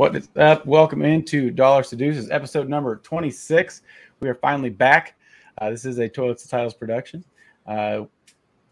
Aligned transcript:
What 0.00 0.16
is 0.16 0.30
up? 0.36 0.64
Welcome 0.64 1.02
into 1.02 1.50
Dollar 1.50 1.82
Seduces, 1.82 2.30
episode 2.30 2.70
number 2.70 2.96
26. 2.96 3.82
We 4.20 4.30
are 4.30 4.34
finally 4.34 4.70
back. 4.70 5.14
Uh, 5.58 5.68
this 5.68 5.84
is 5.84 5.98
a 5.98 6.08
Toilets 6.08 6.42
and 6.42 6.50
Titles 6.50 6.72
production. 6.72 7.22
Uh, 7.66 8.04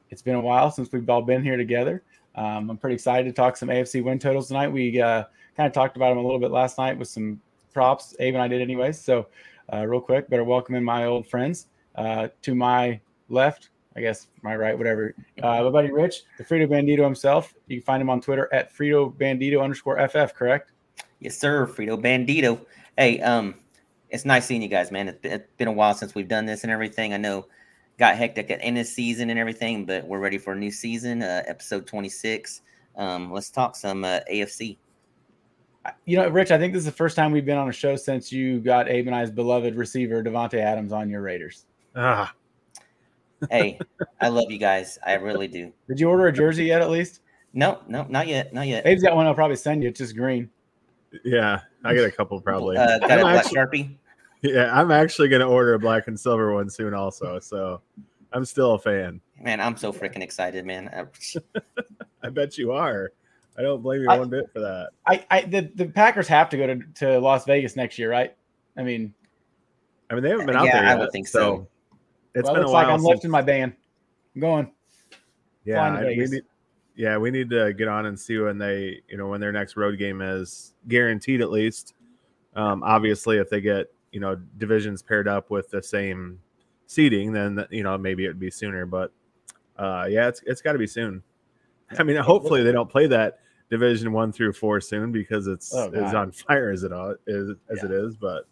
it's 0.08 0.22
been 0.22 0.36
a 0.36 0.40
while 0.40 0.70
since 0.70 0.90
we've 0.90 1.10
all 1.10 1.20
been 1.20 1.44
here 1.44 1.58
together. 1.58 2.02
Um, 2.34 2.70
I'm 2.70 2.78
pretty 2.78 2.94
excited 2.94 3.26
to 3.26 3.34
talk 3.34 3.58
some 3.58 3.68
AFC 3.68 4.02
win 4.02 4.18
totals 4.18 4.48
tonight. 4.48 4.68
We 4.68 5.02
uh, 5.02 5.24
kind 5.54 5.66
of 5.66 5.74
talked 5.74 5.96
about 5.96 6.08
them 6.08 6.16
a 6.16 6.22
little 6.22 6.38
bit 6.38 6.50
last 6.50 6.78
night 6.78 6.96
with 6.96 7.08
some 7.08 7.42
props. 7.74 8.16
Abe 8.20 8.32
and 8.32 8.42
I 8.42 8.48
did, 8.48 8.62
anyways. 8.62 8.98
So, 8.98 9.26
uh, 9.70 9.84
real 9.84 10.00
quick, 10.00 10.30
better 10.30 10.44
welcome 10.44 10.76
in 10.76 10.82
my 10.82 11.04
old 11.04 11.26
friends. 11.26 11.66
Uh, 11.94 12.28
to 12.40 12.54
my 12.54 12.98
left, 13.28 13.68
I 13.96 14.00
guess 14.00 14.28
my 14.40 14.56
right, 14.56 14.78
whatever. 14.78 15.14
Uh, 15.42 15.64
my 15.64 15.68
buddy 15.68 15.92
Rich, 15.92 16.22
the 16.38 16.44
Frito 16.44 16.66
Bandito 16.66 17.04
himself. 17.04 17.52
You 17.66 17.76
can 17.76 17.84
find 17.84 18.00
him 18.00 18.08
on 18.08 18.22
Twitter 18.22 18.48
at 18.50 18.74
Frito 18.74 19.14
Bandito 19.14 19.62
underscore 19.62 19.98
FF, 20.08 20.32
correct? 20.32 20.72
Yes, 21.20 21.38
sir. 21.38 21.66
Frito 21.66 22.00
Bandito. 22.00 22.60
Hey, 22.96 23.20
um, 23.20 23.54
it's 24.10 24.24
nice 24.24 24.46
seeing 24.46 24.62
you 24.62 24.68
guys, 24.68 24.90
man. 24.90 25.08
It's 25.08 25.18
been, 25.18 25.32
it's 25.32 25.48
been 25.56 25.68
a 25.68 25.72
while 25.72 25.94
since 25.94 26.14
we've 26.14 26.28
done 26.28 26.46
this 26.46 26.62
and 26.62 26.72
everything. 26.72 27.12
I 27.12 27.16
know 27.16 27.46
got 27.98 28.16
hectic 28.16 28.50
at 28.50 28.58
end 28.62 28.78
of 28.78 28.86
season 28.86 29.30
and 29.30 29.38
everything, 29.38 29.84
but 29.84 30.06
we're 30.06 30.20
ready 30.20 30.38
for 30.38 30.52
a 30.52 30.56
new 30.56 30.70
season, 30.70 31.22
uh, 31.22 31.42
episode 31.46 31.86
26. 31.86 32.62
Um, 32.96 33.32
let's 33.32 33.50
talk 33.50 33.76
some 33.76 34.04
uh, 34.04 34.20
AFC. 34.30 34.78
You 36.04 36.18
know, 36.18 36.28
Rich, 36.28 36.50
I 36.50 36.58
think 36.58 36.72
this 36.72 36.80
is 36.80 36.86
the 36.86 36.92
first 36.92 37.16
time 37.16 37.32
we've 37.32 37.46
been 37.46 37.58
on 37.58 37.68
a 37.68 37.72
show 37.72 37.96
since 37.96 38.30
you 38.30 38.60
got 38.60 38.88
Abe 38.88 39.06
and 39.06 39.16
I's 39.16 39.30
beloved 39.30 39.74
receiver, 39.74 40.22
Davante 40.22 40.58
Adams, 40.58 40.92
on 40.92 41.08
your 41.08 41.22
Raiders. 41.22 41.64
Ah, 41.96 42.32
Hey, 43.50 43.78
I 44.20 44.28
love 44.28 44.50
you 44.50 44.58
guys. 44.58 44.98
I 45.06 45.14
really 45.14 45.48
do. 45.48 45.72
Did 45.88 46.00
you 46.00 46.08
order 46.08 46.26
a 46.26 46.32
jersey 46.32 46.64
yet, 46.64 46.82
at 46.82 46.90
least? 46.90 47.20
No, 47.52 47.80
no, 47.88 48.04
not 48.08 48.26
yet. 48.26 48.52
Not 48.52 48.66
yet. 48.66 48.84
Abe's 48.84 49.02
got 49.02 49.16
one 49.16 49.26
I'll 49.26 49.34
probably 49.34 49.56
send 49.56 49.82
you. 49.82 49.88
It's 49.88 49.98
just 49.98 50.16
green. 50.16 50.50
Yeah, 51.24 51.60
I 51.84 51.94
get 51.94 52.04
a 52.04 52.10
couple 52.10 52.40
probably. 52.40 52.76
Uh, 52.76 52.98
got 52.98 53.10
a 53.10 53.14
I'm 53.14 53.20
black 53.20 53.36
actually, 53.46 53.56
Sharpie. 53.56 53.96
yeah, 54.42 54.70
I'm 54.78 54.90
actually 54.90 55.28
gonna 55.28 55.48
order 55.48 55.74
a 55.74 55.78
black 55.78 56.08
and 56.08 56.18
silver 56.18 56.52
one 56.54 56.68
soon, 56.70 56.94
also. 56.94 57.38
So 57.40 57.80
I'm 58.32 58.44
still 58.44 58.74
a 58.74 58.78
fan. 58.78 59.20
Man, 59.40 59.60
I'm 59.60 59.76
so 59.76 59.92
freaking 59.92 60.22
excited, 60.22 60.64
man. 60.66 60.88
I- 60.92 61.60
I 62.22 62.30
bet 62.30 62.58
you 62.58 62.72
are. 62.72 63.12
I 63.56 63.62
don't 63.62 63.80
blame 63.82 64.02
you 64.02 64.08
I- 64.10 64.18
one 64.18 64.28
bit 64.28 64.50
for 64.52 64.60
that. 64.60 64.90
I, 65.06 65.24
I 65.30 65.40
the, 65.42 65.70
the 65.74 65.86
Packers 65.86 66.28
have 66.28 66.48
to 66.50 66.56
go 66.56 66.66
to, 66.66 66.80
to 66.96 67.18
Las 67.20 67.44
Vegas 67.44 67.74
next 67.76 67.98
year, 67.98 68.10
right? 68.10 68.36
I 68.76 68.82
mean, 68.82 69.14
I 70.10 70.14
mean, 70.14 70.22
they 70.22 70.30
haven't 70.30 70.46
been 70.46 70.56
out 70.56 70.66
Yeah, 70.66 70.80
there 70.80 70.88
I 70.88 70.92
yet. 70.92 70.98
would 71.00 71.12
think 71.12 71.26
so. 71.28 71.66
It's 72.34 72.44
well, 72.44 72.54
it 72.54 72.58
been 72.58 72.62
a 72.62 72.66
looks 72.66 72.72
like 72.72 72.86
while. 72.86 72.94
I'm 72.94 73.00
since- 73.00 73.08
lifting 73.08 73.30
my 73.30 73.42
band. 73.42 73.72
I'm 74.34 74.40
going. 74.40 74.72
yeah, 75.64 75.82
I- 75.82 76.04
we 76.04 76.16
need. 76.26 76.42
Yeah, 76.98 77.16
we 77.16 77.30
need 77.30 77.48
to 77.50 77.72
get 77.72 77.86
on 77.86 78.06
and 78.06 78.18
see 78.18 78.38
when 78.38 78.58
they, 78.58 79.02
you 79.08 79.16
know, 79.16 79.28
when 79.28 79.40
their 79.40 79.52
next 79.52 79.76
road 79.76 79.98
game 79.98 80.20
is 80.20 80.74
guaranteed 80.88 81.40
at 81.40 81.48
least. 81.48 81.94
Um, 82.56 82.82
obviously, 82.82 83.38
if 83.38 83.48
they 83.48 83.60
get, 83.60 83.86
you 84.10 84.18
know, 84.18 84.34
divisions 84.56 85.00
paired 85.00 85.28
up 85.28 85.48
with 85.48 85.70
the 85.70 85.80
same 85.80 86.40
seating, 86.86 87.32
then 87.32 87.64
you 87.70 87.84
know 87.84 87.96
maybe 87.96 88.24
it'd 88.24 88.40
be 88.40 88.50
sooner. 88.50 88.84
But 88.84 89.12
uh, 89.78 90.08
yeah, 90.10 90.26
it's 90.26 90.42
it's 90.44 90.60
got 90.60 90.72
to 90.72 90.78
be 90.78 90.88
soon. 90.88 91.22
I 91.96 92.02
mean, 92.02 92.16
hopefully 92.16 92.64
they 92.64 92.72
don't 92.72 92.90
play 92.90 93.06
that 93.06 93.38
division 93.70 94.10
one 94.12 94.32
through 94.32 94.54
four 94.54 94.80
soon 94.80 95.12
because 95.12 95.46
it's 95.46 95.72
Oh, 95.72 95.90
it's 95.92 96.14
on 96.14 96.32
fire 96.32 96.70
as 96.70 96.82
it 96.82 96.92
all 96.92 97.14
is 97.28 97.52
as 97.70 97.84
it 97.84 97.92
is. 97.92 98.16
But 98.16 98.48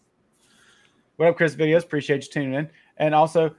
What 1.17 1.30
up, 1.30 1.36
Chris 1.36 1.56
Videos? 1.56 1.83
Appreciate 1.83 2.24
you 2.27 2.30
tuning 2.30 2.55
in. 2.55 2.70
And 2.98 3.12
also, 3.12 3.56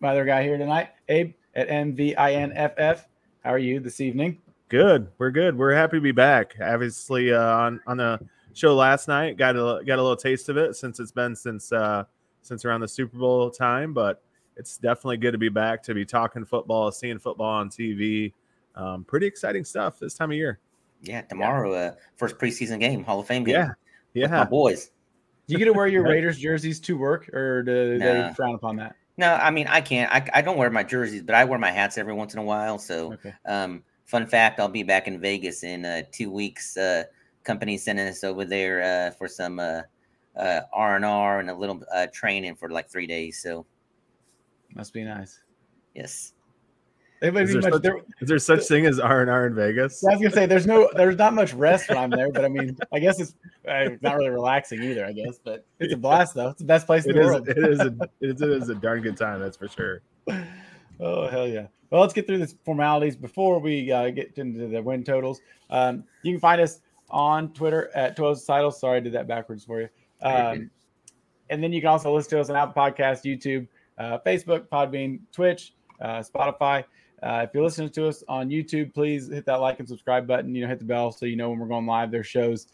my 0.00 0.10
other 0.10 0.26
guy 0.26 0.42
here 0.42 0.58
tonight, 0.58 0.90
Abe 1.08 1.32
at 1.54 1.68
MVINFF. 1.68 3.04
How 3.46 3.52
are 3.52 3.58
you 3.58 3.78
this 3.78 4.00
evening? 4.00 4.38
good, 4.68 5.06
we're 5.18 5.30
good. 5.30 5.56
We're 5.56 5.72
happy 5.72 5.98
to 5.98 6.00
be 6.00 6.10
back. 6.10 6.56
Obviously, 6.60 7.32
uh, 7.32 7.40
on 7.40 7.80
on 7.86 7.96
the 7.96 8.18
show 8.54 8.74
last 8.74 9.06
night, 9.06 9.36
got 9.36 9.54
a 9.54 9.84
got 9.84 10.00
a 10.00 10.02
little 10.02 10.16
taste 10.16 10.48
of 10.48 10.56
it 10.56 10.74
since 10.74 10.98
it's 10.98 11.12
been 11.12 11.36
since 11.36 11.70
uh, 11.70 12.02
since 12.42 12.64
around 12.64 12.80
the 12.80 12.88
Super 12.88 13.16
Bowl 13.16 13.48
time, 13.48 13.94
but 13.94 14.20
it's 14.56 14.78
definitely 14.78 15.18
good 15.18 15.30
to 15.30 15.38
be 15.38 15.48
back 15.48 15.80
to 15.84 15.94
be 15.94 16.04
talking 16.04 16.44
football, 16.44 16.90
seeing 16.90 17.20
football 17.20 17.46
on 17.46 17.70
TV. 17.70 18.32
Um, 18.74 19.04
pretty 19.04 19.26
exciting 19.26 19.64
stuff 19.64 20.00
this 20.00 20.14
time 20.14 20.32
of 20.32 20.36
year. 20.36 20.58
yeah, 21.02 21.20
tomorrow, 21.20 21.72
uh, 21.72 21.94
first 22.16 22.38
preseason 22.38 22.80
game, 22.80 23.04
Hall 23.04 23.20
of 23.20 23.28
Fame 23.28 23.44
game. 23.44 23.54
Yeah, 23.54 24.22
with 24.22 24.32
my 24.32 24.38
yeah. 24.38 24.44
boys. 24.44 24.90
Do 25.46 25.52
you 25.52 25.58
get 25.58 25.66
to 25.66 25.72
wear 25.72 25.86
your 25.86 26.02
Raiders 26.08 26.36
jerseys 26.36 26.80
to 26.80 26.98
work, 26.98 27.32
or 27.32 27.62
do 27.62 27.96
they 27.96 28.32
frown 28.34 28.56
upon 28.56 28.74
that? 28.78 28.96
No, 29.18 29.34
I 29.34 29.50
mean 29.50 29.66
I 29.66 29.80
can't. 29.80 30.12
I, 30.12 30.28
I 30.38 30.42
don't 30.42 30.58
wear 30.58 30.70
my 30.70 30.82
jerseys, 30.82 31.22
but 31.22 31.34
I 31.34 31.44
wear 31.44 31.58
my 31.58 31.70
hats 31.70 31.96
every 31.96 32.12
once 32.12 32.34
in 32.34 32.38
a 32.38 32.42
while. 32.42 32.78
So, 32.78 33.12
Okay. 33.14 33.32
um, 33.46 33.82
fun 34.04 34.26
fact: 34.26 34.60
I'll 34.60 34.68
be 34.68 34.82
back 34.82 35.08
in 35.08 35.20
Vegas 35.20 35.62
in 35.64 35.84
uh, 35.84 36.02
two 36.12 36.30
weeks. 36.30 36.76
Uh, 36.76 37.04
company 37.44 37.78
sending 37.78 38.08
us 38.08 38.24
over 38.24 38.44
there 38.44 38.82
uh, 38.82 39.10
for 39.12 39.28
some 39.28 39.58
uh, 39.58 39.82
uh, 40.36 40.60
R 40.72 40.96
and 40.96 41.04
R 41.04 41.40
and 41.40 41.48
a 41.48 41.54
little 41.54 41.82
uh, 41.94 42.08
training 42.12 42.56
for 42.56 42.68
like 42.68 42.90
three 42.90 43.06
days. 43.06 43.40
So, 43.40 43.64
Must 44.74 44.92
be 44.92 45.04
nice. 45.04 45.40
yes, 45.94 46.34
Would 47.22 47.34
Is 47.36 47.54
be 47.54 47.60
there 47.60 47.62
much, 47.62 47.72
such- 47.72 47.82
there, 47.82 47.96
Is 48.20 48.28
there 48.28 48.38
such 48.38 48.64
thing 48.66 48.86
as 48.86 48.98
R 49.00 49.22
and 49.22 49.30
R 49.30 49.46
in 49.46 49.54
Vegas? 49.54 50.04
I 50.04 50.12
was 50.12 50.20
gonna 50.20 50.30
say 50.34 50.46
there's 50.46 50.66
no 50.66 50.88
there's 50.94 51.16
not 51.16 51.32
much 51.34 51.54
rest 51.54 51.88
when 51.88 51.96
I'm 51.98 52.10
there, 52.10 52.30
but 52.30 52.44
I 52.44 52.48
mean 52.48 52.76
I 52.92 52.98
guess 52.98 53.18
it's 53.20 53.34
uh, 53.66 53.90
not 54.02 54.16
really 54.16 54.30
relaxing 54.30 54.82
either. 54.82 55.04
I 55.06 55.12
guess, 55.12 55.38
but 55.42 55.64
it's 55.80 55.94
a 55.94 55.96
blast 55.96 56.34
though. 56.34 56.50
It's 56.50 56.58
the 56.58 56.66
best 56.66 56.86
place 56.86 57.04
in 57.06 57.12
It 57.12 57.14
the 57.14 57.20
is. 57.20 57.26
world. 57.26 57.48
It 57.48 57.58
is. 57.58 57.80
A, 57.80 57.86
it 58.20 58.30
is. 58.36 58.42
It 58.42 58.50
is 58.50 58.68
a 58.68 58.74
darn 58.74 59.00
good 59.02 59.16
time. 59.16 59.40
That's 59.40 59.56
for 59.56 59.68
sure. 59.68 60.02
Oh 61.00 61.28
hell 61.28 61.46
yeah! 61.46 61.66
Well, 61.90 62.00
let's 62.00 62.14
get 62.14 62.26
through 62.26 62.38
the 62.38 62.52
formalities 62.64 63.16
before 63.16 63.58
we 63.60 63.90
uh, 63.92 64.10
get 64.10 64.36
into 64.38 64.66
the 64.68 64.82
win 64.82 65.04
totals. 65.04 65.40
Um, 65.70 66.04
you 66.22 66.32
can 66.32 66.40
find 66.40 66.60
us 66.60 66.80
on 67.10 67.52
Twitter 67.52 67.90
at 67.94 68.16
Twelve 68.16 68.44
Titles. 68.44 68.80
Sorry, 68.80 68.96
I 68.98 69.00
did 69.00 69.12
that 69.12 69.26
backwards 69.26 69.64
for 69.64 69.80
you. 69.80 69.88
Um, 70.22 70.70
and 71.50 71.62
then 71.62 71.72
you 71.72 71.80
can 71.80 71.88
also 71.88 72.14
listen 72.14 72.30
to 72.30 72.40
us 72.40 72.50
on 72.50 72.56
Apple 72.56 72.74
Podcast, 72.82 73.24
YouTube, 73.24 73.68
uh, 73.98 74.18
Facebook, 74.26 74.68
Podbean, 74.68 75.20
Twitch, 75.32 75.74
uh, 76.00 76.20
Spotify. 76.20 76.84
Uh, 77.22 77.46
if 77.48 77.54
you're 77.54 77.62
listening 77.62 77.90
to 77.90 78.06
us 78.06 78.22
on 78.28 78.48
YouTube, 78.48 78.92
please 78.92 79.28
hit 79.28 79.46
that 79.46 79.60
like 79.60 79.78
and 79.78 79.88
subscribe 79.88 80.26
button. 80.26 80.54
You 80.54 80.62
know, 80.62 80.68
hit 80.68 80.78
the 80.78 80.84
bell 80.84 81.10
so 81.10 81.26
you 81.26 81.36
know 81.36 81.50
when 81.50 81.58
we're 81.58 81.66
going 81.66 81.86
live. 81.86 82.10
There's 82.10 82.26
shows, 82.26 82.68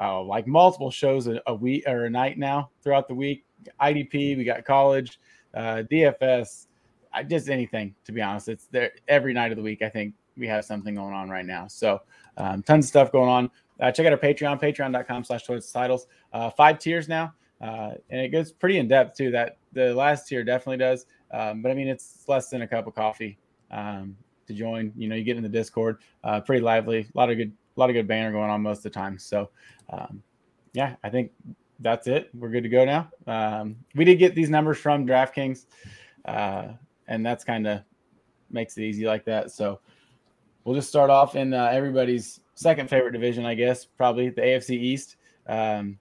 uh, 0.00 0.22
like 0.22 0.46
multiple 0.46 0.90
shows 0.90 1.26
a, 1.26 1.40
a 1.46 1.54
week 1.54 1.84
or 1.86 2.04
a 2.04 2.10
night 2.10 2.38
now 2.38 2.70
throughout 2.82 3.08
the 3.08 3.14
week. 3.14 3.44
IDP, 3.80 4.36
we 4.36 4.44
got 4.44 4.64
college, 4.64 5.18
uh, 5.54 5.82
DFS, 5.90 6.66
I, 7.12 7.24
just 7.24 7.48
anything. 7.48 7.94
To 8.04 8.12
be 8.12 8.22
honest, 8.22 8.48
it's 8.48 8.66
there 8.66 8.92
every 9.08 9.32
night 9.32 9.50
of 9.50 9.56
the 9.56 9.64
week. 9.64 9.82
I 9.82 9.88
think 9.88 10.14
we 10.36 10.46
have 10.46 10.64
something 10.64 10.94
going 10.94 11.14
on 11.14 11.28
right 11.28 11.46
now. 11.46 11.66
So 11.66 12.00
um, 12.36 12.62
tons 12.62 12.84
of 12.84 12.88
stuff 12.88 13.12
going 13.12 13.28
on. 13.28 13.50
Uh, 13.80 13.90
check 13.90 14.06
out 14.06 14.12
our 14.12 14.18
Patreon, 14.18 14.60
patreon.com/slash 14.60 15.44
towards 15.44 15.70
titles. 15.72 16.06
Uh, 16.32 16.50
five 16.50 16.78
tiers 16.78 17.08
now, 17.08 17.32
uh, 17.60 17.92
and 18.10 18.20
it 18.20 18.28
goes 18.28 18.52
pretty 18.52 18.78
in 18.78 18.86
depth 18.86 19.16
too. 19.16 19.32
That 19.32 19.58
the 19.72 19.92
last 19.92 20.28
tier 20.28 20.44
definitely 20.44 20.78
does, 20.78 21.06
um, 21.32 21.62
but 21.62 21.70
I 21.70 21.74
mean 21.74 21.88
it's 21.88 22.24
less 22.28 22.48
than 22.48 22.62
a 22.62 22.68
cup 22.68 22.86
of 22.86 22.94
coffee 22.94 23.38
um, 23.70 24.16
to 24.46 24.54
join. 24.54 24.92
You 24.96 25.08
know, 25.08 25.16
you 25.16 25.24
get 25.24 25.36
in 25.36 25.42
the 25.42 25.48
Discord, 25.48 25.98
uh, 26.24 26.40
pretty 26.40 26.62
lively. 26.62 27.08
A 27.14 27.18
lot 27.18 27.30
of 27.30 27.36
good, 27.36 27.52
a 27.76 27.80
lot 27.80 27.90
of 27.90 27.94
good 27.94 28.08
banner 28.08 28.32
going 28.32 28.50
on 28.50 28.62
most 28.62 28.78
of 28.78 28.82
the 28.84 28.90
time. 28.90 29.18
So, 29.18 29.50
um, 29.90 30.22
yeah, 30.72 30.96
I 31.02 31.10
think 31.10 31.32
that's 31.80 32.06
it. 32.06 32.30
We're 32.34 32.50
good 32.50 32.64
to 32.64 32.68
go 32.68 32.84
now. 32.84 33.10
Um, 33.26 33.76
we 33.94 34.04
did 34.04 34.16
get 34.16 34.34
these 34.34 34.50
numbers 34.50 34.78
from 34.78 35.06
DraftKings, 35.06 35.66
uh, 36.24 36.68
and 37.06 37.24
that's 37.24 37.44
kind 37.44 37.66
of 37.66 37.82
makes 38.50 38.76
it 38.78 38.82
easy 38.82 39.06
like 39.06 39.24
that. 39.26 39.50
So, 39.50 39.80
we'll 40.64 40.74
just 40.74 40.88
start 40.88 41.10
off 41.10 41.36
in 41.36 41.54
uh, 41.54 41.70
everybody's 41.72 42.40
second 42.54 42.90
favorite 42.90 43.12
division, 43.12 43.46
I 43.46 43.54
guess, 43.54 43.84
probably 43.84 44.30
the 44.30 44.42
AFC 44.42 44.70
East. 44.70 45.16
Um, 45.46 45.98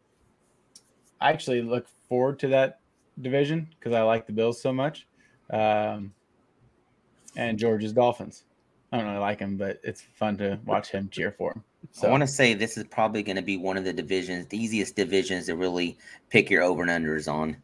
I 1.22 1.32
actually 1.32 1.62
look 1.62 1.88
forward 2.10 2.40
to 2.40 2.50
that 2.50 2.80
division 3.22 3.70
because 3.80 3.94
I 3.94 4.02
like 4.02 4.28
the 4.28 4.34
Bills 4.34 4.62
so 4.62 4.74
much. 4.74 5.08
Um, 5.50 6.14
and 7.38 7.58
George's 7.58 7.94
Dolphins. 7.94 8.44
I 8.92 8.98
don't 8.98 9.06
really 9.06 9.20
like 9.20 9.40
him, 9.40 9.58
but 9.58 9.80
it's 9.84 10.02
fun 10.02 10.38
to 10.38 10.60
watch 10.66 10.90
him 10.90 11.10
cheer 11.10 11.32
for 11.32 11.54
him. 11.54 11.64
So 11.92 12.08
I 12.08 12.12
want 12.12 12.22
to 12.22 12.28
say 12.28 12.54
this 12.54 12.78
is 12.78 12.84
probably 12.86 13.22
going 13.24 13.36
to 13.36 13.42
be 13.42 13.56
one 13.56 13.78
of 13.78 13.86
the 13.86 13.94
divisions, 13.94 14.48
the 14.48 14.62
easiest 14.62 14.96
divisions 14.96 15.46
to 15.46 15.56
really 15.56 15.98
pick 16.30 16.50
your 16.50 16.64
over 16.64 16.82
and 16.84 16.92
unders 16.92 17.32
on. 17.32 17.56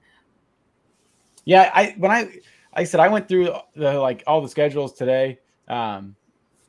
yeah, 1.45 1.71
I 1.73 1.95
when 1.97 2.11
I 2.11 2.21
like 2.23 2.43
I 2.75 2.83
said 2.83 2.99
I 2.99 3.07
went 3.07 3.27
through 3.27 3.53
the 3.75 3.99
like 3.99 4.23
all 4.27 4.41
the 4.41 4.49
schedules 4.49 4.93
today. 4.93 5.39
Um, 5.67 6.15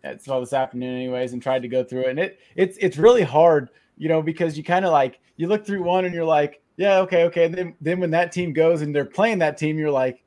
it's 0.03 0.29
all 0.29 0.41
this 0.41 0.53
afternoon, 0.53 0.95
anyways, 0.95 1.33
and 1.33 1.43
tried 1.43 1.63
to 1.63 1.69
go 1.69 1.85
through 1.85 2.03
it. 2.03 2.11
And 2.11 2.19
it 2.19 2.41
it's 2.57 2.77
it's 2.79 2.97
really 2.97 3.23
hard, 3.23 3.71
you 3.99 4.09
know, 4.09 4.23
because 4.23 4.57
you 4.57 4.65
kind 4.65 4.85
of 4.85 4.93
like 4.93 5.21
you 5.37 5.47
look 5.49 5.67
through 5.67 5.83
one 5.83 6.05
and 6.05 6.15
you're 6.15 6.25
like, 6.25 6.63
yeah, 6.77 6.99
okay, 7.01 7.25
okay. 7.25 7.45
And 7.45 7.55
then 7.55 7.75
then 7.81 8.01
when 8.01 8.11
that 8.13 8.33
team 8.33 8.53
goes 8.53 8.83
and 8.83 8.95
they're 8.95 9.05
playing 9.05 9.39
that 9.41 9.59
team, 9.59 9.79
you're 9.79 9.91
like, 9.91 10.24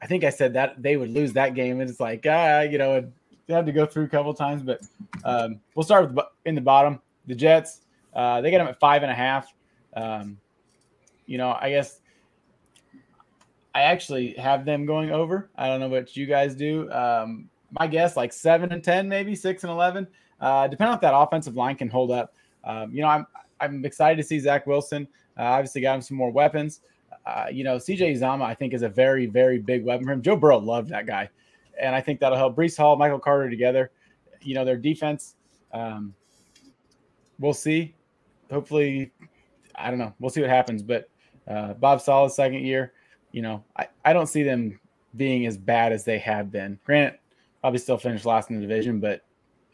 I 0.00 0.06
think 0.06 0.24
I 0.24 0.30
said 0.30 0.54
that 0.54 0.80
they 0.82 0.96
would 0.96 1.10
lose 1.10 1.32
that 1.32 1.54
game, 1.54 1.80
and 1.80 1.90
it's 1.90 2.00
like, 2.00 2.24
ah, 2.28 2.60
you 2.60 2.78
know, 2.78 2.96
and 2.96 3.12
you 3.46 3.54
have 3.54 3.66
to 3.66 3.72
go 3.72 3.86
through 3.86 4.04
a 4.04 4.08
couple 4.08 4.32
times. 4.34 4.62
But 4.62 4.80
um, 5.24 5.60
we'll 5.74 5.84
start 5.84 6.12
with 6.12 6.24
in 6.44 6.54
the 6.54 6.60
bottom. 6.60 7.00
The 7.26 7.34
Jets, 7.34 7.82
uh, 8.14 8.40
they 8.40 8.50
got 8.50 8.58
them 8.58 8.68
at 8.68 8.80
five 8.80 9.02
and 9.02 9.10
a 9.10 9.14
half. 9.14 9.52
Um, 9.94 10.38
you 11.26 11.36
know, 11.36 11.56
I 11.60 11.70
guess 11.70 12.00
I 13.74 13.82
actually 13.82 14.32
have 14.34 14.64
them 14.64 14.86
going 14.86 15.10
over. 15.10 15.50
I 15.56 15.66
don't 15.66 15.80
know 15.80 15.88
what 15.88 16.16
you 16.16 16.26
guys 16.26 16.54
do. 16.54 16.90
Um, 16.90 17.50
my 17.78 17.86
guess, 17.86 18.16
like 18.16 18.32
seven 18.32 18.72
and 18.72 18.82
ten, 18.82 19.08
maybe 19.08 19.34
six 19.34 19.62
and 19.64 19.70
eleven, 19.70 20.06
uh, 20.40 20.68
depending 20.68 20.90
on 20.90 20.94
if 20.94 21.00
that 21.02 21.14
offensive 21.14 21.56
line 21.56 21.76
can 21.76 21.88
hold 21.88 22.10
up. 22.10 22.34
Um, 22.64 22.92
you 22.92 23.02
know, 23.02 23.08
I'm 23.08 23.26
I'm 23.60 23.84
excited 23.84 24.16
to 24.16 24.26
see 24.26 24.38
Zach 24.38 24.66
Wilson. 24.66 25.06
Uh, 25.38 25.42
obviously, 25.42 25.80
got 25.80 25.96
him 25.96 26.02
some 26.02 26.16
more 26.16 26.30
weapons. 26.30 26.80
Uh, 27.28 27.46
you 27.52 27.62
know, 27.62 27.76
CJ 27.76 28.16
Uzomah, 28.16 28.44
I 28.44 28.54
think, 28.54 28.72
is 28.72 28.80
a 28.80 28.88
very, 28.88 29.26
very 29.26 29.58
big 29.58 29.84
weapon 29.84 30.06
for 30.06 30.12
him. 30.12 30.22
Joe 30.22 30.34
Burrow 30.34 30.58
loved 30.58 30.88
that 30.88 31.06
guy. 31.06 31.28
And 31.78 31.94
I 31.94 32.00
think 32.00 32.20
that'll 32.20 32.38
help 32.38 32.56
Breece 32.56 32.76
Hall, 32.76 32.96
Michael 32.96 33.18
Carter 33.18 33.50
together. 33.50 33.90
You 34.40 34.54
know, 34.54 34.64
their 34.64 34.78
defense, 34.78 35.34
um, 35.72 36.14
we'll 37.38 37.52
see. 37.52 37.94
Hopefully, 38.50 39.12
I 39.74 39.90
don't 39.90 39.98
know. 39.98 40.14
We'll 40.18 40.30
see 40.30 40.40
what 40.40 40.48
happens. 40.48 40.82
But 40.82 41.10
uh, 41.46 41.74
Bob 41.74 42.00
Saleh's 42.00 42.34
second 42.34 42.64
year, 42.64 42.94
you 43.32 43.42
know, 43.42 43.62
I, 43.76 43.88
I 44.06 44.14
don't 44.14 44.26
see 44.26 44.42
them 44.42 44.80
being 45.14 45.44
as 45.44 45.58
bad 45.58 45.92
as 45.92 46.04
they 46.04 46.18
have 46.20 46.50
been. 46.50 46.78
Granted, 46.86 47.18
probably 47.60 47.78
still 47.78 47.98
finished 47.98 48.24
last 48.24 48.48
in 48.48 48.56
the 48.56 48.62
division, 48.62 49.00
but 49.00 49.22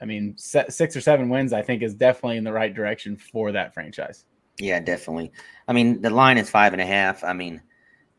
I 0.00 0.06
mean, 0.06 0.34
six 0.36 0.96
or 0.96 1.00
seven 1.00 1.28
wins, 1.28 1.52
I 1.52 1.62
think, 1.62 1.82
is 1.82 1.94
definitely 1.94 2.36
in 2.36 2.44
the 2.44 2.52
right 2.52 2.74
direction 2.74 3.16
for 3.16 3.52
that 3.52 3.72
franchise. 3.72 4.24
Yeah, 4.58 4.80
definitely. 4.80 5.32
I 5.68 5.72
mean, 5.72 6.00
the 6.00 6.10
line 6.10 6.38
is 6.38 6.48
five 6.48 6.72
and 6.72 6.82
a 6.82 6.86
half. 6.86 7.24
I 7.24 7.32
mean, 7.32 7.60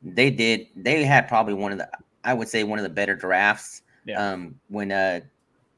they 0.01 0.29
did. 0.29 0.67
They 0.75 1.03
had 1.03 1.27
probably 1.27 1.53
one 1.53 1.71
of 1.71 1.77
the, 1.77 1.89
I 2.23 2.33
would 2.33 2.49
say, 2.49 2.63
one 2.63 2.79
of 2.79 2.83
the 2.83 2.89
better 2.89 3.15
drafts. 3.15 3.81
Yeah. 4.05 4.33
Um, 4.33 4.55
when 4.67 4.91
uh, 4.91 5.21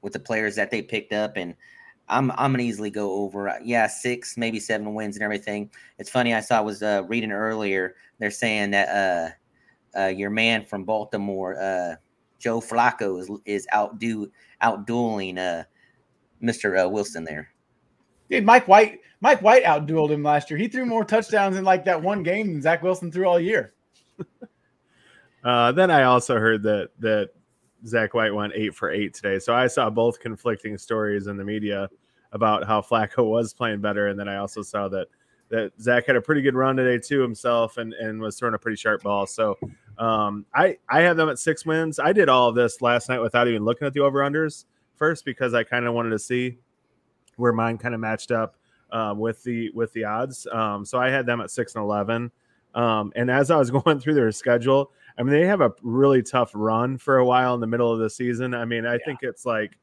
with 0.02 0.14
the 0.14 0.20
players 0.20 0.56
that 0.56 0.72
they 0.72 0.82
picked 0.82 1.14
up, 1.14 1.38
and 1.38 1.56
I'm 2.10 2.32
I'm 2.32 2.52
gonna 2.52 2.64
easily 2.64 2.90
go 2.90 3.12
over. 3.14 3.50
Uh, 3.50 3.60
yeah, 3.64 3.88
six, 3.88 4.38
maybe 4.38 4.60
seven 4.60 4.94
wins 4.94 5.16
and 5.16 5.24
everything. 5.24 5.70
It's 5.98 6.10
funny. 6.10 6.34
I 6.34 6.40
saw 6.42 6.58
I 6.58 6.62
was 6.62 6.82
uh, 6.82 7.04
reading 7.08 7.32
earlier. 7.32 7.96
They're 8.20 8.32
saying 8.32 8.72
that 8.72 9.36
uh, 9.96 10.00
uh, 10.00 10.08
your 10.08 10.30
man 10.30 10.66
from 10.66 10.84
Baltimore, 10.84 11.62
uh, 11.62 11.96
Joe 12.40 12.60
Flacco, 12.60 13.20
is 13.20 13.30
is 13.46 13.68
outdo 13.74 14.30
outdueling 14.64 15.38
uh, 15.38 15.64
Mr. 16.42 16.86
Uh, 16.86 16.90
Wilson 16.90 17.24
there. 17.24 17.50
Dude, 18.30 18.46
Mike 18.46 18.68
White, 18.68 19.00
Mike 19.22 19.42
White 19.42 19.64
outdueled 19.64 20.12
him 20.12 20.24
last 20.24 20.50
year. 20.50 20.58
He 20.58 20.68
threw 20.68 20.86
more 20.86 21.06
touchdowns 21.06 21.58
in 21.58 21.64
like 21.64 21.86
that 21.86 22.02
one 22.02 22.24
game 22.24 22.48
than 22.48 22.62
Zach 22.62 22.84
Wilson 22.84 23.12
threw 23.12 23.28
all 23.28 23.40
year. 23.40 23.74
uh, 25.44 25.72
then 25.72 25.90
I 25.90 26.04
also 26.04 26.38
heard 26.38 26.64
that 26.64 26.90
that 27.00 27.30
Zach 27.86 28.14
White 28.14 28.34
went 28.34 28.54
eight 28.56 28.76
for 28.76 28.92
eight 28.92 29.14
today. 29.14 29.40
So 29.40 29.54
I 29.54 29.68
saw 29.68 29.90
both 29.90 30.20
conflicting 30.20 30.78
stories 30.78 31.28
in 31.28 31.38
the 31.38 31.44
media 31.44 31.90
about 32.32 32.66
how 32.66 32.82
Flacco 32.82 33.30
was 33.30 33.54
playing 33.54 33.82
better, 33.82 34.08
and 34.08 34.20
then 34.20 34.28
I 34.28 34.38
also 34.38 34.62
saw 34.62 34.88
that 34.90 35.08
that 35.50 35.72
Zach 35.80 36.06
had 36.06 36.18
a 36.18 36.22
pretty 36.22 36.42
good 36.42 36.56
run 36.56 36.76
today 36.76 37.02
too 37.02 37.22
himself, 37.22 37.78
and 37.78 37.94
and 37.94 38.20
was 38.20 38.38
throwing 38.38 38.56
a 38.56 38.60
pretty 38.60 38.78
sharp 38.78 39.04
ball. 39.04 39.26
So 39.26 39.58
um, 39.98 40.46
I 40.54 40.78
I 40.90 41.02
have 41.02 41.18
them 41.18 41.30
at 41.30 41.40
six 41.40 41.66
wins. 41.66 42.00
I 42.00 42.14
did 42.14 42.30
all 42.30 42.50
of 42.50 42.56
this 42.56 42.82
last 42.82 43.10
night 43.10 43.20
without 43.20 43.48
even 43.48 43.64
looking 43.64 43.88
at 43.88 43.94
the 43.94 44.02
over 44.02 44.20
unders 44.20 44.66
first 44.96 45.26
because 45.26 45.54
I 45.54 45.64
kind 45.64 45.86
of 45.86 45.94
wanted 45.94 46.10
to 46.10 46.20
see 46.20 46.58
where 47.38 47.54
mine 47.54 47.78
kind 47.78 47.96
of 47.96 48.02
matched 48.02 48.32
up 48.32 48.58
um, 48.92 49.20
with 49.20 49.44
the 49.44 49.72
with 49.72 49.92
the 49.94 50.04
odds. 50.04 50.48
Um, 50.52 50.86
so 50.86 51.00
I 51.00 51.10
had 51.10 51.26
them 51.26 51.42
at 51.42 51.52
six 51.52 51.76
and 51.76 51.84
eleven. 51.84 52.32
Um, 52.76 53.12
and 53.16 53.32
as 53.32 53.50
I 53.50 53.58
was 53.58 53.72
going 53.84 54.00
through 54.00 54.16
their 54.16 54.32
schedule, 54.32 54.92
I 55.18 55.24
mean 55.24 55.34
they 55.34 55.48
have 55.48 55.62
a 55.62 55.72
really 55.82 56.22
tough 56.22 56.52
run 56.54 56.98
for 56.98 57.18
a 57.18 57.26
while 57.26 57.54
in 57.54 57.62
the 57.62 57.68
middle 57.68 57.92
of 57.92 58.00
the 58.00 58.10
season. 58.10 58.54
I 58.54 58.66
mean 58.66 58.86
I 58.86 58.94
yeah. 58.94 59.00
think 59.06 59.20
it's 59.22 59.46
like 59.46 59.78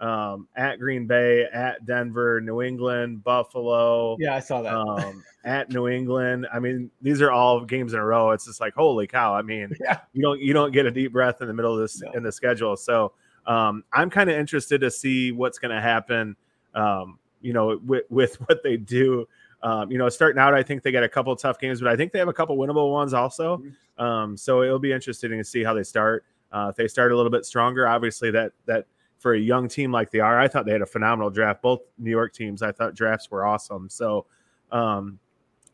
um, 0.00 0.48
at 0.56 0.78
Green 0.78 1.06
Bay, 1.06 1.44
at 1.52 1.84
Denver, 1.84 2.40
New 2.40 2.62
England, 2.62 3.22
Buffalo. 3.22 4.16
Yeah, 4.18 4.34
I 4.34 4.40
saw 4.40 4.62
that. 4.62 4.74
Um, 4.74 5.22
at 5.44 5.70
New 5.70 5.88
England. 5.88 6.46
I 6.52 6.58
mean, 6.58 6.90
these 7.02 7.20
are 7.20 7.30
all 7.30 7.64
games 7.64 7.92
in 7.92 7.98
a 7.98 8.04
row. 8.04 8.30
It's 8.30 8.46
just 8.46 8.60
like 8.60 8.74
holy 8.74 9.06
cow. 9.06 9.34
I 9.34 9.42
mean, 9.42 9.74
yeah. 9.80 10.00
you 10.12 10.22
don't 10.22 10.40
you 10.40 10.52
don't 10.52 10.72
get 10.72 10.86
a 10.86 10.90
deep 10.90 11.12
breath 11.12 11.42
in 11.42 11.48
the 11.48 11.54
middle 11.54 11.74
of 11.74 11.80
this 11.80 12.00
no. 12.00 12.12
in 12.12 12.22
the 12.22 12.32
schedule. 12.32 12.76
So 12.76 13.12
um, 13.46 13.84
I'm 13.92 14.10
kind 14.10 14.30
of 14.30 14.36
interested 14.36 14.80
to 14.80 14.90
see 14.90 15.32
what's 15.32 15.58
going 15.58 15.74
to 15.74 15.82
happen. 15.82 16.36
Um, 16.74 17.18
you 17.40 17.52
know, 17.52 17.80
with, 17.84 18.04
with 18.10 18.34
what 18.46 18.62
they 18.62 18.76
do. 18.76 19.26
Um, 19.62 19.90
you 19.90 19.98
know, 19.98 20.08
starting 20.08 20.38
out, 20.38 20.54
I 20.54 20.62
think 20.62 20.82
they 20.82 20.92
got 20.92 21.02
a 21.02 21.08
couple 21.08 21.34
tough 21.36 21.58
games, 21.58 21.80
but 21.80 21.90
I 21.90 21.96
think 21.96 22.12
they 22.12 22.18
have 22.18 22.28
a 22.28 22.32
couple 22.32 22.56
winnable 22.56 22.90
ones 22.90 23.12
also. 23.12 23.58
Mm-hmm. 23.58 24.02
Um, 24.02 24.36
so 24.36 24.62
it'll 24.62 24.78
be 24.78 24.92
interesting 24.92 25.30
to 25.30 25.44
see 25.44 25.62
how 25.62 25.74
they 25.74 25.82
start. 25.82 26.24
Uh, 26.50 26.68
if 26.70 26.76
they 26.76 26.88
start 26.88 27.12
a 27.12 27.16
little 27.16 27.30
bit 27.30 27.44
stronger, 27.44 27.86
obviously 27.86 28.30
that 28.30 28.52
that 28.66 28.86
for 29.18 29.34
a 29.34 29.38
young 29.38 29.68
team 29.68 29.92
like 29.92 30.10
they 30.10 30.20
are, 30.20 30.40
I 30.40 30.48
thought 30.48 30.64
they 30.64 30.72
had 30.72 30.80
a 30.80 30.86
phenomenal 30.86 31.30
draft. 31.30 31.60
Both 31.60 31.82
New 31.98 32.10
York 32.10 32.32
teams, 32.32 32.62
I 32.62 32.72
thought 32.72 32.94
drafts 32.94 33.30
were 33.30 33.44
awesome. 33.44 33.88
So, 33.90 34.24
um, 34.72 35.18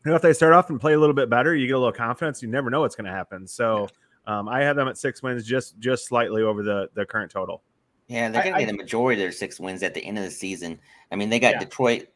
you 0.03 0.11
know, 0.11 0.15
if 0.15 0.21
they 0.21 0.33
start 0.33 0.53
off 0.53 0.69
and 0.69 0.79
play 0.79 0.93
a 0.93 0.99
little 0.99 1.15
bit 1.15 1.29
better, 1.29 1.55
you 1.55 1.65
get 1.65 1.73
a 1.73 1.79
little 1.79 1.93
confidence. 1.93 2.41
You 2.41 2.49
never 2.49 2.69
know 2.69 2.81
what's 2.81 2.95
going 2.95 3.05
to 3.05 3.11
happen. 3.11 3.47
So, 3.47 3.87
um, 4.27 4.49
I 4.49 4.61
have 4.63 4.75
them 4.75 4.89
at 4.89 4.97
six 4.97 5.23
wins, 5.23 5.45
just 5.45 5.79
just 5.79 6.05
slightly 6.05 6.41
over 6.41 6.61
the 6.61 6.89
the 6.93 7.05
current 7.05 7.31
total. 7.31 7.63
Yeah, 8.07 8.29
they're 8.29 8.43
gonna 8.43 8.59
get 8.59 8.67
the 8.67 8.77
majority 8.77 9.21
of 9.21 9.25
their 9.25 9.31
six 9.31 9.59
wins 9.59 9.83
at 9.83 9.93
the 9.93 10.03
end 10.03 10.17
of 10.17 10.23
the 10.23 10.31
season. 10.31 10.79
I 11.11 11.15
mean, 11.15 11.29
they 11.29 11.39
got 11.39 11.55
yeah. 11.55 11.59
Detroit, 11.59 12.07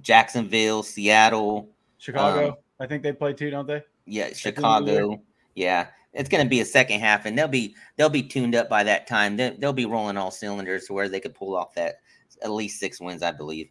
Jacksonville, 0.00 0.82
Seattle, 0.82 1.68
Chicago. 1.98 2.50
Um, 2.50 2.56
I 2.78 2.86
think 2.86 3.02
they 3.02 3.12
play 3.12 3.32
too, 3.32 3.50
don't 3.50 3.66
they? 3.66 3.82
Yeah, 4.06 4.32
Chicago. 4.32 5.20
Yeah, 5.54 5.88
it's 6.12 6.28
going 6.28 6.44
to 6.44 6.48
be 6.48 6.60
a 6.60 6.64
second 6.64 7.00
half, 7.00 7.26
and 7.26 7.36
they'll 7.38 7.48
be 7.48 7.74
they'll 7.96 8.08
be 8.08 8.22
tuned 8.22 8.54
up 8.54 8.68
by 8.68 8.84
that 8.84 9.06
time. 9.06 9.36
They'll, 9.36 9.56
they'll 9.58 9.72
be 9.72 9.86
rolling 9.86 10.16
all 10.16 10.30
cylinders 10.30 10.86
to 10.86 10.92
where 10.92 11.08
they 11.08 11.20
could 11.20 11.34
pull 11.34 11.56
off 11.56 11.74
that 11.74 11.96
at 12.42 12.50
least 12.50 12.80
six 12.80 13.00
wins, 13.00 13.22
I 13.22 13.32
believe. 13.32 13.68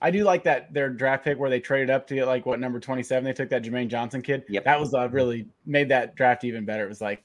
I 0.00 0.10
do 0.10 0.24
like 0.24 0.44
that 0.44 0.72
their 0.74 0.90
draft 0.90 1.24
pick 1.24 1.38
where 1.38 1.50
they 1.50 1.60
traded 1.60 1.90
up 1.90 2.06
to 2.08 2.14
get 2.14 2.26
like 2.26 2.46
what 2.46 2.60
number 2.60 2.80
twenty 2.80 3.02
seven. 3.02 3.24
They 3.24 3.32
took 3.32 3.48
that 3.50 3.62
Jermaine 3.62 3.88
Johnson 3.88 4.22
kid. 4.22 4.44
Yep. 4.48 4.64
that 4.64 4.78
was 4.78 4.94
uh, 4.94 5.08
really 5.08 5.46
made 5.66 5.88
that 5.88 6.14
draft 6.14 6.44
even 6.44 6.64
better. 6.64 6.84
It 6.84 6.88
was 6.88 7.00
like 7.00 7.24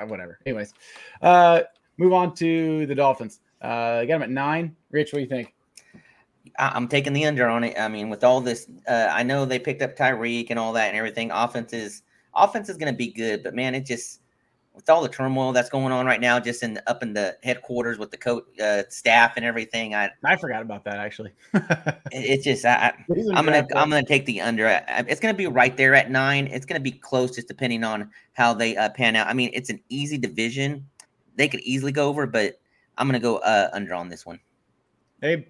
uh, 0.00 0.06
whatever. 0.06 0.38
Anyways, 0.44 0.74
uh, 1.22 1.62
move 1.98 2.12
on 2.12 2.34
to 2.36 2.86
the 2.86 2.94
Dolphins. 2.94 3.40
Uh, 3.62 4.00
I 4.00 4.06
got 4.06 4.14
them 4.14 4.22
at 4.22 4.30
nine. 4.30 4.74
Rich, 4.90 5.12
what 5.12 5.18
do 5.18 5.22
you 5.22 5.28
think? 5.28 5.54
I'm 6.58 6.88
taking 6.88 7.12
the 7.12 7.26
under 7.26 7.46
on 7.46 7.64
it. 7.64 7.78
I 7.78 7.88
mean, 7.88 8.08
with 8.08 8.24
all 8.24 8.40
this, 8.40 8.68
uh, 8.88 9.08
I 9.12 9.22
know 9.22 9.44
they 9.44 9.58
picked 9.58 9.82
up 9.82 9.96
Tyreek 9.96 10.46
and 10.50 10.58
all 10.58 10.72
that 10.72 10.88
and 10.88 10.96
everything. 10.96 11.30
Offense 11.30 11.72
is 11.72 12.02
offense 12.34 12.68
is 12.68 12.76
going 12.76 12.92
to 12.92 12.96
be 12.96 13.12
good, 13.12 13.42
but 13.42 13.54
man, 13.54 13.74
it 13.74 13.84
just 13.84 14.20
with 14.74 14.88
all 14.88 15.02
the 15.02 15.08
turmoil 15.08 15.52
that's 15.52 15.68
going 15.68 15.92
on 15.92 16.06
right 16.06 16.20
now, 16.20 16.38
just 16.38 16.62
in 16.62 16.80
up 16.86 17.02
in 17.02 17.12
the 17.12 17.36
headquarters 17.42 17.98
with 17.98 18.12
the 18.12 18.16
coach 18.16 18.44
uh, 18.60 18.84
staff 18.88 19.32
and 19.36 19.44
everything. 19.44 19.94
I 19.94 20.10
I 20.24 20.36
forgot 20.36 20.62
about 20.62 20.84
that 20.84 20.98
actually. 20.98 21.32
it's 22.12 22.44
just 22.44 22.64
I, 22.64 22.94
am 23.08 23.44
gonna 23.44 23.66
I'm 23.74 23.90
gonna 23.90 24.04
take 24.04 24.24
the 24.24 24.40
under. 24.40 24.80
It's 24.88 25.20
gonna 25.20 25.34
be 25.34 25.48
right 25.48 25.76
there 25.76 25.96
at 25.96 26.12
nine. 26.12 26.46
It's 26.46 26.64
gonna 26.64 26.78
be 26.78 26.92
close, 26.92 27.34
just 27.34 27.48
depending 27.48 27.82
on 27.82 28.10
how 28.34 28.54
they 28.54 28.76
uh, 28.76 28.90
pan 28.90 29.16
out. 29.16 29.26
I 29.26 29.34
mean, 29.34 29.50
it's 29.52 29.68
an 29.68 29.80
easy 29.88 30.16
division. 30.16 30.86
They 31.38 31.48
could 31.48 31.60
easily 31.60 31.92
go 31.92 32.08
over, 32.08 32.26
but 32.26 32.60
I'm 32.98 33.08
gonna 33.08 33.20
go 33.20 33.36
uh, 33.38 33.70
under 33.72 33.94
on 33.94 34.10
this 34.10 34.26
one. 34.26 34.40
Abe. 35.22 35.46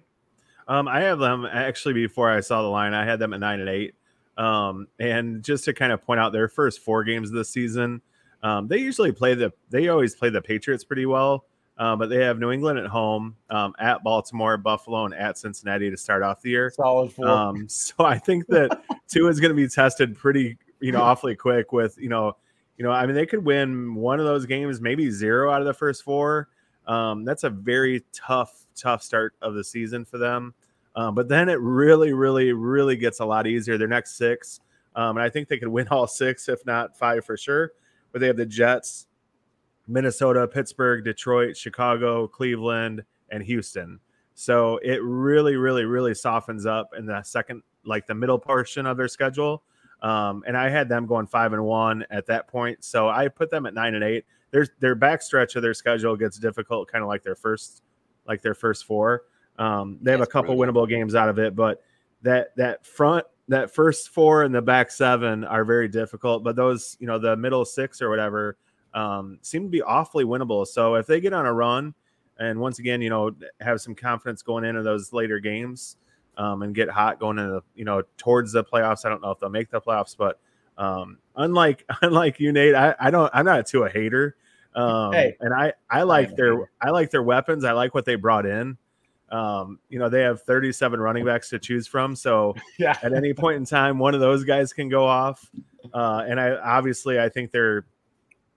Um, 0.67 0.87
I 0.87 1.01
have 1.01 1.17
them 1.19 1.45
actually 1.45 1.93
before 1.93 2.29
I 2.29 2.41
saw 2.41 2.61
the 2.61 2.67
line. 2.67 2.93
I 2.93 3.03
had 3.03 3.19
them 3.19 3.33
at 3.33 3.39
nine 3.39 3.59
and 3.59 3.67
eight. 3.67 3.95
Um, 4.37 4.87
and 4.99 5.43
just 5.43 5.65
to 5.65 5.73
kind 5.73 5.91
of 5.91 6.01
point 6.05 6.19
out 6.19 6.31
their 6.31 6.47
first 6.47 6.79
four 6.79 7.03
games 7.03 7.29
of 7.29 7.35
the 7.35 7.43
season, 7.43 8.01
um, 8.43 8.67
they 8.67 8.77
usually 8.77 9.11
play 9.11 9.33
the 9.33 9.51
they 9.69 9.89
always 9.89 10.15
play 10.15 10.29
the 10.29 10.41
Patriots 10.41 10.83
pretty 10.83 11.05
well. 11.05 11.45
Uh, 11.77 11.95
but 11.95 12.09
they 12.09 12.21
have 12.23 12.39
New 12.39 12.51
England 12.51 12.77
at 12.77 12.87
home, 12.87 13.37
um, 13.49 13.73
at 13.79 14.03
Baltimore, 14.03 14.57
Buffalo, 14.57 15.05
and 15.05 15.13
at 15.13 15.37
Cincinnati 15.37 15.89
to 15.89 15.95
start 15.95 16.23
off 16.23 16.41
the 16.41 16.49
year. 16.49 16.71
Solid 16.75 17.11
four. 17.11 17.27
Um, 17.29 17.69
so 17.69 17.93
I 17.99 18.17
think 18.19 18.47
that 18.47 18.83
two 19.07 19.27
is 19.29 19.39
going 19.39 19.51
to 19.51 19.55
be 19.55 19.67
tested 19.67 20.17
pretty, 20.17 20.57
you 20.81 20.91
know, 20.91 21.01
awfully 21.01 21.35
quick. 21.35 21.71
With 21.71 21.97
you 21.97 22.09
know, 22.09 22.35
you 22.79 22.85
know, 22.85 22.91
I 22.91 23.05
mean, 23.05 23.13
they 23.13 23.25
could 23.25 23.43
win 23.45 23.93
one 23.93 24.21
of 24.21 24.25
those 24.25 24.45
games, 24.45 24.79
maybe 24.79 25.11
zero 25.11 25.51
out 25.51 25.59
of 25.59 25.67
the 25.67 25.73
first 25.73 26.01
four. 26.01 26.47
Um, 26.87 27.25
that's 27.25 27.43
a 27.43 27.49
very 27.49 28.05
tough, 28.13 28.65
tough 28.73 29.03
start 29.03 29.35
of 29.41 29.53
the 29.53 29.65
season 29.65 30.05
for 30.05 30.17
them. 30.17 30.53
Um, 30.95 31.13
but 31.13 31.27
then 31.27 31.49
it 31.49 31.59
really, 31.59 32.13
really, 32.13 32.53
really 32.53 32.95
gets 32.95 33.19
a 33.19 33.25
lot 33.25 33.47
easier. 33.47 33.77
Their 33.77 33.89
next 33.89 34.15
six, 34.15 34.61
um, 34.95 35.17
and 35.17 35.23
I 35.23 35.29
think 35.29 35.49
they 35.49 35.57
could 35.57 35.67
win 35.67 35.89
all 35.89 36.07
six, 36.07 36.47
if 36.47 36.65
not 36.65 36.97
five 36.97 37.25
for 37.25 37.35
sure. 37.35 37.73
But 38.13 38.21
they 38.21 38.27
have 38.27 38.37
the 38.37 38.45
Jets, 38.45 39.07
Minnesota, 39.85 40.47
Pittsburgh, 40.47 41.03
Detroit, 41.03 41.57
Chicago, 41.57 42.29
Cleveland, 42.29 43.03
and 43.29 43.43
Houston. 43.43 43.99
So 44.35 44.77
it 44.77 45.03
really, 45.03 45.57
really, 45.57 45.83
really 45.83 46.15
softens 46.15 46.65
up 46.65 46.91
in 46.97 47.05
the 47.05 47.21
second, 47.23 47.61
like 47.83 48.07
the 48.07 48.15
middle 48.15 48.39
portion 48.39 48.85
of 48.85 48.95
their 48.95 49.09
schedule. 49.09 49.63
Um, 50.01 50.43
and 50.47 50.55
I 50.55 50.69
had 50.69 50.87
them 50.87 51.05
going 51.05 51.27
five 51.27 51.53
and 51.53 51.63
one 51.63 52.05
at 52.09 52.25
that 52.27 52.47
point. 52.47 52.83
So 52.83 53.09
I 53.09 53.27
put 53.27 53.49
them 53.49 53.65
at 53.65 53.73
nine 53.73 53.95
and 53.95 54.03
eight. 54.03 54.25
Their 54.51 54.67
their 54.79 54.95
backstretch 54.95 55.55
of 55.55 55.61
their 55.61 55.73
schedule 55.73 56.15
gets 56.15 56.37
difficult, 56.37 56.91
kind 56.91 57.03
of 57.03 57.07
like 57.07 57.23
their 57.23 57.35
first, 57.35 57.83
like 58.27 58.41
their 58.41 58.55
first 58.55 58.85
four. 58.85 59.23
Um, 59.57 59.99
they 60.01 60.11
have 60.11 60.21
a 60.21 60.27
couple 60.27 60.55
winnable 60.55 60.87
games 60.87 61.15
out 61.15 61.29
of 61.29 61.37
it, 61.37 61.55
but 61.55 61.83
that 62.21 62.55
that 62.55 62.85
front 62.85 63.25
that 63.49 63.73
first 63.73 64.09
four 64.09 64.43
and 64.43 64.53
the 64.53 64.61
back 64.61 64.91
seven 64.91 65.43
are 65.43 65.65
very 65.65 65.87
difficult. 65.87 66.43
But 66.43 66.55
those, 66.55 66.95
you 66.99 67.07
know, 67.07 67.19
the 67.19 67.35
middle 67.35 67.65
six 67.65 68.01
or 68.01 68.09
whatever 68.09 68.57
um, 68.93 69.39
seem 69.41 69.63
to 69.63 69.69
be 69.69 69.81
awfully 69.81 70.23
winnable. 70.23 70.65
So 70.65 70.95
if 70.95 71.07
they 71.07 71.19
get 71.19 71.33
on 71.33 71.45
a 71.45 71.53
run, 71.53 71.93
and 72.39 72.59
once 72.59 72.79
again, 72.79 73.01
you 73.01 73.09
know, 73.09 73.35
have 73.59 73.81
some 73.81 73.95
confidence 73.95 74.41
going 74.41 74.63
into 74.63 74.81
those 74.81 75.11
later 75.11 75.39
games 75.39 75.97
um, 76.39 76.63
and 76.63 76.73
get 76.73 76.89
hot 76.89 77.19
going 77.19 77.37
into 77.37 77.61
you 77.75 77.85
know 77.85 78.01
towards 78.17 78.51
the 78.53 78.63
playoffs. 78.63 79.05
I 79.05 79.09
don't 79.09 79.21
know 79.21 79.29
if 79.31 79.39
they'll 79.39 79.49
make 79.49 79.69
the 79.69 79.81
playoffs, 79.81 80.17
but 80.17 80.39
um, 80.77 81.19
unlike 81.35 81.85
unlike 82.01 82.39
you, 82.39 82.51
Nate, 82.51 82.73
I, 82.73 82.95
I 82.99 83.11
don't 83.11 83.29
I'm 83.33 83.45
not 83.45 83.67
too 83.67 83.83
a 83.83 83.89
hater. 83.89 84.35
Um, 84.73 85.11
hey, 85.13 85.35
and 85.41 85.53
I 85.53 85.73
I 85.89 86.03
like 86.03 86.35
their 86.35 86.71
I 86.81 86.89
like 86.91 87.11
their 87.11 87.21
weapons. 87.23 87.65
I 87.65 87.73
like 87.73 87.93
what 87.93 88.05
they 88.05 88.15
brought 88.15 88.45
in. 88.45 88.77
Um, 89.31 89.77
you 89.89 89.99
know, 89.99 90.09
they 90.09 90.21
have 90.21 90.41
37 90.41 90.99
running 90.99 91.23
backs 91.23 91.49
to 91.49 91.59
choose 91.59 91.85
from. 91.85 92.15
So 92.15 92.55
Yeah. 92.79 92.97
at 93.03 93.13
any 93.13 93.31
point 93.31 93.57
in 93.57 93.65
time, 93.65 93.99
one 93.99 94.15
of 94.15 94.21
those 94.21 94.43
guys 94.43 94.73
can 94.73 94.89
go 94.89 95.05
off. 95.05 95.47
Uh, 95.93 96.25
and 96.27 96.39
I 96.39 96.55
obviously 96.55 97.19
I 97.19 97.29
think 97.29 97.51
their 97.51 97.85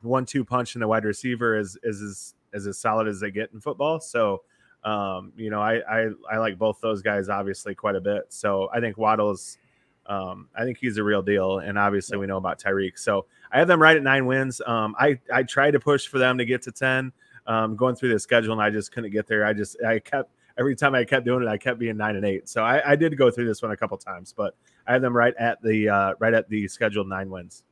one-two 0.00 0.44
punch 0.44 0.74
in 0.74 0.80
the 0.80 0.88
wide 0.88 1.04
receiver 1.04 1.58
is 1.58 1.76
is 1.82 2.00
as 2.00 2.34
is 2.54 2.66
as 2.66 2.78
solid 2.78 3.08
as 3.08 3.20
they 3.20 3.30
get 3.30 3.50
in 3.52 3.60
football. 3.60 4.00
So 4.00 4.42
um, 4.84 5.32
you 5.36 5.50
know, 5.50 5.60
I, 5.60 5.80
I 5.88 6.08
I 6.30 6.38
like 6.38 6.58
both 6.58 6.80
those 6.80 7.02
guys 7.02 7.28
obviously 7.28 7.74
quite 7.74 7.96
a 7.96 8.00
bit. 8.00 8.24
So 8.30 8.68
I 8.72 8.80
think 8.80 8.98
Waddle's 8.98 9.58
um, 10.06 10.48
I 10.56 10.64
think 10.64 10.78
he's 10.78 10.96
a 10.96 11.04
real 11.04 11.22
deal, 11.22 11.58
and 11.58 11.78
obviously 11.78 12.18
we 12.18 12.26
know 12.26 12.36
about 12.36 12.60
Tyreek. 12.60 12.98
So 12.98 13.26
I 13.52 13.58
have 13.58 13.68
them 13.68 13.80
right 13.80 13.96
at 13.96 14.02
nine 14.02 14.26
wins. 14.26 14.60
Um, 14.66 14.94
I 14.98 15.18
I 15.32 15.44
tried 15.44 15.72
to 15.72 15.80
push 15.80 16.06
for 16.06 16.18
them 16.18 16.38
to 16.38 16.44
get 16.44 16.62
to 16.62 16.72
ten, 16.72 17.12
um, 17.46 17.76
going 17.76 17.94
through 17.94 18.12
the 18.12 18.18
schedule, 18.18 18.52
and 18.52 18.62
I 18.62 18.70
just 18.70 18.92
couldn't 18.92 19.10
get 19.10 19.26
there. 19.26 19.44
I 19.44 19.52
just 19.52 19.82
I 19.82 20.00
kept 20.00 20.32
every 20.58 20.74
time 20.74 20.94
I 20.94 21.04
kept 21.04 21.24
doing 21.24 21.42
it, 21.42 21.48
I 21.48 21.58
kept 21.58 21.78
being 21.78 21.96
nine 21.96 22.16
and 22.16 22.24
eight. 22.24 22.48
So 22.48 22.62
I, 22.62 22.92
I 22.92 22.96
did 22.96 23.16
go 23.16 23.30
through 23.30 23.46
this 23.46 23.62
one 23.62 23.70
a 23.70 23.76
couple 23.76 23.96
times, 23.98 24.34
but 24.36 24.54
I 24.86 24.92
have 24.92 25.02
them 25.02 25.16
right 25.16 25.34
at 25.38 25.62
the 25.62 25.88
uh, 25.88 26.14
right 26.18 26.34
at 26.34 26.48
the 26.48 26.66
scheduled 26.68 27.08
nine 27.08 27.30
wins. 27.30 27.64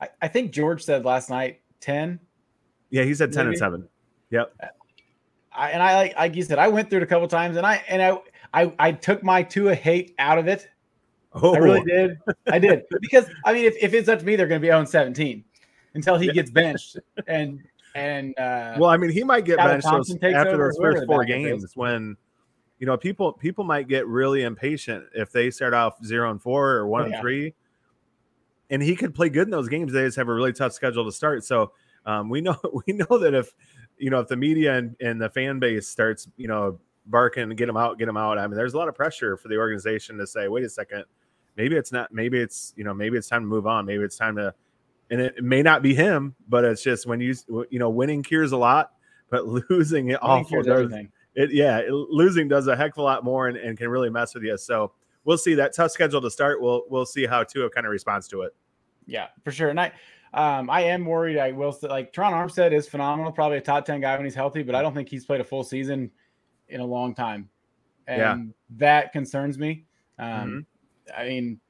I, 0.00 0.08
I 0.22 0.28
think 0.28 0.50
George 0.50 0.82
said 0.82 1.04
last 1.04 1.30
night 1.30 1.60
10. 1.80 2.18
Yeah, 2.90 3.04
he 3.04 3.14
said 3.14 3.32
ten 3.32 3.46
Maybe. 3.46 3.54
and 3.54 3.58
seven. 3.58 3.88
Yep. 4.30 4.54
I, 5.54 5.70
and 5.70 5.82
I 5.82 5.94
like 5.94 6.16
like 6.16 6.34
you 6.34 6.42
said, 6.42 6.58
I 6.58 6.68
went 6.68 6.90
through 6.90 6.98
it 6.98 7.02
a 7.04 7.06
couple 7.06 7.28
times 7.28 7.56
and 7.56 7.66
I 7.66 7.82
and 7.88 8.02
I 8.02 8.18
I, 8.52 8.72
I 8.78 8.92
took 8.92 9.22
my 9.22 9.42
Tua 9.42 9.74
hate 9.74 10.14
out 10.18 10.38
of 10.38 10.48
it. 10.48 10.68
Oh, 11.32 11.54
I 11.54 11.58
really 11.58 11.82
did. 11.82 12.18
I 12.46 12.58
did. 12.58 12.82
Because 13.00 13.26
I 13.44 13.52
mean 13.52 13.64
if, 13.64 13.74
if 13.80 13.94
it's 13.94 14.08
up 14.08 14.18
to 14.20 14.24
me, 14.24 14.36
they're 14.36 14.46
gonna 14.46 14.60
be 14.60 14.70
on 14.70 14.86
17 14.86 15.44
until 15.94 16.16
he 16.16 16.30
gets 16.32 16.50
benched 16.50 16.98
and 17.26 17.60
and 17.94 18.38
uh 18.38 18.74
Well, 18.78 18.90
I 18.90 18.96
mean, 18.96 19.10
he 19.10 19.22
might 19.22 19.44
get 19.44 19.58
benched 19.58 19.86
those, 19.90 20.10
after 20.22 20.56
those 20.56 20.76
first 20.80 21.06
four 21.06 21.24
backup 21.24 21.36
is. 21.36 21.44
games 21.44 21.76
when 21.76 22.16
you 22.78 22.86
know 22.86 22.96
people 22.96 23.32
people 23.32 23.64
might 23.64 23.88
get 23.88 24.06
really 24.06 24.42
impatient 24.42 25.04
if 25.14 25.30
they 25.30 25.50
start 25.50 25.74
off 25.74 26.04
zero 26.04 26.30
and 26.30 26.42
four 26.42 26.72
or 26.72 26.86
one 26.86 27.02
Oh, 27.02 27.06
and 27.06 27.20
three. 27.20 27.54
And 28.70 28.82
he 28.82 28.96
could 28.96 29.14
play 29.14 29.28
good 29.28 29.46
in 29.46 29.50
those 29.50 29.68
games. 29.68 29.92
They 29.92 30.04
just 30.04 30.16
have 30.16 30.28
a 30.28 30.34
really 30.34 30.52
tough 30.52 30.72
schedule 30.72 31.04
to 31.04 31.12
start. 31.12 31.44
So 31.44 31.72
um, 32.06 32.28
we 32.28 32.40
know 32.40 32.56
we 32.86 32.94
know 32.94 33.18
that 33.18 33.34
if 33.34 33.54
you 33.98 34.10
know 34.10 34.20
if 34.20 34.28
the 34.28 34.36
media 34.36 34.74
and, 34.76 34.96
and 35.00 35.20
the 35.20 35.28
fan 35.30 35.58
base 35.58 35.88
starts 35.88 36.28
you 36.36 36.48
know 36.48 36.78
barking 37.06 37.50
get 37.50 37.68
him 37.68 37.76
out, 37.76 37.98
get 37.98 38.08
him 38.08 38.16
out. 38.16 38.38
I 38.38 38.46
mean, 38.46 38.56
there's 38.56 38.74
a 38.74 38.78
lot 38.78 38.88
of 38.88 38.94
pressure 38.94 39.36
for 39.36 39.48
the 39.48 39.56
organization 39.56 40.16
to 40.18 40.26
say, 40.26 40.48
wait 40.48 40.64
a 40.64 40.68
second, 40.70 41.04
maybe 41.56 41.76
it's 41.76 41.92
not, 41.92 42.12
maybe 42.12 42.40
it's 42.40 42.72
you 42.76 42.84
know 42.84 42.94
maybe 42.94 43.16
it's 43.18 43.28
time 43.28 43.42
to 43.42 43.46
move 43.48 43.66
on. 43.66 43.86
Maybe 43.86 44.02
it's 44.02 44.16
time 44.16 44.36
to 44.36 44.54
and 45.10 45.20
it, 45.20 45.34
it 45.36 45.44
may 45.44 45.62
not 45.62 45.82
be 45.82 45.94
him, 45.94 46.34
but 46.48 46.64
it's 46.64 46.82
just 46.82 47.06
when 47.06 47.20
you 47.20 47.34
you 47.70 47.78
know 47.78 47.90
winning 47.90 48.22
cures 48.22 48.52
a 48.52 48.56
lot, 48.56 48.92
but 49.30 49.46
losing 49.70 50.08
it 50.10 50.18
I 50.22 50.36
think 50.36 50.46
awful 50.46 50.48
here's 50.50 50.66
does 50.66 50.84
everything. 50.84 51.12
it. 51.34 51.52
Yeah, 51.52 51.78
it- 51.78 51.92
losing 51.92 52.48
does 52.48 52.66
a 52.66 52.76
heck 52.76 52.92
of 52.92 52.98
a 52.98 53.02
lot 53.02 53.24
more 53.24 53.48
and, 53.48 53.56
and 53.56 53.76
can 53.76 53.88
really 53.88 54.10
mess 54.10 54.34
with 54.34 54.44
you. 54.44 54.56
So 54.56 54.92
we'll 55.24 55.38
see 55.38 55.54
that 55.54 55.74
tough 55.74 55.90
schedule 55.90 56.20
to 56.22 56.30
start. 56.30 56.60
We'll 56.60 56.84
we'll 56.88 57.06
see 57.06 57.26
how 57.26 57.44
Tua 57.44 57.70
kind 57.70 57.86
of 57.86 57.90
responds 57.90 58.28
to 58.28 58.42
it. 58.42 58.54
Yeah, 59.06 59.26
for 59.42 59.52
sure. 59.52 59.68
And 59.68 59.78
I, 59.78 59.92
um, 60.34 60.68
I 60.70 60.82
am 60.82 61.04
worried. 61.06 61.38
I 61.38 61.52
will 61.52 61.72
say, 61.72 61.88
like 61.88 62.12
Tron 62.12 62.32
Armstead 62.32 62.72
is 62.72 62.88
phenomenal, 62.88 63.32
probably 63.32 63.58
a 63.58 63.60
top 63.60 63.84
ten 63.84 64.00
guy 64.00 64.16
when 64.16 64.24
he's 64.24 64.34
healthy, 64.34 64.62
but 64.62 64.74
I 64.74 64.82
don't 64.82 64.94
think 64.94 65.08
he's 65.08 65.24
played 65.24 65.40
a 65.40 65.44
full 65.44 65.64
season 65.64 66.10
in 66.68 66.80
a 66.80 66.84
long 66.84 67.14
time, 67.14 67.48
and 68.06 68.18
Yeah. 68.20 68.38
that 68.78 69.12
concerns 69.12 69.58
me. 69.58 69.84
Um, 70.18 70.66
I 71.16 71.24
mean, 71.28 71.60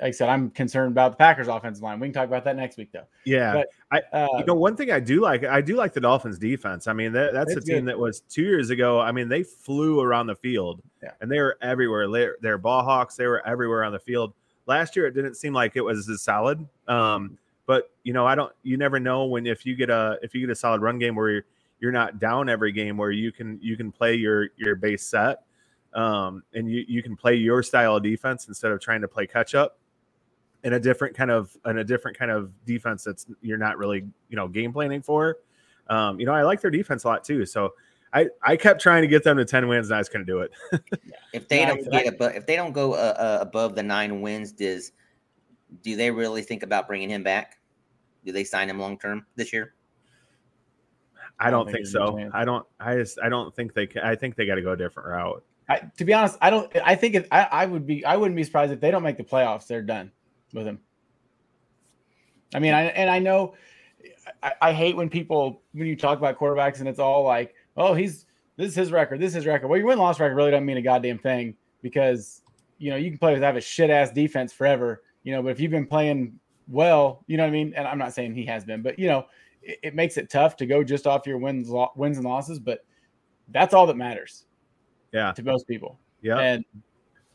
like 0.00 0.08
I 0.08 0.10
said, 0.12 0.28
I'm 0.28 0.50
concerned 0.50 0.92
about 0.92 1.12
the 1.12 1.16
Packers' 1.16 1.48
offensive 1.48 1.82
line. 1.82 1.98
We 2.00 2.06
can 2.08 2.14
talk 2.14 2.26
about 2.28 2.44
that 2.44 2.56
next 2.56 2.76
week, 2.76 2.90
though. 2.92 3.04
Yeah, 3.24 3.62
But, 3.90 4.04
Uh, 4.12 4.26
you 4.38 4.44
know 4.44 4.54
one 4.54 4.76
thing 4.76 4.90
I 4.92 5.00
do 5.00 5.20
like, 5.20 5.44
I 5.44 5.60
do 5.60 5.74
like 5.74 5.92
the 5.92 6.00
Dolphins 6.00 6.38
defense. 6.38 6.86
I 6.86 6.92
mean 6.92 7.12
that, 7.12 7.32
that's 7.32 7.56
a 7.56 7.60
team 7.60 7.76
good. 7.80 7.86
that 7.86 7.98
was 7.98 8.20
two 8.20 8.42
years 8.42 8.70
ago. 8.70 9.00
I 9.00 9.12
mean 9.12 9.28
they 9.28 9.42
flew 9.42 10.00
around 10.00 10.26
the 10.28 10.36
field, 10.36 10.82
Yeah. 11.02 11.12
and 11.20 11.30
they 11.30 11.40
were 11.40 11.56
everywhere. 11.62 12.08
They're, 12.08 12.36
they're 12.40 12.58
ball 12.58 12.84
hawks. 12.84 13.16
They 13.16 13.26
were 13.26 13.44
everywhere 13.46 13.82
on 13.84 13.92
the 13.92 13.98
field. 13.98 14.34
Last 14.66 14.94
year 14.94 15.06
it 15.06 15.12
didn't 15.14 15.34
seem 15.34 15.52
like 15.54 15.74
it 15.74 15.80
was 15.80 16.08
as 16.08 16.20
solid. 16.22 16.64
Um, 16.86 17.38
but 17.68 17.90
you 18.02 18.14
know 18.14 18.26
I 18.26 18.34
don't. 18.34 18.50
You 18.62 18.78
never 18.78 18.98
know 18.98 19.26
when 19.26 19.46
if 19.46 19.66
you 19.66 19.76
get 19.76 19.90
a 19.90 20.18
if 20.22 20.34
you 20.34 20.40
get 20.40 20.50
a 20.50 20.54
solid 20.54 20.80
run 20.80 20.98
game 20.98 21.14
where 21.14 21.30
you're 21.30 21.44
you're 21.80 21.92
not 21.92 22.18
down 22.18 22.48
every 22.48 22.72
game 22.72 22.96
where 22.96 23.10
you 23.10 23.30
can 23.30 23.60
you 23.62 23.76
can 23.76 23.92
play 23.92 24.14
your 24.14 24.48
your 24.56 24.74
base 24.74 25.06
set, 25.06 25.42
um, 25.92 26.42
and 26.54 26.68
you 26.68 26.82
you 26.88 27.02
can 27.02 27.14
play 27.14 27.34
your 27.34 27.62
style 27.62 27.96
of 27.96 28.02
defense 28.02 28.48
instead 28.48 28.72
of 28.72 28.80
trying 28.80 29.02
to 29.02 29.06
play 29.06 29.26
catch 29.26 29.54
up 29.54 29.78
in 30.64 30.72
a 30.72 30.80
different 30.80 31.14
kind 31.14 31.30
of 31.30 31.54
in 31.66 31.76
a 31.76 31.84
different 31.84 32.18
kind 32.18 32.30
of 32.30 32.50
defense 32.64 33.04
that's 33.04 33.26
you're 33.42 33.58
not 33.58 33.76
really 33.76 34.08
you 34.30 34.36
know 34.36 34.48
game 34.48 34.72
planning 34.72 35.02
for. 35.02 35.36
Um, 35.88 36.18
you 36.18 36.24
know, 36.24 36.32
I 36.32 36.44
like 36.44 36.62
their 36.62 36.70
defense 36.70 37.04
a 37.04 37.08
lot 37.08 37.22
too. 37.22 37.44
So 37.44 37.74
I 38.14 38.28
I 38.42 38.56
kept 38.56 38.80
trying 38.80 39.02
to 39.02 39.08
get 39.08 39.24
them 39.24 39.36
to 39.36 39.44
ten 39.44 39.68
wins 39.68 39.88
and 39.88 39.96
I 39.96 39.98
was 39.98 40.08
going 40.08 40.24
to 40.24 40.32
do 40.32 40.40
it. 40.40 40.50
If 41.34 41.46
they 41.46 41.58
Yeah, 41.58 41.66
don't 41.66 41.90
get 41.90 42.06
above, 42.14 42.34
if 42.34 42.46
they 42.46 42.56
don't 42.56 42.72
go 42.72 42.94
uh, 42.94 43.14
uh, 43.18 43.38
above 43.42 43.74
the 43.74 43.82
nine 43.82 44.22
wins, 44.22 44.50
does 44.50 44.92
do 45.82 45.96
they 45.96 46.10
really 46.10 46.42
think 46.42 46.62
about 46.62 46.86
bringing 46.86 47.10
him 47.10 47.22
back? 47.22 47.57
Do 48.24 48.32
they 48.32 48.44
sign 48.44 48.68
him 48.68 48.78
long 48.78 48.98
term 48.98 49.26
this 49.36 49.52
year? 49.52 49.74
I 51.40 51.50
don't 51.50 51.66
think 51.66 51.84
there's 51.84 51.94
any 51.94 52.24
so. 52.24 52.30
I 52.32 52.44
don't. 52.44 52.66
I 52.80 52.96
just. 52.96 53.18
I 53.22 53.28
don't 53.28 53.54
think 53.54 53.74
they. 53.74 53.86
Can, 53.86 54.02
I 54.02 54.16
think 54.16 54.36
they 54.36 54.46
got 54.46 54.56
to 54.56 54.62
go 54.62 54.72
a 54.72 54.76
different 54.76 55.08
route. 55.08 55.44
I, 55.68 55.82
to 55.98 56.04
be 56.04 56.12
honest, 56.12 56.36
I 56.40 56.50
don't. 56.50 56.74
I 56.84 56.94
think 56.94 57.14
it, 57.14 57.28
I, 57.30 57.42
I 57.42 57.66
would 57.66 57.86
be. 57.86 58.04
I 58.04 58.16
wouldn't 58.16 58.36
be 58.36 58.44
surprised 58.44 58.72
if 58.72 58.80
they 58.80 58.90
don't 58.90 59.02
make 59.02 59.16
the 59.16 59.24
playoffs. 59.24 59.66
They're 59.66 59.82
done 59.82 60.10
with 60.52 60.66
him. 60.66 60.80
I 62.54 62.58
mean, 62.58 62.74
I 62.74 62.84
and 62.84 63.08
I 63.10 63.18
know. 63.18 63.54
I, 64.42 64.52
I 64.60 64.72
hate 64.72 64.96
when 64.96 65.08
people 65.08 65.62
when 65.72 65.86
you 65.86 65.96
talk 65.96 66.18
about 66.18 66.38
quarterbacks 66.38 66.80
and 66.80 66.88
it's 66.88 66.98
all 66.98 67.22
like, 67.24 67.54
oh, 67.76 67.94
he's 67.94 68.26
this 68.56 68.70
is 68.70 68.74
his 68.74 68.92
record, 68.92 69.20
this 69.20 69.28
is 69.28 69.34
his 69.34 69.46
record. 69.46 69.68
Well, 69.68 69.78
your 69.78 69.86
win 69.86 69.98
loss 69.98 70.18
record 70.18 70.34
really 70.34 70.50
doesn't 70.50 70.66
mean 70.66 70.76
a 70.78 70.82
goddamn 70.82 71.18
thing 71.18 71.54
because 71.82 72.42
you 72.78 72.90
know 72.90 72.96
you 72.96 73.10
can 73.10 73.18
play 73.18 73.32
with 73.32 73.42
have 73.42 73.56
a 73.56 73.60
shit 73.60 73.90
ass 73.90 74.10
defense 74.10 74.52
forever, 74.52 75.02
you 75.22 75.32
know. 75.32 75.42
But 75.42 75.50
if 75.50 75.60
you've 75.60 75.70
been 75.70 75.86
playing 75.86 76.38
well, 76.68 77.24
you 77.26 77.36
know 77.36 77.42
what 77.44 77.48
I 77.48 77.52
mean. 77.52 77.72
And 77.74 77.86
I'm 77.88 77.98
not 77.98 78.12
saying 78.14 78.34
he 78.34 78.44
has 78.46 78.64
been, 78.64 78.82
but 78.82 78.98
you 78.98 79.06
know, 79.08 79.26
it, 79.62 79.78
it 79.82 79.94
makes 79.94 80.16
it 80.16 80.30
tough 80.30 80.56
to 80.56 80.66
go 80.66 80.84
just 80.84 81.06
off 81.06 81.26
your 81.26 81.38
wins, 81.38 81.68
lo- 81.70 81.92
wins 81.96 82.18
and 82.18 82.26
losses. 82.26 82.58
But 82.58 82.84
that's 83.48 83.74
all 83.74 83.86
that 83.86 83.96
matters 83.96 84.44
Yeah. 85.12 85.32
to 85.32 85.42
most 85.42 85.66
people. 85.66 85.98
Yeah. 86.22 86.38
And 86.38 86.64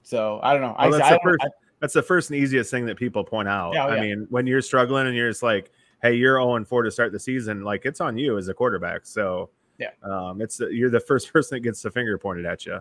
so 0.03 0.39
I 0.43 0.53
don't 0.53 0.61
know. 0.61 0.75
Well, 0.77 0.87
I, 0.87 0.89
that's 0.91 1.03
I 1.03 1.09
the 1.11 1.15
don't- 1.17 1.23
first- 1.23 1.43
I- 1.43 1.49
That's 1.79 1.93
the 1.93 2.01
first 2.01 2.29
and 2.29 2.39
easiest 2.39 2.71
thing 2.71 2.85
that 2.85 2.95
people 2.97 3.23
point 3.25 3.47
out. 3.49 3.73
Yeah, 3.73 3.85
oh, 3.85 3.89
I 3.89 3.95
yeah. 3.95 4.01
mean, 4.01 4.27
when 4.29 4.47
you're 4.47 4.61
struggling 4.61 5.05
and 5.07 5.15
you're 5.17 5.29
just 5.29 5.43
like, 5.43 5.69
"Hey, 6.01 6.13
you're 6.13 6.37
0 6.37 6.55
and 6.55 6.65
4 6.65 6.83
to 6.83 6.91
start 6.91 7.11
the 7.11 7.19
season," 7.19 7.61
like 7.63 7.85
it's 7.85 7.99
on 7.99 8.17
you 8.17 8.37
as 8.37 8.47
a 8.47 8.53
quarterback. 8.53 9.05
So 9.05 9.49
Yeah. 9.79 9.89
um, 10.01 10.39
it's 10.41 10.61
you're 10.61 10.89
the 10.89 11.01
first 11.01 11.27
person 11.33 11.57
that 11.57 11.59
gets 11.59 11.81
the 11.81 11.91
finger 11.91 12.17
pointed 12.17 12.45
at 12.45 12.65
you, 12.65 12.79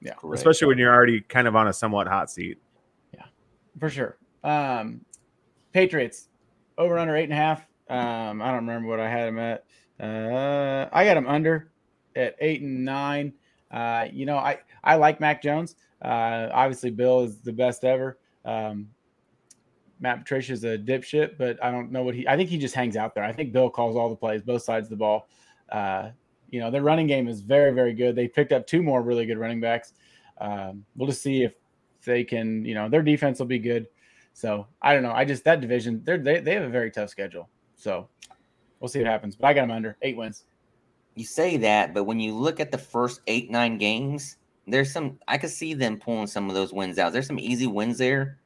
yeah, 0.00 0.12
especially 0.32 0.68
when 0.68 0.78
you're 0.78 0.94
already 0.94 1.22
kind 1.22 1.48
of 1.48 1.56
on 1.56 1.66
a 1.66 1.72
somewhat 1.72 2.06
hot 2.06 2.30
seat. 2.30 2.58
Yeah, 3.14 3.24
for 3.80 3.88
sure. 3.90 4.16
Um, 4.44 5.04
Patriots 5.76 6.28
over 6.78 6.96
under 6.96 7.14
eight 7.14 7.24
and 7.24 7.34
a 7.34 7.36
half. 7.36 7.60
Um, 7.90 8.40
I 8.40 8.46
don't 8.46 8.66
remember 8.66 8.88
what 8.88 8.98
I 8.98 9.10
had 9.10 9.26
them 9.26 9.38
at. 9.38 9.66
Uh, 10.00 10.88
I 10.90 11.04
got 11.04 11.12
them 11.14 11.26
under 11.26 11.70
at 12.16 12.34
eight 12.40 12.62
and 12.62 12.82
nine. 12.82 13.34
Uh, 13.70 14.06
you 14.10 14.24
know, 14.24 14.38
I 14.38 14.60
I 14.82 14.94
like 14.94 15.20
Mac 15.20 15.42
Jones. 15.42 15.76
Uh, 16.00 16.48
obviously, 16.50 16.90
Bill 16.90 17.24
is 17.24 17.40
the 17.40 17.52
best 17.52 17.84
ever. 17.84 18.16
Um, 18.46 18.88
Matt 20.00 20.20
Patricia 20.20 20.54
is 20.54 20.64
a 20.64 20.78
dipshit, 20.78 21.36
but 21.36 21.62
I 21.62 21.70
don't 21.70 21.92
know 21.92 22.04
what 22.04 22.14
he. 22.14 22.26
I 22.26 22.38
think 22.38 22.48
he 22.48 22.56
just 22.56 22.74
hangs 22.74 22.96
out 22.96 23.14
there. 23.14 23.24
I 23.24 23.32
think 23.32 23.52
Bill 23.52 23.68
calls 23.68 23.96
all 23.96 24.08
the 24.08 24.16
plays, 24.16 24.40
both 24.40 24.62
sides 24.62 24.86
of 24.86 24.90
the 24.90 24.96
ball. 24.96 25.28
Uh, 25.70 26.08
you 26.48 26.58
know, 26.58 26.70
their 26.70 26.82
running 26.82 27.06
game 27.06 27.28
is 27.28 27.42
very, 27.42 27.72
very 27.72 27.92
good. 27.92 28.16
They 28.16 28.28
picked 28.28 28.52
up 28.52 28.66
two 28.66 28.82
more 28.82 29.02
really 29.02 29.26
good 29.26 29.36
running 29.36 29.60
backs. 29.60 29.92
Um, 30.40 30.86
we'll 30.96 31.08
just 31.08 31.20
see 31.20 31.42
if 31.42 31.52
they 32.06 32.24
can. 32.24 32.64
You 32.64 32.72
know, 32.72 32.88
their 32.88 33.02
defense 33.02 33.38
will 33.38 33.46
be 33.46 33.58
good. 33.58 33.88
So 34.36 34.66
I 34.82 34.92
don't 34.92 35.02
know. 35.02 35.12
I 35.12 35.24
just 35.24 35.44
that 35.44 35.62
division. 35.62 36.02
They're, 36.04 36.18
they 36.18 36.40
they 36.40 36.52
have 36.52 36.64
a 36.64 36.68
very 36.68 36.90
tough 36.90 37.08
schedule. 37.08 37.48
So 37.74 38.06
we'll 38.78 38.88
see 38.88 38.98
what 38.98 39.08
happens. 39.08 39.34
But 39.34 39.46
I 39.46 39.54
got 39.54 39.62
them 39.62 39.70
under 39.70 39.96
eight 40.02 40.14
wins. 40.14 40.44
You 41.14 41.24
say 41.24 41.56
that, 41.56 41.94
but 41.94 42.04
when 42.04 42.20
you 42.20 42.34
look 42.34 42.60
at 42.60 42.70
the 42.70 42.76
first 42.76 43.22
eight 43.28 43.50
nine 43.50 43.78
games, 43.78 44.36
there's 44.66 44.92
some 44.92 45.18
I 45.26 45.38
could 45.38 45.48
see 45.48 45.72
them 45.72 45.98
pulling 45.98 46.26
some 46.26 46.50
of 46.50 46.54
those 46.54 46.70
wins 46.70 46.98
out. 46.98 47.14
There's 47.14 47.26
some 47.26 47.38
easy 47.38 47.66
wins 47.66 47.96
there, 47.96 48.38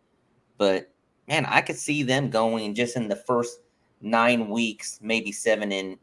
but 0.59 0.93
man, 1.27 1.45
I 1.45 1.61
could 1.61 1.77
see 1.77 2.05
them 2.05 2.31
going 2.31 2.73
just 2.77 2.95
in 2.95 3.09
the 3.09 3.17
first 3.17 3.59
nine 4.01 4.49
weeks, 4.49 5.01
maybe 5.03 5.33
seven 5.33 5.73
and 5.73 5.99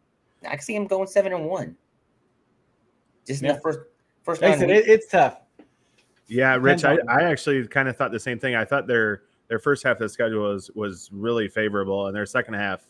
I 0.46 0.58
could 0.58 0.66
see 0.66 0.74
them 0.74 0.88
going 0.88 1.08
seven 1.08 1.32
and 1.32 1.46
one. 1.46 1.78
Just 3.26 3.42
in 3.42 3.48
the 3.48 3.62
first 3.62 3.80
first 4.24 4.42
Like 4.42 4.50
I 4.50 4.52
nine 4.52 4.60
said, 4.60 4.68
weeks. 4.68 4.86
it, 4.86 4.92
it's 4.92 5.08
tough. 5.10 5.40
Yeah, 6.28 6.58
Rich, 6.58 6.84
I, 6.84 6.98
I 7.08 7.24
actually 7.24 7.66
kind 7.70 7.88
of 7.88 7.96
thought 7.96 8.12
the 8.12 8.20
same 8.20 8.38
thing. 8.38 8.54
I 8.54 8.66
thought 8.66 8.86
their 8.86 9.22
their 9.48 9.60
first 9.60 9.84
half 9.84 9.98
of 9.98 10.00
the 10.00 10.10
schedule 10.10 10.52
was 10.52 10.70
was 10.76 11.10
really 11.12 11.48
favorable, 11.48 12.08
and 12.08 12.16
their 12.16 12.26
second 12.26 12.56
half, 12.56 12.82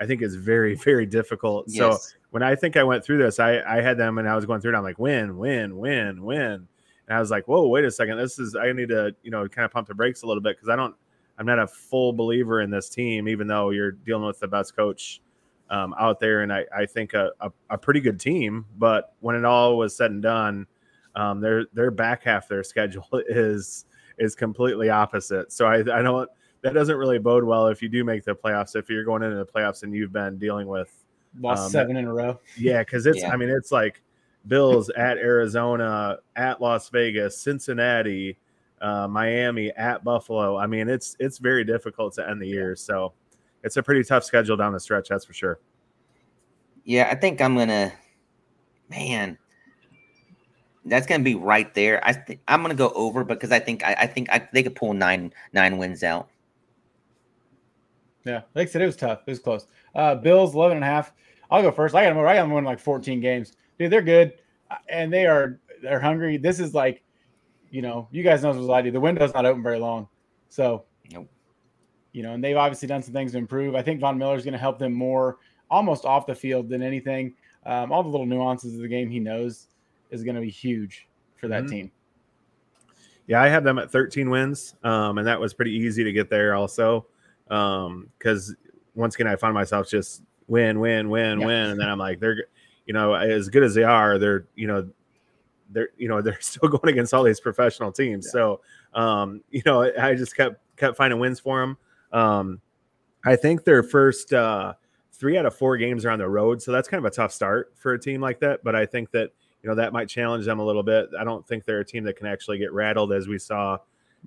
I 0.00 0.06
think, 0.06 0.22
is 0.22 0.36
very 0.36 0.74
very 0.84 1.06
difficult. 1.06 1.70
So 1.70 1.98
when 2.30 2.42
I 2.42 2.54
think 2.54 2.76
I 2.76 2.82
went 2.82 3.04
through 3.04 3.18
this, 3.18 3.40
I 3.40 3.60
I 3.62 3.80
had 3.80 3.98
them 3.98 4.18
and 4.18 4.28
I 4.28 4.36
was 4.36 4.44
going 4.44 4.60
through 4.60 4.74
it. 4.74 4.76
I'm 4.76 4.82
like, 4.82 4.98
win, 4.98 5.36
win, 5.36 5.76
win, 5.76 6.22
win, 6.22 6.68
and 7.08 7.16
I 7.16 7.20
was 7.20 7.30
like, 7.30 7.48
whoa, 7.48 7.66
wait 7.66 7.84
a 7.84 7.90
second, 7.90 8.18
this 8.18 8.38
is 8.38 8.54
I 8.54 8.72
need 8.72 8.88
to 8.90 9.14
you 9.22 9.30
know 9.30 9.48
kind 9.48 9.64
of 9.64 9.72
pump 9.72 9.88
the 9.88 9.94
brakes 9.94 10.22
a 10.22 10.26
little 10.26 10.42
bit 10.42 10.56
because 10.56 10.68
I 10.68 10.76
don't 10.76 10.94
I'm 11.38 11.46
not 11.46 11.58
a 11.58 11.66
full 11.66 12.12
believer 12.12 12.60
in 12.60 12.70
this 12.70 12.88
team, 12.88 13.28
even 13.28 13.46
though 13.46 13.70
you're 13.70 13.92
dealing 13.92 14.26
with 14.26 14.38
the 14.38 14.48
best 14.48 14.76
coach 14.76 15.20
um, 15.68 15.94
out 15.98 16.20
there, 16.20 16.42
and 16.42 16.52
I 16.52 16.64
I 16.76 16.86
think 16.86 17.14
a, 17.14 17.32
a 17.40 17.50
a 17.70 17.78
pretty 17.78 18.00
good 18.00 18.20
team, 18.20 18.66
but 18.78 19.14
when 19.20 19.34
it 19.34 19.44
all 19.44 19.76
was 19.76 19.96
said 19.96 20.10
and 20.10 20.22
done. 20.22 20.66
Um, 21.16 21.40
their 21.40 21.66
their 21.72 21.92
back 21.92 22.24
half 22.24 22.48
their 22.48 22.64
schedule 22.64 23.06
is 23.28 23.84
is 24.18 24.34
completely 24.34 24.90
opposite. 24.90 25.52
So 25.52 25.66
I 25.66 25.78
I 25.78 26.02
don't 26.02 26.28
that 26.62 26.72
doesn't 26.72 26.96
really 26.96 27.18
bode 27.18 27.44
well 27.44 27.66
if 27.68 27.82
you 27.82 27.88
do 27.88 28.04
make 28.04 28.24
the 28.24 28.34
playoffs. 28.34 28.74
If 28.74 28.88
you're 28.88 29.04
going 29.04 29.22
into 29.22 29.36
the 29.36 29.46
playoffs 29.46 29.82
and 29.82 29.94
you've 29.94 30.12
been 30.12 30.38
dealing 30.38 30.66
with 30.66 30.90
lost 31.38 31.64
um, 31.64 31.70
seven 31.70 31.96
in 31.96 32.06
a 32.06 32.12
row. 32.12 32.40
Yeah, 32.56 32.82
because 32.82 33.06
it's 33.06 33.20
yeah. 33.20 33.30
I 33.30 33.36
mean 33.36 33.50
it's 33.50 33.70
like 33.70 34.00
Bills 34.46 34.90
at 34.90 35.18
Arizona, 35.18 36.18
at 36.36 36.60
Las 36.60 36.88
Vegas, 36.88 37.38
Cincinnati, 37.38 38.38
uh, 38.80 39.08
Miami, 39.08 39.70
at 39.72 40.04
Buffalo. 40.04 40.56
I 40.56 40.66
mean 40.66 40.88
it's 40.88 41.16
it's 41.18 41.38
very 41.38 41.64
difficult 41.64 42.14
to 42.14 42.28
end 42.28 42.40
the 42.40 42.48
year. 42.48 42.76
So 42.76 43.12
it's 43.62 43.76
a 43.76 43.82
pretty 43.82 44.04
tough 44.04 44.24
schedule 44.24 44.56
down 44.56 44.72
the 44.72 44.80
stretch. 44.80 45.08
That's 45.08 45.24
for 45.24 45.32
sure. 45.32 45.58
Yeah, 46.84 47.08
I 47.10 47.14
think 47.14 47.40
I'm 47.40 47.56
gonna. 47.56 47.92
Man, 48.90 49.38
that's 50.84 51.06
gonna 51.06 51.24
be 51.24 51.34
right 51.34 51.72
there. 51.74 52.04
I 52.06 52.12
think 52.12 52.40
I'm 52.48 52.62
gonna 52.62 52.74
go 52.74 52.90
over 52.94 53.24
because 53.24 53.52
I 53.52 53.58
think 53.58 53.84
I, 53.84 53.94
I 54.00 54.06
think 54.06 54.30
I, 54.30 54.46
they 54.52 54.62
could 54.62 54.74
pull 54.74 54.92
nine 54.92 55.32
nine 55.52 55.78
wins 55.78 56.02
out. 56.02 56.28
Yeah, 58.24 58.42
like 58.54 58.68
I 58.68 58.70
said, 58.70 58.82
it 58.82 58.86
was 58.86 58.96
tough. 58.96 59.20
It 59.26 59.30
was 59.30 59.38
close. 59.38 59.66
Uh, 59.94 60.14
Bills 60.14 60.54
11 60.54 60.78
and 60.78 60.84
a 60.84 60.86
half. 60.86 61.12
I'll 61.50 61.62
go 61.62 61.70
first. 61.70 61.94
I 61.94 62.04
got 62.04 62.14
them. 62.14 62.18
I 62.24 62.34
got 62.34 62.42
them 62.42 62.52
winning 62.52 62.66
like 62.66 62.80
14 62.80 63.20
games. 63.20 63.52
Dude, 63.78 63.90
they're 63.90 64.02
good, 64.02 64.34
uh, 64.70 64.76
and 64.88 65.12
they 65.12 65.26
are 65.26 65.60
they're 65.82 66.00
hungry. 66.00 66.36
This 66.36 66.58
is 66.60 66.74
like, 66.74 67.02
you 67.70 67.82
know, 67.82 68.08
you 68.10 68.22
guys 68.22 68.42
know 68.42 68.50
as 68.50 68.68
I 68.68 68.82
do. 68.82 68.90
The 68.90 69.00
window's 69.00 69.34
not 69.34 69.46
open 69.46 69.62
very 69.62 69.78
long, 69.78 70.08
so 70.48 70.84
nope. 71.12 71.28
You 72.12 72.22
know, 72.22 72.32
and 72.32 72.42
they've 72.42 72.56
obviously 72.56 72.88
done 72.88 73.02
some 73.02 73.12
things 73.12 73.32
to 73.32 73.38
improve. 73.38 73.74
I 73.74 73.82
think 73.82 74.00
Von 74.00 74.16
Miller 74.16 74.36
is 74.36 74.44
going 74.44 74.52
to 74.52 74.58
help 74.58 74.78
them 74.78 74.92
more, 74.92 75.38
almost 75.70 76.04
off 76.04 76.26
the 76.26 76.34
field 76.34 76.68
than 76.68 76.82
anything. 76.82 77.34
Um, 77.66 77.90
all 77.90 78.02
the 78.02 78.08
little 78.08 78.26
nuances 78.26 78.74
of 78.74 78.80
the 78.80 78.88
game 78.88 79.10
he 79.10 79.18
knows 79.18 79.68
is 80.14 80.22
going 80.22 80.36
to 80.36 80.40
be 80.40 80.50
huge 80.50 81.08
for 81.36 81.48
that 81.48 81.64
mm-hmm. 81.64 81.72
team. 81.72 81.92
Yeah, 83.26 83.42
I 83.42 83.48
have 83.48 83.64
them 83.64 83.78
at 83.78 83.90
13 83.90 84.28
wins, 84.28 84.74
um, 84.84 85.18
and 85.18 85.26
that 85.26 85.40
was 85.40 85.54
pretty 85.54 85.72
easy 85.72 86.04
to 86.04 86.12
get 86.12 86.28
there. 86.28 86.54
Also, 86.54 87.06
because 87.48 88.50
um, 88.50 88.56
once 88.94 89.14
again, 89.14 89.26
I 89.26 89.36
find 89.36 89.54
myself 89.54 89.88
just 89.88 90.22
win, 90.46 90.78
win, 90.78 91.08
win, 91.08 91.40
yeah. 91.40 91.46
win, 91.46 91.70
and 91.70 91.80
then 91.80 91.88
I'm 91.88 91.98
like, 91.98 92.20
they're, 92.20 92.44
you 92.86 92.92
know, 92.92 93.14
as 93.14 93.48
good 93.48 93.62
as 93.62 93.74
they 93.74 93.82
are, 93.82 94.18
they're, 94.18 94.46
you 94.54 94.66
know, 94.66 94.88
they're, 95.70 95.88
you 95.96 96.08
know, 96.08 96.20
they're 96.22 96.40
still 96.40 96.68
going 96.68 96.92
against 96.92 97.14
all 97.14 97.22
these 97.22 97.40
professional 97.40 97.92
teams. 97.92 98.26
Yeah. 98.26 98.32
So, 98.32 98.60
um, 98.94 99.42
you 99.50 99.62
know, 99.64 99.90
I 99.98 100.14
just 100.14 100.36
kept 100.36 100.60
kept 100.76 100.96
finding 100.96 101.18
wins 101.18 101.40
for 101.40 101.60
them. 101.60 101.78
Um, 102.12 102.60
I 103.24 103.36
think 103.36 103.64
their 103.64 103.82
first 103.82 104.34
uh, 104.34 104.74
three 105.12 105.38
out 105.38 105.46
of 105.46 105.54
four 105.54 105.78
games 105.78 106.04
are 106.04 106.10
on 106.10 106.18
the 106.18 106.28
road, 106.28 106.60
so 106.60 106.72
that's 106.72 106.88
kind 106.88 106.98
of 106.98 107.10
a 107.10 107.14
tough 107.14 107.32
start 107.32 107.72
for 107.76 107.94
a 107.94 107.98
team 107.98 108.20
like 108.20 108.40
that. 108.40 108.62
But 108.62 108.74
I 108.74 108.84
think 108.84 109.10
that 109.12 109.30
you 109.64 109.70
know 109.70 109.76
that 109.76 109.94
might 109.94 110.10
challenge 110.10 110.44
them 110.44 110.58
a 110.58 110.64
little 110.64 110.82
bit. 110.82 111.08
I 111.18 111.24
don't 111.24 111.46
think 111.48 111.64
they're 111.64 111.80
a 111.80 111.84
team 111.84 112.04
that 112.04 112.16
can 112.16 112.26
actually 112.26 112.58
get 112.58 112.70
rattled 112.74 113.14
as 113.14 113.26
we 113.26 113.38
saw 113.38 113.78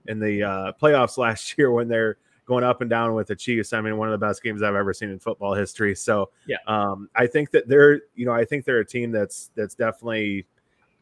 in 0.08 0.20
the 0.20 0.42
uh, 0.42 0.72
playoffs 0.82 1.18
last 1.18 1.56
year 1.60 1.72
when 1.72 1.88
they're 1.88 2.18
going 2.48 2.64
up 2.64 2.82
and 2.82 2.90
down 2.90 3.14
with 3.14 3.28
the 3.28 3.36
Chiefs. 3.36 3.72
I 3.72 3.80
mean, 3.82 3.98
one 3.98 4.12
of 4.12 4.20
the 4.20 4.26
best 4.26 4.42
games 4.42 4.64
I've 4.64 4.74
ever 4.74 4.94
seen 4.94 5.12
in 5.12 5.20
football 5.20 5.54
history. 5.54 5.94
So 5.94 6.32
yeah, 6.48 6.58
um, 6.66 7.08
I 7.16 7.28
think 7.28 7.52
that 7.52 7.68
they're 7.68 8.02
you 8.16 8.26
know 8.26 8.34
I 8.34 8.46
think 8.46 8.66
they're 8.66 8.80
a 8.80 8.86
team 8.86 9.12
that's 9.12 9.52
that's 9.54 9.76
definitely 9.76 10.48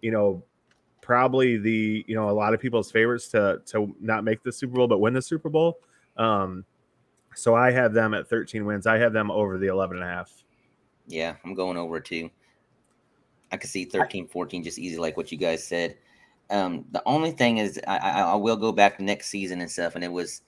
you 0.01 0.11
know 0.11 0.43
probably 0.99 1.57
the 1.57 2.03
you 2.05 2.15
know 2.15 2.29
a 2.29 2.31
lot 2.31 2.53
of 2.53 2.59
people's 2.59 2.91
favorites 2.91 3.29
to 3.29 3.61
to 3.67 3.95
not 4.01 4.25
make 4.25 4.43
the 4.43 4.51
Super 4.51 4.73
Bowl 4.73 4.89
but 4.89 4.99
win 4.99 5.13
the 5.13 5.21
Super 5.21 5.47
Bowl. 5.47 5.79
Um, 6.17 6.65
so 7.35 7.55
I 7.55 7.71
have 7.71 7.93
them 7.93 8.13
at 8.13 8.27
13 8.27 8.65
wins. 8.65 8.85
I 8.85 8.97
have 8.97 9.13
them 9.13 9.31
over 9.31 9.57
the 9.57 9.67
11 9.67 9.97
and 9.97 10.05
a 10.05 10.09
half. 10.09 10.43
Yeah, 11.07 11.35
I'm 11.43 11.53
going 11.53 11.77
over 11.77 11.99
too. 12.01 12.29
I 13.55 13.57
could 13.57 13.69
see 13.69 13.85
13, 13.85 14.27
14 14.27 14.63
just 14.63 14.77
easy, 14.77 14.97
like 14.97 15.15
what 15.15 15.31
you 15.31 15.37
guys 15.37 15.65
said. 15.65 15.95
Um, 16.49 16.83
the 16.91 17.01
only 17.05 17.31
thing 17.31 17.57
is, 17.57 17.79
I, 17.87 17.97
I, 17.97 18.21
I 18.21 18.35
will 18.35 18.57
go 18.57 18.73
back 18.73 18.97
to 18.97 19.03
next 19.03 19.29
season 19.29 19.61
and 19.61 19.71
stuff, 19.71 19.95
and 19.95 20.03
it 20.03 20.11
was, 20.11 20.41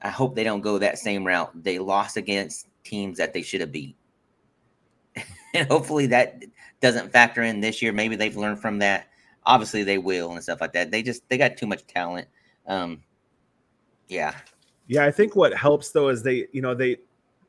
I 0.00 0.08
hope 0.08 0.36
they 0.36 0.44
don't 0.44 0.60
go 0.60 0.78
that 0.78 0.98
same 0.98 1.26
route. 1.26 1.50
They 1.60 1.80
lost 1.80 2.16
against 2.16 2.68
teams 2.84 3.18
that 3.18 3.34
they 3.34 3.42
should 3.42 3.60
have 3.60 3.72
beat. 3.72 3.96
and 5.54 5.68
hopefully 5.68 6.06
that 6.06 6.44
doesn't 6.80 7.12
factor 7.12 7.42
in 7.42 7.58
this 7.58 7.82
year. 7.82 7.92
Maybe 7.92 8.14
they've 8.14 8.36
learned 8.36 8.60
from 8.60 8.78
that. 8.78 9.08
Obviously 9.44 9.82
they 9.82 9.98
will 9.98 10.30
and 10.32 10.42
stuff 10.42 10.60
like 10.60 10.72
that. 10.74 10.92
They 10.92 11.02
just, 11.02 11.28
they 11.28 11.38
got 11.38 11.56
too 11.56 11.66
much 11.66 11.86
talent. 11.88 12.28
Um, 12.68 13.02
yeah. 14.08 14.34
Yeah. 14.86 15.04
I 15.04 15.10
think 15.10 15.34
what 15.34 15.52
helps 15.52 15.90
though 15.90 16.08
is 16.08 16.22
they, 16.22 16.46
you 16.52 16.62
know, 16.62 16.74
they, 16.74 16.98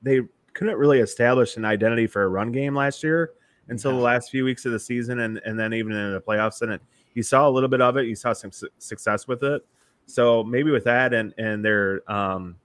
they 0.01 0.21
couldn't 0.53 0.77
really 0.77 0.99
establish 0.99 1.57
an 1.57 1.65
identity 1.65 2.07
for 2.07 2.23
a 2.23 2.27
run 2.27 2.51
game 2.51 2.75
last 2.75 3.03
year 3.03 3.33
until 3.69 3.91
the 3.91 3.97
last 3.97 4.29
few 4.31 4.43
weeks 4.43 4.65
of 4.65 4.71
the 4.71 4.79
season, 4.79 5.19
and 5.19 5.39
and 5.45 5.59
then 5.59 5.73
even 5.73 5.91
in 5.91 6.13
the 6.13 6.21
playoffs. 6.21 6.61
And 6.61 6.73
it, 6.73 6.81
you 7.13 7.23
saw 7.23 7.47
a 7.47 7.51
little 7.51 7.69
bit 7.69 7.81
of 7.81 7.97
it. 7.97 8.07
You 8.07 8.15
saw 8.15 8.33
some 8.33 8.51
su- 8.51 8.69
success 8.77 9.27
with 9.27 9.43
it. 9.43 9.65
So 10.05 10.43
maybe 10.43 10.71
with 10.71 10.83
that, 10.85 11.13
and 11.13 11.33
and 11.37 11.63
their 11.63 12.09
um, 12.11 12.55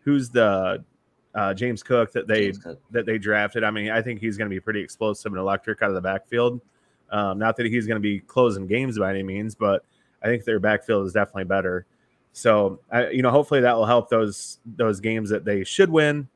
who's 0.00 0.30
the 0.30 0.84
uh, 1.34 1.54
James 1.54 1.82
Cook 1.82 2.12
that 2.12 2.26
they 2.26 2.52
Cook. 2.52 2.80
that 2.90 3.06
they 3.06 3.18
drafted. 3.18 3.64
I 3.64 3.70
mean, 3.70 3.90
I 3.90 4.02
think 4.02 4.20
he's 4.20 4.36
going 4.36 4.48
to 4.48 4.54
be 4.54 4.60
pretty 4.60 4.80
explosive 4.80 5.32
and 5.32 5.40
electric 5.40 5.82
out 5.82 5.88
of 5.90 5.94
the 5.94 6.00
backfield. 6.00 6.60
Um, 7.10 7.38
not 7.38 7.56
that 7.56 7.66
he's 7.66 7.86
going 7.86 7.96
to 7.96 8.00
be 8.00 8.20
closing 8.20 8.66
games 8.66 8.98
by 8.98 9.10
any 9.10 9.22
means, 9.22 9.54
but 9.54 9.84
I 10.22 10.26
think 10.26 10.44
their 10.44 10.60
backfield 10.60 11.06
is 11.06 11.12
definitely 11.12 11.44
better. 11.44 11.86
So, 12.32 12.80
I, 12.90 13.08
you 13.08 13.22
know, 13.22 13.30
hopefully 13.30 13.60
that 13.60 13.76
will 13.76 13.86
help 13.86 14.08
those 14.08 14.58
those 14.76 15.00
games 15.00 15.30
that 15.30 15.44
they 15.44 15.64
should 15.64 15.90
win 15.90 16.28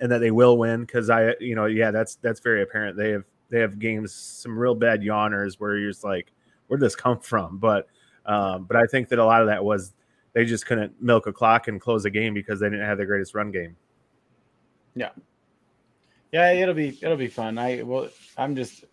and 0.00 0.10
that 0.10 0.18
they 0.18 0.30
will 0.30 0.58
win 0.58 0.80
because 0.80 1.10
I, 1.10 1.34
you 1.40 1.54
know, 1.54 1.66
yeah, 1.66 1.90
that's 1.90 2.16
that's 2.16 2.40
very 2.40 2.62
apparent. 2.62 2.96
They 2.96 3.10
have 3.10 3.24
they 3.50 3.60
have 3.60 3.78
games 3.78 4.12
some 4.12 4.58
real 4.58 4.74
bad 4.74 5.00
yawners 5.00 5.54
where 5.54 5.76
you're 5.76 5.90
just 5.90 6.04
like, 6.04 6.32
where 6.66 6.78
did 6.78 6.84
this 6.84 6.96
come 6.96 7.20
from? 7.20 7.58
But 7.58 7.86
um, 8.26 8.64
but 8.64 8.76
I 8.76 8.84
think 8.86 9.08
that 9.10 9.18
a 9.18 9.24
lot 9.24 9.42
of 9.42 9.48
that 9.48 9.64
was 9.64 9.92
they 10.32 10.44
just 10.44 10.66
couldn't 10.66 11.00
milk 11.00 11.26
a 11.26 11.32
clock 11.32 11.68
and 11.68 11.80
close 11.80 12.04
a 12.04 12.10
game 12.10 12.34
because 12.34 12.60
they 12.60 12.68
didn't 12.68 12.86
have 12.86 12.98
the 12.98 13.06
greatest 13.06 13.34
run 13.34 13.50
game. 13.50 13.76
Yeah, 14.94 15.10
yeah, 16.32 16.52
it'll 16.52 16.74
be 16.74 16.98
it'll 17.00 17.16
be 17.16 17.28
fun. 17.28 17.58
I 17.58 17.82
well, 17.82 18.08
I'm 18.36 18.56
just 18.56 18.84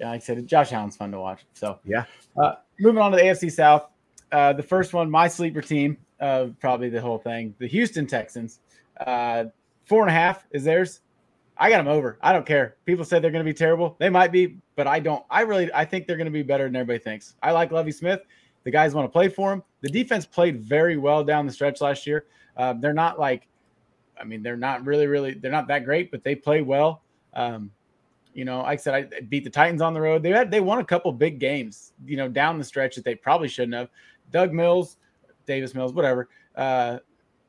yeah, 0.00 0.10
like 0.10 0.22
I 0.22 0.24
said, 0.24 0.46
Josh 0.46 0.72
Allen's 0.72 0.96
fun 0.96 1.12
to 1.12 1.20
watch. 1.20 1.44
So 1.54 1.78
yeah, 1.84 2.04
uh, 2.36 2.54
moving 2.80 3.00
on 3.00 3.12
to 3.12 3.16
the 3.16 3.22
AFC 3.22 3.50
South. 3.52 3.88
Uh, 4.32 4.52
the 4.52 4.62
first 4.62 4.94
one, 4.94 5.10
my 5.10 5.28
sleeper 5.28 5.60
team, 5.60 5.98
uh, 6.18 6.46
probably 6.58 6.88
the 6.88 7.00
whole 7.00 7.18
thing, 7.18 7.54
the 7.58 7.66
Houston 7.66 8.06
Texans. 8.06 8.60
Uh, 8.98 9.44
Four 9.84 10.02
and 10.02 10.10
a 10.10 10.14
half 10.14 10.46
is 10.50 10.64
theirs. 10.64 11.00
I 11.56 11.70
got 11.70 11.78
them 11.78 11.88
over. 11.88 12.18
I 12.22 12.32
don't 12.32 12.46
care. 12.46 12.76
People 12.86 13.04
say 13.04 13.18
they're 13.18 13.30
going 13.30 13.44
to 13.44 13.48
be 13.48 13.54
terrible. 13.54 13.96
They 13.98 14.08
might 14.08 14.32
be, 14.32 14.58
but 14.74 14.86
I 14.86 15.00
don't. 15.00 15.24
I 15.30 15.42
really, 15.42 15.72
I 15.72 15.84
think 15.84 16.06
they're 16.06 16.16
going 16.16 16.26
to 16.26 16.30
be 16.32 16.42
better 16.42 16.64
than 16.64 16.76
everybody 16.76 17.02
thinks. 17.02 17.34
I 17.42 17.52
like 17.52 17.70
Lovie 17.70 17.92
Smith. 17.92 18.20
The 18.64 18.70
guys 18.70 18.94
want 18.94 19.06
to 19.06 19.12
play 19.12 19.28
for 19.28 19.52
him. 19.52 19.62
The 19.80 19.90
defense 19.90 20.24
played 20.24 20.60
very 20.60 20.96
well 20.96 21.24
down 21.24 21.46
the 21.46 21.52
stretch 21.52 21.80
last 21.80 22.06
year. 22.06 22.26
Uh, 22.56 22.74
they're 22.74 22.94
not 22.94 23.18
like, 23.18 23.48
I 24.20 24.24
mean, 24.24 24.42
they're 24.42 24.56
not 24.56 24.84
really, 24.84 25.06
really, 25.06 25.34
they're 25.34 25.50
not 25.52 25.68
that 25.68 25.84
great, 25.84 26.10
but 26.10 26.22
they 26.22 26.34
play 26.34 26.62
well. 26.62 27.02
Um, 27.34 27.70
you 28.34 28.44
know, 28.44 28.62
like 28.62 28.78
I 28.78 28.82
said, 28.82 28.94
I 28.94 29.20
beat 29.20 29.44
the 29.44 29.50
Titans 29.50 29.82
on 29.82 29.94
the 29.94 30.00
road. 30.00 30.22
They 30.22 30.30
had, 30.30 30.50
they 30.50 30.60
won 30.60 30.78
a 30.78 30.84
couple 30.84 31.12
big 31.12 31.38
games, 31.38 31.92
you 32.06 32.16
know, 32.16 32.28
down 32.28 32.58
the 32.58 32.64
stretch 32.64 32.94
that 32.96 33.04
they 33.04 33.14
probably 33.14 33.48
shouldn't 33.48 33.74
have. 33.74 33.90
Doug 34.30 34.52
Mills, 34.52 34.96
Davis 35.46 35.74
Mills, 35.74 35.92
whatever. 35.92 36.28
Uh, 36.56 36.98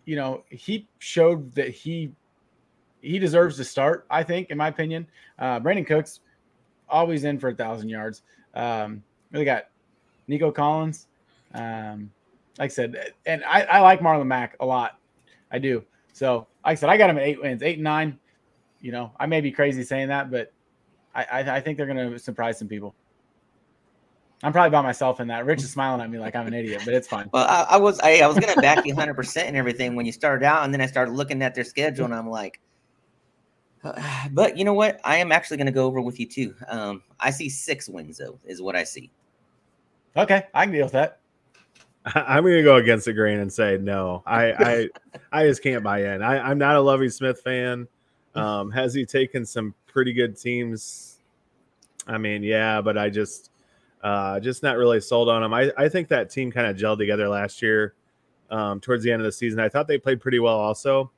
you 0.05 0.15
know, 0.15 0.43
he 0.49 0.87
showed 0.99 1.53
that 1.55 1.69
he 1.69 2.11
he 3.03 3.19
deserves 3.19 3.57
to 3.57 3.63
start. 3.63 4.05
I 4.09 4.23
think, 4.23 4.49
in 4.49 4.57
my 4.57 4.69
opinion, 4.69 5.05
uh, 5.37 5.59
Brandin 5.59 5.85
Cooks 5.85 6.21
always 6.89 7.25
in 7.25 7.37
for 7.37 7.49
a 7.49 7.55
thousand 7.55 7.89
yards. 7.89 8.23
Um, 8.55 9.03
really 9.31 9.45
got 9.45 9.65
Nico 10.27 10.51
Collins. 10.51 11.07
Um, 11.53 12.11
like 12.57 12.71
I 12.71 12.73
said, 12.73 13.13
and 13.25 13.43
I, 13.43 13.61
I 13.63 13.79
like 13.81 13.99
Marlon 13.99 14.27
Mack 14.27 14.55
a 14.59 14.65
lot. 14.65 14.99
I 15.51 15.59
do. 15.59 15.83
So, 16.13 16.47
like 16.65 16.73
I 16.73 16.75
said, 16.75 16.89
I 16.89 16.97
got 16.97 17.09
him 17.09 17.17
at 17.17 17.23
eight 17.23 17.41
wins, 17.41 17.61
eight 17.61 17.75
and 17.75 17.83
nine. 17.83 18.19
You 18.79 18.91
know, 18.91 19.11
I 19.19 19.25
may 19.25 19.41
be 19.41 19.51
crazy 19.51 19.83
saying 19.83 20.07
that, 20.09 20.31
but 20.31 20.51
I, 21.13 21.23
I, 21.23 21.55
I 21.57 21.61
think 21.61 21.77
they're 21.77 21.85
going 21.85 22.11
to 22.11 22.19
surprise 22.19 22.57
some 22.57 22.67
people. 22.67 22.95
I'm 24.43 24.51
probably 24.51 24.71
by 24.71 24.81
myself 24.81 25.19
in 25.21 25.27
that. 25.29 25.45
Rich 25.45 25.63
is 25.63 25.71
smiling 25.71 26.01
at 26.01 26.09
me 26.09 26.19
like 26.19 26.35
I'm 26.35 26.47
an 26.47 26.53
idiot, 26.53 26.81
but 26.83 26.93
it's 26.93 27.07
fine. 27.07 27.29
Well, 27.33 27.45
I, 27.47 27.75
I 27.75 27.77
was 27.77 27.99
I, 28.01 28.19
I 28.19 28.27
was 28.27 28.37
going 28.37 28.53
to 28.53 28.61
back 28.61 28.85
you 28.85 28.93
100 28.93 29.13
percent 29.13 29.47
and 29.47 29.57
everything 29.57 29.95
when 29.95 30.05
you 30.05 30.11
started 30.11 30.45
out, 30.45 30.63
and 30.63 30.73
then 30.73 30.81
I 30.81 30.85
started 30.85 31.13
looking 31.13 31.41
at 31.41 31.55
their 31.55 31.63
schedule, 31.63 32.05
and 32.05 32.13
I'm 32.13 32.29
like, 32.29 32.59
but 34.31 34.57
you 34.57 34.65
know 34.65 34.73
what? 34.73 34.99
I 35.03 35.17
am 35.17 35.31
actually 35.31 35.57
going 35.57 35.67
to 35.67 35.73
go 35.73 35.85
over 35.85 36.01
with 36.01 36.19
you 36.19 36.25
too. 36.25 36.55
Um, 36.67 37.03
I 37.19 37.31
see 37.31 37.49
six 37.49 37.89
wins 37.89 38.17
though, 38.17 38.39
is 38.45 38.61
what 38.61 38.75
I 38.75 38.83
see. 38.83 39.11
Okay, 40.15 40.43
I 40.53 40.65
can 40.65 40.73
deal 40.73 40.85
with 40.85 40.93
that. 40.93 41.19
I'm 42.05 42.43
going 42.43 42.55
to 42.55 42.63
go 42.63 42.75
against 42.75 43.05
the 43.05 43.13
grain 43.13 43.39
and 43.39 43.51
say 43.51 43.77
no. 43.77 44.23
I 44.25 44.51
I, 44.51 44.89
I 45.41 45.47
just 45.47 45.63
can't 45.63 45.83
buy 45.83 46.13
in. 46.13 46.21
I, 46.21 46.39
I'm 46.49 46.57
not 46.57 46.75
a 46.75 46.81
Lovie 46.81 47.09
Smith 47.09 47.41
fan. 47.41 47.87
Um, 48.35 48.71
has 48.71 48.93
he 48.93 49.05
taken 49.05 49.45
some 49.45 49.73
pretty 49.87 50.13
good 50.13 50.37
teams? 50.37 51.19
I 52.07 52.17
mean, 52.17 52.43
yeah, 52.43 52.81
but 52.81 52.97
I 52.97 53.09
just 53.09 53.51
uh, 54.03 54.39
just 54.39 54.63
not 54.63 54.77
really 54.77 54.99
sold 54.99 55.29
on 55.29 55.43
him. 55.43 55.53
I, 55.53 55.71
I 55.77 55.87
think 55.87 56.09
that 56.09 56.29
team 56.29 56.51
kind 56.51 56.67
of 56.67 56.75
gelled 56.75 56.97
together 56.97 57.29
last 57.29 57.61
year 57.61 57.93
um, 58.51 58.79
towards 58.81 59.03
the 59.03 59.11
end 59.11 59.21
of 59.21 59.25
the 59.25 59.31
season. 59.31 59.59
I 59.59 59.69
thought 59.69 59.87
they 59.87 59.97
played 59.97 60.19
pretty 60.19 60.39
well 60.39 60.57
also. 60.57 61.11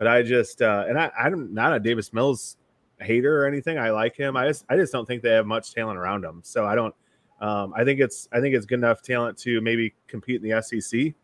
But 0.00 0.08
I 0.08 0.22
just 0.22 0.62
uh, 0.62 0.86
and 0.88 0.98
I, 0.98 1.12
I'm 1.16 1.52
not 1.52 1.74
a 1.74 1.78
Davis 1.78 2.10
Mills 2.14 2.56
hater 3.00 3.42
or 3.42 3.46
anything. 3.46 3.78
I 3.78 3.90
like 3.90 4.16
him. 4.16 4.34
I 4.34 4.46
just 4.48 4.64
I 4.70 4.76
just 4.76 4.92
don't 4.92 5.04
think 5.06 5.22
they 5.22 5.30
have 5.32 5.46
much 5.46 5.74
talent 5.74 5.98
around 5.98 6.24
him. 6.24 6.40
So 6.42 6.64
I 6.64 6.74
don't 6.74 6.94
Um, 7.40 7.74
I 7.76 7.84
think 7.84 8.00
it's 8.00 8.26
I 8.32 8.40
think 8.40 8.54
it's 8.54 8.64
good 8.64 8.78
enough 8.78 9.02
talent 9.02 9.36
to 9.40 9.60
maybe 9.60 9.94
compete 10.06 10.42
in 10.42 10.48
the 10.48 10.62
SEC, 10.62 11.14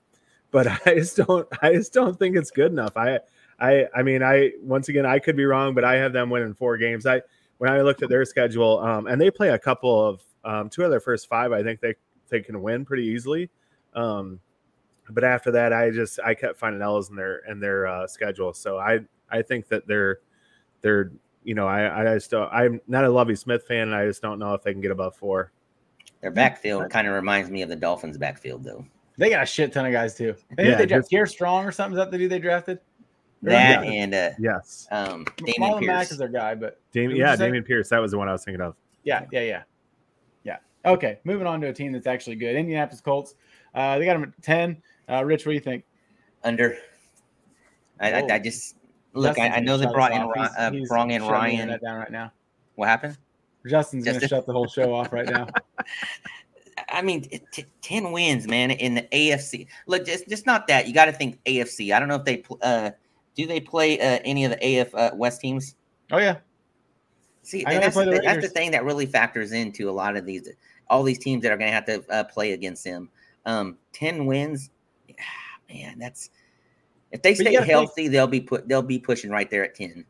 but 0.50 0.66
I 0.86 0.96
just 0.96 1.16
don't 1.16 1.48
I 1.62 1.72
just 1.72 1.94
don't 1.94 2.18
think 2.18 2.36
it's 2.36 2.50
good 2.50 2.70
enough. 2.70 2.98
I 2.98 3.20
I 3.58 3.86
I 3.96 4.02
mean 4.02 4.22
I 4.22 4.52
once 4.60 4.90
again 4.90 5.06
I 5.06 5.20
could 5.20 5.36
be 5.36 5.46
wrong, 5.46 5.74
but 5.74 5.84
I 5.84 5.94
have 5.96 6.12
them 6.12 6.28
winning 6.28 6.52
four 6.54 6.76
games. 6.76 7.06
I 7.06 7.22
when 7.56 7.70
I 7.70 7.80
looked 7.80 8.02
at 8.02 8.10
their 8.10 8.26
schedule, 8.26 8.80
um, 8.80 9.06
and 9.06 9.18
they 9.18 9.30
play 9.30 9.48
a 9.48 9.58
couple 9.58 10.06
of 10.06 10.22
um, 10.44 10.68
two 10.68 10.82
of 10.82 10.90
their 10.90 11.00
first 11.00 11.28
five, 11.30 11.50
I 11.52 11.62
think 11.62 11.80
they 11.80 11.94
they 12.28 12.40
can 12.40 12.60
win 12.60 12.84
pretty 12.84 13.04
easily. 13.04 13.48
Um, 13.94 14.40
but 15.10 15.24
after 15.24 15.50
that, 15.52 15.72
I 15.72 15.90
just 15.90 16.18
I 16.24 16.34
kept 16.34 16.58
finding 16.58 16.82
L's 16.82 17.10
in 17.10 17.16
their 17.16 17.38
in 17.48 17.60
their 17.60 17.86
uh, 17.86 18.06
schedule. 18.06 18.52
So 18.52 18.78
I 18.78 19.00
I 19.30 19.42
think 19.42 19.68
that 19.68 19.86
they're 19.86 20.20
they're 20.80 21.12
you 21.44 21.54
know 21.54 21.66
I 21.66 22.02
I 22.12 22.14
just 22.14 22.30
don't, 22.30 22.52
I'm 22.52 22.80
not 22.88 23.04
a 23.04 23.08
Lovie 23.10 23.36
Smith 23.36 23.64
fan, 23.66 23.88
and 23.88 23.94
I 23.94 24.06
just 24.06 24.22
don't 24.22 24.38
know 24.38 24.54
if 24.54 24.62
they 24.62 24.72
can 24.72 24.80
get 24.80 24.90
above 24.90 25.16
four. 25.16 25.52
Their 26.22 26.30
backfield 26.30 26.90
kind 26.90 27.06
of 27.06 27.14
reminds 27.14 27.50
me 27.50 27.62
of 27.62 27.68
the 27.68 27.76
Dolphins' 27.76 28.18
backfield, 28.18 28.64
though. 28.64 28.84
They 29.18 29.30
got 29.30 29.42
a 29.42 29.46
shit 29.46 29.72
ton 29.72 29.86
of 29.86 29.92
guys 29.92 30.14
too. 30.14 30.34
And 30.58 30.66
Yeah, 30.66 30.74
they 30.76 30.86
draft 30.86 31.02
just- 31.02 31.10
Pierre 31.10 31.26
Strong 31.26 31.64
or 31.66 31.72
something. 31.72 31.96
Is 31.98 32.04
that 32.04 32.10
the 32.10 32.18
dude 32.18 32.30
they 32.30 32.38
drafted? 32.38 32.80
That 33.42 33.84
Yeah. 33.84 33.90
and 33.90 34.14
uh, 34.14 34.30
Yes, 34.38 34.88
um, 34.90 35.24
Dameon 35.36 35.54
Marlon 35.58 35.86
Mack 35.86 35.98
Pierce. 36.08 36.12
is 36.12 36.18
their 36.18 36.28
guy, 36.28 36.54
but 36.54 36.80
Dameon, 36.92 37.16
yeah, 37.16 37.30
you 37.32 37.36
say? 37.36 37.50
Dameon 37.50 37.64
Pierce. 37.64 37.88
That 37.90 38.00
was 38.00 38.10
the 38.10 38.18
one 38.18 38.28
I 38.28 38.32
was 38.32 38.44
thinking 38.44 38.60
of. 38.62 38.74
yeah, 39.04 39.24
yeah, 39.30 39.40
yeah, 39.42 39.62
yeah. 40.42 40.56
Okay, 40.84 41.18
moving 41.24 41.46
on 41.46 41.60
to 41.60 41.68
a 41.68 41.72
team 41.72 41.92
that's 41.92 42.06
actually 42.06 42.36
good. 42.36 42.56
Indianapolis 42.56 43.00
Colts. 43.00 43.34
Uh, 43.74 43.98
they 43.98 44.04
got 44.06 44.14
them 44.14 44.22
at 44.36 44.42
ten. 44.42 44.82
Uh, 45.08 45.24
Rich, 45.24 45.46
what 45.46 45.50
do 45.50 45.54
you 45.54 45.60
think? 45.60 45.84
under. 46.44 46.76
I, 48.00 48.12
I, 48.12 48.34
I 48.34 48.38
just 48.38 48.76
look. 49.14 49.38
I, 49.38 49.48
I 49.48 49.60
know 49.60 49.76
gonna 49.76 49.88
they 49.88 49.92
brought 49.92 50.12
in 50.12 50.22
off. 50.22 50.34
He's- 50.36 50.50
uh, 50.58 50.70
he's 50.70 50.88
brought 50.88 51.10
in 51.10 51.22
Ryan. 51.22 51.52
internet 51.60 51.82
down 51.82 51.98
right 51.98 52.10
now. 52.12 52.32
What 52.74 52.88
happened? 52.88 53.16
Justin's 53.66 54.04
going 54.04 54.20
to 54.20 54.28
shut 54.28 54.46
the 54.46 54.52
whole 54.52 54.68
show 54.68 54.94
off 54.94 55.12
right 55.12 55.26
now. 55.26 55.48
I 56.88 57.02
mean, 57.02 57.22
t- 57.22 57.40
t- 57.50 57.66
ten 57.80 58.12
wins, 58.12 58.46
man, 58.46 58.70
in 58.70 58.94
the 58.94 59.02
AFC. 59.12 59.66
Look, 59.86 60.06
just 60.06 60.28
just 60.28 60.46
not 60.46 60.66
that. 60.68 60.86
You 60.86 60.94
got 60.94 61.06
to 61.06 61.12
think 61.12 61.42
AFC. 61.44 61.92
I 61.92 61.98
don't 61.98 62.08
know 62.08 62.14
if 62.16 62.24
they 62.24 62.36
pl- 62.38 62.58
uh, 62.62 62.90
do 63.34 63.46
they 63.46 63.58
play 63.60 63.98
uh, 63.98 64.20
any 64.24 64.44
of 64.44 64.52
the 64.52 64.80
AF 64.80 64.94
uh, 64.94 65.10
West 65.14 65.40
teams. 65.40 65.74
Oh 66.12 66.18
yeah, 66.18 66.36
See, 67.42 67.64
I 67.66 67.78
that's, 67.78 67.96
the, 67.96 68.04
the 68.04 68.10
thing- 68.12 68.20
that's 68.24 68.42
the 68.46 68.48
thing 68.52 68.70
that 68.72 68.84
really 68.84 69.06
factors 69.06 69.52
into 69.52 69.88
a 69.88 69.92
lot 69.92 70.16
of 70.16 70.24
these, 70.26 70.48
all 70.88 71.02
these 71.02 71.18
teams 71.18 71.42
that 71.42 71.50
are 71.50 71.56
going 71.56 71.70
to 71.70 71.74
have 71.74 71.86
to 71.86 72.04
uh, 72.12 72.24
play 72.24 72.52
against 72.52 72.84
them. 72.84 73.08
Um, 73.46 73.78
Ten 73.92 74.26
wins, 74.26 74.70
man. 75.68 75.98
That's 75.98 76.30
if 77.12 77.22
they 77.22 77.34
stay 77.34 77.44
gotta 77.44 77.58
think- 77.58 77.70
healthy, 77.70 78.08
they'll 78.08 78.26
be 78.26 78.40
put. 78.40 78.68
They'll 78.68 78.82
be 78.82 78.98
pushing 78.98 79.30
right 79.30 79.50
there 79.50 79.64
at 79.64 79.74
ten. 79.74 80.04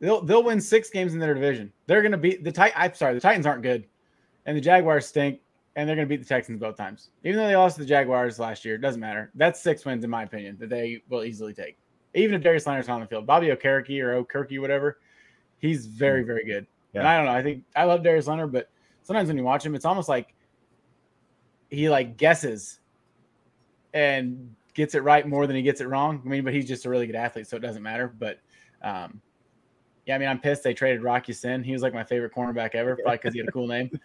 they'll 0.00 0.20
they'll 0.20 0.42
win 0.42 0.60
six 0.60 0.90
games 0.90 1.14
in 1.14 1.18
their 1.18 1.34
division. 1.34 1.72
They're 1.86 2.02
going 2.02 2.12
to 2.12 2.18
beat 2.18 2.44
the 2.44 2.52
Tit. 2.52 2.72
I'm 2.76 2.94
sorry, 2.94 3.14
the 3.14 3.20
Titans 3.20 3.46
aren't 3.46 3.62
good, 3.62 3.86
and 4.46 4.56
the 4.56 4.60
Jaguars 4.60 5.06
stink, 5.06 5.40
and 5.76 5.88
they're 5.88 5.96
going 5.96 6.08
to 6.08 6.12
beat 6.12 6.22
the 6.22 6.28
Texans 6.28 6.60
both 6.60 6.76
times. 6.76 7.10
Even 7.24 7.38
though 7.38 7.46
they 7.46 7.56
lost 7.56 7.76
to 7.76 7.82
the 7.82 7.88
Jaguars 7.88 8.38
last 8.38 8.64
year, 8.64 8.74
it 8.74 8.80
doesn't 8.80 9.00
matter. 9.00 9.30
That's 9.34 9.60
six 9.60 9.84
wins 9.84 10.04
in 10.04 10.10
my 10.10 10.24
opinion 10.24 10.56
that 10.60 10.68
they 10.68 11.02
will 11.08 11.24
easily 11.24 11.54
take. 11.54 11.78
Even 12.14 12.36
if 12.36 12.42
Darius 12.42 12.66
Leonard's 12.66 12.88
on 12.88 13.00
the 13.00 13.06
field, 13.06 13.26
Bobby 13.26 13.48
Okereke 13.48 14.00
or 14.00 14.22
Okereke, 14.22 14.60
whatever, 14.60 14.98
he's 15.58 15.86
very 15.86 16.22
hmm. 16.22 16.26
very 16.28 16.44
good. 16.44 16.66
And 16.94 17.08
I 17.08 17.16
don't 17.16 17.26
know. 17.26 17.32
I 17.32 17.42
think 17.42 17.64
I 17.74 17.84
love 17.84 18.04
Darius 18.04 18.28
Leonard, 18.28 18.52
but 18.52 18.70
sometimes 19.02 19.28
when 19.28 19.36
you 19.36 19.42
watch 19.42 19.66
him, 19.66 19.74
it's 19.74 19.84
almost 19.84 20.08
like 20.08 20.34
he 21.70 21.88
like 21.88 22.16
guesses 22.16 22.78
and 23.94 24.54
gets 24.74 24.94
it 24.94 25.02
right 25.02 25.26
more 25.26 25.46
than 25.46 25.56
he 25.56 25.62
gets 25.62 25.80
it 25.80 25.88
wrong. 25.88 26.20
I 26.24 26.28
mean, 26.28 26.44
but 26.44 26.52
he's 26.52 26.66
just 26.68 26.84
a 26.84 26.90
really 26.90 27.06
good 27.06 27.14
athlete, 27.16 27.46
so 27.46 27.56
it 27.56 27.60
doesn't 27.60 27.82
matter. 27.82 28.12
But 28.18 28.40
um, 28.82 29.20
yeah, 30.04 30.16
I 30.16 30.18
mean, 30.18 30.28
I'm 30.28 30.38
pissed 30.40 30.62
they 30.64 30.74
traded 30.74 31.02
Rock 31.02 31.28
Ya-Sin. 31.28 31.62
He 31.64 31.72
was 31.72 31.80
like 31.80 31.94
my 31.94 32.04
favorite 32.04 32.34
cornerback 32.34 32.74
ever, 32.74 32.96
probably 32.96 33.16
because 33.16 33.32
he 33.32 33.38
had 33.40 33.48
a 33.48 33.52
cool 33.52 33.66
name. 33.68 33.90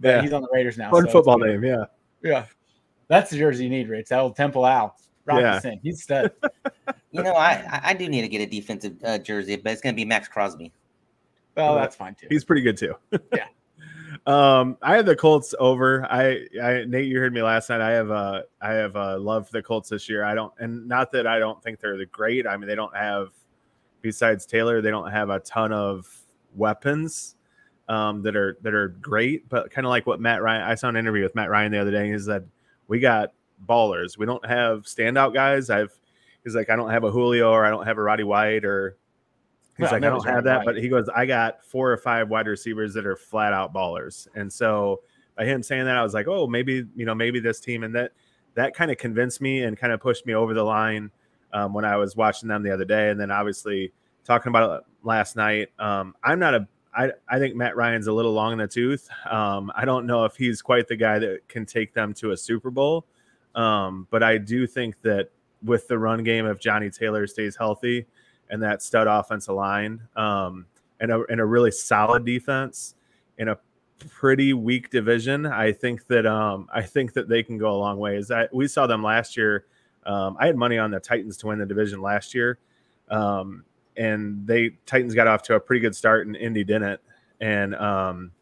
But 0.00 0.08
Yeah. 0.08 0.22
he's 0.22 0.32
on 0.32 0.40
the 0.40 0.48
Raiders 0.50 0.78
now. 0.78 0.90
Fun 0.90 1.04
so 1.04 1.10
football 1.12 1.36
name, 1.38 1.62
yeah. 1.62 1.84
Yeah, 2.22 2.46
that's 3.08 3.30
the 3.30 3.36
jersey 3.36 3.64
you 3.64 3.68
need, 3.70 3.90
Rich. 3.90 4.08
That 4.08 4.20
old 4.20 4.34
Temple 4.36 4.64
Owl, 4.64 4.96
Rocky 5.26 5.42
Yeah. 5.42 5.58
Sin. 5.58 5.78
He's 5.82 6.02
stud. 6.02 6.32
You 7.10 7.22
know, 7.22 7.34
I 7.34 7.50
I- 7.70 7.80
I 7.90 7.92
do 7.94 8.08
need 8.08 8.22
to 8.22 8.28
get 8.28 8.40
a 8.40 8.46
defensive 8.46 8.94
uh, 9.04 9.18
jersey, 9.18 9.56
but 9.56 9.70
it's 9.70 9.82
going 9.82 9.94
to 9.94 9.96
be 9.96 10.06
Maxx 10.06 10.28
Crosby. 10.28 10.72
Well, 11.58 11.74
Yeah. 11.74 11.80
that's 11.82 11.94
fine 11.94 12.14
too. 12.14 12.26
He's 12.30 12.42
pretty 12.42 12.62
good 12.62 12.78
too. 12.78 12.94
Yeah. 13.34 13.48
Um, 14.26 14.78
I 14.82 14.96
have 14.96 15.06
the 15.06 15.16
Colts 15.16 15.54
over. 15.58 16.04
I, 16.04 16.46
I, 16.62 16.84
Nate, 16.86 17.06
you 17.06 17.18
heard 17.18 17.32
me 17.32 17.42
last 17.42 17.70
night. 17.70 17.80
I 17.80 17.90
have, 17.90 18.10
uh, 18.10 18.42
I 18.60 18.72
have, 18.72 18.94
uh, 18.94 19.18
love 19.18 19.46
for 19.46 19.52
the 19.52 19.62
Colts 19.62 19.88
this 19.88 20.08
year. 20.08 20.24
I 20.24 20.34
don't, 20.34 20.52
and 20.58 20.86
not 20.86 21.10
that 21.12 21.26
I 21.26 21.40
don't 21.40 21.60
think 21.62 21.80
they're 21.80 21.96
the 21.96 22.06
great. 22.06 22.46
I 22.46 22.56
mean, 22.56 22.68
they 22.68 22.76
don't 22.76 22.96
have, 22.96 23.30
besides 24.00 24.46
Taylor, 24.46 24.80
they 24.80 24.90
don't 24.90 25.10
have 25.10 25.30
a 25.30 25.40
ton 25.40 25.72
of 25.72 26.08
weapons, 26.54 27.34
um, 27.88 28.22
that 28.22 28.36
are 28.36 28.58
that 28.62 28.74
are 28.74 28.88
great. 28.88 29.48
But 29.48 29.70
kind 29.70 29.86
of 29.86 29.90
like 29.90 30.06
what 30.06 30.20
Matt 30.20 30.42
Ryan. 30.42 30.62
I 30.62 30.74
saw 30.76 30.88
an 30.88 30.96
interview 30.96 31.22
with 31.22 31.34
Matt 31.34 31.50
Ryan 31.50 31.72
the 31.72 31.80
other 31.80 31.90
day. 31.90 32.10
He 32.10 32.18
said 32.18 32.48
we 32.88 33.00
got 33.00 33.32
ballers. 33.66 34.16
We 34.16 34.26
don't 34.26 34.44
have 34.46 34.82
standout 34.82 35.34
guys. 35.34 35.70
I've. 35.70 35.92
He's 36.44 36.56
like, 36.56 36.70
I 36.70 36.76
don't 36.76 36.90
have 36.90 37.04
a 37.04 37.10
Julio 37.10 37.52
or 37.52 37.64
I 37.64 37.70
don't 37.70 37.86
have 37.86 37.98
a 37.98 38.02
Roddy 38.02 38.24
White 38.24 38.64
or 38.64 38.96
He's 39.76 39.84
Well, 39.84 39.92
like, 39.92 40.04
I 40.04 40.08
don't 40.08 40.26
have 40.26 40.44
that, 40.44 40.58
right. 40.58 40.66
but 40.66 40.76
he 40.76 40.88
goes, 40.88 41.08
I 41.14 41.24
got 41.26 41.64
four 41.64 41.90
or 41.90 41.96
five 41.96 42.28
wide 42.28 42.46
receivers 42.46 42.92
that 42.94 43.06
are 43.06 43.16
flat 43.16 43.52
out 43.52 43.72
ballers. 43.72 44.28
And 44.34 44.52
so 44.52 45.00
by 45.36 45.44
him 45.44 45.62
saying 45.62 45.86
that, 45.86 45.96
I 45.96 46.02
was 46.02 46.14
like, 46.14 46.28
oh, 46.28 46.46
maybe, 46.46 46.84
you 46.94 47.06
know, 47.06 47.14
maybe 47.14 47.40
this 47.40 47.60
team 47.60 47.82
and 47.82 47.94
that 47.94 48.12
that 48.54 48.74
kind 48.74 48.90
of 48.90 48.98
convinced 48.98 49.40
me 49.40 49.62
and 49.62 49.78
kind 49.78 49.92
of 49.92 50.00
pushed 50.00 50.26
me 50.26 50.34
over 50.34 50.52
the 50.52 50.62
line 50.62 51.10
um, 51.54 51.72
when 51.72 51.86
I 51.86 51.96
was 51.96 52.16
watching 52.16 52.48
them 52.48 52.62
the 52.62 52.70
other 52.70 52.84
day. 52.84 53.08
And 53.08 53.18
then 53.18 53.30
obviously 53.30 53.92
talking 54.24 54.50
about 54.50 54.80
it 54.80 54.86
last 55.02 55.36
night. 55.36 55.68
Um, 55.78 56.14
I'm 56.22 56.38
not 56.38 56.54
a 56.54 56.68
I, 56.94 57.10
I 57.28 57.38
think 57.38 57.56
Matt 57.56 57.74
Ryan's 57.74 58.06
a 58.06 58.12
little 58.12 58.32
long 58.32 58.52
in 58.52 58.58
the 58.58 58.68
tooth. 58.68 59.08
Um, 59.30 59.72
I 59.74 59.84
don't 59.84 60.06
know 60.06 60.24
if 60.24 60.36
he's 60.36 60.60
quite 60.60 60.88
the 60.88 60.96
guy 60.96 61.18
that 61.18 61.48
can 61.48 61.64
take 61.64 61.94
them 61.94 62.12
to 62.14 62.32
a 62.32 62.36
Super 62.36 62.70
Bowl. 62.70 63.06
Um, 63.54 64.06
but 64.10 64.22
I 64.22 64.38
do 64.38 64.66
think 64.66 65.00
that 65.02 65.30
with 65.62 65.88
the 65.88 65.98
run 65.98 66.22
game, 66.22 66.46
if 66.46 66.58
Johnny 66.58 66.90
Taylor 66.90 67.26
stays 67.26 67.56
healthy, 67.56 68.06
and 68.52 68.62
that 68.62 68.82
stud 68.82 69.08
offensive 69.08 69.54
line 69.54 70.00
um, 70.14 70.66
and, 71.00 71.10
a, 71.10 71.24
and 71.30 71.40
a 71.40 71.44
really 71.44 71.70
solid 71.70 72.24
defense 72.24 72.94
in 73.38 73.48
a 73.48 73.58
pretty 74.10 74.52
weak 74.52 74.90
division. 74.90 75.46
I 75.46 75.72
think 75.72 76.06
that 76.08 76.26
um, 76.26 76.68
I 76.72 76.82
think 76.82 77.14
that 77.14 77.28
they 77.28 77.42
can 77.42 77.58
go 77.58 77.74
a 77.74 77.78
long 77.78 77.98
way. 77.98 78.12
ways. 78.12 78.30
I, 78.30 78.48
we 78.52 78.68
saw 78.68 78.86
them 78.86 79.02
last 79.02 79.36
year. 79.36 79.64
Um, 80.04 80.36
I 80.38 80.46
had 80.46 80.56
money 80.56 80.78
on 80.78 80.90
the 80.90 81.00
Titans 81.00 81.36
to 81.38 81.46
win 81.46 81.58
the 81.58 81.66
division 81.66 82.02
last 82.02 82.34
year, 82.34 82.58
um, 83.08 83.64
and 83.96 84.46
they 84.46 84.70
Titans 84.84 85.14
got 85.14 85.26
off 85.26 85.42
to 85.44 85.54
a 85.54 85.60
pretty 85.60 85.80
good 85.80 85.96
start, 85.96 86.26
and 86.26 86.36
Indy 86.36 86.62
didn't. 86.62 87.00
And 87.40 87.74
um, 87.74 88.32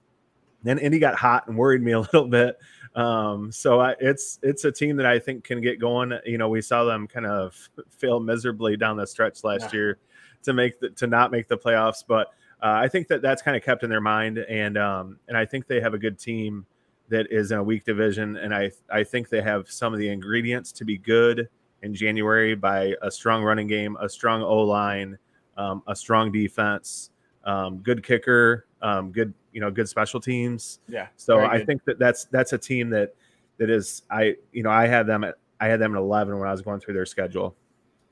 then 0.65 0.79
Indy 0.79 0.99
got 0.99 1.15
hot 1.15 1.47
and 1.47 1.57
worried 1.57 1.83
me 1.83 1.93
a 1.93 2.01
little 2.13 2.27
bit. 2.27 2.59
Um, 2.97 3.53
so 3.53 3.81
I, 3.81 3.95
it's 4.01 4.39
it's 4.43 4.65
a 4.65 4.73
team 4.73 4.97
that 4.97 5.07
I 5.07 5.19
think 5.19 5.45
can 5.45 5.61
get 5.61 5.79
going. 5.79 6.13
You 6.25 6.39
know, 6.39 6.49
we 6.49 6.61
saw 6.61 6.85
them 6.85 7.07
kind 7.07 7.27
of 7.27 7.57
fail 7.89 8.19
miserably 8.21 8.77
down 8.77 8.97
the 8.97 9.07
stretch 9.07 9.45
last 9.45 9.73
Yeah. 9.73 9.79
year 9.79 9.99
to 10.43 10.53
make 10.53 10.81
the, 10.81 10.91
to 10.91 11.07
not 11.07 11.31
make 11.31 11.49
the 11.49 11.57
playoffs, 11.59 12.03
but 12.07 12.29
uh, 12.63 12.73
I 12.73 12.89
think 12.89 13.09
that 13.09 13.23
that's 13.23 13.43
kind 13.43 13.57
of 13.57 13.63
kept 13.63 13.85
in 13.85 13.91
their 13.91 14.01
mind, 14.01 14.39
and 14.39 14.77
um, 14.77 15.19
and 15.29 15.37
I 15.37 15.45
think 15.47 15.67
they 15.67 15.81
have 15.81 15.95
a 15.95 15.99
good 15.99 16.19
team 16.19 16.67
that 17.09 17.31
is 17.31 17.53
in 17.53 17.59
a 17.59 17.63
weak 17.63 17.85
division, 17.85 18.37
and 18.37 18.55
I 18.55 18.71
I 18.91 19.05
think 19.05 19.29
they 19.29 19.43
have 19.43 19.71
some 19.71 19.93
of 19.93 19.99
the 19.99 20.09
ingredients 20.09 20.73
to 20.73 20.85
be 20.85 20.99
good 20.99 21.49
in 21.83 21.95
January 21.95 22.55
by 22.55 22.95
a 23.03 23.11
strong 23.11 23.43
running 23.43 23.67
game, 23.67 23.97
a 24.01 24.09
strong 24.09 24.43
O 24.43 24.59
line, 24.63 25.17
um, 25.57 25.83
a 25.87 25.95
strong 25.97 26.31
defense, 26.33 27.11
um, 27.45 27.79
good 27.79 28.03
kicker, 28.03 28.67
um, 28.83 29.13
good 29.13 29.35
you 29.53 29.61
know 29.61 29.71
good 29.71 29.89
special 29.89 30.21
teams. 30.21 30.81
Yeah. 30.89 31.09
So 31.17 31.41
I 31.41 31.59
good. 31.59 31.67
think 31.67 31.85
that 31.85 31.99
that's 31.99 32.25
that's 32.27 32.53
a 32.53 32.59
team 32.59 32.91
that 32.91 33.15
that 33.59 33.71
is 33.71 34.03
I 34.11 34.37
you 34.53 34.63
know 34.63 34.71
I 34.71 34.87
had 34.87 35.07
them 35.07 35.25
at 35.25 35.37
I 35.61 35.67
had 35.67 35.81
them 35.81 35.95
at 35.95 35.99
eleven 35.99 36.39
when 36.39 36.49
I 36.49 36.53
was 36.53 36.63
going 36.63 36.81
through 36.81 36.95
their 36.95 37.07
schedule. 37.07 37.57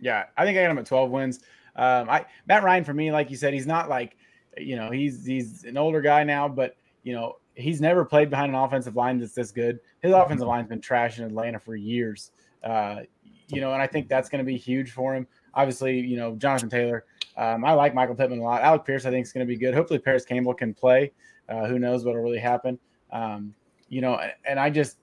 Yeah, 0.01 0.25
I 0.37 0.45
think 0.45 0.57
I 0.59 0.63
got 0.63 0.69
them 0.69 0.79
at 0.79 0.87
12 0.87 1.11
wins. 1.11 1.41
Um, 1.75 2.09
I 2.09 2.27
Matt 2.47 2.63
Ryan 2.63 2.85
for 2.85 2.95
me, 2.95 3.11
like 3.13 3.31
you 3.31 3.37
said, 3.37 3.53
he's 3.53 3.67
not 3.67 3.89
like, 3.89 4.17
you 4.57 4.77
know, 4.77 4.91
he's 4.91 5.25
he's 5.25 5.65
an 5.65 5.77
older 5.77 6.01
guy 6.01 6.25
now, 6.25 6.49
but 6.49 6.77
you 7.03 7.13
know, 7.13 7.37
he's 7.55 7.81
never 7.81 8.05
played 8.05 8.31
behind 8.31 8.51
an 8.51 8.61
offensive 8.61 8.97
line 8.97 9.19
that's 9.19 9.33
this 9.33 9.51
good. 9.51 9.81
His 10.01 10.13
offensive 10.13 10.47
line's 10.47 10.69
been 10.69 10.81
trash 10.81 11.19
in 11.19 11.25
Atlanta 11.25 11.59
for 11.59 11.77
years. 11.77 12.31
Uh, 12.63 13.01
you 13.49 13.61
know, 13.61 13.73
and 13.73 13.83
I 13.83 13.87
think 13.87 14.09
that's 14.09 14.29
going 14.29 14.41
to 14.41 14.45
be 14.45 14.57
huge 14.57 14.91
for 14.91 15.15
him. 15.15 15.27
Obviously, 15.55 15.99
you 16.01 16.17
know, 16.17 16.37
Jonathan 16.37 16.69
Taylor. 16.69 17.05
Um, 17.39 17.65
I 17.65 17.73
like 17.73 17.95
Michael 17.95 18.17
Pittman 18.17 18.41
a 18.41 18.43
lot. 18.43 18.63
Alec 18.63 18.85
Pierce, 18.85 19.07
I 19.07 19.11
think, 19.11 19.25
is 19.25 19.33
going 19.33 19.47
to 19.47 19.51
be 19.51 19.57
good. 19.57 19.73
Hopefully, 19.73 20.01
Parris 20.01 20.25
Campbell 20.25 20.55
can 20.55 20.75
play. 20.75 21.13
Uh, 21.49 21.67
who 21.67 21.79
knows 21.79 22.05
what'll 22.05 22.21
really 22.21 22.39
happen? 22.39 22.79
Um, 23.13 23.55
you 23.89 24.01
know, 24.01 24.17
and, 24.17 24.33
and 24.45 24.61
I 24.61 24.71
just, 24.71 24.99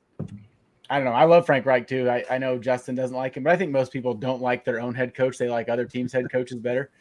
I 0.90 0.98
don't 0.98 1.06
know. 1.06 1.14
I 1.14 1.24
love 1.24 1.46
Frank 1.46 1.66
Reich 1.66 1.88
too. 1.88 2.10
I, 2.10 2.26
I 2.30 2.38
know 2.38 2.60
Justin 2.60 2.94
doesn't 2.94 3.16
like 3.16 3.36
him, 3.36 3.44
but 3.44 3.54
I 3.54 3.58
think 3.58 3.72
most 3.72 3.92
people 3.92 4.14
don't 4.14 4.42
like 4.42 4.66
their 4.66 4.82
own 4.82 4.94
head 4.94 5.16
coach. 5.16 5.38
They 5.38 5.50
like 5.50 5.70
other 5.70 5.86
teams' 5.86 6.12
head 6.12 6.30
coaches 6.30 6.60
better. 6.60 6.92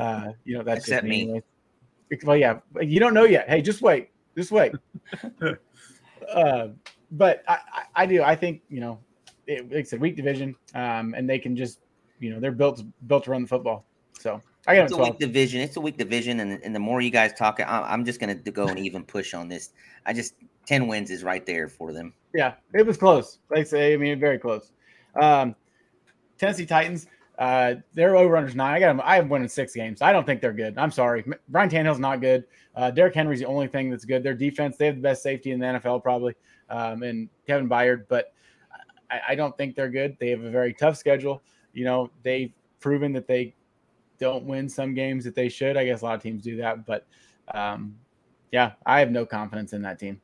Uh, 0.00 0.32
you 0.44 0.56
know, 0.56 0.62
that's 0.62 0.80
Except 0.80 1.04
just 1.04 1.10
me. 1.10 1.22
anyways. 1.22 1.42
Well, 2.24 2.36
yeah, 2.36 2.58
you 2.80 3.00
don't 3.00 3.14
know 3.14 3.24
yet. 3.24 3.48
Hey, 3.48 3.62
just 3.62 3.80
wait. 3.80 4.10
Just 4.36 4.52
wait. 4.52 4.72
uh, 6.34 6.68
but 7.12 7.42
I, 7.48 7.58
I, 7.72 7.82
I 7.94 8.06
do. 8.06 8.22
I 8.22 8.36
think 8.36 8.60
you 8.68 8.80
know, 8.80 8.98
it, 9.46 9.70
like 9.70 9.80
I 9.80 9.82
said, 9.82 10.00
weak 10.00 10.16
division, 10.16 10.54
um, 10.74 11.14
and 11.14 11.28
they 11.28 11.38
can 11.38 11.56
just, 11.56 11.80
you 12.20 12.30
know, 12.30 12.38
they're 12.38 12.52
built 12.52 12.82
built 13.06 13.24
to 13.24 13.30
run 13.30 13.42
the 13.42 13.48
football. 13.48 13.86
So 14.18 14.42
I 14.66 14.76
got 14.76 14.84
It's 14.84 14.92
a 14.92 14.96
at 14.96 15.02
weak 15.02 15.18
division. 15.18 15.60
It's 15.60 15.76
a 15.76 15.80
weak 15.80 15.98
division, 15.98 16.40
and, 16.40 16.62
and 16.62 16.74
the 16.74 16.80
more 16.80 17.00
you 17.00 17.10
guys 17.10 17.32
talk, 17.32 17.58
I, 17.60 17.64
I'm 17.64 18.04
just 18.04 18.20
going 18.20 18.42
to 18.42 18.50
go 18.50 18.68
and 18.68 18.78
even 18.78 19.02
push 19.02 19.34
on 19.34 19.48
this. 19.48 19.70
I 20.06 20.12
just 20.12 20.34
10 20.66 20.86
wins 20.86 21.10
is 21.10 21.24
right 21.24 21.44
there 21.44 21.68
for 21.68 21.92
them. 21.92 22.12
Yeah, 22.34 22.54
it 22.72 22.86
was 22.86 22.96
close. 22.96 23.38
Like 23.50 23.66
say, 23.66 23.94
I 23.94 23.96
mean, 23.96 24.18
very 24.20 24.38
close. 24.38 24.70
Um, 25.20 25.56
Tennessee 26.38 26.66
Titans, 26.66 27.06
uh, 27.38 27.74
they're 27.94 28.16
over 28.16 28.36
under 28.36 28.54
nine. 28.54 28.74
I 28.74 28.80
got 28.80 28.86
them. 28.86 29.00
I 29.04 29.16
have 29.16 29.28
winning 29.28 29.48
six 29.48 29.74
games. 29.74 30.00
I 30.00 30.12
don't 30.12 30.24
think 30.24 30.40
they're 30.40 30.52
good. 30.52 30.78
I'm 30.78 30.90
sorry. 30.90 31.24
Ryan 31.50 31.70
Tannehill's 31.70 31.98
not 31.98 32.20
good. 32.20 32.44
Uh, 32.76 32.90
Derrick 32.90 33.14
Henry's 33.14 33.40
the 33.40 33.46
only 33.46 33.66
thing 33.66 33.90
that's 33.90 34.04
good. 34.04 34.22
Their 34.22 34.34
defense, 34.34 34.76
they 34.76 34.86
have 34.86 34.96
the 34.96 35.02
best 35.02 35.22
safety 35.22 35.50
in 35.50 35.58
the 35.58 35.66
NFL 35.66 36.02
probably, 36.02 36.34
um, 36.70 37.02
and 37.02 37.28
Kevin 37.46 37.68
Byard. 37.68 38.06
But 38.08 38.32
I, 39.10 39.20
I 39.30 39.34
don't 39.34 39.56
think 39.56 39.74
they're 39.74 39.90
good. 39.90 40.16
They 40.20 40.30
have 40.30 40.42
a 40.42 40.50
very 40.50 40.72
tough 40.72 40.96
schedule. 40.96 41.42
You 41.72 41.84
know, 41.84 42.10
they've 42.22 42.52
proven 42.80 43.12
that 43.12 43.26
they 43.26 43.54
don't 44.22 44.44
win 44.44 44.68
some 44.68 44.94
games 44.94 45.24
that 45.24 45.34
they 45.34 45.48
should. 45.48 45.76
I 45.76 45.84
guess 45.84 46.02
a 46.02 46.04
lot 46.04 46.14
of 46.14 46.22
teams 46.22 46.44
do 46.44 46.56
that, 46.58 46.86
but 46.86 47.06
um, 47.52 47.96
yeah, 48.52 48.72
I 48.86 49.00
have 49.00 49.10
no 49.10 49.26
confidence 49.26 49.72
in 49.72 49.82
that 49.82 49.98
team. 49.98 50.20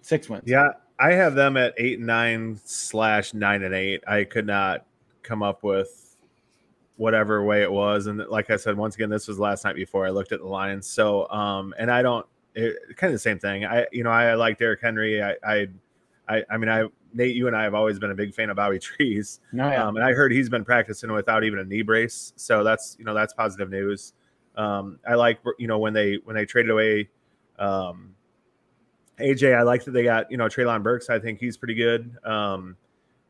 Six 0.00 0.30
wins. 0.30 0.44
Yeah, 0.46 0.68
I 0.98 1.12
have 1.12 1.34
them 1.34 1.58
at 1.58 1.74
eight 1.76 1.98
and 1.98 2.06
nine 2.06 2.58
slash 2.64 3.34
nine 3.34 3.62
and 3.64 3.74
eight. 3.74 4.02
I 4.08 4.24
could 4.24 4.46
not 4.46 4.86
come 5.22 5.42
up 5.42 5.62
with 5.62 6.16
whatever 6.96 7.44
way 7.44 7.60
it 7.62 7.70
was, 7.70 8.06
and 8.06 8.18
like 8.30 8.48
I 8.48 8.56
said, 8.56 8.78
once 8.78 8.94
again, 8.94 9.10
this 9.10 9.28
was 9.28 9.38
last 9.38 9.66
night 9.66 9.76
before 9.76 10.06
I 10.06 10.10
looked 10.10 10.32
at 10.32 10.40
the 10.40 10.46
lines. 10.46 10.86
So, 10.86 11.28
um, 11.28 11.74
and 11.78 11.90
I 11.90 12.00
don't 12.00 12.24
it, 12.54 12.96
kind 12.96 13.10
of 13.10 13.14
the 13.14 13.18
same 13.18 13.38
thing. 13.38 13.66
I, 13.66 13.86
you 13.92 14.04
know, 14.04 14.10
I 14.10 14.32
like 14.34 14.58
Derrick 14.58 14.80
Henry. 14.80 15.22
I, 15.22 15.34
I, 15.46 15.66
I, 16.28 16.44
I 16.48 16.56
mean, 16.56 16.70
I 16.70 16.86
Nate, 17.16 17.34
you 17.34 17.46
and 17.46 17.56
I 17.56 17.64
have 17.64 17.74
always 17.74 17.98
been 17.98 18.10
a 18.10 18.14
big 18.14 18.34
fan 18.34 18.50
of 18.50 18.56
Bobby 18.56 18.78
Trees. 18.80 19.40
No, 19.52 19.70
yeah. 19.70 19.84
um, 19.84 19.96
and 19.96 20.04
I 20.04 20.12
heard 20.12 20.32
he's 20.32 20.48
been 20.48 20.64
practicing 20.64 21.12
without 21.12 21.44
even 21.44 21.58
a 21.58 21.64
knee 21.64 21.82
brace, 21.82 22.32
so 22.36 22.62
that's 22.62 22.96
you 22.98 23.04
know 23.04 23.14
that's 23.14 23.32
positive 23.32 23.70
news. 23.70 24.12
Um, 24.56 24.98
I 25.08 25.14
like 25.14 25.38
you 25.58 25.66
know 25.66 25.78
when 25.78 25.92
they 25.92 26.18
when 26.24 26.36
they 26.36 26.44
traded 26.44 26.70
away 26.70 27.08
um, 27.58 28.14
AJ. 29.18 29.56
I 29.56 29.62
like 29.62 29.84
that 29.84 29.92
they 29.92 30.04
got 30.04 30.30
you 30.30 30.36
know 30.36 30.46
Treylon 30.46 30.82
Burks. 30.82 31.10
I 31.10 31.18
think 31.18 31.40
he's 31.40 31.56
pretty 31.56 31.74
good. 31.74 32.16
Um, 32.24 32.76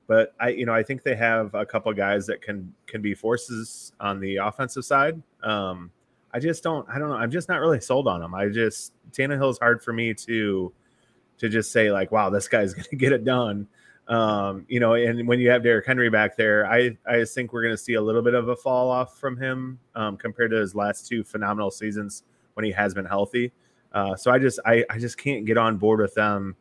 but 0.09 0.35
I 0.40 0.49
you 0.51 0.66
know 0.66 0.75
I 0.75 0.83
think 0.83 1.03
they 1.03 1.16
have 1.16 1.55
a 1.55 1.66
couple 1.66 1.92
guys 1.92 2.27
that 2.27 2.42
can 2.42 2.72
can 2.87 3.03
be 3.03 3.14
forces 3.14 3.92
on 4.01 4.20
the 4.20 4.37
offensive 4.37 4.85
side. 4.85 5.20
Um, 5.42 5.90
I 6.33 6.38
just 6.38 6.62
don't 6.62 6.88
I 6.88 6.99
don't 6.99 7.09
know. 7.09 7.16
I'm 7.16 7.31
just 7.31 7.49
not 7.49 7.61
really 7.61 7.81
sold 7.81 8.09
on 8.09 8.20
them. 8.20 8.35
I 8.35 8.49
just 8.49 8.92
Tannehill 9.11 9.51
is 9.51 9.59
hard 9.59 9.83
for 9.83 9.92
me 9.92 10.14
to 10.14 10.72
to 11.38 11.49
just 11.49 11.72
say 11.72 11.90
like 11.90 12.12
wow 12.12 12.31
this 12.31 12.49
guy's 12.49 12.75
going 12.75 12.87
to 12.90 12.96
get 12.96 13.12
it 13.12 13.25
done. 13.25 13.66
Um, 14.09 14.66
you 14.68 14.79
know, 14.79 14.94
and 14.94 15.27
when 15.27 15.40
you 15.40 15.51
have 15.51 15.64
Derrick 15.64 15.85
Henry 15.85 16.11
back 16.11 16.37
there, 16.37 16.66
I 16.66 16.96
I 17.07 17.25
think 17.25 17.53
we're 17.53 17.62
going 17.62 17.75
to 17.75 17.79
see 17.79 17.94
a 17.94 18.01
little 18.01 18.22
bit 18.22 18.35
of 18.35 18.49
a 18.49 18.57
fall 18.57 18.88
off 18.90 19.18
from 19.18 19.37
him 19.37 19.81
um, 19.94 20.16
compared 20.16 20.53
to 20.53 20.59
his 20.59 20.75
last 20.75 21.09
two 21.09 21.25
phenomenal 21.25 21.70
seasons 21.70 22.22
when 22.55 22.64
he 22.64 22.70
has 22.72 22.94
been 22.94 23.05
healthy. 23.05 23.53
Uh, 23.92 24.14
so 24.14 24.31
I 24.31 24.38
just 24.38 24.61
I 24.64 24.85
I 24.90 24.99
just 24.99 25.18
can't 25.18 25.44
get 25.44 25.59
on 25.59 25.77
board 25.77 26.01
with 26.01 26.14
them 26.14 26.55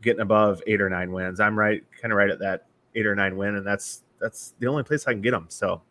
getting 0.00 0.20
above 0.20 0.62
eight 0.66 0.80
or 0.80 0.88
nine 0.88 1.10
wins. 1.10 1.40
I'm 1.40 1.58
right, 1.58 1.82
kind 2.00 2.12
of 2.12 2.18
right 2.18 2.30
at 2.30 2.38
that 2.40 2.66
eight 2.94 3.06
or 3.06 3.14
nine 3.14 3.36
win, 3.36 3.56
and 3.56 3.66
that's 3.66 4.02
that's 4.20 4.54
the 4.58 4.66
only 4.66 4.82
place 4.82 5.06
I 5.06 5.12
can 5.12 5.22
get 5.22 5.32
them. 5.32 5.46
So 5.48 5.82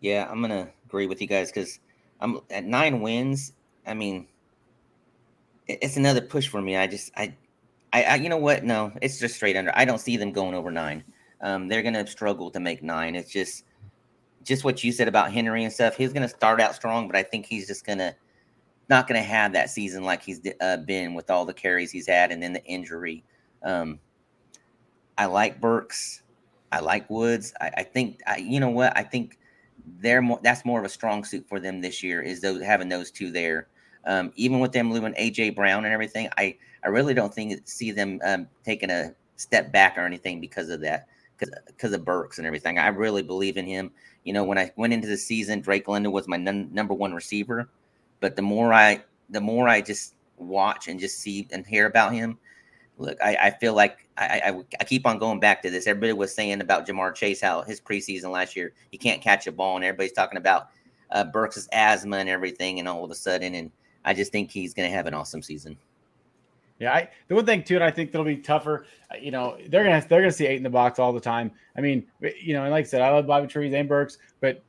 yeah, 0.00 0.28
I'm 0.30 0.40
gonna 0.40 0.68
agree 0.86 1.06
with 1.06 1.20
you 1.20 1.26
guys 1.26 1.50
because 1.50 1.80
I'm 2.20 2.40
at 2.50 2.64
nine 2.64 3.00
wins. 3.00 3.52
I 3.86 3.94
mean, 3.94 4.28
it's 5.82 5.96
another 5.96 6.20
push 6.20 6.48
for 6.48 6.60
me. 6.60 6.76
I 6.76 6.86
just 6.86 7.12
I 7.16 7.34
I, 7.92 8.02
I, 8.04 8.14
you 8.16 8.28
know 8.28 8.36
what? 8.36 8.64
No, 8.64 8.92
it's 9.02 9.18
just 9.18 9.34
straight 9.34 9.56
under. 9.56 9.72
I 9.74 9.84
don't 9.84 10.00
see 10.00 10.16
them 10.16 10.32
going 10.32 10.54
over 10.54 10.70
nine. 10.70 11.02
Um, 11.40 11.68
they're 11.68 11.82
gonna 11.82 12.06
struggle 12.06 12.50
to 12.50 12.60
make 12.60 12.82
nine. 12.82 13.16
It's 13.16 13.32
just, 13.32 13.64
just 14.44 14.64
what 14.64 14.84
you 14.84 14.92
said 14.92 15.08
about 15.08 15.32
Henry 15.32 15.64
and 15.64 15.72
stuff. 15.72 15.96
He's 15.96 16.12
gonna 16.12 16.28
start 16.28 16.60
out 16.60 16.74
strong, 16.74 17.06
but 17.06 17.16
I 17.16 17.22
think 17.22 17.46
he's 17.46 17.66
just 17.66 17.84
gonna 17.84 18.14
not 18.88 19.06
gonna 19.06 19.22
have 19.22 19.52
that 19.52 19.70
season 19.70 20.04
like 20.04 20.22
he's 20.22 20.40
uh, 20.60 20.78
been 20.78 21.14
with 21.14 21.30
all 21.30 21.44
the 21.44 21.54
carries 21.54 21.90
he's 21.90 22.06
had 22.06 22.30
and 22.30 22.42
then 22.42 22.52
the 22.52 22.64
injury. 22.64 23.24
Um, 23.62 23.98
I 25.18 25.26
like 25.26 25.60
Burks. 25.60 26.22
I 26.72 26.80
like 26.80 27.10
Woods. 27.10 27.52
I, 27.60 27.70
I 27.78 27.82
think 27.82 28.20
I, 28.26 28.36
you 28.36 28.60
know 28.60 28.70
what? 28.70 28.96
I 28.96 29.02
think 29.02 29.38
they're 30.00 30.22
more. 30.22 30.38
That's 30.42 30.64
more 30.64 30.78
of 30.78 30.84
a 30.84 30.90
strong 30.90 31.24
suit 31.24 31.46
for 31.48 31.58
them 31.58 31.80
this 31.80 32.02
year. 32.02 32.22
Is 32.22 32.40
those 32.40 32.62
having 32.62 32.88
those 32.88 33.10
two 33.10 33.32
there. 33.32 33.68
Um, 34.06 34.32
even 34.36 34.60
with 34.60 34.72
them 34.72 34.92
losing 34.92 35.14
AJ 35.14 35.54
Brown 35.54 35.84
and 35.84 35.92
everything, 35.92 36.28
I 36.38 36.56
I 36.84 36.88
really 36.88 37.14
don't 37.14 37.32
think 37.32 37.60
see 37.66 37.90
them 37.90 38.20
um, 38.24 38.48
taking 38.64 38.90
a 38.90 39.14
step 39.36 39.72
back 39.72 39.98
or 39.98 40.02
anything 40.02 40.40
because 40.40 40.68
of 40.68 40.80
that, 40.80 41.06
because 41.38 41.92
of 41.92 42.04
Burks 42.04 42.38
and 42.38 42.46
everything. 42.46 42.78
I 42.78 42.88
really 42.88 43.22
believe 43.22 43.56
in 43.56 43.66
him. 43.66 43.90
You 44.24 44.32
know, 44.32 44.44
when 44.44 44.58
I 44.58 44.70
went 44.76 44.92
into 44.92 45.08
the 45.08 45.16
season, 45.16 45.60
Drake 45.60 45.88
London 45.88 46.12
was 46.12 46.28
my 46.28 46.36
n- 46.36 46.68
number 46.72 46.94
one 46.94 47.14
receiver, 47.14 47.68
but 48.20 48.36
the 48.36 48.42
more 48.42 48.72
I 48.72 49.02
the 49.30 49.40
more 49.40 49.68
I 49.68 49.80
just 49.80 50.14
watch 50.36 50.88
and 50.88 50.98
just 50.98 51.18
see 51.18 51.46
and 51.52 51.66
hear 51.66 51.86
about 51.86 52.12
him, 52.12 52.38
look, 52.98 53.18
I, 53.22 53.36
I 53.36 53.50
feel 53.50 53.74
like 53.74 54.06
I, 54.16 54.40
I, 54.44 54.62
I 54.80 54.84
keep 54.84 55.06
on 55.06 55.18
going 55.18 55.40
back 55.40 55.62
to 55.62 55.70
this. 55.70 55.86
Everybody 55.86 56.12
was 56.12 56.34
saying 56.34 56.60
about 56.60 56.86
Ja'Marr 56.86 57.14
Chase 57.14 57.40
how 57.40 57.62
his 57.62 57.80
preseason 57.80 58.30
last 58.30 58.56
year 58.56 58.72
he 58.90 58.98
can't 58.98 59.22
catch 59.22 59.46
a 59.46 59.52
ball, 59.52 59.76
and 59.76 59.84
everybody's 59.84 60.12
talking 60.12 60.38
about 60.38 60.68
uh, 61.10 61.24
Burks' 61.24 61.68
asthma 61.72 62.18
and 62.18 62.28
everything, 62.28 62.78
and 62.78 62.88
all 62.88 63.04
of 63.04 63.10
a 63.10 63.14
sudden, 63.14 63.54
and 63.54 63.70
I 64.04 64.14
just 64.14 64.32
think 64.32 64.50
he's 64.50 64.74
going 64.74 64.88
to 64.88 64.94
have 64.94 65.06
an 65.06 65.14
awesome 65.14 65.42
season. 65.42 65.76
Yeah, 66.78 66.94
I, 66.94 67.10
the 67.28 67.34
one 67.34 67.44
thing 67.44 67.62
too, 67.62 67.74
and 67.74 67.84
I 67.84 67.90
think 67.90 68.10
that'll 68.10 68.24
be 68.24 68.38
tougher. 68.38 68.86
uh, 69.12 69.16
You 69.20 69.30
know, 69.30 69.58
they're 69.68 69.84
gonna 69.84 70.02
they're 70.08 70.22
gonna 70.22 70.32
see 70.32 70.46
eight 70.46 70.56
in 70.56 70.62
the 70.62 70.70
box 70.70 70.98
all 70.98 71.12
the 71.12 71.20
time. 71.20 71.50
I 71.76 71.82
mean, 71.82 72.06
you 72.40 72.54
know, 72.54 72.62
and 72.62 72.70
like 72.70 72.86
I 72.86 72.88
said, 72.88 73.02
I 73.02 73.10
love 73.10 73.26
Bobby 73.26 73.46
Trees 73.46 73.74
and 73.74 73.86
Burks, 73.86 74.16
but 74.40 74.62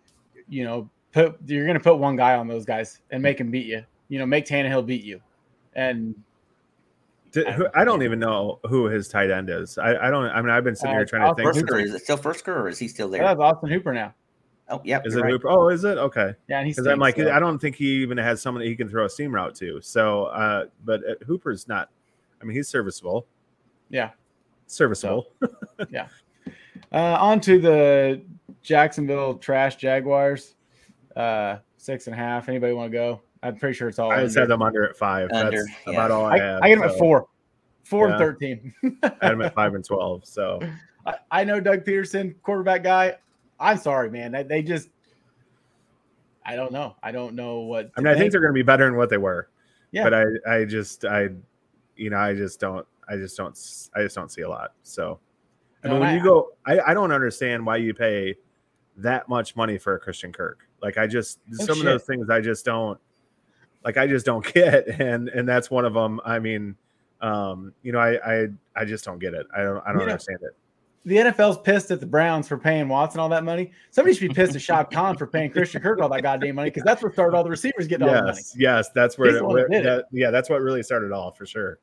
you 0.49 0.65
know, 0.65 0.89
put 1.13 1.37
you're 1.45 1.65
gonna 1.65 1.79
put 1.79 1.99
one 1.99 2.17
guy 2.17 2.35
on 2.35 2.49
those 2.49 2.65
guys 2.65 2.99
and 3.11 3.23
make 3.23 3.39
him 3.39 3.49
beat 3.49 3.65
you. 3.65 3.85
You 4.09 4.19
know, 4.19 4.25
make 4.25 4.45
Tannehill 4.45 4.85
beat 4.85 5.05
you, 5.05 5.21
and 5.73 6.13
Did, 7.31 7.47
who, 7.47 7.67
I 7.73 7.85
don't 7.85 8.03
even 8.03 8.19
know 8.19 8.59
who 8.67 8.87
his 8.87 9.07
tight 9.07 9.31
end 9.31 9.49
is. 9.49 9.77
I, 9.77 9.95
I 10.07 10.09
don't. 10.09 10.25
I 10.25 10.41
mean, 10.41 10.49
I've 10.51 10.65
been 10.65 10.75
sitting 10.75 10.91
here 10.93 11.03
Uh, 11.03 11.05
trying 11.05 11.29
to 11.29 11.35
think. 11.53 11.65
First 11.69 11.79
is 11.85 11.93
it 11.93 12.03
still 12.03 12.17
first 12.17 12.45
or 12.45 12.67
is 12.67 12.77
he 12.77 12.89
still 12.89 13.07
there? 13.07 13.23
that's 13.23 13.39
Austin 13.39 13.69
Hooper 13.69 13.93
now. 13.93 14.13
Oh, 14.71 14.81
yep. 14.85 15.05
Is 15.05 15.15
it 15.15 15.21
right. 15.21 15.31
Hooper? 15.31 15.49
Oh, 15.49 15.69
is 15.69 15.83
it 15.83 15.97
okay? 15.97 16.33
Yeah, 16.47 16.59
and 16.59 16.67
he's 16.67 16.77
Because 16.77 16.87
I'm 16.87 16.99
like, 16.99 17.19
I 17.19 17.39
don't 17.39 17.59
think 17.59 17.75
he 17.75 18.01
even 18.01 18.17
has 18.17 18.41
someone 18.41 18.63
that 18.63 18.69
he 18.69 18.75
can 18.75 18.89
throw 18.89 19.05
a 19.05 19.09
seam 19.09 19.33
route 19.35 19.53
to. 19.55 19.81
So, 19.81 20.25
uh, 20.25 20.65
but 20.85 21.01
uh, 21.07 21.15
Hooper's 21.25 21.67
not. 21.67 21.89
I 22.41 22.45
mean, 22.45 22.55
he's 22.55 22.67
serviceable. 22.67 23.27
yeah. 23.89 24.11
Serviceable. 24.67 25.27
Yeah. 25.89 26.07
Uh, 26.93 27.17
on 27.19 27.39
to 27.41 27.59
the 27.59 28.21
Jacksonville 28.61 29.35
Trash 29.35 29.75
Jaguars, 29.75 30.55
uh, 31.15 31.57
six 31.77 32.07
and 32.07 32.13
a 32.13 32.17
half. 32.17 32.47
Anybody 32.49 32.73
want 32.73 32.91
to 32.91 32.97
go? 32.97 33.21
I'm 33.43 33.55
pretty 33.57 33.75
sure 33.75 33.89
it's 33.89 33.99
all. 33.99 34.11
I 34.11 34.17
said 34.17 34.23
just 34.25 34.37
had 34.37 34.47
them 34.47 34.61
under 34.61 34.87
at 34.87 34.95
five. 34.95 35.29
Under, 35.31 35.57
That's 35.65 35.69
yeah. 35.87 35.93
about 35.93 36.11
all 36.11 36.25
I, 36.25 36.35
I, 36.35 36.37
have. 36.39 36.61
I 36.63 36.69
get 36.69 36.79
them 36.79 36.89
at 36.89 36.97
four, 36.97 37.27
four 37.83 38.07
Yeah. 38.07 38.13
and 38.13 38.19
thirteen. 38.19 38.73
I 39.03 39.11
had 39.21 39.31
them 39.33 39.41
at 39.41 39.53
five 39.55 39.73
and 39.73 39.83
twelve. 39.83 40.25
So 40.25 40.59
I, 41.05 41.15
I 41.31 41.43
know 41.43 41.59
Doug 41.59 41.83
Pederson, 41.83 42.35
quarterback 42.43 42.83
guy. 42.83 43.15
I'm 43.61 43.77
sorry, 43.77 44.09
man. 44.09 44.31
They, 44.31 44.43
they 44.43 44.63
just, 44.63 44.89
I 46.43 46.55
don't 46.55 46.71
know. 46.71 46.95
I 47.03 47.11
don't 47.11 47.35
know 47.35 47.59
what. 47.59 47.91
I 47.95 48.01
mean, 48.01 48.07
I 48.07 48.17
think 48.17 48.31
they're 48.31 48.41
going 48.41 48.53
to 48.53 48.57
be 48.57 48.63
better 48.63 48.85
than 48.85 48.97
what 48.97 49.09
they 49.09 49.17
were. 49.17 49.47
Yeah. 49.91 50.03
But 50.03 50.13
I, 50.13 50.25
I 50.61 50.65
just, 50.65 51.05
I, 51.05 51.29
you 51.95 52.09
know, 52.09 52.17
I 52.17 52.33
just 52.33 52.59
don't, 52.59 52.85
I 53.07 53.15
just 53.17 53.37
don't, 53.37 53.57
I 53.95 54.01
just 54.01 54.15
don't 54.15 54.31
see 54.31 54.41
a 54.41 54.49
lot. 54.49 54.73
So, 54.83 55.19
I 55.83 55.87
No, 55.87 55.93
mean, 55.93 56.01
when 56.01 56.09
and 56.09 56.17
you 56.17 56.23
go, 56.23 56.49
I, 56.65 56.79
I 56.79 56.93
don't 56.93 57.11
understand 57.11 57.65
why 57.65 57.77
you 57.77 57.93
pay 57.93 58.35
that 58.97 59.29
much 59.29 59.55
money 59.55 59.77
for 59.77 59.95
a 59.95 59.99
Christian 59.99 60.31
Kirk. 60.33 60.67
Like, 60.81 60.97
I 60.97 61.05
just, 61.07 61.39
No 61.47 61.65
some 61.65 61.75
shit. 61.77 61.85
of 61.85 61.91
those 61.91 62.03
things 62.03 62.29
I 62.29 62.41
just 62.41 62.65
don't, 62.65 62.99
like, 63.83 63.97
I 63.97 64.07
just 64.07 64.25
don't 64.25 64.45
get. 64.53 64.87
And, 64.99 65.29
and 65.29 65.47
that's 65.47 65.69
one 65.69 65.85
of 65.85 65.93
them. 65.93 66.19
I 66.25 66.39
mean, 66.39 66.75
um, 67.21 67.73
you 67.83 67.91
know, 67.91 67.99
I, 67.99 68.43
I, 68.43 68.47
I 68.75 68.85
just 68.85 69.05
don't 69.05 69.19
get 69.19 69.33
it. 69.35 69.45
I 69.55 69.61
don't, 69.61 69.77
I 69.85 69.91
don't 69.91 70.01
You 70.01 70.07
know, 70.07 70.11
understand 70.13 70.39
it. 70.41 70.55
The 71.05 71.15
NFL's 71.15 71.57
pissed 71.57 71.89
at 71.89 71.99
the 71.99 72.05
Browns 72.05 72.47
for 72.47 72.57
paying 72.57 72.87
Watson 72.87 73.19
all 73.19 73.29
that 73.29 73.43
money. 73.43 73.71
Somebody 73.89 74.15
should 74.15 74.29
be 74.29 74.35
pissed 74.35 74.55
at 74.55 74.61
Shad 74.61 74.91
Khan 74.91 75.17
for 75.17 75.25
paying 75.25 75.49
Christian 75.49 75.81
Kirk 75.81 75.99
all 75.99 76.09
that 76.09 76.21
goddamn 76.21 76.55
money 76.55 76.69
because 76.69 76.83
that's 76.83 77.01
what 77.01 77.13
started 77.13 77.35
all 77.35 77.43
the 77.43 77.49
receivers 77.49 77.87
getting 77.87 78.07
all 78.07 78.13
the 78.13 78.21
money. 78.21 78.37
Yes, 78.37 78.55
yes, 78.57 78.89
that's 78.93 79.17
where, 79.17 79.29
it, 79.29 79.39
the 79.39 79.45
one 79.45 79.55
that 79.71 79.99
it. 79.99 80.05
yeah, 80.11 80.29
that's 80.29 80.49
what 80.49 80.61
really 80.61 80.83
started 80.83 81.11
all 81.11 81.31
for 81.31 81.45
sure. 81.45 81.79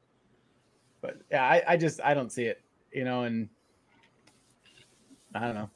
But 1.00 1.18
yeah, 1.30 1.44
I, 1.44 1.62
I 1.66 1.76
just 1.76 2.00
I 2.02 2.14
don't 2.14 2.30
see 2.30 2.44
it, 2.44 2.62
you 2.92 3.04
know, 3.04 3.24
and 3.24 3.48
I 5.34 5.40
don't 5.40 5.54
know, 5.54 5.70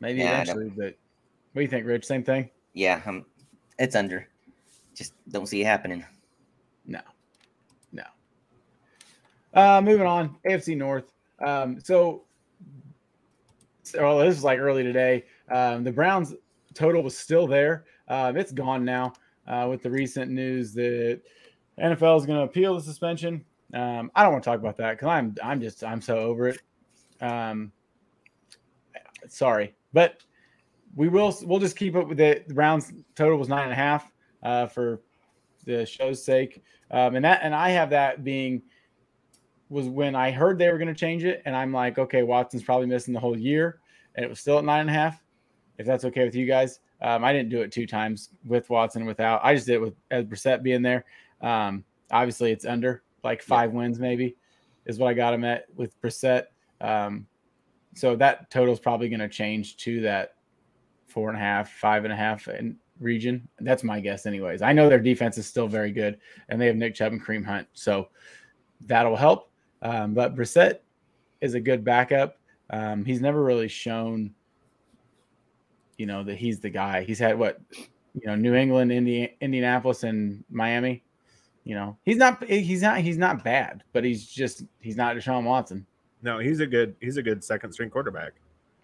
maybe 0.00 0.20
Yeah, 0.20 0.42
eventually. 0.42 0.70
But 0.70 0.96
what 1.52 1.60
do 1.60 1.62
you 1.62 1.68
think, 1.68 1.86
Rich? 1.86 2.04
Same 2.04 2.22
thing? 2.22 2.48
Yeah, 2.74 3.00
um, 3.06 3.24
it's 3.78 3.96
under. 3.96 4.28
Just 4.94 5.14
don't 5.30 5.46
see 5.46 5.62
it 5.62 5.66
happening. 5.66 6.04
No, 6.86 7.00
no. 7.92 8.04
Uh, 9.52 9.80
moving 9.80 10.06
on, 10.06 10.36
AFC 10.48 10.76
North. 10.76 11.04
Um, 11.44 11.80
so, 11.80 11.84
so 11.84 12.24
well, 13.94 14.18
this 14.18 14.36
was 14.36 14.44
like 14.44 14.58
early 14.58 14.82
today. 14.82 15.24
Um, 15.50 15.84
the 15.84 15.92
Browns 15.92 16.34
total 16.74 17.02
was 17.02 17.16
still 17.16 17.46
there. 17.46 17.84
Um, 18.08 18.36
it's 18.36 18.52
gone 18.52 18.84
now 18.84 19.12
uh, 19.46 19.66
with 19.68 19.82
the 19.82 19.90
recent 19.90 20.30
news 20.30 20.72
that 20.74 21.20
NFL 21.78 22.18
is 22.18 22.26
going 22.26 22.38
to 22.38 22.44
appeal 22.44 22.74
the 22.74 22.80
suspension. 22.80 23.44
Um, 23.72 24.10
I 24.14 24.22
don't 24.22 24.32
want 24.32 24.44
to 24.44 24.50
talk 24.50 24.60
about 24.60 24.76
that 24.76 24.92
because 24.92 25.08
I'm 25.08 25.34
I'm 25.42 25.60
just 25.60 25.82
I'm 25.82 26.00
so 26.00 26.18
over 26.18 26.48
it. 26.48 26.60
Um, 27.20 27.72
sorry, 29.28 29.74
but 29.92 30.22
we 30.94 31.08
will 31.08 31.36
we'll 31.44 31.58
just 31.58 31.76
keep 31.76 31.96
it 31.96 32.06
with 32.06 32.18
the, 32.18 32.44
the 32.46 32.54
Browns 32.54 32.92
total 33.16 33.38
was 33.38 33.48
nine 33.48 33.64
and 33.64 33.72
a 33.72 33.76
half 33.76 34.12
uh, 34.42 34.66
for 34.66 35.00
the 35.64 35.84
show's 35.84 36.24
sake. 36.24 36.62
Um, 36.90 37.16
and 37.16 37.24
that 37.24 37.40
and 37.42 37.54
I 37.54 37.70
have 37.70 37.90
that 37.90 38.22
being 38.22 38.62
was 39.74 39.88
when 39.88 40.14
I 40.14 40.30
heard 40.30 40.56
they 40.56 40.70
were 40.70 40.78
going 40.78 40.88
to 40.88 40.94
change 40.94 41.24
it, 41.24 41.42
and 41.44 41.56
I'm 41.56 41.72
like, 41.72 41.98
okay, 41.98 42.22
Watson's 42.22 42.62
probably 42.62 42.86
missing 42.86 43.12
the 43.12 43.18
whole 43.18 43.36
year, 43.36 43.80
and 44.14 44.24
it 44.24 44.28
was 44.28 44.38
still 44.38 44.58
at 44.58 44.64
nine 44.64 44.82
and 44.82 44.90
a 44.90 44.92
half. 44.92 45.20
If 45.78 45.84
that's 45.84 46.04
okay 46.04 46.24
with 46.24 46.36
you 46.36 46.46
guys, 46.46 46.78
um, 47.02 47.24
I 47.24 47.32
didn't 47.32 47.50
do 47.50 47.60
it 47.62 47.72
two 47.72 47.84
times 47.84 48.30
with 48.46 48.70
Watson 48.70 49.04
without. 49.04 49.40
I 49.42 49.52
just 49.52 49.66
did 49.66 49.74
it 49.74 49.80
with 49.80 49.94
as 50.12 50.24
Brissett 50.24 50.62
being 50.62 50.82
there. 50.82 51.04
Um, 51.40 51.84
obviously, 52.12 52.52
it's 52.52 52.64
under 52.64 53.02
like 53.24 53.42
five 53.42 53.72
yeah. 53.72 53.78
wins, 53.78 53.98
maybe 53.98 54.36
is 54.86 55.00
what 55.00 55.08
I 55.08 55.14
got 55.14 55.34
him 55.34 55.44
at 55.44 55.64
with 55.74 56.00
Brissett. 56.00 56.44
Um, 56.80 57.26
so 57.96 58.14
that 58.14 58.50
total 58.50 58.72
is 58.72 58.78
probably 58.78 59.08
going 59.08 59.20
to 59.20 59.28
change 59.28 59.76
to 59.78 60.00
that 60.02 60.36
four 61.08 61.30
and 61.30 61.36
a 61.36 61.40
half, 61.40 61.72
five 61.72 62.04
and 62.04 62.12
a 62.12 62.16
half 62.16 62.46
in 62.46 62.76
region. 63.00 63.48
That's 63.58 63.82
my 63.82 63.98
guess, 63.98 64.24
anyways. 64.24 64.62
I 64.62 64.72
know 64.72 64.88
their 64.88 65.00
defense 65.00 65.36
is 65.36 65.46
still 65.46 65.66
very 65.66 65.90
good, 65.90 66.18
and 66.48 66.60
they 66.60 66.66
have 66.66 66.76
Nick 66.76 66.94
Chubb 66.94 67.12
and 67.12 67.24
Kareem 67.24 67.44
Hunt, 67.44 67.66
so 67.72 68.08
that'll 68.82 69.16
help. 69.16 69.50
Um, 69.84 70.14
but 70.14 70.34
Brissett 70.34 70.80
is 71.40 71.54
a 71.54 71.60
good 71.60 71.84
backup. 71.84 72.38
Um, 72.70 73.04
he's 73.04 73.20
never 73.20 73.44
really 73.44 73.68
shown, 73.68 74.34
you 75.98 76.06
know, 76.06 76.24
that 76.24 76.36
he's 76.36 76.58
the 76.58 76.70
guy. 76.70 77.04
He's 77.04 77.18
had 77.18 77.38
what, 77.38 77.60
you 77.70 78.26
know, 78.26 78.34
New 78.34 78.54
England, 78.54 78.90
Indi- 78.90 79.36
Indianapolis, 79.40 80.02
and 80.02 80.42
Miami. 80.50 81.02
You 81.64 81.74
know, 81.74 81.96
he's 82.04 82.18
not 82.18 82.44
he's 82.44 82.82
not 82.82 82.98
he's 82.98 83.16
not 83.16 83.42
bad, 83.42 83.84
but 83.92 84.04
he's 84.04 84.26
just 84.26 84.64
he's 84.80 84.96
not 84.96 85.16
Deshaun 85.16 85.44
Watson. 85.44 85.86
No, 86.22 86.38
he's 86.38 86.60
a 86.60 86.66
good 86.66 86.94
he's 87.00 87.16
a 87.16 87.22
good 87.22 87.42
second 87.42 87.72
string 87.72 87.88
quarterback. 87.88 88.32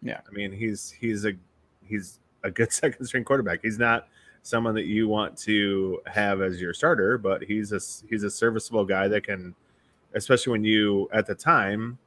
Yeah, 0.02 0.20
I 0.26 0.32
mean 0.32 0.50
he's 0.50 0.90
he's 0.90 1.26
a 1.26 1.32
he's 1.84 2.20
a 2.42 2.50
good 2.50 2.72
second 2.72 3.04
string 3.06 3.24
quarterback. 3.24 3.60
He's 3.62 3.78
not 3.78 4.08
someone 4.42 4.74
that 4.74 4.86
you 4.86 5.08
want 5.08 5.36
to 5.36 6.00
have 6.06 6.40
as 6.40 6.60
your 6.60 6.72
starter, 6.72 7.18
but 7.18 7.42
he's 7.42 7.72
a 7.72 7.80
he's 8.08 8.22
a 8.22 8.30
serviceable 8.30 8.84
guy 8.84 9.08
that 9.08 9.24
can, 9.24 9.54
especially 10.14 10.52
when 10.52 10.64
you 10.64 11.08
at 11.12 11.26
the 11.26 11.34
time 11.34 11.98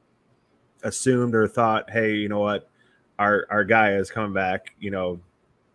assumed 0.82 1.34
or 1.34 1.48
thought, 1.48 1.90
hey, 1.90 2.14
you 2.14 2.28
know 2.28 2.40
what, 2.40 2.68
our 3.18 3.46
our 3.50 3.64
guy 3.64 3.94
is 3.94 4.10
coming 4.10 4.32
back, 4.32 4.74
you 4.80 4.90
know, 4.90 5.20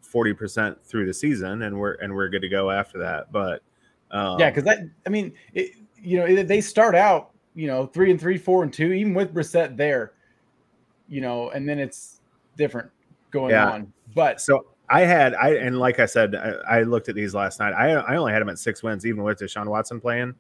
forty 0.02 0.34
percent 0.34 0.84
through 0.84 1.06
the 1.06 1.14
season, 1.14 1.64
and 1.64 1.78
we're 1.78 1.94
and 1.94 2.14
we're 2.14 2.30
good 2.30 2.42
to 2.42 2.50
go 2.50 2.72
after 2.72 3.00
that. 3.00 3.32
But 3.32 3.62
um, 4.12 4.40
yeah, 4.40 4.50
because 4.50 4.64
that 4.64 4.80
I 5.06 5.10
mean, 5.10 5.34
it, 5.54 5.72
you 6.02 6.18
know, 6.18 6.44
they 6.44 6.62
start 6.62 6.96
out, 6.96 7.32
you 7.56 7.68
know, 7.68 7.86
three 7.86 8.12
and 8.12 8.20
three, 8.20 8.38
four 8.38 8.64
and 8.64 8.74
two, 8.74 8.94
even 8.94 9.14
with 9.14 9.34
Brissett 9.34 9.78
there, 9.78 10.14
you 11.08 11.22
know, 11.22 11.50
and 11.52 11.68
then 11.68 11.80
it's 11.80 12.22
different 12.58 12.90
going 13.32 13.52
yeah. 13.52 13.70
on. 13.70 13.94
But 14.16 14.42
so 14.42 14.66
I 14.90 15.02
had 15.02 15.36
I 15.36 15.56
and 15.56 15.80
like 15.80 16.00
I 16.00 16.06
said, 16.06 16.36
I, 16.36 16.80
I, 16.80 16.84
looked 16.84 17.10
at 17.10 17.16
these 17.16 17.36
last 17.36 17.60
night. 17.60 17.74
I 17.74 17.92
I 17.92 18.16
only 18.16 18.34
had 18.34 18.42
them 18.42 18.50
at 18.50 18.58
six 18.58 18.82
wins, 18.82 19.06
even 19.06 19.24
with 19.24 19.40
Deshaun 19.40 19.68
Watson 19.68 20.00
playing. 20.00 20.36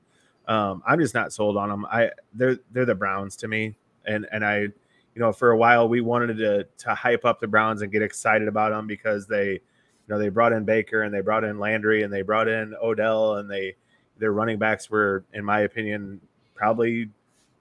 Um, 0.49 0.81
I'm 0.85 0.99
just 0.99 1.13
not 1.13 1.31
sold 1.31 1.55
on 1.57 1.69
them. 1.69 1.85
I 1.85 2.09
they're 2.33 2.57
they're 2.71 2.85
the 2.85 2.95
Browns 2.95 3.35
to 3.38 3.47
me, 3.47 3.75
and 4.05 4.27
and 4.31 4.43
I, 4.43 4.62
you 4.62 4.71
know, 5.15 5.31
for 5.31 5.51
a 5.51 5.57
while 5.57 5.88
we 5.88 6.01
wanted 6.01 6.38
to 6.39 6.67
to 6.85 6.95
hype 6.95 7.23
up 7.23 7.39
the 7.39 7.47
Browns 7.47 7.83
and 7.83 7.91
get 7.91 8.01
excited 8.01 8.47
about 8.47 8.71
them 8.71 8.88
because 8.88 9.27
they 9.27 9.51
you 9.51 9.59
know 10.07 10.17
they 10.17 10.29
brought 10.29 10.51
in 10.51 10.65
Baker 10.65 11.03
and 11.03 11.13
they 11.13 11.21
brought 11.21 11.43
in 11.43 11.59
Landry 11.59 12.01
and 12.01 12.12
they 12.12 12.23
brought 12.23 12.47
in 12.47 12.75
Odell 12.81 13.35
and 13.35 13.49
they 13.49 13.75
their 14.17 14.33
running 14.33 14.57
backs 14.57 14.89
were, 14.89 15.23
in 15.33 15.45
my 15.45 15.62
opinion, 15.62 16.19
probably 16.55 17.09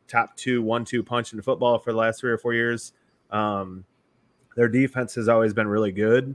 top 0.08 0.34
two 0.34 0.62
one 0.62 0.86
two 0.86 1.02
punch 1.02 1.34
in 1.34 1.42
football 1.42 1.78
for 1.78 1.92
the 1.92 1.98
last 1.98 2.20
three 2.20 2.32
or 2.32 2.38
four 2.38 2.54
years. 2.54 2.94
Um, 3.30 3.84
their 4.56 4.68
defense 4.68 5.14
has 5.16 5.28
always 5.28 5.52
been 5.52 5.68
really 5.68 5.92
good, 5.92 6.34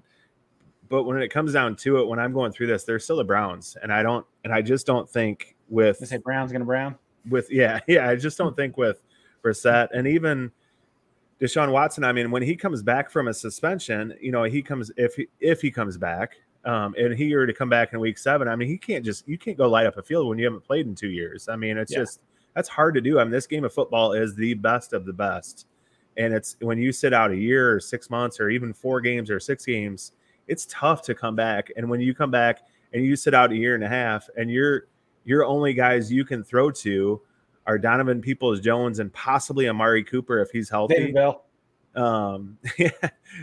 but 0.88 1.06
when 1.06 1.20
it 1.20 1.30
comes 1.30 1.54
down 1.54 1.78
to 1.78 1.98
it, 1.98 2.08
when 2.08 2.20
I'm 2.20 2.32
going 2.32 2.52
through 2.52 2.68
this, 2.68 2.84
they're 2.84 3.00
still 3.00 3.18
the 3.18 3.24
Browns, 3.24 3.76
and 3.82 3.92
I 3.92 4.04
don't, 4.04 4.24
and 4.44 4.54
I 4.54 4.62
just 4.62 4.86
don't 4.86 5.10
think 5.10 5.53
with 5.70 6.00
I 6.02 6.06
say 6.06 6.18
Browns 6.18 6.52
gonna 6.52 6.66
Brown 6.66 6.96
with 7.30 7.52
yeah 7.52 7.80
yeah 7.88 8.10
I 8.10 8.16
just 8.16 8.38
don't 8.38 8.56
think 8.56 8.78
with 8.78 9.02
Brissett 9.44 9.90
and 9.94 10.08
even 10.08 10.52
Deshaun 11.44 11.74
Watson, 11.74 12.06
I 12.06 12.14
mean, 12.14 12.32
when 12.32 12.42
he 12.42 12.56
comes 12.56 12.82
back 12.82 13.10
from 13.10 13.28
a 13.28 13.34
suspension, 13.34 14.14
you 14.22 14.32
know, 14.32 14.44
he 14.44 14.62
comes 14.62 14.92
if 14.96 15.16
he, 15.16 15.28
if 15.42 15.62
he 15.62 15.72
comes 15.72 15.98
back, 15.98 16.36
um, 16.64 16.96
and 16.98 17.14
he 17.14 17.36
were 17.36 17.46
to 17.46 17.54
come 17.54 17.68
back 17.68 17.92
in 17.92 18.00
week 18.00 18.18
seven, 18.18 18.48
I 18.48 18.56
mean, 18.56 18.70
he 18.70 18.78
can't 18.78 19.04
just 19.04 19.28
you 19.28 19.38
can't 19.38 19.58
go 19.58 19.68
light 19.68 19.86
up 19.86 19.98
a 19.98 20.04
field 20.04 20.30
when 20.30 20.38
you 20.38 20.46
haven't 20.46 20.64
played 20.64 20.88
in 20.88 20.96
two 20.96 21.10
years. 21.10 21.50
I 21.50 21.58
mean, 21.58 21.78
it's 21.78 21.92
yeah. 21.92 22.00
just 22.00 22.22
that's 22.54 22.70
hard 22.70 22.96
to 22.96 23.02
do. 23.02 23.20
I 23.20 23.24
mean, 23.26 23.32
this 23.32 23.46
game 23.46 23.66
of 23.66 23.74
football 23.74 24.14
is 24.14 24.36
the 24.36 24.54
best 24.54 24.94
of 24.94 25.06
the 25.06 25.12
best, 25.12 25.68
and 26.16 26.34
it's 26.34 26.56
when 26.62 26.78
you 26.78 26.94
sit 26.94 27.14
out 27.14 27.32
a 27.32 27.36
year 27.36 27.76
or 27.76 27.80
six 27.82 28.10
months 28.10 28.40
or 28.40 28.50
even 28.50 28.74
four 28.74 29.02
games 29.02 29.30
or 29.30 29.40
six 29.42 29.66
games, 29.66 30.14
it's 30.48 30.66
tough 30.70 31.02
to 31.04 31.14
come 31.14 31.36
back. 31.36 31.72
And 31.76 31.90
when 31.90 32.00
you 32.00 32.14
come 32.14 32.32
back 32.32 32.62
and 32.94 33.04
you 33.04 33.18
sit 33.18 33.34
out 33.34 33.52
a 33.52 33.56
year 33.56 33.76
and 33.76 33.84
a 33.84 33.90
half, 33.90 34.30
and 34.38 34.50
you're 34.50 34.88
you're 35.26 35.46
only 35.46 35.74
guys 35.74 36.12
you 36.12 36.26
can 36.26 36.44
throw 36.44 36.72
to 36.72 37.22
are 37.66 37.78
Donovan 37.78 38.22
Peoples 38.22 38.60
Jones 38.60 39.00
and 39.00 39.12
possibly 39.14 39.70
Amari 39.70 40.04
Cooper 40.04 40.40
if 40.40 40.52
he's 40.52 40.70
healthy. 40.70 40.96
David 40.96 41.16
Bell. 41.16 41.46
Um, 41.96 42.58
yeah, 42.78 42.90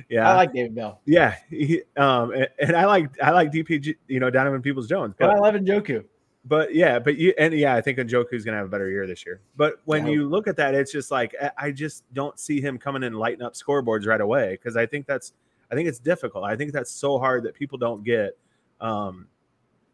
yeah. 0.08 0.30
I 0.30 0.34
like 0.34 0.52
David 0.52 0.74
Bell. 0.74 1.00
Yeah, 1.06 1.36
he, 1.48 1.82
um, 1.96 2.32
and, 2.32 2.48
and, 2.58 2.76
I 2.76 2.84
like 2.86 3.10
I 3.22 3.30
like 3.30 3.52
DPJ, 3.52 3.96
you 4.08 4.20
know, 4.20 4.30
Donovan 4.30 4.60
Peoples 4.62 4.88
Jones. 4.88 5.14
But 5.18 5.30
I 5.30 5.38
love 5.38 5.54
Njoku. 5.54 6.04
But 6.44 6.74
yeah, 6.74 6.98
but 6.98 7.16
you 7.16 7.34
and 7.38 7.54
yeah, 7.54 7.74
I 7.74 7.80
think 7.80 7.98
Njoku's 7.98 8.44
gonna 8.44 8.56
have 8.56 8.66
a 8.66 8.70
better 8.70 8.90
year 8.90 9.06
this 9.06 9.24
year. 9.24 9.40
But 9.56 9.80
when 9.84 10.06
yeah. 10.06 10.12
you 10.12 10.28
look 10.28 10.48
at 10.48 10.56
that, 10.56 10.74
it's 10.74 10.90
just 10.90 11.10
like 11.10 11.34
I 11.56 11.70
just 11.70 12.02
don't 12.12 12.38
see 12.40 12.60
him 12.60 12.78
coming 12.78 13.04
and 13.04 13.16
lighting 13.16 13.42
up 13.42 13.54
scoreboards 13.54 14.06
right 14.06 14.20
away 14.20 14.52
because 14.52 14.76
I 14.76 14.86
think 14.86 15.06
that's 15.06 15.32
I 15.70 15.74
think 15.74 15.88
it's 15.88 15.98
difficult. 15.98 16.44
I 16.44 16.56
think 16.56 16.72
that's 16.72 16.90
so 16.90 17.18
hard 17.18 17.44
that 17.44 17.54
people 17.54 17.78
don't 17.78 18.02
get. 18.02 18.36
Um, 18.80 19.28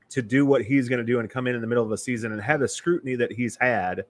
to 0.09 0.23
do 0.23 0.47
what 0.47 0.63
he's 0.63 0.89
going 0.89 0.99
to 0.99 1.05
do 1.05 1.21
and 1.21 1.29
come 1.29 1.47
in 1.47 1.55
in 1.55 1.61
the 1.61 1.67
middle 1.67 1.85
of 1.85 1.91
a 1.93 1.99
season 1.99 2.33
and 2.33 2.41
have 2.41 2.61
the 2.61 2.69
scrutiny 2.69 3.17
that 3.17 3.33
he's 3.33 3.57
had 3.57 4.05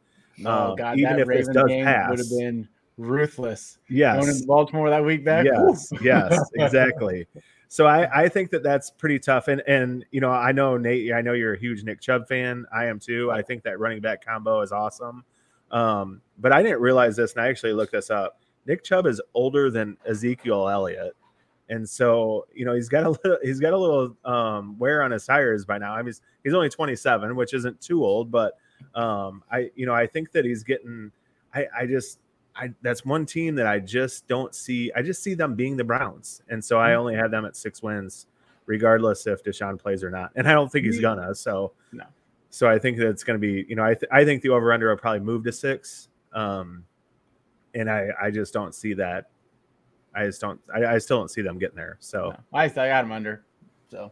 Oh 0.45 0.71
um, 0.71 0.77
God, 0.77 0.99
even 0.99 1.19
if 1.19 1.29
Raven 1.29 1.47
this 1.47 1.55
does 1.55 1.71
pass, 1.71 2.11
would 2.11 2.19
have 2.19 2.31
been 2.31 2.69
ruthless. 2.99 3.79
Yes, 3.89 4.25
going 4.25 4.37
in 4.37 4.47
Baltimore 4.47 4.91
that 4.91 5.05
week 5.05 5.25
back. 5.25 5.47
Yes, 5.47 5.91
yes, 6.03 6.39
exactly. 6.55 7.27
So 7.69 7.87
I, 7.87 8.25
I 8.25 8.29
think 8.29 8.51
that 8.51 8.63
that's 8.63 8.91
pretty 8.91 9.19
tough. 9.19 9.49
And 9.49 9.63
and 9.67 10.05
you 10.11 10.21
know 10.21 10.31
I 10.31 10.53
know 10.53 10.77
Nate, 10.77 11.13
I 11.13 11.23
know 11.23 11.33
you're 11.33 11.55
a 11.55 11.59
huge 11.59 11.85
Nick 11.85 12.01
Chubb 12.01 12.29
fan. 12.29 12.67
I 12.75 12.87
am 12.87 12.99
too. 12.99 13.31
I 13.31 13.43
think 13.43 13.63
that 13.65 13.79
running 13.79 14.01
back 14.01 14.25
combo 14.25 14.61
is 14.61 14.73
awesome. 14.73 15.25
Um, 15.71 16.21
but 16.39 16.53
I 16.53 16.63
didn't 16.63 16.81
realize 16.81 17.17
this, 17.17 17.33
and 17.33 17.43
I 17.43 17.49
actually 17.49 17.73
looked 17.73 17.93
this 17.93 18.11
up. 18.11 18.41
Nick 18.67 18.85
Chubb 18.85 19.07
is 19.07 19.21
older 19.33 19.71
than 19.71 19.97
Ezekiel 20.05 20.69
Elliott, 20.69 21.17
and 21.69 21.89
so 21.89 22.47
you 22.55 22.65
know 22.65 22.75
he's 22.75 22.89
got 22.89 23.05
a 23.05 23.11
little 23.25 23.39
he's 23.43 23.61
got 23.61 23.73
a 23.73 23.79
little 23.79 24.17
um, 24.25 24.79
wear 24.79 25.03
on 25.03 25.11
his 25.11 25.25
tires 25.25 25.65
by 25.65 25.79
now. 25.79 25.93
I 25.93 25.99
mean 25.99 26.07
he's, 26.07 26.23
he's 26.45 26.55
only 26.55 26.69
27, 26.69 27.35
which 27.37 27.55
isn't 27.55 27.81
too 27.81 28.05
old, 28.05 28.31
but 28.31 28.59
um, 28.95 29.43
I 29.51 29.71
you 29.75 29.87
know 29.87 29.95
I 29.95 30.07
think 30.07 30.33
that 30.33 30.45
he's 30.45 30.63
getting. 30.63 31.11
I 31.55 31.67
I 31.77 31.87
just 31.87 32.19
I 32.55 32.73
that's 32.83 33.05
one 33.05 33.27
team 33.27 33.55
that 33.57 33.67
I 33.67 33.79
just 33.79 34.27
don't 34.29 34.55
see. 34.55 34.91
I 34.95 35.03
just 35.03 35.23
see 35.23 35.35
them 35.35 35.55
being 35.55 35.77
the 35.77 35.85
Browns, 35.85 36.43
and 36.49 36.65
so 36.65 36.79
I 36.79 36.91
mm-hmm. 36.91 37.01
only 37.01 37.15
have 37.15 37.31
them 37.31 37.45
at 37.45 37.57
six 37.57 37.83
wins, 37.83 38.27
regardless 38.67 39.27
if 39.27 39.43
Deshaun 39.43 39.79
plays 39.79 40.03
or 40.03 40.11
not. 40.11 40.33
And 40.37 40.49
I 40.49 40.53
don't 40.53 40.71
think 40.71 40.87
he's 40.87 41.01
gonna. 41.01 41.35
So 41.35 41.73
no. 41.93 42.05
So 42.51 42.69
I 42.69 42.79
think 42.79 42.97
that 42.99 43.09
it's 43.09 43.25
going 43.25 43.39
to 43.39 43.47
be. 43.47 43.67
You 43.69 43.77
know, 43.77 43.85
I 43.85 43.95
th- 43.95 44.11
I 44.11 44.25
think 44.25 44.43
the 44.43 44.49
over 44.51 44.73
under 44.73 44.89
will 44.89 44.97
probably 44.97 45.21
move 45.21 45.45
to 45.45 45.53
six. 45.53 46.09
Um, 46.33 46.85
and 47.75 47.91
I 47.91 48.09
I 48.21 48.31
just 48.31 48.55
don't 48.55 48.75
see 48.75 48.95
that. 48.95 49.29
I 50.17 50.27
just 50.27 50.41
don't. 50.41 50.61
I, 50.75 50.87
I 50.87 50.99
still 50.99 51.19
don't 51.19 51.31
see 51.31 51.43
them 51.43 51.59
getting 51.59 51.77
there. 51.77 51.99
So 52.01 52.31
no. 52.31 52.59
I 52.59 52.65
I 52.65 52.69
got 52.69 53.03
them 53.03 53.13
under. 53.13 53.45
So 53.91 54.11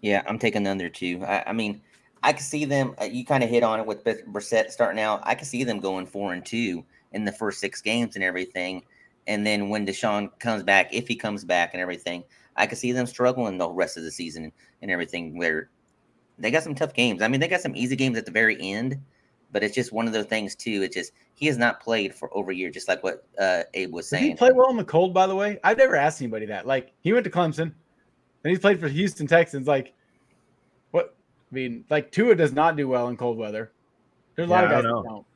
yeah, 0.00 0.22
I'm 0.26 0.38
taking 0.38 0.66
under 0.66 0.88
too. 0.88 1.22
I, 1.26 1.44
I 1.48 1.52
mean, 1.52 1.80
I 2.22 2.32
can 2.32 2.42
see 2.42 2.64
them. 2.64 2.94
Uh, 3.00 3.04
you 3.04 3.24
kind 3.24 3.42
of 3.42 3.50
hit 3.50 3.62
on 3.62 3.80
it 3.80 3.86
with 3.86 4.04
Brissett 4.04 4.70
starting 4.70 5.00
out. 5.00 5.20
I 5.24 5.34
can 5.34 5.46
see 5.46 5.64
them 5.64 5.80
going 5.80 6.06
four 6.06 6.32
and 6.32 6.44
two 6.44 6.84
in 7.12 7.24
the 7.24 7.32
first 7.32 7.60
six 7.60 7.80
games 7.80 8.14
and 8.14 8.24
everything. 8.24 8.82
And 9.26 9.46
then 9.46 9.68
when 9.68 9.86
Deshaun 9.86 10.30
comes 10.38 10.62
back, 10.62 10.92
if 10.92 11.06
he 11.06 11.16
comes 11.16 11.44
back 11.44 11.74
and 11.74 11.80
everything, 11.80 12.24
I 12.56 12.66
can 12.66 12.76
see 12.76 12.92
them 12.92 13.06
struggling 13.06 13.58
the 13.58 13.68
rest 13.68 13.96
of 13.96 14.02
the 14.02 14.10
season 14.10 14.52
and 14.82 14.90
everything. 14.90 15.36
Where 15.36 15.68
they 16.38 16.50
got 16.50 16.62
some 16.62 16.74
tough 16.74 16.94
games. 16.94 17.22
I 17.22 17.28
mean, 17.28 17.40
they 17.40 17.48
got 17.48 17.60
some 17.60 17.76
easy 17.76 17.96
games 17.96 18.16
at 18.16 18.24
the 18.24 18.32
very 18.32 18.56
end, 18.60 18.98
but 19.52 19.62
it's 19.62 19.74
just 19.74 19.92
one 19.92 20.06
of 20.06 20.12
those 20.12 20.26
things 20.26 20.54
too. 20.54 20.82
It's 20.82 20.94
just 20.94 21.12
he 21.40 21.46
has 21.46 21.56
not 21.56 21.80
played 21.80 22.14
for 22.14 22.32
over 22.36 22.50
a 22.50 22.54
year, 22.54 22.70
just 22.70 22.86
like 22.86 23.02
what 23.02 23.26
uh, 23.38 23.62
Abe 23.72 23.92
was 23.92 24.06
saying. 24.06 24.24
Did 24.24 24.30
he 24.32 24.36
play 24.36 24.52
well 24.52 24.70
in 24.70 24.76
the 24.76 24.84
cold, 24.84 25.14
by 25.14 25.26
the 25.26 25.34
way. 25.34 25.58
I've 25.64 25.78
never 25.78 25.96
asked 25.96 26.20
anybody 26.20 26.44
that. 26.46 26.66
Like 26.66 26.92
he 27.00 27.14
went 27.14 27.24
to 27.24 27.30
Clemson, 27.30 27.62
and 27.62 27.74
he's 28.44 28.58
played 28.58 28.78
for 28.78 28.88
Houston 28.88 29.26
Texans. 29.26 29.66
Like 29.66 29.94
what? 30.90 31.16
I 31.50 31.54
mean, 31.54 31.84
like 31.88 32.12
Tua 32.12 32.34
does 32.34 32.52
not 32.52 32.76
do 32.76 32.86
well 32.86 33.08
in 33.08 33.16
cold 33.16 33.38
weather. 33.38 33.72
There's 34.36 34.48
a 34.48 34.50
yeah, 34.50 34.54
lot 34.54 34.64
of 34.64 34.70
guys 34.70 34.82
that 34.82 34.88
don't. 34.88 35.26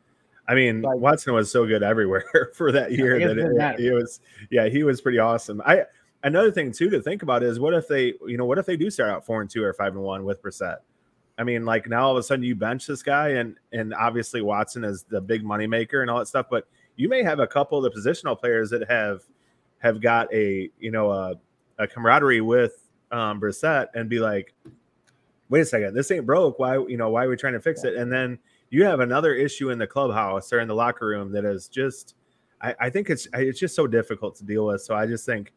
I 0.47 0.55
mean, 0.55 0.83
like, 0.83 0.99
Watson 0.99 1.33
was 1.33 1.51
so 1.51 1.67
good 1.67 1.83
everywhere 1.83 2.51
for 2.55 2.71
that 2.71 2.93
year 2.93 3.19
that 3.19 3.39
it, 3.39 3.81
it, 3.81 3.87
it, 3.87 3.95
was. 3.95 4.21
Yeah, 4.51 4.69
he 4.69 4.83
was 4.83 5.01
pretty 5.01 5.19
awesome. 5.19 5.63
I 5.65 5.85
another 6.23 6.51
thing 6.51 6.71
too 6.71 6.91
to 6.91 7.01
think 7.01 7.23
about 7.23 7.43
is 7.43 7.59
what 7.59 7.73
if 7.73 7.89
they, 7.89 8.13
you 8.27 8.37
know, 8.37 8.45
what 8.45 8.59
if 8.59 8.67
they 8.67 8.77
do 8.77 8.91
start 8.91 9.11
out 9.11 9.25
four 9.25 9.41
and 9.41 9.49
two 9.49 9.65
or 9.65 9.73
five 9.73 9.95
and 9.95 10.03
one 10.03 10.25
with 10.25 10.43
Brissett? 10.43 10.79
I 11.37 11.45
mean, 11.45 11.64
like 11.64 11.89
now 11.89 12.07
all 12.07 12.12
of 12.12 12.18
a 12.18 12.22
sudden 12.22 12.45
you 12.45 12.55
bench 12.55 12.87
this 12.87 13.03
guy, 13.03 13.30
and 13.30 13.57
and 13.72 13.93
obviously 13.95 14.41
Watson 14.43 14.85
is 14.85 15.05
the 15.05 15.20
big 15.20 15.45
money 15.45 15.66
maker 15.66 16.03
and 16.03 16.11
all 16.11 16.18
that 16.18 16.28
stuff, 16.28 16.47
but 16.51 16.66
you 16.97 17.09
may 17.09 17.22
have 17.22 17.41
a 17.41 17.47
couple 17.47 17.85
of 17.85 17.93
the 17.93 18.01
positional 18.01 18.39
players 18.39 18.70
that 18.70 18.89
have 18.89 19.22
have 19.78 20.01
got 20.01 20.32
a 20.32 20.70
you 20.78 20.91
know 20.91 21.11
a, 21.11 21.35
a 21.78 21.87
camaraderie 21.87 22.41
with 22.41 22.89
um, 23.11 23.41
Brissett 23.41 23.89
and 23.95 24.09
be 24.09 24.18
like, 24.18 24.55
wait 25.49 25.61
a 25.61 25.64
second, 25.64 25.95
this 25.95 26.11
ain't 26.11 26.26
broke. 26.26 26.59
Why, 26.59 26.78
you 26.78 26.97
know, 26.97 27.11
why 27.11 27.24
are 27.24 27.28
we 27.28 27.37
trying 27.37 27.53
to 27.53 27.61
fix 27.61 27.85
it? 27.85 27.95
And 27.95 28.12
then 28.12 28.39
you 28.70 28.85
have 28.85 29.01
another 29.01 29.35
issue 29.35 29.70
in 29.70 29.78
the 29.78 29.87
clubhouse 29.87 30.53
or 30.53 30.61
in 30.61 30.68
the 30.68 30.74
locker 30.74 31.07
room 31.07 31.32
that 31.32 31.45
is 31.45 31.68
just, 31.68 32.16
I, 32.61 32.74
I 32.80 32.91
think 32.91 33.11
it's 33.11 33.28
it's 33.32 33.61
just 33.61 33.76
so 33.76 33.87
difficult 33.87 34.37
to 34.37 34.45
deal 34.45 34.66
with. 34.66 34.82
So 34.82 34.95
I 34.95 35.07
just 35.07 35.26
think, 35.26 35.53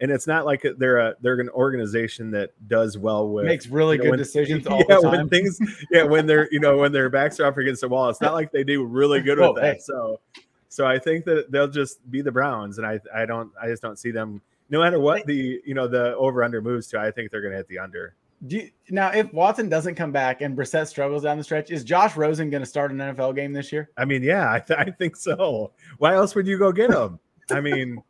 and 0.00 0.10
it's 0.10 0.26
not 0.26 0.46
like 0.46 0.64
they're 0.78 0.98
a 0.98 1.14
they're 1.20 1.38
an 1.40 1.48
organization 1.50 2.30
that 2.32 2.50
does 2.68 2.96
well 2.98 3.28
with 3.28 3.46
makes 3.46 3.66
really 3.66 3.96
you 3.96 3.98
know, 3.98 4.04
good 4.04 4.10
when- 4.10 4.18
decisions 4.18 4.66
all 4.68 4.78
yeah, 4.88 4.96
the 4.96 5.02
time. 5.02 5.10
when 5.12 5.28
things, 5.28 5.58
yeah, 5.90 6.02
when 6.02 6.26
they're 6.26 6.48
you 6.50 6.60
know 6.60 6.76
when 6.78 6.92
their 6.92 7.08
backs 7.10 7.38
are 7.40 7.46
up 7.46 7.58
against 7.58 7.80
the 7.82 7.88
wall, 7.88 8.08
it's 8.08 8.20
not 8.20 8.32
like 8.34 8.50
they 8.52 8.64
do 8.64 8.84
really 8.84 9.20
good 9.20 9.38
with 9.38 9.48
Oh, 9.50 9.54
that. 9.54 9.74
hey. 9.74 9.80
So, 9.80 10.20
so 10.68 10.86
I 10.86 10.98
think 10.98 11.24
that 11.24 11.50
they'll 11.50 11.68
just 11.68 12.08
be 12.10 12.22
the 12.22 12.32
Browns, 12.32 12.78
and 12.78 12.86
I 12.86 13.00
I 13.14 13.26
don't 13.26 13.50
I 13.60 13.66
just 13.68 13.82
don't 13.82 13.98
see 13.98 14.10
them. 14.10 14.40
No 14.70 14.80
matter 14.80 15.00
what 15.00 15.26
the 15.26 15.60
you 15.66 15.74
know 15.74 15.88
the 15.88 16.14
over 16.16 16.42
under 16.44 16.62
moves 16.62 16.86
to, 16.88 16.98
I 17.00 17.10
think 17.10 17.30
they're 17.30 17.40
going 17.40 17.52
to 17.52 17.56
hit 17.56 17.68
the 17.68 17.78
under. 17.78 18.14
Do 18.46 18.56
you, 18.56 18.70
now, 18.88 19.10
if 19.10 19.30
Watson 19.34 19.68
doesn't 19.68 19.96
come 19.96 20.12
back 20.12 20.40
and 20.40 20.56
Brissett 20.56 20.86
struggles 20.86 21.24
down 21.24 21.36
the 21.36 21.44
stretch, 21.44 21.70
is 21.70 21.84
Josh 21.84 22.16
Rosen 22.16 22.48
going 22.48 22.62
to 22.62 22.66
start 22.66 22.90
an 22.90 22.96
NFL 22.96 23.34
game 23.36 23.52
this 23.52 23.70
year? 23.70 23.90
I 23.98 24.06
mean, 24.06 24.22
yeah, 24.22 24.50
I, 24.50 24.60
th- 24.60 24.78
I 24.78 24.84
think 24.92 25.14
so. 25.16 25.72
Why 25.98 26.14
else 26.14 26.34
would 26.34 26.46
you 26.46 26.56
go 26.58 26.72
get 26.72 26.88
him? 26.90 27.18
I 27.50 27.60
mean, 27.60 28.02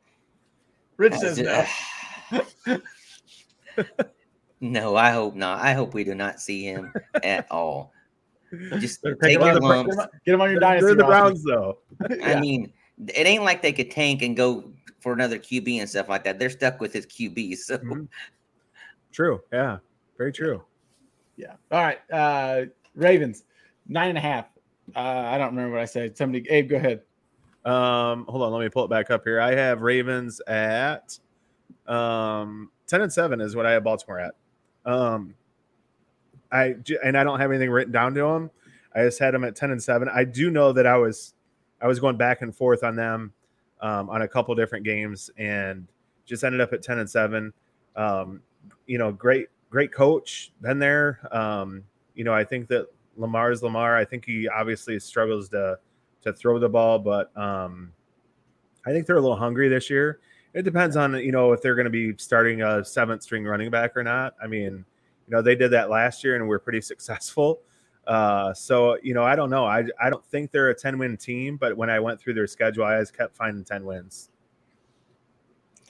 Rich 1.01 1.15
says 1.15 1.39
no. 1.39 2.77
no, 4.61 4.97
I 4.97 5.13
hope 5.13 5.35
not. 5.35 5.61
I 5.61 5.73
hope 5.73 5.95
we 5.95 6.05
do 6.05 6.15
not 6.15 6.41
see 6.41 6.63
him 6.63 6.93
at 7.23 7.51
all. 7.51 7.95
Just 8.79 9.01
Better 9.03 9.15
take 9.15 9.41
your 9.41 9.59
lumps. 9.61 9.97
Get 9.97 10.05
him, 10.05 10.11
get 10.27 10.35
him 10.35 10.41
on 10.43 10.51
your 10.51 10.61
dynasty. 10.61 10.85
they're 10.85 10.97
the. 10.97 11.05
Browns 11.05 11.43
though. 11.43 11.79
I 12.23 12.39
mean, 12.39 12.71
it 13.09 13.27
ain't 13.27 13.45
like 13.45 13.63
they 13.63 13.73
could 13.73 13.91
tank 13.91 14.21
and 14.21 14.37
go 14.37 14.71
for 15.01 15.15
another 15.15 15.39
QB 15.39 15.81
and 15.81 15.89
stuff 15.89 16.11
like 16.11 16.23
that. 16.25 16.39
They're 16.39 16.51
stuck 16.51 16.83
with 16.83 16.93
his 16.93 17.07
QB. 17.07 17.57
So 17.57 17.79
Mhm. 17.79 18.07
True. 19.11 19.41
Yeah. 19.51 19.79
Very 20.19 20.35
true. 20.35 20.63
Yeah. 21.39 21.55
All 21.71 21.81
right. 21.81 21.99
Uh, 22.13 22.67
Ravens, 22.95 23.45
nine 23.89 24.11
and 24.11 24.19
a 24.19 24.21
half. 24.21 24.51
Uh, 24.95 24.99
I 24.99 25.39
don't 25.39 25.57
remember 25.57 25.77
what 25.77 25.81
I 25.81 25.87
said. 25.87 26.19
Somebody, 26.19 26.47
Abe, 26.51 26.69
go 26.69 26.77
ahead. 26.77 27.01
Um, 27.65 28.25
hold 28.27 28.43
on, 28.43 28.53
let 28.53 28.61
me 28.61 28.69
pull 28.69 28.85
it 28.85 28.91
back 28.91 29.11
up 29.11 29.25
here. 29.25 29.41
I 29.41 29.55
have 29.55 29.83
Ravens 29.83 30.41
at 30.47 31.19
um 31.87 32.71
10 32.87 33.03
and 33.03 33.13
7 33.13 33.41
is 33.41 33.57
what 33.57 33.67
I 33.67 33.73
have 33.73 33.85
Baltimore 33.85 34.21
at. 34.21 34.35
Um 34.85 35.35
I 36.53 36.77
and 37.05 37.17
I 37.17 37.25
don't 37.25 37.41
have 37.41 37.51
anything 37.51 37.71
written 37.71 37.93
down 37.93 38.15
to 38.15 38.21
them. 38.23 38.51
I 38.95 39.05
just 39.05 39.19
had 39.19 39.35
them 39.35 39.45
at 39.45 39.57
10 39.57 39.73
and 39.73 39.83
7. 39.83 40.09
I 40.09 40.25
do 40.25 40.51
know 40.51 40.73
that 40.73 40.87
I 40.87 40.97
was 40.97 41.35
I 41.81 41.87
was 41.87 42.01
going 42.01 42.17
back 42.17 42.43
and 42.43 42.55
forth 42.55 42.83
on 42.83 42.97
them 42.97 43.33
um 43.81 44.09
on 44.09 44.23
a 44.23 44.29
couple 44.29 44.55
different 44.55 44.85
games 44.85 45.31
and 45.37 45.87
just 46.25 46.45
ended 46.45 46.61
up 46.61 46.73
at 46.73 46.83
10 46.83 47.01
and 47.01 47.11
7. 47.11 47.53
Um, 47.97 48.41
you 48.87 48.99
know, 48.99 49.13
great, 49.13 49.49
great 49.69 49.93
coach, 49.93 50.53
been 50.63 50.79
there. 50.79 51.21
Um, 51.33 51.83
you 52.15 52.25
know, 52.25 52.33
I 52.33 52.45
think 52.45 52.69
that 52.69 52.87
Lamar's 53.17 53.63
Lamar. 53.63 53.97
I 53.97 54.05
think 54.05 54.25
he 54.25 54.49
obviously 54.49 54.99
struggles 54.99 55.49
to 55.51 55.79
to 56.23 56.33
throw 56.33 56.59
the 56.59 56.69
ball, 56.69 56.99
but 56.99 57.37
um, 57.37 57.93
I 58.87 58.91
think 58.91 59.07
they're 59.07 59.17
a 59.17 59.21
little 59.21 59.37
hungry 59.37 59.69
this 59.69 59.91
year. 59.91 60.21
It 60.53 60.63
depends 60.63 60.97
on 60.97 61.15
you 61.15 61.33
know 61.33 61.53
if 61.53 61.63
they're 61.63 61.75
going 61.75 61.85
to 61.85 61.91
be 61.91 62.15
starting 62.17 62.63
a 62.63 62.85
seventh 62.85 63.23
string 63.23 63.45
running 63.45 63.71
back 63.71 63.97
or 63.97 64.03
not. 64.03 64.35
I 64.43 64.47
mean, 64.47 64.85
you 65.27 65.37
know 65.37 65.43
they 65.43 65.55
did 65.55 65.71
that 65.73 65.91
last 65.91 66.25
year 66.25 66.37
and 66.37 66.49
we're 66.49 66.59
pretty 66.59 66.81
successful. 66.93 67.61
Uh, 68.07 68.53
so 68.55 68.99
you 69.03 69.15
know 69.15 69.23
I 69.23 69.37
don't 69.37 69.51
know. 69.51 69.65
I 69.65 69.85
I 70.03 70.11
don't 70.11 70.25
think 70.27 70.51
they're 70.51 70.71
a 70.71 70.75
ten 70.75 70.99
win 70.99 71.17
team, 71.17 71.57
but 71.57 71.77
when 71.77 71.91
I 71.91 72.01
went 72.01 72.21
through 72.21 72.35
their 72.35 72.47
schedule, 72.47 72.85
I 72.85 72.99
just 72.99 73.17
kept 73.17 73.37
finding 73.37 73.65
ten 73.65 73.85
wins. 73.85 74.31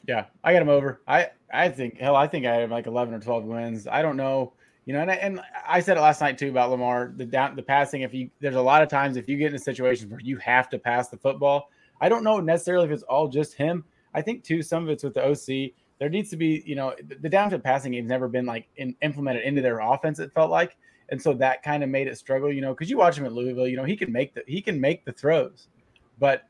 Yeah, 0.06 0.26
I 0.42 0.52
got 0.52 0.60
them 0.60 0.68
over. 0.68 1.00
I 1.06 1.30
I 1.52 1.68
think 1.68 1.98
hell, 1.98 2.16
I 2.16 2.26
think 2.26 2.46
I 2.46 2.56
have 2.56 2.70
like 2.70 2.86
eleven 2.86 3.14
or 3.14 3.20
twelve 3.20 3.44
wins. 3.44 3.86
I 3.86 4.02
don't 4.02 4.16
know, 4.16 4.52
you 4.90 4.96
know, 4.96 5.02
and 5.02 5.10
I, 5.12 5.14
and 5.14 5.40
I 5.68 5.78
said 5.78 5.98
it 5.98 6.00
last 6.00 6.20
night 6.20 6.36
too 6.36 6.48
about 6.48 6.70
Lamar. 6.70 7.12
The 7.14 7.24
down 7.24 7.54
the 7.54 7.62
passing. 7.62 8.00
If 8.00 8.12
you 8.12 8.28
there's 8.40 8.56
a 8.56 8.60
lot 8.60 8.82
of 8.82 8.88
times 8.88 9.16
if 9.16 9.28
you 9.28 9.36
get 9.36 9.50
in 9.50 9.54
a 9.54 9.60
situation 9.60 10.10
where 10.10 10.18
you 10.18 10.36
have 10.38 10.68
to 10.70 10.80
pass 10.80 11.06
the 11.06 11.16
football, 11.16 11.70
I 12.00 12.08
don't 12.08 12.24
know 12.24 12.40
necessarily 12.40 12.86
if 12.86 12.90
it's 12.90 13.04
all 13.04 13.28
just 13.28 13.54
him. 13.54 13.84
I 14.14 14.20
think 14.20 14.42
too 14.42 14.62
some 14.62 14.82
of 14.82 14.88
it's 14.88 15.04
with 15.04 15.14
the 15.14 15.24
OC. 15.24 15.74
There 16.00 16.08
needs 16.08 16.28
to 16.30 16.36
be, 16.36 16.64
you 16.66 16.74
know, 16.74 16.96
the, 17.06 17.14
the 17.14 17.30
downfield 17.30 17.62
passing 17.62 17.92
game's 17.92 18.08
never 18.08 18.26
been 18.26 18.46
like 18.46 18.66
in, 18.78 18.96
implemented 19.00 19.44
into 19.44 19.62
their 19.62 19.78
offense. 19.78 20.18
It 20.18 20.32
felt 20.32 20.50
like, 20.50 20.76
and 21.10 21.22
so 21.22 21.34
that 21.34 21.62
kind 21.62 21.84
of 21.84 21.88
made 21.88 22.08
it 22.08 22.18
struggle. 22.18 22.52
You 22.52 22.60
know, 22.60 22.74
because 22.74 22.90
you 22.90 22.98
watch 22.98 23.16
him 23.16 23.24
at 23.26 23.32
Louisville, 23.32 23.68
you 23.68 23.76
know, 23.76 23.84
he 23.84 23.96
can 23.96 24.10
make 24.10 24.34
the 24.34 24.42
he 24.48 24.60
can 24.60 24.80
make 24.80 25.04
the 25.04 25.12
throws, 25.12 25.68
but 26.18 26.48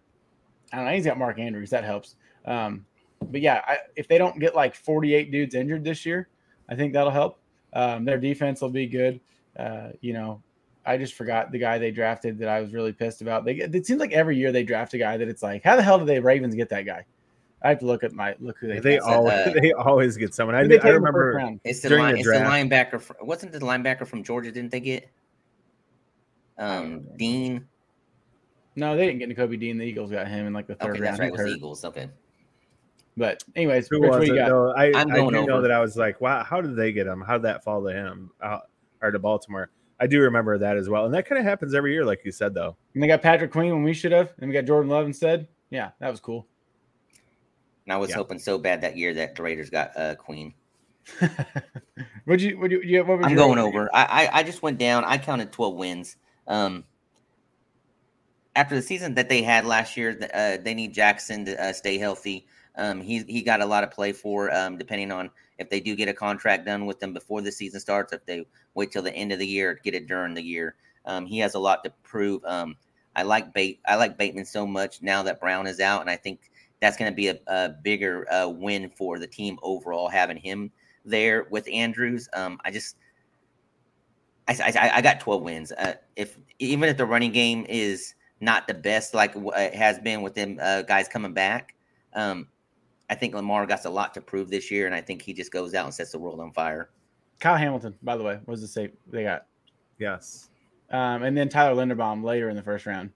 I 0.73 0.77
don't 0.77 0.87
know. 0.87 0.93
He's 0.93 1.05
got 1.05 1.19
Mark 1.19 1.39
Andrews. 1.39 1.69
That 1.69 1.85
helps. 1.85 2.17
Um, 2.47 2.87
but 3.21 3.43
yeah, 3.43 3.61
I, 3.67 3.77
if 3.97 4.09
they 4.09 4.17
don't 4.17 4.41
get 4.41 4.55
like 4.55 4.75
48 4.75 5.31
dudes 5.31 5.55
injured 5.55 5.85
this 5.85 6.07
year, 6.07 6.31
I 6.71 6.75
think 6.75 6.95
that'll 6.95 7.11
help. 7.11 7.40
Um, 7.73 8.05
their 8.05 8.19
defense 8.19 8.61
will 8.61 8.71
be 8.71 8.87
good. 8.87 9.21
Uh, 9.59 9.91
you 10.01 10.13
know, 10.13 10.43
I 10.85 10.97
just 10.97 11.15
forgot 11.15 11.53
the 11.53 11.59
guy 11.59 11.79
they 11.79 11.91
drafted 11.91 12.39
that 12.39 12.49
I 12.49 12.61
was 12.61 12.73
really 12.73 12.93
pissed 12.93 13.23
about. 13.23 13.45
They 13.45 13.55
it 13.55 13.87
seems 13.87 14.01
like 14.01 14.13
every 14.13 14.37
year 14.37 14.53
they 14.53 14.63
draft 14.63 14.95
a 14.95 14.99
guy 14.99 15.17
that 15.17 15.29
it's 15.29 15.43
like, 15.43 15.63
how 15.63 15.77
the 15.77 15.83
hell 15.83 15.99
did 15.99 16.09
they 16.09 16.21
Ravens 16.21 16.55
get 16.55 16.69
that 16.71 16.87
guy? 16.87 17.05
I 17.63 17.69
have 17.71 17.79
to 17.81 17.87
look 17.87 18.03
at 18.03 18.13
my 18.13 18.35
look 18.41 18.57
who 18.59 18.69
they 18.69 18.81
They 18.81 18.95
That's 18.95 19.07
always 19.07 19.35
uh, 19.35 19.55
they 19.61 19.73
always 19.73 20.17
get 20.17 20.35
someone. 20.35 20.55
I, 20.55 20.67
they 20.67 20.79
I 20.79 20.79
take 20.79 20.83
the 20.83 20.91
remember 20.93 21.59
it's 21.65 21.81
the 21.83 21.91
line, 21.91 22.15
the 22.15 22.21
it's 22.21 22.29
the 22.29 22.39
linebacker. 22.39 23.01
From, 23.01 23.17
wasn't 23.21 23.53
the 23.53 23.59
linebacker 23.59 24.07
from 24.07 24.25
Georgia? 24.25 24.51
Didn't 24.51 24.71
they 24.71 24.81
get 24.81 25.11
um 26.59 27.07
Dean? 27.17 27.67
No, 28.77 28.97
they 28.97 29.07
didn't 29.07 29.19
get 29.19 29.37
Kobe 29.37 29.57
Dean. 29.57 29.77
The 29.77 29.85
Eagles 29.85 30.11
got 30.11 30.29
him 30.29 30.47
in 30.47 30.53
like 30.53 30.67
the 30.67 30.77
third 30.77 30.93
Okay, 30.93 31.01
round. 31.01 31.07
that's 31.13 31.21
right. 31.21 31.29
It 31.29 31.33
was 31.33 31.41
hurt. 31.43 31.51
Eagles. 31.51 31.85
Okay. 31.85 32.09
But 33.17 33.43
anyways, 33.55 33.89
who 33.89 34.01
Rich, 34.01 34.11
was 34.11 34.19
what 34.19 34.29
you 34.29 34.35
it? 34.35 34.39
got? 34.39 34.51
No, 34.51 34.73
I, 34.77 34.87
I'm 34.95 35.11
I 35.11 35.17
going 35.17 35.35
do 35.35 35.47
know 35.47 35.61
that 35.63 35.71
I 35.71 35.81
was 35.81 35.97
like, 35.97 36.21
wow, 36.21 36.43
how 36.45 36.61
did 36.61 36.77
they 36.77 36.93
get 36.93 37.07
him? 37.07 37.21
How 37.21 37.35
did 37.35 37.43
that 37.43 37.65
fall 37.65 37.83
to 37.85 37.93
him 37.93 38.31
uh, 38.41 38.61
or 39.03 39.11
to 39.11 39.19
Baltimore? 39.19 39.71
I 39.99 40.07
do 40.07 40.21
remember 40.21 40.57
that 40.59 40.77
as 40.79 40.89
well, 40.89 41.05
and 41.05 41.13
that 41.15 41.27
kind 41.27 41.39
of 41.39 41.45
happens 41.45 41.75
every 41.75 41.93
year, 41.93 42.05
like 42.05 42.25
you 42.25 42.33
said, 42.33 42.55
though. 42.55 42.77
And 42.95 43.03
they 43.03 43.07
got 43.07 43.21
Patrick 43.23 43.53
Queen 43.53 43.73
when 43.73 43.83
we 43.83 43.93
should 43.93 44.13
have, 44.13 44.33
and 44.39 44.49
we 44.49 44.55
got 44.55 44.65
Jordan 44.65 44.91
Love 44.91 45.07
instead. 45.07 45.49
Yeah, 45.71 45.91
that 46.01 46.11
was 46.11 46.21
cool. 46.21 46.49
And 47.87 47.93
I 47.93 47.97
was 47.99 48.11
Yeah. 48.11 48.17
hoping 48.17 48.39
so 48.39 48.59
bad 48.59 48.81
that 48.83 48.97
year 48.97 49.13
that 49.15 49.35
the 49.35 49.43
Raiders 49.43 49.69
got 49.71 49.97
uh, 49.97 50.15
Queen. 50.15 50.55
Would 52.27 52.41
you? 52.41 52.59
Would 52.59 52.71
you? 52.71 52.81
Yeah, 52.85 53.01
what 53.01 53.19
was 53.19 53.27
I'm 53.27 53.33
your 53.33 53.45
going 53.45 53.59
over. 53.59 53.91
I, 53.95 54.05
I 54.05 54.39
I 54.39 54.43
just 54.43 54.63
went 54.63 54.79
down. 54.79 55.05
I 55.05 55.19
counted 55.19 55.53
12 55.53 55.75
wins. 55.75 56.17
Um, 56.47 56.85
after 58.55 58.75
the 58.75 58.83
season 58.83 59.15
that 59.15 59.29
they 59.29 59.43
had 59.43 59.65
last 59.65 59.97
year, 59.97 60.19
uh, 60.35 60.59
they 60.63 60.75
need 60.75 60.95
Jackson 60.95 61.45
to 61.47 61.63
uh, 61.63 61.73
stay 61.73 61.99
healthy. 61.99 62.47
Um, 62.77 63.01
he 63.01 63.23
he 63.25 63.43
got 63.43 63.61
a 63.61 63.67
lot 63.67 63.85
of 63.85 63.91
play 63.91 64.13
for. 64.13 64.55
Um, 64.55 64.79
depending 64.79 65.13
on 65.13 65.31
if 65.59 65.69
they 65.69 65.81
do 65.81 65.95
get 65.97 66.09
a 66.09 66.15
contract 66.15 66.67
done 66.67 66.87
with 66.87 67.01
them 67.01 67.13
before 67.13 67.43
the 67.43 67.53
season 67.53 67.81
starts, 67.81 68.13
if 68.13 68.25
they 68.27 68.47
wait 68.75 68.91
till 68.91 69.03
the 69.03 69.15
end 69.15 69.33
of 69.33 69.39
the 69.39 69.47
year, 69.47 69.81
get 69.83 69.95
it 69.95 70.07
during 70.07 70.35
the 70.35 70.43
year. 70.43 70.77
Um, 71.05 71.27
he 71.27 71.39
has 71.39 71.55
a 71.55 71.59
lot 71.59 71.85
to 71.85 71.91
prove. 72.03 72.45
Um, 72.45 72.77
I 73.17 73.23
like 73.25 73.53
Bait. 73.53 73.81
I 73.87 73.97
like 73.97 74.17
Bateman 74.17 74.45
so 74.45 74.67
much 74.67 75.03
now 75.03 75.23
that 75.25 75.41
Brown 75.41 75.67
is 75.67 75.81
out, 75.81 76.01
and 76.01 76.11
I 76.11 76.17
think 76.17 76.51
that's 76.81 76.97
going 76.97 77.11
to 77.11 77.17
be 77.17 77.29
a, 77.29 77.39
a 77.47 77.69
bigger 77.83 78.31
uh, 78.33 78.49
win 78.49 78.91
for 78.91 79.19
the 79.19 79.27
team 79.27 79.59
overall 79.63 80.09
having 80.09 80.37
him 80.37 80.71
there 81.05 81.47
with 81.51 81.69
Andrews. 81.71 82.29
Um, 82.33 82.59
I 82.65 82.71
just 82.71 82.97
I, 84.49 84.73
I, 84.77 84.91
I 84.97 85.01
got 85.03 85.21
12 85.21 85.43
wins. 85.43 85.73
Uh, 85.73 85.95
if 86.17 86.39
even 86.59 86.89
if 86.89 86.97
the 86.97 87.07
running 87.07 87.33
game 87.33 87.67
is 87.69 88.15
not 88.41 88.67
the 88.67 88.75
best 88.75 89.15
like 89.15 89.35
w- 89.35 89.53
it 89.55 89.75
has 89.75 89.99
been 89.99 90.23
with 90.23 90.35
them 90.35 90.59
uh, 90.61 90.83
guys 90.83 91.09
coming 91.09 91.33
back, 91.33 91.75
um, 92.15 92.49
I 93.11 93.15
think 93.17 93.35
Lamar 93.35 93.67
got 93.67 93.85
a 93.85 93.91
lot 93.91 94.15
to 94.15 94.21
prove 94.21 94.49
this 94.49 94.71
year, 94.71 94.87
and 94.87 94.95
I 94.95 95.01
think 95.01 95.21
he 95.21 95.35
just 95.35 95.51
goes 95.51 95.75
out 95.75 95.85
and 95.85 95.93
sets 95.93 96.13
the 96.13 96.19
world 96.19 96.39
on 96.39 96.53
fire. 96.53 96.91
Kyle 97.41 97.57
Hamilton, 97.57 97.95
by 98.03 98.17
the 98.17 98.23
way, 98.23 98.39
was 98.47 98.61
the 98.61 98.69
safe 98.69 98.93
they 99.09 99.25
got. 99.25 99.47
Yes. 99.99 100.49
Um, 100.91 101.25
and 101.25 101.37
then 101.37 101.49
Tyler 101.49 101.75
Linderbaum 101.75 102.23
later 102.23 102.49
in 102.51 102.57
the 102.57 102.63
first 102.63 102.87
round, 102.87 103.11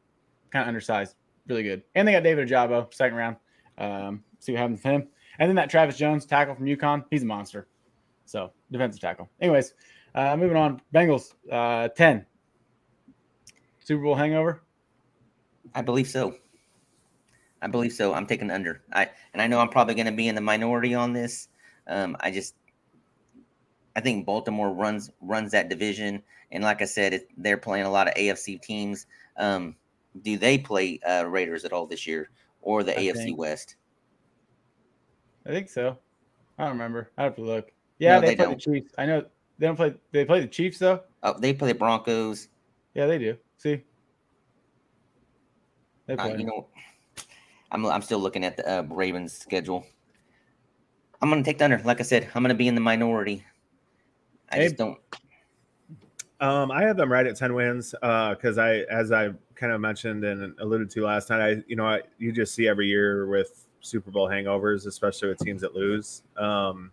kind 0.50 0.62
of 0.62 0.68
undersized, 0.68 1.14
really 1.46 1.62
good. 1.62 1.82
And 1.94 2.06
they 2.06 2.12
got 2.12 2.24
David 2.24 2.48
Ojabo 2.48 2.92
second 2.92 3.16
round. 3.16 3.36
Um, 3.78 4.24
see 4.40 4.52
what 4.52 4.60
happens 4.60 4.78
with 4.78 4.92
him. 4.92 5.08
And 5.38 5.48
then 5.48 5.56
that 5.56 5.70
Travis 5.70 5.96
Jones 5.96 6.26
tackle 6.26 6.54
from 6.56 6.66
UConn, 6.66 7.04
he's 7.10 7.22
a 7.22 7.26
monster. 7.26 7.68
So 8.24 8.52
defensive 8.72 9.00
tackle. 9.00 9.28
Anyways, 9.40 9.74
uh, 10.14 10.36
moving 10.36 10.56
on. 10.56 10.80
Bengals 10.92 11.34
uh, 11.50 11.88
ten. 11.88 12.26
Super 13.80 14.02
Bowl 14.02 14.14
hangover. 14.14 14.62
I 15.74 15.82
believe 15.82 16.08
so. 16.08 16.36
I 17.64 17.66
believe 17.66 17.92
so. 17.94 18.12
I'm 18.12 18.26
taking 18.26 18.50
under. 18.50 18.82
I 18.92 19.08
and 19.32 19.40
I 19.40 19.46
know 19.46 19.58
I'm 19.58 19.70
probably 19.70 19.94
going 19.94 20.04
to 20.06 20.12
be 20.12 20.28
in 20.28 20.34
the 20.34 20.40
minority 20.42 20.94
on 20.94 21.14
this. 21.14 21.48
Um, 21.86 22.14
I 22.20 22.30
just 22.30 22.54
I 23.96 24.00
think 24.00 24.26
Baltimore 24.26 24.70
runs 24.70 25.10
runs 25.22 25.50
that 25.52 25.70
division, 25.70 26.22
and 26.52 26.62
like 26.62 26.82
I 26.82 26.84
said, 26.84 27.14
it, 27.14 27.28
they're 27.38 27.56
playing 27.56 27.86
a 27.86 27.90
lot 27.90 28.06
of 28.06 28.14
AFC 28.14 28.60
teams. 28.60 29.06
Um, 29.38 29.74
do 30.22 30.36
they 30.36 30.58
play 30.58 31.00
uh, 31.08 31.24
Raiders 31.26 31.64
at 31.64 31.72
all 31.72 31.86
this 31.86 32.06
year, 32.06 32.28
or 32.60 32.82
the 32.82 32.96
I 32.98 33.04
AFC 33.04 33.14
think- 33.14 33.38
West? 33.38 33.76
I 35.46 35.50
think 35.50 35.70
so. 35.70 35.96
I 36.58 36.64
don't 36.64 36.72
remember. 36.72 37.10
I 37.16 37.24
have 37.24 37.34
to 37.36 37.42
look. 37.42 37.72
Yeah, 37.98 38.16
No, 38.16 38.20
they, 38.20 38.26
they 38.28 38.36
play 38.36 38.44
don't. 38.44 38.54
the 38.54 38.60
Chiefs. 38.80 38.92
I 38.98 39.06
know 39.06 39.24
they 39.58 39.66
don't 39.66 39.76
play. 39.76 39.94
They 40.12 40.26
play 40.26 40.40
the 40.40 40.46
Chiefs 40.48 40.78
though. 40.78 41.00
Oh, 41.22 41.34
they 41.38 41.54
play 41.54 41.72
the 41.72 41.78
Broncos. 41.78 42.48
Yeah, 42.94 43.06
they 43.06 43.16
do. 43.18 43.38
See, 43.56 43.82
they 46.06 46.14
Uh, 46.14 46.34
you 46.34 46.44
know, 46.44 46.66
I'm 47.74 47.84
I'm 47.86 48.02
still 48.02 48.20
looking 48.20 48.44
at 48.44 48.56
the 48.56 48.78
uh, 48.78 48.82
Ravens 48.82 49.32
schedule. 49.32 49.84
I'm 51.20 51.28
gonna 51.28 51.42
take 51.42 51.58
the 51.58 51.64
under. 51.64 51.78
Like 51.84 52.00
I 52.00 52.04
said, 52.04 52.28
I'm 52.34 52.42
gonna 52.42 52.54
be 52.54 52.68
in 52.68 52.76
the 52.76 52.80
minority. 52.80 53.44
I 54.50 54.58
just 54.60 54.76
don't. 54.76 54.98
Um, 56.40 56.70
I 56.70 56.82
have 56.82 56.96
them 56.96 57.10
right 57.10 57.26
at 57.26 57.36
ten 57.36 57.54
wins 57.54 57.94
because 58.00 58.58
I, 58.58 58.80
as 58.90 59.10
I 59.10 59.30
kind 59.56 59.72
of 59.72 59.80
mentioned 59.80 60.24
and 60.24 60.54
alluded 60.60 60.88
to 60.90 61.04
last 61.04 61.30
night, 61.30 61.40
I 61.40 61.62
you 61.66 61.74
know 61.74 61.86
I, 61.86 62.02
you 62.18 62.30
just 62.30 62.54
see 62.54 62.68
every 62.68 62.86
year 62.86 63.26
with 63.26 63.66
Super 63.80 64.12
Bowl 64.12 64.28
hangovers, 64.28 64.86
especially 64.86 65.28
with 65.28 65.38
teams 65.38 65.60
that 65.62 65.74
lose. 65.74 66.22
Um, 66.36 66.92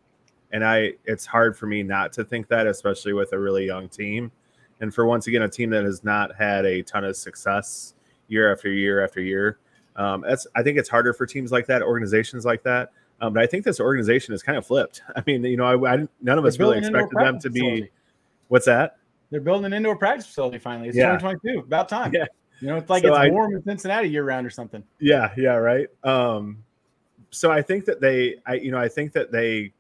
and 0.52 0.66
I, 0.66 0.94
it's 1.06 1.26
hard 1.26 1.58
for 1.58 1.68
me 1.68 1.84
not 1.84 2.12
to 2.14 2.24
think 2.24 2.48
that, 2.50 2.68
especially 2.68 3.14
with 3.14 3.34
a 3.34 3.40
really 3.40 3.66
young 3.66 3.88
team, 3.88 4.32
and 4.80 4.94
for 4.94 5.06
once 5.06 5.28
again 5.28 5.44
a 5.44 5.50
team 5.50 5.70
that 5.70 5.84
has 5.84 6.04
not 6.04 6.36
had 6.36 6.66
a 6.66 6.82
ton 6.82 7.04
of 7.04 7.16
success 7.16 7.94
year 8.28 8.52
after 8.52 8.72
year 8.72 9.04
after 9.04 9.22
year. 9.22 9.60
Um, 9.96 10.22
that's 10.28 10.48
I 10.56 10.64
think 10.64 10.78
it's 10.78 10.90
harder 10.90 11.14
for 11.14 11.26
teams 11.26 11.52
like 11.52 11.68
that, 11.68 11.82
organizations 11.82 12.46
like 12.46 12.64
that. 12.64 12.92
Um, 13.20 13.34
but 13.34 13.44
I 13.44 13.46
think 13.48 13.66
this 13.66 13.80
organization 13.80 14.34
is 14.34 14.42
kind 14.42 14.58
of 14.58 14.66
flipped. 14.66 15.02
I 15.16 15.24
mean, 15.28 15.44
you 15.44 15.58
know, 15.58 15.66
I, 15.66 15.94
I 15.94 16.08
none 16.22 16.38
of 16.38 16.46
us 16.46 16.60
really 16.60 16.78
expected 16.80 17.18
them 17.18 17.40
to 17.40 17.50
be. 17.50 17.60
Facility. 17.60 17.92
What's 18.48 18.66
that? 18.66 18.98
They're 19.30 19.40
building 19.42 19.66
an 19.66 19.74
indoor 19.74 19.96
practice 19.96 20.26
facility 20.26 20.58
finally. 20.60 20.90
It's 20.90 20.98
Yeah. 20.98 21.18
2022. 21.18 21.60
About 21.66 21.88
time. 21.88 22.14
Yeah. 22.14 22.26
You 22.60 22.68
know, 22.68 22.76
it's 22.78 22.90
like 22.90 23.04
So 23.04 23.10
it's 23.10 23.18
I- 23.18 23.30
warm 23.30 23.56
in 23.56 23.64
Cincinnati 23.64 24.10
year 24.10 24.24
round 24.24 24.46
or 24.46 24.50
something. 24.50 24.84
Yeah, 25.00 25.32
yeah, 25.38 25.54
right. 25.56 25.88
Um, 26.04 26.64
so 27.30 27.50
I 27.50 27.62
think 27.62 27.86
that 27.86 28.02
they, 28.02 28.36
I, 28.46 28.56
you 28.56 28.72
know, 28.72 28.78
I 28.78 28.88
think 28.90 29.14
that 29.14 29.32
they 29.32 29.72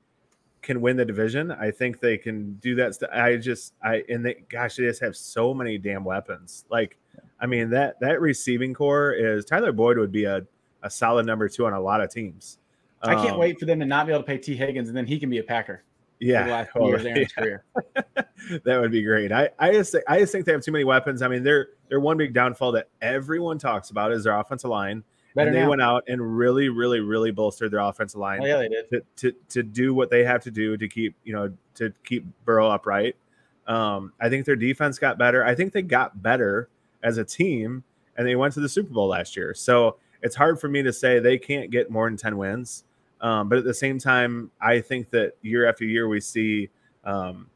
can 0.62 0.80
win 0.80 0.95
the 0.95 1.03
division. 1.05 1.51
I 1.51 1.70
think 1.70 1.99
they 1.99 2.18
can 2.18 2.53
do 2.55 2.76
that. 2.76 2.95
St- 2.95 3.12
I 3.12 3.36
just, 3.38 3.74
I, 3.84 4.03
and 4.07 4.26
they, 4.26 4.43
gosh, 4.49 4.78
they 4.78 4.84
just 4.84 5.01
have 5.01 5.16
so 5.18 5.53
many 5.53 5.78
damn 5.78 6.03
weapons. 6.05 6.64
Like, 6.70 6.97
I 7.39 7.45
mean, 7.47 7.70
that 7.72 7.99
that 8.01 8.22
receiving 8.22 8.74
core 8.74 9.14
is 9.14 9.45
Tyler 9.45 9.72
Boyd 9.72 9.97
would 9.97 10.12
be 10.12 10.26
a, 10.26 10.45
a 10.84 10.89
solid 10.89 11.26
number 11.26 11.49
two 11.49 11.66
on 11.66 11.74
a 11.74 11.80
lot 11.80 12.01
of 12.01 12.09
teams. 12.12 12.59
I 13.01 13.16
can't 13.16 13.32
Um, 13.32 13.39
wait 13.39 13.59
for 13.59 13.66
them 13.66 13.80
to 13.80 13.86
not 13.86 14.05
be 14.05 14.14
able 14.14 14.22
to 14.22 14.28
pay 14.28 14.38
Tee 14.38 14.55
Higgins 14.55 14.88
and 14.88 14.95
then 14.95 15.07
he 15.07 15.20
can 15.20 15.30
be 15.30 15.39
a 15.39 15.43
Packer 15.43 15.84
Yeah, 16.20 16.68
oh, 16.76 16.95
yeah. 16.95 17.18
that 18.64 18.80
would 18.80 18.91
be 18.91 19.01
great. 19.01 19.32
I, 19.32 19.49
I 19.57 19.72
just 19.72 19.95
I 20.07 20.20
just 20.20 20.32
think 20.32 20.45
they 20.45 20.51
have 20.51 20.62
too 20.62 20.72
many 20.72 20.84
weapons. 20.84 21.24
I 21.24 21.28
mean, 21.28 21.43
they're 21.43 21.70
they're 21.89 21.99
one 21.99 22.18
big 22.18 22.34
downfall 22.34 22.74
that 22.74 22.89
everyone 23.01 23.57
talks 23.57 23.89
about 23.89 24.12
is 24.12 24.24
their 24.24 24.38
offensive 24.38 24.70
line. 24.70 25.03
Better 25.34 25.47
and 25.47 25.55
they 25.55 25.62
now. 25.62 25.70
went 25.70 25.82
out 25.82 26.03
and 26.07 26.38
really, 26.38 26.68
really, 26.68 26.99
really 26.99 27.32
bolstered 27.32 27.72
their 27.72 27.80
offensive 27.80 28.20
line 28.20 28.41
Oh, 28.43 28.45
yeah, 28.45 28.57
they 28.57 28.68
did. 28.68 28.89
to, 28.89 29.01
to 29.16 29.38
to 29.49 29.64
do 29.64 29.93
what 29.93 30.09
they 30.09 30.24
have 30.26 30.43
to 30.43 30.51
do 30.51 30.78
to 30.78 30.88
keep 30.88 31.16
you 31.24 31.34
know 31.34 31.51
to 31.76 31.91
keep 32.03 32.26
Burrow 32.45 32.70
upright. 32.70 33.16
Um, 33.66 34.14
I 34.20 34.30
think 34.30 34.45
their 34.45 34.55
defense 34.57 34.99
got 34.99 35.18
better. 35.18 35.43
I 35.45 35.55
think 35.55 35.74
they 35.74 35.82
got 35.82 36.22
better 36.22 36.70
as 37.03 37.17
a 37.17 37.23
team, 37.23 37.83
and 38.17 38.27
they 38.27 38.35
went 38.35 38.53
to 38.53 38.59
the 38.59 38.69
Super 38.69 38.93
Bowl 38.93 39.07
last 39.07 39.35
year. 39.35 39.53
So 39.53 39.97
it's 40.21 40.35
hard 40.35 40.59
for 40.59 40.67
me 40.67 40.83
to 40.83 40.93
say 40.93 41.19
they 41.19 41.37
can't 41.37 41.71
get 41.71 41.89
more 41.89 42.07
than 42.07 42.17
ten 42.17 42.37
wins. 42.37 42.83
Um, 43.21 43.49
but 43.49 43.59
at 43.59 43.63
the 43.63 43.73
same 43.73 43.99
time, 43.99 44.49
I 44.59 44.81
think 44.81 45.11
that 45.11 45.33
year 45.41 45.67
after 45.69 45.85
year 45.85 46.07
we 46.07 46.19
see 46.19 46.69
um, 47.03 47.47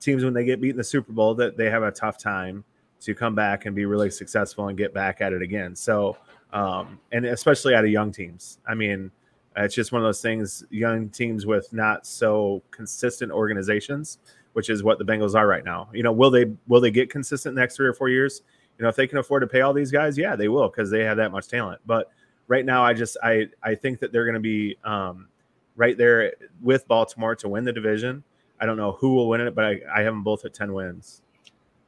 teams 0.00 0.24
when 0.24 0.34
they 0.34 0.44
get 0.44 0.60
beat 0.60 0.70
in 0.70 0.76
the 0.76 0.84
Super 0.84 1.12
Bowl 1.12 1.34
that 1.36 1.56
they 1.56 1.70
have 1.70 1.82
a 1.82 1.92
tough 1.92 2.18
time 2.18 2.64
to 3.00 3.14
come 3.14 3.34
back 3.34 3.66
and 3.66 3.74
be 3.74 3.86
really 3.86 4.10
successful 4.10 4.68
and 4.68 4.76
get 4.76 4.92
back 4.92 5.20
at 5.20 5.32
it 5.32 5.42
again. 5.42 5.74
So, 5.76 6.16
um, 6.52 6.98
and 7.12 7.24
especially 7.24 7.74
out 7.74 7.84
of 7.84 7.90
young 7.90 8.12
teams. 8.12 8.58
I 8.68 8.74
mean, 8.74 9.10
it's 9.56 9.74
just 9.74 9.92
one 9.92 10.02
of 10.02 10.06
those 10.06 10.20
things. 10.20 10.64
Young 10.70 11.08
teams 11.08 11.46
with 11.46 11.72
not 11.72 12.06
so 12.06 12.62
consistent 12.70 13.32
organizations, 13.32 14.18
which 14.52 14.70
is 14.70 14.82
what 14.82 14.98
the 14.98 15.04
Bengals 15.04 15.34
are 15.34 15.46
right 15.46 15.64
now. 15.64 15.88
You 15.92 16.02
know, 16.02 16.12
will 16.12 16.30
they 16.30 16.46
will 16.68 16.80
they 16.80 16.90
get 16.90 17.10
consistent 17.10 17.54
the 17.54 17.60
next 17.60 17.76
three 17.76 17.86
or 17.86 17.94
four 17.94 18.08
years? 18.08 18.42
You 18.80 18.84
know, 18.84 18.88
if 18.88 18.96
they 18.96 19.06
can 19.06 19.18
afford 19.18 19.42
to 19.42 19.46
pay 19.46 19.60
all 19.60 19.74
these 19.74 19.90
guys, 19.90 20.16
yeah, 20.16 20.34
they 20.36 20.48
will 20.48 20.70
because 20.70 20.90
they 20.90 21.04
have 21.04 21.18
that 21.18 21.30
much 21.32 21.48
talent. 21.48 21.82
But 21.84 22.10
right 22.48 22.64
now, 22.64 22.82
I 22.82 22.94
just 22.94 23.18
I 23.22 23.48
I 23.62 23.74
think 23.74 24.00
that 24.00 24.10
they're 24.10 24.24
going 24.24 24.32
to 24.32 24.40
be 24.40 24.78
um, 24.84 25.28
right 25.76 25.98
there 25.98 26.32
with 26.62 26.88
Baltimore 26.88 27.36
to 27.36 27.48
win 27.50 27.64
the 27.64 27.74
division. 27.74 28.24
I 28.58 28.64
don't 28.64 28.78
know 28.78 28.92
who 28.92 29.14
will 29.14 29.28
win 29.28 29.42
it, 29.42 29.54
but 29.54 29.66
I, 29.66 29.80
I 29.94 30.00
have 30.00 30.14
them 30.14 30.22
both 30.22 30.46
at 30.46 30.54
ten 30.54 30.72
wins. 30.72 31.20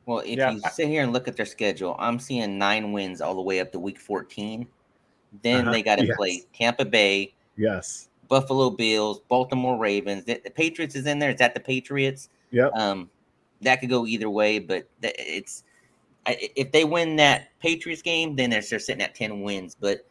Well, 0.04 0.18
if 0.18 0.36
Yeah, 0.36 0.50
you 0.50 0.60
sit 0.70 0.88
here 0.88 1.02
and 1.02 1.14
look 1.14 1.28
at 1.28 1.36
their 1.36 1.46
schedule, 1.46 1.96
I'm 1.98 2.18
seeing 2.18 2.58
nine 2.58 2.92
wins 2.92 3.22
all 3.22 3.34
the 3.34 3.40
way 3.40 3.60
up 3.60 3.72
to 3.72 3.78
week 3.78 3.98
14. 3.98 4.66
Then 5.42 5.60
Uh-huh, 5.62 5.72
they 5.72 5.82
got 5.82 5.96
to 5.96 6.04
yes. 6.04 6.16
play 6.16 6.42
Tampa 6.52 6.84
Bay, 6.84 7.32
Yes. 7.56 8.10
Buffalo 8.28 8.68
Bills, 8.68 9.20
Baltimore 9.28 9.78
Ravens. 9.78 10.24
The, 10.24 10.42
the 10.44 10.50
Patriots 10.50 10.94
is 10.94 11.06
in 11.06 11.18
there. 11.20 11.30
Is 11.30 11.38
that 11.38 11.54
the 11.54 11.60
Patriots? 11.60 12.28
Yep. 12.50 12.72
Um, 12.74 13.08
that 13.62 13.76
could 13.80 13.88
go 13.88 14.06
either 14.06 14.28
way, 14.28 14.58
but 14.58 14.86
it's 15.02 15.64
I, 16.26 16.50
if 16.56 16.70
they 16.72 16.84
win 16.84 17.16
that 17.16 17.48
Patriots 17.60 18.02
game, 18.02 18.36
then 18.36 18.50
they're, 18.50 18.62
they're 18.62 18.78
sitting 18.78 19.02
at 19.02 19.14
ten 19.14 19.42
wins. 19.42 19.76
But 19.78 20.06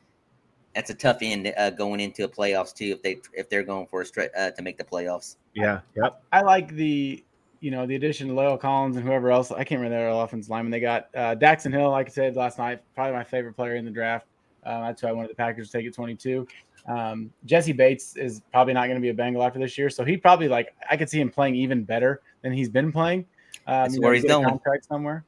that's 0.76 0.90
a 0.90 0.94
tough 0.94 1.18
end 1.22 1.54
uh, 1.58 1.70
going 1.72 2.00
into 2.00 2.24
a 2.24 2.28
playoffs 2.28 2.74
too. 2.74 2.86
If 2.86 3.02
they 3.02 3.20
if 3.34 3.50
they're 3.50 3.64
going 3.64 3.88
for 3.88 4.02
a 4.02 4.06
straight 4.06 4.32
uh, 4.38 4.52
to 4.52 4.62
make 4.62 4.78
the 4.78 4.84
playoffs. 4.84 5.38
Yeah. 5.54 5.82
Yep. 5.96 6.24
I 6.32 6.42
like 6.42 6.74
the 6.76 7.24
you 7.60 7.72
know 7.72 7.86
the 7.86 7.96
addition 7.96 8.30
of 8.30 8.36
La'el 8.36 8.60
Collins 8.60 8.98
and 8.98 9.06
whoever 9.06 9.32
else. 9.32 9.52
I 9.52 9.64
can't 9.64 9.82
remember 9.82 9.98
their 9.98 10.10
offensive 10.10 10.50
lineman 10.50 10.72
they 10.72 10.80
got. 10.80 11.10
Uh, 11.16 11.36
Daxton 11.36 11.74
Hill, 11.74 11.90
like 11.92 12.08
I 12.08 12.12
said 12.12 12.36
last 12.36 12.58
night, 12.58 12.82
probably 12.96 13.14
my 13.14 13.24
favorite 13.24 13.54
player 13.54 13.76
in 13.76 13.86
the 13.86 13.92
draft. 13.92 14.28
Uh, 14.64 14.82
that's 14.82 15.02
who 15.02 15.08
I 15.08 15.12
wanted 15.12 15.32
the 15.32 15.36
Packers 15.36 15.72
to 15.72 15.78
take 15.78 15.88
at 15.88 15.94
22. 15.94 16.48
Um, 16.88 17.32
Jessie 17.46 17.72
Bates 17.72 18.16
is 18.16 18.42
probably 18.52 18.74
not 18.74 18.86
going 18.86 18.96
to 18.96 19.02
be 19.02 19.10
a 19.10 19.14
Bengal 19.14 19.44
after 19.44 19.60
this 19.60 19.78
year, 19.78 19.90
so 19.90 20.04
he 20.04 20.18
probably 20.18 20.48
like 20.48 20.74
I 20.90 20.98
could 20.98 21.10
see 21.10 21.20
him 21.20 21.30
playing 21.30 21.56
even 21.56 21.84
better 21.84 22.22
than 22.42 22.54
he's 22.54 22.70
been 22.70 22.92
playing. 22.92 23.26
Um, 23.68 23.84
That's 23.84 24.00
where 24.00 24.10
know, 24.10 24.16
he's 24.16 24.26
going. 24.26 24.48
Contract 24.48 24.86
somewhere. 24.86 25.24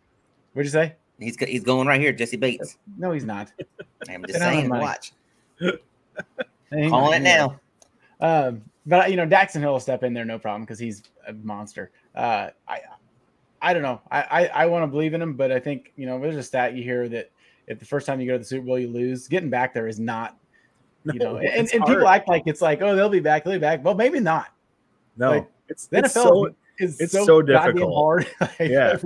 What'd 0.53 0.65
you 0.67 0.71
say? 0.71 0.95
He's 1.19 1.37
he's 1.37 1.63
going 1.63 1.87
right 1.87 1.99
here, 2.01 2.11
Jessie 2.11 2.37
Bates. 2.37 2.77
No, 2.97 3.11
he's 3.11 3.25
not. 3.25 3.51
I'm 4.09 4.23
just 4.23 4.33
Get 4.33 4.41
out 4.41 4.49
of 4.49 4.53
saying. 4.55 4.69
my- 4.69 4.79
Watch, 4.79 5.13
He- 5.59 6.89
calling 6.89 7.21
it 7.21 7.23
now. 7.23 7.59
Um, 8.19 8.63
but 8.85 9.09
you 9.11 9.17
know, 9.17 9.25
Daxton 9.27 9.59
Hill 9.59 9.73
will 9.73 9.79
step 9.79 10.03
in 10.03 10.13
there 10.13 10.25
no 10.25 10.39
problem 10.39 10.63
because 10.63 10.79
he's 10.79 11.03
a 11.27 11.33
monster. 11.33 11.91
Uh, 12.15 12.49
I, 12.67 12.79
I 13.61 13.73
don't 13.73 13.83
know. 13.83 14.01
I, 14.11 14.21
I, 14.21 14.45
I 14.47 14.65
want 14.65 14.83
to 14.83 14.87
believe 14.87 15.13
in 15.13 15.21
him, 15.21 15.33
but 15.33 15.51
I 15.51 15.59
think 15.59 15.93
you 15.95 16.05
know, 16.05 16.19
there's 16.19 16.35
a 16.35 16.43
stat 16.43 16.75
you 16.75 16.83
hear 16.83 17.07
that 17.09 17.29
if 17.67 17.79
the 17.79 17.85
first 17.85 18.05
time 18.05 18.19
you 18.19 18.27
go 18.27 18.33
to 18.33 18.39
the 18.39 18.45
Super 18.45 18.65
Bowl 18.65 18.79
you 18.79 18.89
lose, 18.89 19.27
getting 19.27 19.49
back 19.49 19.73
there 19.73 19.87
is 19.87 19.99
not. 19.99 20.37
You 21.05 21.19
know, 21.19 21.33
No, 21.33 21.37
and, 21.39 21.69
and 21.73 21.85
people 21.85 22.07
act 22.07 22.27
like 22.29 22.43
it's 22.45 22.61
like, 22.61 22.81
oh, 22.81 22.95
they'll 22.95 23.09
be 23.09 23.19
back, 23.19 23.43
they'll 23.43 23.53
be 23.53 23.59
back. 23.59 23.83
Well, 23.83 23.93
maybe 23.95 24.19
not. 24.19 24.47
No. 25.17 25.31
like, 25.31 25.47
it's, 25.67 25.87
The 25.87 25.99
it's 25.99 26.09
NFL 26.09 26.23
so 26.23 26.47
is 26.79 26.99
it's 27.01 27.11
so, 27.11 27.25
so 27.25 27.41
difficult. 27.41 27.93
hard. 27.93 28.27
Like, 28.41 28.69
Yeah. 28.69 28.97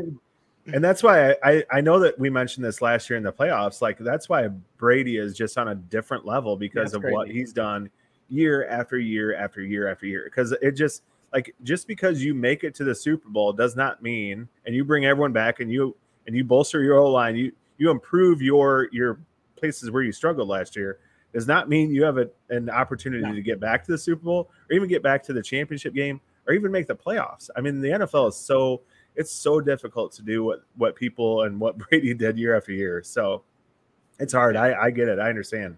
And 0.74 0.84
that's 0.84 1.04
why 1.04 1.32
I, 1.32 1.36
I 1.44 1.64
I 1.72 1.82
know 1.82 2.00
that 2.00 2.18
we 2.20 2.30
mentioned 2.30 2.66
this 2.66 2.82
last 2.82 3.10
year 3.10 3.18
in 3.18 3.24
the 3.24 3.32
playoffs. 3.32 3.82
Like 3.82 3.98
that's 3.98 4.28
why 4.30 4.48
Brady 4.78 5.18
is 5.18 5.36
just 5.36 5.58
on 5.58 5.70
a 5.70 5.76
different 5.76 6.26
level 6.26 6.58
because 6.58 6.92
That's 6.92 7.06
of 7.06 7.12
what 7.12 7.30
he's 7.30 7.54
done 7.54 7.90
year 8.30 8.68
after 8.68 8.98
year 8.98 9.36
after 9.36 9.62
year 9.62 9.88
after 9.90 10.06
year. 10.06 10.24
Because 10.26 10.52
it 10.62 10.72
just 10.72 11.04
like 11.34 11.54
just 11.64 11.88
because 11.88 12.24
you 12.24 12.34
make 12.34 12.64
it 12.64 12.76
to 12.76 12.84
the 12.84 12.96
Super 12.96 13.30
Bowl 13.30 13.54
does 13.54 13.76
not 13.76 14.02
mean, 14.02 14.48
and 14.66 14.76
you 14.76 14.84
bring 14.84 15.06
everyone 15.06 15.34
back 15.34 15.60
and 15.60 15.72
you 15.72 15.96
and 16.26 16.36
you 16.36 16.44
bolster 16.44 16.84
your 16.84 16.98
O 17.00 17.10
line, 17.12 17.36
you 17.36 17.52
you 17.78 17.90
improve 17.92 18.42
your 18.42 18.90
your 18.92 19.20
places 19.56 19.90
where 19.92 20.04
you 20.04 20.12
struggled 20.12 20.48
last 20.48 20.76
year. 20.76 21.00
Does 21.34 21.48
not 21.48 21.68
mean 21.70 21.92
you 21.92 22.04
have 22.04 22.18
a, 22.18 22.30
an 22.50 22.70
opportunity 22.70 23.24
No. 23.24 23.34
to 23.34 23.42
get 23.42 23.60
back 23.60 23.84
to 23.86 23.92
the 23.92 23.98
Super 23.98 24.24
Bowl 24.24 24.50
or 24.70 24.76
even 24.76 24.88
get 24.88 25.04
back 25.04 25.22
to 25.24 25.34
the 25.34 25.42
championship 25.42 25.94
game 25.94 26.20
or 26.48 26.54
even 26.54 26.72
make 26.72 26.88
the 26.88 26.96
playoffs. 26.96 27.50
I 27.56 27.62
mean, 27.62 27.82
the 27.82 27.90
NFL 27.90 28.30
is 28.30 28.36
so 28.38 28.82
it's 29.18 29.32
so 29.32 29.60
difficult 29.60 30.14
to 30.14 30.22
do 30.22 30.44
what 30.44 30.62
what 30.76 30.96
people 30.96 31.44
and 31.44 31.60
what 31.60 31.78
Brady 31.90 32.14
did 32.14 32.38
year 32.38 32.56
after 32.56 32.72
year. 32.72 33.02
So 33.04 33.44
it's 34.20 34.34
hard. 34.34 34.56
I, 34.56 34.74
I 34.74 34.92
get 34.92 35.10
it. 35.10 35.20
I 35.20 35.30
understand. 35.30 35.78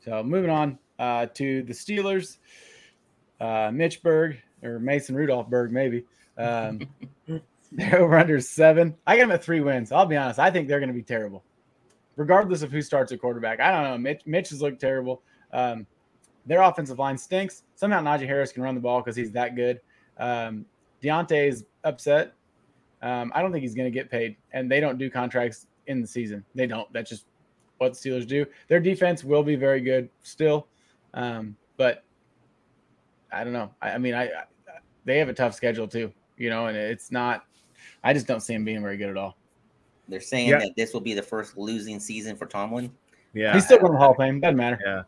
So 0.00 0.22
moving 0.22 0.50
on 0.50 0.78
uh, 0.98 1.26
to 1.34 1.62
the 1.64 1.72
Steelers, 1.72 2.38
uh, 3.40 3.70
Mitch 3.72 4.02
Berg 4.02 4.38
or 4.62 4.78
Mason 4.78 5.14
Rudolph 5.14 5.50
Berg, 5.50 5.72
maybe. 5.72 6.04
Um, 6.38 6.80
they're 7.72 8.00
over 8.00 8.16
under 8.16 8.40
seven. 8.40 8.94
I 9.06 9.16
got 9.16 9.22
them 9.22 9.32
at 9.32 9.44
three 9.44 9.60
wins. 9.60 9.92
I'll 9.92 10.06
be 10.06 10.16
honest. 10.16 10.38
I 10.38 10.50
think 10.50 10.68
they're 10.68 10.80
going 10.80 10.88
to 10.88 10.94
be 10.94 11.02
terrible, 11.02 11.42
regardless 12.14 12.62
of 12.62 12.70
who 12.70 12.80
starts 12.80 13.10
at 13.12 13.20
quarterback. 13.20 13.60
I 13.60 13.72
don't 13.72 13.84
know. 13.84 13.98
Mitch, 13.98 14.22
Mitch 14.26 14.50
has 14.50 14.62
looked 14.62 14.80
terrible. 14.80 15.22
Um, 15.52 15.86
their 16.46 16.62
offensive 16.62 16.98
line 17.00 17.18
stinks. 17.18 17.64
Somehow 17.74 18.00
Najee 18.00 18.26
Harris 18.26 18.52
can 18.52 18.62
run 18.62 18.76
the 18.76 18.80
ball 18.80 19.00
because 19.00 19.16
he's 19.16 19.32
that 19.32 19.56
good. 19.56 19.80
Um, 20.18 20.64
Diontae 21.02 21.48
is 21.48 21.64
upset. 21.84 22.35
Um, 23.06 23.30
I 23.36 23.40
don't 23.42 23.52
think 23.52 23.62
he's 23.62 23.74
going 23.74 23.86
to 23.86 23.94
get 23.96 24.10
paid, 24.10 24.36
and 24.52 24.68
they 24.70 24.80
don't 24.80 24.98
do 24.98 25.08
contracts 25.08 25.68
in 25.86 26.00
the 26.00 26.08
season. 26.08 26.44
They 26.56 26.66
don't. 26.66 26.92
That's 26.92 27.08
just 27.08 27.26
what 27.78 27.92
the 27.94 27.98
Steelers 28.10 28.26
do. 28.26 28.44
Their 28.66 28.80
defense 28.80 29.22
will 29.22 29.44
be 29.44 29.54
very 29.54 29.80
good 29.80 30.08
still, 30.22 30.66
um, 31.14 31.56
but 31.76 32.02
I 33.30 33.44
don't 33.44 33.52
know. 33.52 33.70
I, 33.80 33.92
I 33.92 33.98
mean, 33.98 34.14
I, 34.14 34.24
I 34.24 34.42
they 35.04 35.18
have 35.18 35.28
a 35.28 35.32
tough 35.34 35.54
schedule 35.54 35.86
too, 35.86 36.12
you 36.36 36.50
know, 36.50 36.66
and 36.66 36.76
it's 36.76 37.12
not. 37.12 37.44
I 38.02 38.12
just 38.12 38.26
don't 38.26 38.40
see 38.40 38.54
them 38.54 38.64
being 38.64 38.82
very 38.82 38.96
good 38.96 39.10
at 39.10 39.16
all. 39.16 39.36
They're 40.08 40.20
saying 40.20 40.48
Yeah. 40.48 40.58
that 40.58 40.72
this 40.76 40.92
will 40.92 41.00
be 41.00 41.14
the 41.14 41.22
first 41.22 41.56
losing 41.56 42.00
season 42.00 42.34
for 42.36 42.46
Tomlin. 42.46 42.90
Yeah. 43.34 43.52
He's 43.54 43.66
still 43.66 43.78
going 43.78 43.92
to 43.92 43.98
Hall 43.98 44.12
of 44.12 44.16
Fame. 44.16 44.40
Doesn't 44.40 44.56
matter. 44.56 44.80
yeah. 44.84 45.02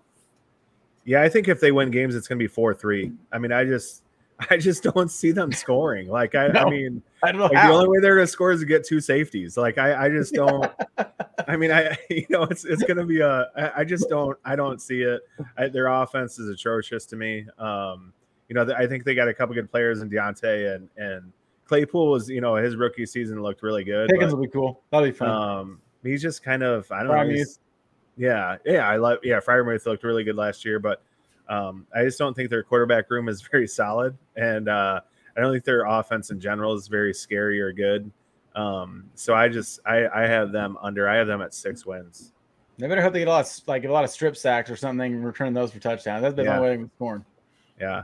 Yeah, 1.04 1.22
I 1.22 1.28
think 1.28 1.48
if 1.48 1.58
they 1.58 1.72
win 1.72 1.90
games, 1.90 2.14
it's 2.14 2.28
gonna 2.28 2.38
be 2.38 2.46
four 2.46 2.74
three. 2.74 3.10
I 3.32 3.38
mean, 3.38 3.50
I 3.50 3.64
just 3.64 4.02
I 4.50 4.56
just 4.56 4.82
don't 4.82 5.10
see 5.10 5.32
them 5.32 5.52
scoring. 5.52 6.08
Like 6.08 6.34
I, 6.34 6.46
I 6.48 6.70
mean, 6.70 7.02
I 7.22 7.32
don't 7.32 7.40
know 7.40 7.46
like 7.46 7.66
the 7.66 7.72
only 7.72 7.88
way 7.88 7.98
they're 8.00 8.14
gonna 8.14 8.26
score 8.26 8.52
is 8.52 8.60
to 8.60 8.66
get 8.66 8.84
two 8.84 9.00
safeties. 9.00 9.56
Like 9.56 9.78
I, 9.78 10.06
I 10.06 10.08
just 10.08 10.32
don't. 10.34 10.70
I 11.48 11.56
mean, 11.56 11.72
I 11.72 11.96
you 12.10 12.26
know 12.30 12.44
it's 12.44 12.64
it's 12.64 12.82
gonna 12.84 13.04
be 13.04 13.20
a. 13.20 13.48
I, 13.56 13.80
I 13.80 13.84
just 13.84 14.08
don't. 14.08 14.38
I 14.44 14.54
don't 14.56 14.80
see 14.80 15.02
it. 15.02 15.22
I, 15.56 15.68
their 15.68 15.88
offense 15.88 16.38
is 16.38 16.48
atrocious 16.48 17.04
to 17.06 17.16
me. 17.16 17.46
Um, 17.58 18.12
you 18.48 18.54
know, 18.54 18.66
I 18.76 18.86
think 18.86 19.04
they 19.04 19.14
got 19.14 19.28
a 19.28 19.34
couple 19.34 19.54
good 19.54 19.70
players 19.70 20.00
in 20.00 20.08
Diontae 20.08 20.74
and 20.74 20.88
and 20.96 21.32
Claypool 21.68 22.10
was, 22.10 22.28
you 22.28 22.40
know, 22.40 22.56
his 22.56 22.76
rookie 22.76 23.06
season 23.06 23.42
looked 23.42 23.62
really 23.62 23.84
good. 23.84 24.10
But, 24.18 24.30
will 24.30 24.42
be 24.42 24.48
cool. 24.48 24.82
That'll 24.90 25.06
be 25.06 25.12
fun. 25.12 25.28
um, 25.28 25.80
he's 26.02 26.22
just 26.22 26.42
kind 26.42 26.62
of, 26.62 26.90
I 26.90 27.02
don't 27.02 27.12
Freiermuth. 27.12 27.36
know. 27.36 27.44
Yeah, 28.16 28.56
yeah, 28.64 28.88
I 28.88 28.96
love. 28.96 29.18
Yeah, 29.22 29.38
Freiermuth 29.38 29.86
looked 29.86 30.02
really 30.02 30.24
good 30.24 30.34
last 30.34 30.64
year, 30.64 30.80
but 30.80 31.02
um, 31.48 31.86
I 31.94 32.04
just 32.04 32.18
don't 32.18 32.34
think 32.34 32.50
their 32.50 32.62
quarterback 32.62 33.10
room 33.10 33.28
is 33.28 33.40
very 33.42 33.66
solid, 33.68 34.16
and 34.36 34.68
uh, 34.68 35.00
I 35.36 35.40
don't 35.40 35.52
think 35.52 35.64
their 35.64 35.84
offense 35.86 36.30
in 36.30 36.40
general 36.40 36.74
is 36.74 36.88
very 36.88 37.14
scary 37.14 37.60
or 37.60 37.72
good. 37.72 38.10
Um, 38.54 39.04
so 39.14 39.34
I 39.34 39.48
just, 39.48 39.80
I, 39.86 40.06
I 40.08 40.26
have 40.26 40.50
them 40.52 40.76
under. 40.82 41.08
I 41.08 41.16
have 41.16 41.26
them 41.26 41.40
at 41.42 41.54
six 41.54 41.86
wins. 41.86 42.32
they 42.76 42.88
better 42.88 43.00
hope 43.02 43.12
they 43.12 43.20
get 43.20 43.28
a 43.28 43.30
lot, 43.30 43.46
of, 43.46 43.68
like 43.68 43.84
a 43.84 43.88
lot 43.92 44.04
of 44.04 44.10
strip 44.10 44.36
sacks 44.36 44.70
or 44.70 44.76
something, 44.76 45.14
and 45.14 45.24
return 45.24 45.52
those 45.54 45.72
for 45.72 45.78
touchdowns. 45.78 46.22
That's 46.22 46.34
been 46.34 46.44
Yeah. 46.46 46.56
my 46.56 46.60
way 46.60 46.74
of 46.74 46.90
scoring. 46.96 47.24
Yeah, 47.80 48.02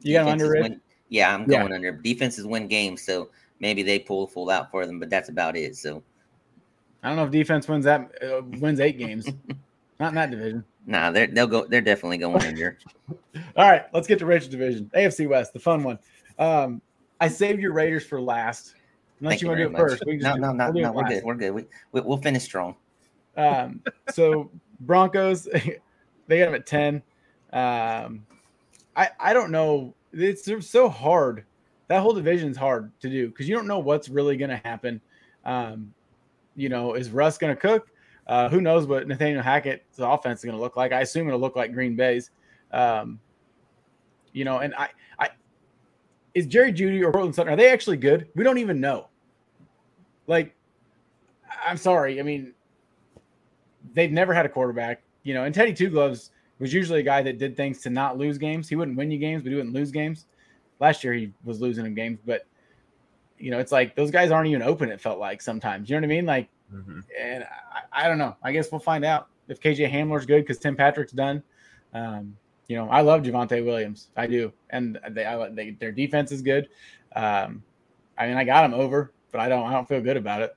You 0.00 0.14
got 0.14 0.24
them 0.24 0.32
under 0.32 0.50
Rich? 0.50 0.62
win- 0.62 0.80
Yeah, 1.10 1.34
I'm 1.34 1.50
Yeah. 1.50 1.60
going 1.60 1.72
under. 1.72 1.92
Defenses 1.92 2.46
win 2.46 2.68
games, 2.68 3.02
so 3.02 3.30
maybe 3.60 3.82
they 3.82 3.98
pull 3.98 4.26
the 4.26 4.32
full 4.32 4.48
out 4.50 4.70
for 4.70 4.86
them, 4.86 4.98
but 4.98 5.10
that's 5.10 5.28
about 5.28 5.56
it. 5.56 5.76
So 5.76 6.02
I 7.02 7.08
don't 7.08 7.16
know 7.16 7.24
if 7.24 7.30
defense 7.30 7.68
wins 7.68 7.84
that 7.84 8.10
uh, 8.22 8.42
wins 8.60 8.80
eight 8.80 8.98
games. 8.98 9.26
Not 10.00 10.10
in 10.10 10.14
that 10.14 10.30
division. 10.30 10.64
Nah, 10.88 11.10
they're 11.10 11.26
they'll 11.26 11.46
go. 11.46 11.66
They're 11.66 11.80
definitely 11.80 12.18
going 12.18 12.44
in 12.44 12.56
here. 12.56 12.78
All 13.56 13.70
right, 13.70 13.84
let's 13.92 14.08
get 14.08 14.18
to 14.20 14.26
Rich 14.26 14.48
division. 14.48 14.90
AFC 14.96 15.28
West, 15.28 15.52
the 15.52 15.60
fun 15.60 15.84
one. 15.84 15.98
Um, 16.38 16.80
I 17.20 17.28
saved 17.28 17.60
your 17.60 17.72
Raiders 17.72 18.04
for 18.04 18.20
last. 18.20 18.74
Unless 19.20 19.32
Thank 19.32 19.42
you 19.42 19.48
want 19.48 19.58
to 19.58 19.64
do 19.64 19.68
it 19.68 19.72
much. 19.72 19.80
first. 19.80 20.02
No, 20.06 20.34
no, 20.34 20.52
no, 20.52 20.70
we'll 20.70 20.82
no. 20.82 20.92
We're 20.92 21.08
good. 21.08 21.24
We're 21.24 21.34
good. 21.34 21.50
We, 21.50 21.64
we 21.92 22.00
we'll 22.00 22.18
finish 22.18 22.44
strong. 22.44 22.74
Um, 23.36 23.82
so 24.10 24.50
Broncos, 24.80 25.44
they 26.26 26.38
got 26.38 26.46
them 26.46 26.54
at 26.54 26.66
ten. 26.66 27.02
Um, 27.52 28.26
I 28.96 29.10
I 29.20 29.32
don't 29.32 29.50
know. 29.50 29.94
It's 30.12 30.48
so 30.68 30.88
hard. 30.88 31.44
That 31.88 32.00
whole 32.00 32.14
division's 32.14 32.56
hard 32.56 32.92
to 33.00 33.10
do 33.10 33.28
because 33.28 33.48
you 33.48 33.54
don't 33.54 33.66
know 33.66 33.78
what's 33.78 34.08
really 34.08 34.36
going 34.36 34.50
to 34.50 34.56
happen. 34.56 35.00
Um, 35.44 35.92
you 36.54 36.68
know, 36.68 36.94
is 36.94 37.10
Russ 37.10 37.38
going 37.38 37.54
to 37.54 37.60
cook? 37.60 37.88
Uh, 38.28 38.48
who 38.48 38.60
knows 38.60 38.86
what 38.86 39.08
Nathaniel 39.08 39.42
Hackett's 39.42 39.98
offense 39.98 40.40
is 40.40 40.44
going 40.44 40.56
to 40.56 40.60
look 40.60 40.76
like? 40.76 40.92
I 40.92 41.00
assume 41.00 41.26
it'll 41.28 41.40
look 41.40 41.56
like 41.56 41.72
Green 41.72 41.96
Bay's. 41.96 42.30
Um, 42.72 43.18
you 44.32 44.44
know, 44.44 44.58
and 44.58 44.74
I, 44.74 44.90
I 45.18 45.30
is 46.34 46.46
Jerry 46.46 46.72
Jeudy 46.72 47.02
or 47.02 47.10
Courtland 47.10 47.34
Sutton 47.34 47.52
are 47.52 47.56
they 47.56 47.70
actually 47.70 47.96
good? 47.96 48.28
We 48.34 48.44
don't 48.44 48.58
even 48.58 48.80
know. 48.80 49.08
Like, 50.26 50.54
I'm 51.66 51.78
sorry. 51.78 52.20
I 52.20 52.22
mean, 52.22 52.52
they've 53.94 54.12
never 54.12 54.34
had 54.34 54.44
a 54.44 54.48
quarterback, 54.50 55.02
you 55.22 55.32
know, 55.32 55.44
and 55.44 55.54
Teddy 55.54 55.72
Two 55.72 55.88
Gloves 55.88 56.30
was 56.58 56.74
usually 56.74 57.00
a 57.00 57.04
guy 57.04 57.22
that 57.22 57.38
did 57.38 57.56
things 57.56 57.80
to 57.82 57.90
not 57.90 58.18
lose 58.18 58.36
games. 58.36 58.68
He 58.68 58.76
wouldn't 58.76 58.96
win 58.96 59.10
you 59.10 59.18
games, 59.18 59.42
but 59.42 59.50
he 59.50 59.54
wouldn't 59.54 59.74
lose 59.74 59.90
games. 59.90 60.26
Last 60.80 61.02
year 61.02 61.14
he 61.14 61.32
was 61.44 61.60
losing 61.60 61.86
in 61.86 61.94
games, 61.94 62.18
but 62.24 62.46
you 63.38 63.50
know, 63.50 63.58
it's 63.58 63.72
like 63.72 63.96
those 63.96 64.10
guys 64.10 64.30
aren't 64.30 64.48
even 64.48 64.62
open, 64.62 64.90
it 64.90 65.00
felt 65.00 65.18
like 65.18 65.40
sometimes. 65.40 65.88
You 65.88 65.96
know 65.96 66.06
what 66.06 66.12
I 66.12 66.16
mean? 66.16 66.26
Like, 66.26 66.48
Mhm. 66.72 67.02
and 67.18 67.44
I, 67.44 68.04
I 68.04 68.08
don't 68.08 68.18
know. 68.18 68.36
I 68.42 68.52
guess 68.52 68.70
we'll 68.70 68.80
find 68.80 69.04
out 69.04 69.28
if 69.48 69.60
KJ 69.60 69.90
Hamler's 69.90 70.26
good 70.26 70.42
because 70.42 70.58
Tim 70.58 70.76
Patrick's 70.76 71.12
done. 71.12 71.42
Um, 71.94 72.36
you 72.68 72.76
know, 72.76 72.88
I 72.90 73.00
love 73.00 73.22
Javonte 73.22 73.64
Williams. 73.64 74.10
I 74.16 74.26
do. 74.26 74.52
And 74.70 74.98
they, 75.10 75.24
I, 75.24 75.48
they 75.48 75.70
their 75.70 75.92
defense 75.92 76.30
is 76.32 76.42
good. 76.42 76.68
Um, 77.16 77.62
I 78.18 78.26
mean, 78.26 78.36
I 78.36 78.44
got 78.44 78.64
him 78.64 78.74
over, 78.74 79.12
but 79.32 79.40
I 79.40 79.48
don't 79.48 79.66
I 79.66 79.72
don't 79.72 79.88
feel 79.88 80.02
good 80.02 80.16
about 80.16 80.42
it. 80.42 80.54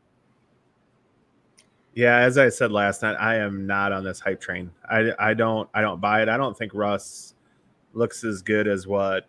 Yeah, 1.94 2.18
as 2.18 2.38
I 2.38 2.50
said 2.50 2.72
last 2.72 3.02
night, 3.02 3.16
I 3.20 3.36
am 3.36 3.68
not 3.68 3.92
on 3.92 4.04
this 4.04 4.20
hype 4.20 4.40
train. 4.40 4.72
I, 4.90 5.12
I 5.20 5.34
don't 5.34 5.70
I 5.74 5.82
don't 5.82 6.00
buy 6.00 6.22
it. 6.22 6.30
I 6.30 6.38
don't 6.38 6.58
think 6.58 6.74
Russ 6.74 7.36
looks 7.94 8.24
as 8.24 8.42
good 8.42 8.68
as 8.68 8.88
what 8.88 9.28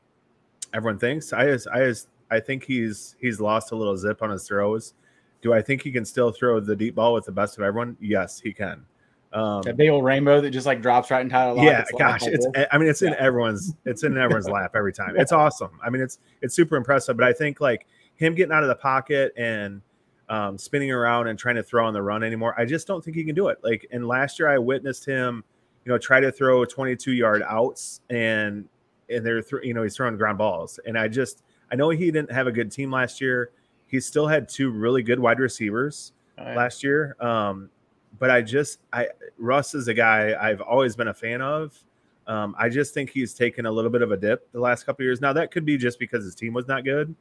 everyone 0.73 0.99
thinks. 0.99 1.33
I 1.33 1.47
just 1.47 1.69
I 1.69 1.81
just 1.85 2.09
I 2.31 2.41
think 2.41 2.65
he's 2.65 3.17
he's 3.21 3.41
lost 3.41 3.73
a 3.73 3.77
little 3.77 3.97
zip 3.97 4.23
on 4.23 4.31
his 4.31 4.47
throws. 4.47 4.95
Do 5.43 5.53
I 5.53 5.61
think 5.61 5.83
he 5.83 5.93
can 5.93 6.05
still 6.05 6.31
throw 6.33 6.61
the 6.61 6.75
deep 6.75 6.95
ball 6.95 7.13
with 7.15 7.27
the 7.27 7.33
best 7.33 7.59
of 7.59 7.65
everyone? 7.65 7.97
Yes, 8.01 8.41
he 8.41 8.53
can. 8.53 8.87
Um, 9.33 9.63
That 9.63 9.77
big 9.77 9.89
old 9.89 10.05
rainbow 10.05 10.41
that 10.41 10.51
just 10.51 10.67
like 10.67 10.83
drops 10.83 11.11
right 11.11 11.21
in 11.23 11.29
Tyler 11.29 11.55
Lockett. 11.55 11.65
yeah, 11.73 11.85
gosh, 11.99 12.23
it's 12.27 12.47
I 12.71 12.79
mean 12.79 12.89
it's 12.89 13.03
in 13.03 13.15
everyone's 13.15 13.75
it's 13.85 14.05
in 14.05 14.17
everyone's 14.17 14.49
lap 14.51 14.73
every 14.75 14.93
time. 14.93 15.15
It's 15.17 15.33
awesome. 15.33 15.71
I 15.83 15.91
mean 15.91 16.03
it's 16.03 16.19
it's 16.43 16.55
super 16.55 16.77
impressive, 16.77 17.17
but 17.17 17.27
I 17.27 17.33
think 17.33 17.61
like 17.61 17.87
him 18.17 18.35
getting 18.35 18.53
out 18.53 18.63
of 18.63 18.69
the 18.69 18.75
pocket 18.75 19.33
and 19.37 19.81
um, 20.29 20.57
spinning 20.59 20.91
around 20.93 21.29
and 21.29 21.39
trying 21.39 21.57
to 21.57 21.63
throw 21.63 21.87
on 21.87 21.93
the 21.95 22.03
run 22.03 22.23
anymore, 22.23 22.55
I 22.59 22.65
just 22.65 22.87
don't 22.87 23.03
think 23.05 23.17
he 23.17 23.25
can 23.25 23.35
do 23.35 23.49
it. 23.49 23.59
Like 23.63 23.87
and 23.91 24.07
last 24.07 24.39
year 24.39 24.49
I 24.49 24.59
witnessed 24.59 25.05
him, 25.07 25.43
you 25.85 25.93
know, 25.93 25.99
try 25.99 26.21
to 26.21 26.31
throw 26.31 26.65
22 26.67 27.13
yard 27.13 27.43
outs 27.49 28.03
and 28.11 28.69
and 29.09 29.25
they're 29.27 29.41
th- 29.43 29.65
you 29.65 29.73
know 29.73 29.83
he's 29.83 29.97
throwing 29.97 30.17
ground 30.19 30.37
balls 30.39 30.79
and 30.87 30.99
I 30.99 31.09
just 31.09 31.43
I 31.71 31.75
know 31.75 31.89
he 31.89 32.11
didn't 32.11 32.31
have 32.31 32.47
a 32.47 32.53
good 32.53 32.71
team 32.71 32.91
last 32.91 33.19
year. 33.19 33.51
He 33.93 34.01
still 34.01 34.27
had 34.27 34.49
two 34.49 34.71
really 34.71 35.03
good 35.03 35.21
wide 35.21 35.39
receivers 35.39 36.13
last 36.57 36.83
year. 36.83 37.15
Um, 37.21 37.71
but 38.19 38.31
I 38.31 38.41
just 38.43 38.81
I 38.93 39.09
Russ 39.39 39.75
is 39.75 39.87
a 39.87 39.95
guy 39.95 40.35
I've 40.41 40.61
always 40.63 40.97
been 40.97 41.09
a 41.09 41.15
fan 41.15 41.43
of. 41.43 41.79
Um, 42.27 42.55
I 42.59 42.69
just 42.69 42.95
think 42.95 43.11
he's 43.11 43.35
taken 43.35 43.67
a 43.67 43.71
little 43.71 43.91
bit 43.91 44.01
of 44.01 44.11
a 44.11 44.17
dip 44.17 44.51
the 44.53 44.61
last 44.61 44.85
couple 44.85 45.03
of 45.03 45.07
years. 45.07 45.21
Now 45.21 45.35
that 45.35 45.51
could 45.51 45.67
be 45.67 45.77
just 45.77 45.99
because 45.99 46.25
his 46.25 46.35
team 46.35 46.55
was 46.55 46.67
not 46.67 46.85
good. 46.85 47.15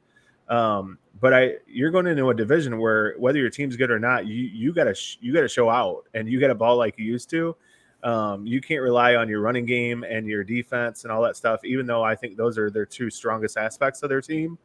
Um, 0.47 0.97
but 1.19 1.33
I 1.33 1.55
you're 1.67 1.91
going 1.91 2.07
into 2.07 2.29
a 2.29 2.33
division 2.33 2.77
where 2.79 3.15
whether 3.17 3.37
your 3.37 3.49
team's 3.49 3.75
good 3.75 3.91
or 3.91 3.99
not, 3.99 4.25
you 4.25 4.35
you 4.35 4.73
gotta 4.73 4.95
sh- 4.95 5.17
you 5.19 5.33
gotta 5.33 5.49
show 5.49 5.69
out 5.69 6.05
and 6.13 6.29
you 6.29 6.39
gotta 6.39 6.55
ball 6.55 6.77
like 6.77 6.97
you 6.97 7.05
used 7.05 7.29
to. 7.31 7.55
Um, 8.03 8.47
you 8.47 8.61
can't 8.61 8.81
rely 8.81 9.15
on 9.15 9.27
your 9.29 9.41
running 9.41 9.65
game 9.65 10.03
and 10.03 10.25
your 10.25 10.43
defense 10.43 11.03
and 11.03 11.11
all 11.11 11.21
that 11.23 11.35
stuff, 11.35 11.63
even 11.65 11.85
though 11.85 12.01
I 12.03 12.15
think 12.15 12.37
those 12.37 12.57
are 12.57 12.69
their 12.69 12.85
two 12.85 13.09
strongest 13.09 13.57
aspects 13.57 14.03
of 14.03 14.09
their 14.09 14.21
team. 14.21 14.57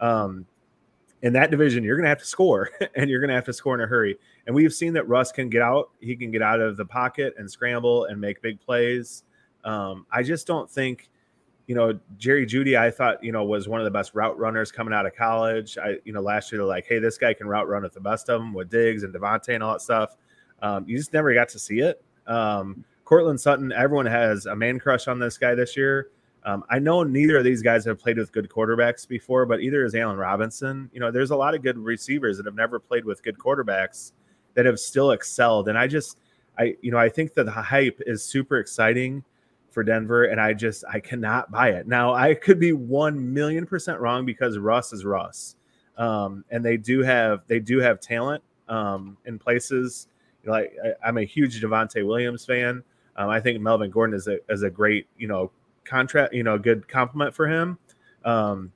Um, 0.00 0.46
in 1.22 1.32
that 1.34 1.50
division, 1.50 1.84
you're 1.84 1.96
going 1.96 2.04
to 2.04 2.08
have 2.08 2.18
to 2.18 2.24
score 2.24 2.70
and 2.94 3.10
you're 3.10 3.20
going 3.20 3.28
to 3.28 3.34
have 3.34 3.44
to 3.44 3.52
score 3.52 3.74
in 3.74 3.80
a 3.80 3.86
hurry. 3.86 4.16
And 4.46 4.54
we've 4.54 4.72
seen 4.72 4.92
that 4.94 5.08
Russ 5.08 5.32
can 5.32 5.48
get 5.48 5.62
out. 5.62 5.90
He 6.00 6.16
can 6.16 6.30
get 6.30 6.42
out 6.42 6.60
of 6.60 6.76
the 6.76 6.84
pocket 6.84 7.34
and 7.38 7.50
scramble 7.50 8.06
and 8.06 8.20
make 8.20 8.40
big 8.42 8.60
plays. 8.60 9.24
Um, 9.64 10.06
I 10.10 10.22
just 10.22 10.46
don't 10.46 10.70
think, 10.70 11.10
you 11.66 11.74
know, 11.74 11.98
Jerry 12.18 12.46
Jeudy, 12.46 12.76
I 12.78 12.90
thought, 12.90 13.22
you 13.22 13.32
know, 13.32 13.44
was 13.44 13.68
one 13.68 13.80
of 13.80 13.84
the 13.84 13.90
best 13.90 14.14
route 14.14 14.38
runners 14.38 14.72
coming 14.72 14.94
out 14.94 15.06
of 15.06 15.14
college. 15.14 15.76
I, 15.78 15.98
you 16.04 16.12
know, 16.12 16.20
last 16.20 16.50
year 16.50 16.60
they're 16.60 16.66
like, 16.66 16.86
hey, 16.88 16.98
this 16.98 17.18
guy 17.18 17.34
can 17.34 17.46
route 17.46 17.68
run 17.68 17.82
with 17.82 17.92
the 17.92 18.00
best 18.00 18.28
of 18.28 18.40
them 18.40 18.54
with 18.54 18.70
Diggs 18.70 19.02
and 19.02 19.14
DeVonta 19.14 19.54
and 19.54 19.62
all 19.62 19.74
that 19.74 19.82
stuff. 19.82 20.16
Um, 20.62 20.84
you 20.88 20.96
just 20.96 21.12
never 21.12 21.32
got 21.34 21.48
to 21.50 21.58
see 21.58 21.80
it. 21.80 22.02
Um, 22.26 22.84
Courtland 23.04 23.40
Sutton, 23.40 23.72
everyone 23.72 24.06
has 24.06 24.46
a 24.46 24.56
man 24.56 24.78
crush 24.78 25.08
on 25.08 25.18
this 25.18 25.36
guy 25.36 25.54
this 25.54 25.76
year. 25.76 26.08
Um, 26.44 26.64
I 26.70 26.78
know 26.78 27.02
neither 27.02 27.36
of 27.36 27.44
these 27.44 27.62
guys 27.62 27.84
have 27.84 27.98
played 27.98 28.16
with 28.16 28.32
good 28.32 28.48
quarterbacks 28.48 29.06
before, 29.06 29.44
but 29.44 29.60
either 29.60 29.84
is 29.84 29.94
Allen 29.94 30.16
Robinson. 30.16 30.90
You 30.92 31.00
know, 31.00 31.10
there's 31.10 31.30
a 31.30 31.36
lot 31.36 31.54
of 31.54 31.62
good 31.62 31.76
receivers 31.76 32.38
that 32.38 32.46
have 32.46 32.54
never 32.54 32.78
played 32.78 33.04
with 33.04 33.22
good 33.22 33.36
quarterbacks 33.36 34.12
that 34.54 34.64
have 34.64 34.80
still 34.80 35.10
excelled. 35.10 35.68
And 35.68 35.76
I 35.76 35.86
just, 35.86 36.18
I, 36.58 36.76
you 36.80 36.90
know, 36.90 36.98
I 36.98 37.08
think 37.08 37.34
that 37.34 37.44
the 37.44 37.52
hype 37.52 38.00
is 38.06 38.24
super 38.24 38.58
exciting 38.58 39.22
for 39.70 39.84
Denver, 39.84 40.24
and 40.24 40.40
I 40.40 40.52
just, 40.52 40.82
I 40.90 40.98
cannot 40.98 41.50
buy 41.50 41.70
it. 41.70 41.86
Now, 41.86 42.14
I 42.14 42.34
could 42.34 42.58
be 42.58 42.72
one 42.72 43.32
million 43.32 43.66
percent 43.66 44.00
wrong 44.00 44.24
because 44.24 44.58
Russ 44.58 44.92
is 44.92 45.04
Russ, 45.04 45.56
um, 45.96 46.44
and 46.50 46.64
they 46.64 46.76
do 46.76 47.02
have, 47.02 47.42
they 47.46 47.60
do 47.60 47.78
have 47.78 48.00
talent 48.00 48.42
um, 48.68 49.16
in 49.26 49.38
places. 49.38 50.08
You 50.42 50.48
know, 50.48 50.52
Like 50.54 50.72
I, 50.82 51.08
I'm 51.08 51.18
a 51.18 51.24
huge 51.24 51.60
Devonte 51.62 52.04
Williams 52.04 52.44
fan. 52.44 52.82
Um, 53.16 53.28
I 53.28 53.40
think 53.40 53.60
Melvin 53.60 53.90
Gordon 53.90 54.16
is 54.16 54.26
a 54.26 54.38
is 54.48 54.62
a 54.62 54.70
great, 54.70 55.06
you 55.18 55.28
know, 55.28 55.50
contract, 55.84 56.34
you 56.34 56.42
know, 56.42 56.54
a 56.54 56.58
good 56.58 56.88
compliment 56.88 57.34
for 57.34 57.48
him. 57.48 57.78
Um, 58.24 58.72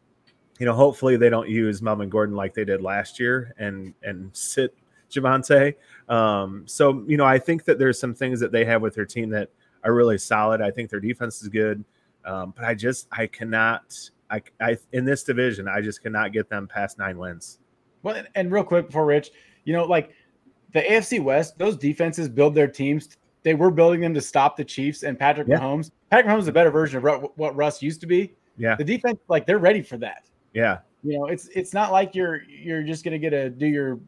you 0.58 0.66
know, 0.66 0.74
hopefully 0.74 1.16
they 1.16 1.30
don't 1.30 1.48
use 1.48 1.82
Melvin 1.82 2.08
Gordon 2.08 2.36
like 2.36 2.54
they 2.54 2.64
did 2.64 2.80
last 2.80 3.18
year 3.18 3.54
and 3.58 3.94
and 4.02 4.30
sit 4.32 4.74
Javonte. 5.10 5.74
Um, 6.08 6.64
so 6.66 7.04
you 7.06 7.16
know, 7.16 7.24
I 7.24 7.38
think 7.38 7.64
that 7.64 7.78
there's 7.78 7.98
some 7.98 8.14
things 8.14 8.40
that 8.40 8.52
they 8.52 8.64
have 8.64 8.82
with 8.82 8.94
their 8.94 9.04
team 9.04 9.30
that 9.30 9.50
are 9.82 9.94
really 9.94 10.18
solid. 10.18 10.60
I 10.60 10.70
think 10.70 10.90
their 10.90 11.00
defense 11.00 11.42
is 11.42 11.48
good, 11.48 11.84
um, 12.24 12.52
but 12.56 12.64
I 12.64 12.74
just 12.74 13.08
I 13.12 13.26
cannot. 13.26 14.10
I, 14.30 14.42
I 14.60 14.78
in 14.92 15.04
this 15.04 15.22
division, 15.22 15.68
I 15.68 15.80
just 15.80 16.02
cannot 16.02 16.32
get 16.32 16.48
them 16.48 16.66
past 16.66 16.98
nine 16.98 17.18
wins. 17.18 17.58
Well, 18.02 18.16
and, 18.16 18.28
and 18.34 18.52
real 18.52 18.64
quick 18.64 18.86
before 18.86 19.06
Rich, 19.06 19.30
you 19.64 19.72
know, 19.72 19.84
like 19.84 20.10
the 20.72 20.80
AFC 20.80 21.22
West, 21.22 21.58
those 21.58 21.76
defenses 21.76 22.28
build 22.28 22.54
their 22.54 22.68
teams. 22.68 23.16
They 23.44 23.54
were 23.54 23.70
building 23.70 24.00
them 24.00 24.12
to 24.14 24.20
stop 24.20 24.56
the 24.56 24.64
Chiefs 24.64 25.02
and 25.04 25.16
Patrick 25.18 25.46
Yeah. 25.48 25.58
Mahomes. 25.60 25.90
Patrick 26.10 26.26
Mahomes 26.26 26.40
is 26.40 26.48
a 26.48 26.52
better 26.52 26.70
version 26.70 27.04
of 27.06 27.30
what 27.36 27.54
Russ 27.54 27.80
used 27.82 28.00
to 28.00 28.06
be. 28.06 28.34
Yeah, 28.56 28.74
The 28.76 28.84
defense, 28.84 29.18
like 29.28 29.46
they're 29.46 29.58
ready 29.58 29.82
for 29.82 29.96
that. 29.98 30.24
yeah, 30.52 30.78
You 31.02 31.18
know, 31.18 31.26
it's 31.26 31.48
it's 31.48 31.72
not 31.74 31.92
like 31.92 32.14
you're 32.14 32.42
you're 32.44 32.82
just 32.82 33.04
gonna 33.04 33.18
get 33.18 33.30
to 33.30 33.50
do 33.50 33.66
your 33.66 34.00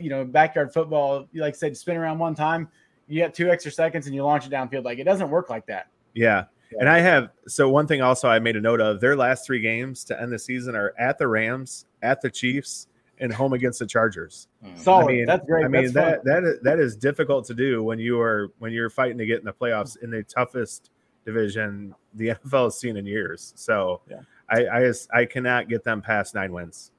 you 0.00 0.10
know, 0.10 0.24
backyard 0.24 0.72
football. 0.74 1.26
Like 1.34 1.54
I 1.54 1.56
said, 1.56 1.76
spin 1.76 1.96
around 1.96 2.18
one 2.18 2.34
time, 2.34 2.68
you 3.08 3.16
get 3.16 3.32
two 3.34 3.48
extra 3.50 3.70
seconds 3.72 4.06
and 4.06 4.14
you 4.14 4.22
launch 4.24 4.46
it 4.46 4.50
downfield. 4.52 4.84
Like 4.84 4.98
it 4.98 5.04
doesn't 5.04 5.30
work 5.30 5.48
like 5.50 5.66
that. 5.66 5.88
yeah. 6.14 6.44
And 6.78 6.88
I 6.88 7.00
have 7.00 7.30
so 7.48 7.68
one 7.68 7.86
thing 7.88 8.00
also 8.00 8.28
I 8.28 8.38
made 8.38 8.54
a 8.56 8.60
note 8.60 8.80
of 8.80 9.00
their 9.00 9.16
last 9.16 9.44
three 9.44 9.60
games 9.60 10.04
to 10.04 10.20
end 10.20 10.32
the 10.32 10.38
season 10.38 10.76
are 10.76 10.94
at 10.98 11.18
the 11.18 11.26
Rams, 11.26 11.84
at 12.02 12.20
the 12.20 12.30
Chiefs, 12.30 12.86
and 13.20 13.32
home 13.32 13.52
against 13.52 13.78
the 13.78 13.86
Chargers. 13.86 14.48
Mm. 14.64 14.78
Solid. 14.78 15.04
I 15.04 15.12
mean, 15.12 15.26
That's 15.26 15.46
great. 15.46 15.64
I 15.64 15.68
mean 15.68 15.82
That's 15.92 15.94
that 15.94 16.16
fun. 16.24 16.42
that 16.42 16.44
is, 16.44 16.60
that 16.62 16.78
is 16.78 16.96
difficult 16.96 17.44
to 17.46 17.54
do 17.54 17.82
when 17.82 17.98
you 17.98 18.20
are 18.20 18.50
when 18.58 18.72
you're 18.72 18.90
fighting 18.90 19.18
to 19.18 19.26
get 19.26 19.38
in 19.38 19.44
the 19.44 19.52
playoffs 19.52 19.96
in 20.02 20.10
the 20.10 20.22
toughest 20.22 20.90
division 21.24 21.94
the 22.14 22.28
NFL 22.44 22.64
has 22.64 22.78
seen 22.78 22.96
in 22.96 23.06
years. 23.06 23.52
So 23.56 24.00
Yeah. 24.08 24.20
I, 24.48 24.66
I 24.68 24.80
just 24.82 25.08
I 25.12 25.24
cannot 25.26 25.68
get 25.68 25.84
them 25.84 26.02
past 26.02 26.34
nine 26.34 26.52
wins. 26.52 26.90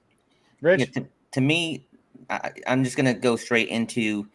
Rich, 0.61 0.79
Yeah, 0.79 0.85
to, 1.01 1.07
to 1.31 1.41
me, 1.41 1.85
I, 2.29 2.51
I'm 2.67 2.83
just 2.83 2.95
gonna 2.95 3.13
go 3.13 3.35
straight 3.35 3.67
into. 3.67 4.27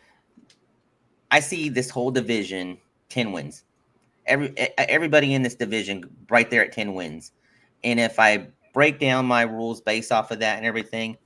I 1.30 1.40
see 1.40 1.68
this 1.68 1.88
whole 1.90 2.10
division 2.10 2.78
ten 3.08 3.32
wins. 3.32 3.64
Every 4.26 4.52
everybody 4.76 5.34
in 5.34 5.42
this 5.42 5.54
division 5.54 6.04
right 6.28 6.50
there 6.50 6.64
at 6.64 6.72
ten 6.72 6.94
wins, 6.94 7.32
and 7.84 8.00
if 8.00 8.18
I 8.18 8.48
break 8.74 8.98
down 8.98 9.24
my 9.24 9.42
rules 9.42 9.80
based 9.80 10.12
off 10.12 10.30
of 10.30 10.40
that 10.40 10.56
and 10.58 10.66
everything, 10.66 11.16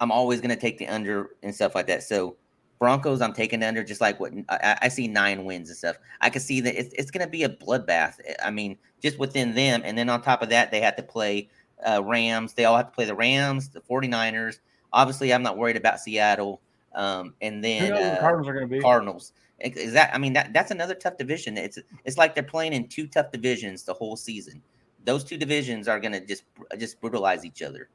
I'm 0.00 0.12
always 0.12 0.40
gonna 0.40 0.56
take 0.56 0.78
the 0.78 0.88
under 0.88 1.30
and 1.42 1.54
stuff 1.54 1.74
like 1.74 1.86
that. 1.88 2.02
So 2.02 2.36
Broncos, 2.78 3.20
I'm 3.20 3.32
taking 3.32 3.60
the 3.60 3.66
under 3.66 3.82
just 3.82 4.00
like 4.00 4.20
what 4.20 4.32
I, 4.48 4.78
I 4.82 4.88
see 4.88 5.08
nine 5.08 5.44
wins 5.44 5.68
and 5.68 5.76
stuff. 5.76 5.96
I 6.20 6.30
can 6.30 6.40
see 6.40 6.60
that 6.60 6.78
it's, 6.78 6.94
it's 6.94 7.10
gonna 7.10 7.28
be 7.28 7.42
a 7.42 7.48
bloodbath. 7.48 8.14
I 8.42 8.50
mean, 8.50 8.78
just 9.02 9.18
within 9.18 9.54
them, 9.54 9.82
and 9.84 9.98
then 9.98 10.08
on 10.08 10.22
top 10.22 10.42
of 10.42 10.48
that, 10.50 10.70
they 10.70 10.80
have 10.80 10.96
to 10.96 11.02
play 11.02 11.48
uh, 11.86 12.02
Rams. 12.04 12.54
They 12.54 12.64
all 12.64 12.76
have 12.76 12.86
to 12.86 12.92
play 12.92 13.04
the 13.04 13.14
Rams, 13.14 13.68
the 13.68 13.80
49ers. 13.80 14.60
Obviously, 14.92 15.32
I'm 15.32 15.42
not 15.42 15.56
worried 15.56 15.76
about 15.76 16.00
Seattle. 16.00 16.60
Um, 16.94 17.34
and 17.40 17.62
then 17.62 17.92
who 17.92 17.98
the 17.98 18.16
uh, 18.16 18.20
Cardinals 18.20 18.48
are 18.48 18.54
going 18.54 18.68
to 18.68 18.74
be? 18.76 18.80
Cardinals. 18.80 19.32
Is 19.60 19.92
that? 19.92 20.14
I 20.14 20.18
mean, 20.18 20.32
that 20.34 20.52
that's 20.52 20.70
another 20.70 20.94
tough 20.94 21.16
division. 21.16 21.56
It's 21.56 21.78
it's 22.04 22.16
like 22.16 22.34
they're 22.34 22.44
playing 22.44 22.72
in 22.72 22.86
two 22.86 23.08
tough 23.08 23.32
divisions 23.32 23.82
the 23.82 23.94
whole 23.94 24.16
season. 24.16 24.62
Those 25.04 25.24
two 25.24 25.36
divisions 25.36 25.88
are 25.88 25.98
gonna 25.98 26.24
just 26.24 26.44
just 26.78 27.00
brutalize 27.00 27.44
each 27.44 27.62
other. 27.62 27.88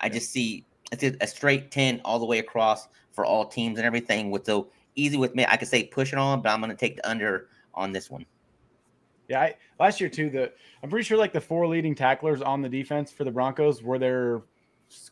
I 0.00 0.08
just 0.08 0.30
see 0.32 0.64
it's 0.92 1.02
a, 1.02 1.16
a 1.20 1.26
straight 1.26 1.70
ten 1.70 2.00
all 2.04 2.18
the 2.18 2.26
way 2.26 2.38
across 2.38 2.88
for 3.12 3.24
all 3.24 3.46
teams 3.46 3.78
and 3.78 3.86
everything. 3.86 4.30
With 4.30 4.46
so 4.46 4.68
easy 4.94 5.16
with 5.16 5.34
me, 5.34 5.44
I 5.48 5.56
could 5.56 5.68
say 5.68 5.84
push 5.84 6.12
it 6.12 6.18
on, 6.18 6.42
but 6.42 6.50
I'm 6.50 6.60
gonna 6.60 6.74
take 6.74 6.96
the 6.96 7.08
under 7.08 7.48
on 7.74 7.92
this 7.92 8.10
one. 8.10 8.24
Yeah, 9.28 9.40
I, 9.40 9.54
last 9.80 10.00
year 10.00 10.10
too. 10.10 10.30
The 10.30 10.52
I'm 10.82 10.90
pretty 10.90 11.04
sure 11.04 11.16
like 11.16 11.32
the 11.32 11.40
four 11.40 11.66
leading 11.66 11.94
tacklers 11.94 12.42
on 12.42 12.60
the 12.62 12.68
defense 12.68 13.10
for 13.10 13.24
the 13.24 13.30
Broncos 13.30 13.82
were 13.82 13.98
their 13.98 14.42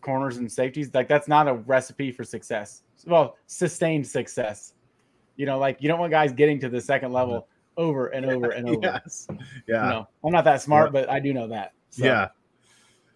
corners 0.01 0.37
and 0.37 0.51
safeties. 0.51 0.93
Like 0.95 1.09
that's 1.09 1.29
not 1.29 1.49
a 1.49 1.55
recipe 1.55 2.13
for 2.13 2.25
success. 2.25 2.83
Well, 3.07 3.37
sustained 3.47 4.07
success. 4.07 4.75
You 5.37 5.47
know, 5.47 5.59
like 5.59 5.79
you 5.81 5.89
don't 5.89 5.99
want 5.99 6.11
guys 6.11 6.33
getting 6.33 6.61
to 6.61 6.69
the 6.69 6.81
second 6.81 7.13
level 7.13 7.49
over 7.77 8.09
and 8.09 8.27
over 8.27 8.51
and 8.51 8.69
over. 8.69 8.81
Yes. 8.83 9.27
Yeah. 9.67 9.85
You 9.85 9.91
know, 9.91 10.09
I'm 10.25 10.33
not 10.33 10.45
that 10.45 10.61
smart, 10.61 10.89
Yeah. 10.89 11.01
but 11.01 11.11
I 11.11 11.19
do 11.19 11.33
know 11.33 11.49
that. 11.49 11.73
So, 11.91 12.05
Yeah. 12.05 12.29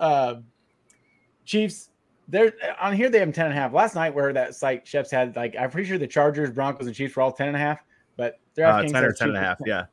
Uh, 0.00 0.36
Chiefs, 1.44 1.90
they're 2.28 2.52
on 2.80 2.94
here. 2.94 3.08
They 3.08 3.20
have 3.20 3.32
10 3.32 3.46
and 3.46 3.54
a 3.54 3.60
half. 3.60 3.72
Last 3.72 3.94
night, 3.94 4.14
where 4.14 4.32
that 4.32 4.54
site 4.54 4.86
chefs 4.86 5.10
had, 5.10 5.36
like, 5.36 5.54
I'm 5.58 5.70
pretty 5.70 5.88
sure 5.88 5.98
the 5.98 6.06
Chargers, 6.06 6.50
Broncos, 6.50 6.86
and 6.86 6.96
Chiefs 6.96 7.16
were 7.16 7.22
all 7.22 7.32
10 7.32 7.48
and 7.48 7.56
a 7.56 7.60
half, 7.60 7.78
but 8.16 8.40
they're 8.54 8.66
Uh, 8.66 8.82
10 8.82 9.04
or 9.04 9.12
10 9.12 9.28
and 9.28 9.36
a 9.36 9.40
half. 9.40 9.58
Yeah. 9.64 9.84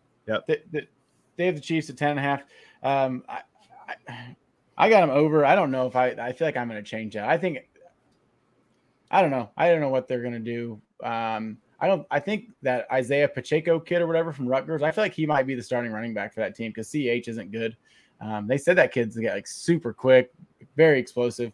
they, 0.48 0.62
they, 0.72 0.88
they 1.38 1.46
have 1.46 1.56
the 1.56 1.62
Chiefs 1.62 1.90
at 1.90 1.98
10 1.98 2.12
and 2.12 2.20
a 2.20 2.24
half. 2.24 2.44
Um, 2.82 3.24
I, 3.30 3.42
I, 4.08 4.36
I 4.78 4.90
got 4.90 5.02
them 5.02 5.12
over. 5.12 5.46
I 5.46 5.56
don't 5.56 5.72
know 5.72 5.86
if 5.86 5.96
I, 5.96 6.08
I 6.10 6.34
feel 6.34 6.48
like 6.48 6.58
I'm 6.58 6.68
going 6.70 6.84
to 6.84 6.90
change 6.90 7.14
that. 7.14 7.28
I 7.28 7.38
think, 7.38 7.60
I 9.12 9.22
don't 9.22 9.32
know. 9.32 9.52
I 9.56 9.70
don't 9.70 9.82
know 9.82 9.90
what 9.90 10.08
they're 10.08 10.22
going 10.22 10.34
to 10.34 10.40
do. 10.40 10.82
Um, 11.04 11.58
I 11.80 11.88
don't, 11.88 12.08
I 12.10 12.20
think 12.20 12.46
that 12.62 12.88
Isaiah 12.92 13.28
Pacheco 13.28 13.80
kid 13.80 14.02
or 14.02 14.08
whatever 14.08 14.32
from 14.32 14.48
Rutgers, 14.48 14.82
I 14.82 14.92
feel 14.92 15.04
like 15.04 15.14
he 15.14 15.26
might 15.26 15.46
be 15.46 15.54
the 15.54 15.62
starting 15.62 15.92
running 15.92 16.14
back 16.14 16.34
for 16.34 16.40
that 16.40 16.56
team 16.56 16.72
because 16.72 16.90
CH 16.90 17.28
isn't 17.28 17.52
good. 17.52 17.76
Um, 18.22 18.48
they 18.48 18.58
said 18.58 18.78
that 18.78 18.94
kid's 18.94 19.18
get 19.18 19.34
like 19.36 19.48
super 19.48 19.92
quick, 19.94 20.32
very 20.78 20.98
explosive. 20.98 21.52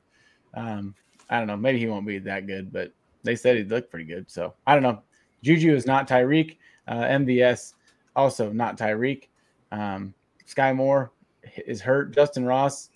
Um, 0.54 0.96
I 1.30 1.38
don't 1.38 1.48
know. 1.48 1.58
Maybe 1.58 1.80
he 1.80 1.88
won't 1.88 2.08
be 2.08 2.20
that 2.20 2.48
good, 2.48 2.72
but 2.72 2.92
they 3.24 3.36
said 3.36 3.58
he 3.58 3.64
looked 3.64 3.92
pretty 3.92 4.06
good. 4.06 4.30
So 4.30 4.54
I 4.66 4.74
don't 4.74 4.84
know. 4.84 5.02
Juju 5.44 5.74
is 5.74 5.86
not 5.86 6.08
Tyreek. 6.08 6.58
Uh, 6.88 7.04
MVS 7.04 7.74
also 8.16 8.52
not 8.52 8.78
Tyreek. 8.78 9.28
Um, 9.72 10.14
Skyy 10.48 10.76
Moore 10.76 11.12
is 11.66 11.82
hurt. 11.82 12.16
Justyn 12.16 12.48
Ross, 12.48 12.90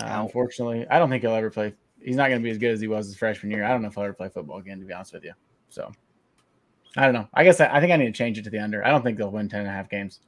uh, 0.00 0.22
unfortunately, 0.22 0.86
I 0.90 0.98
don't 0.98 1.10
think 1.10 1.22
he'll 1.22 1.34
ever 1.34 1.50
play. 1.50 1.74
He's 2.02 2.16
not 2.16 2.28
going 2.28 2.40
to 2.40 2.44
be 2.44 2.50
as 2.50 2.58
good 2.58 2.72
as 2.72 2.80
he 2.80 2.88
was 2.88 3.06
his 3.06 3.16
freshman 3.16 3.52
year. 3.52 3.64
I 3.64 3.68
don't 3.68 3.82
know 3.82 3.88
if 3.88 3.94
he'll 3.94 4.04
ever 4.04 4.14
play 4.14 4.30
football 4.30 4.58
again, 4.58 4.80
to 4.80 4.86
be 4.86 4.92
honest 4.92 5.12
with 5.12 5.24
you. 5.24 5.34
So 5.68 5.92
I 6.96 7.04
don't 7.04 7.14
know. 7.14 7.28
I 7.34 7.44
guess 7.44 7.60
I, 7.60 7.66
I 7.66 7.80
think 7.80 7.92
I 7.92 7.96
need 7.96 8.06
to 8.06 8.12
change 8.12 8.38
it 8.38 8.44
to 8.44 8.50
the 8.50 8.58
under. 8.58 8.84
I 8.84 8.90
don't 8.90 9.02
think 9.02 9.18
they'll 9.18 9.30
win 9.30 9.48
10 9.48 9.60
and 9.60 9.68
a 9.68 9.72
half 9.72 9.88
games. 9.88 10.20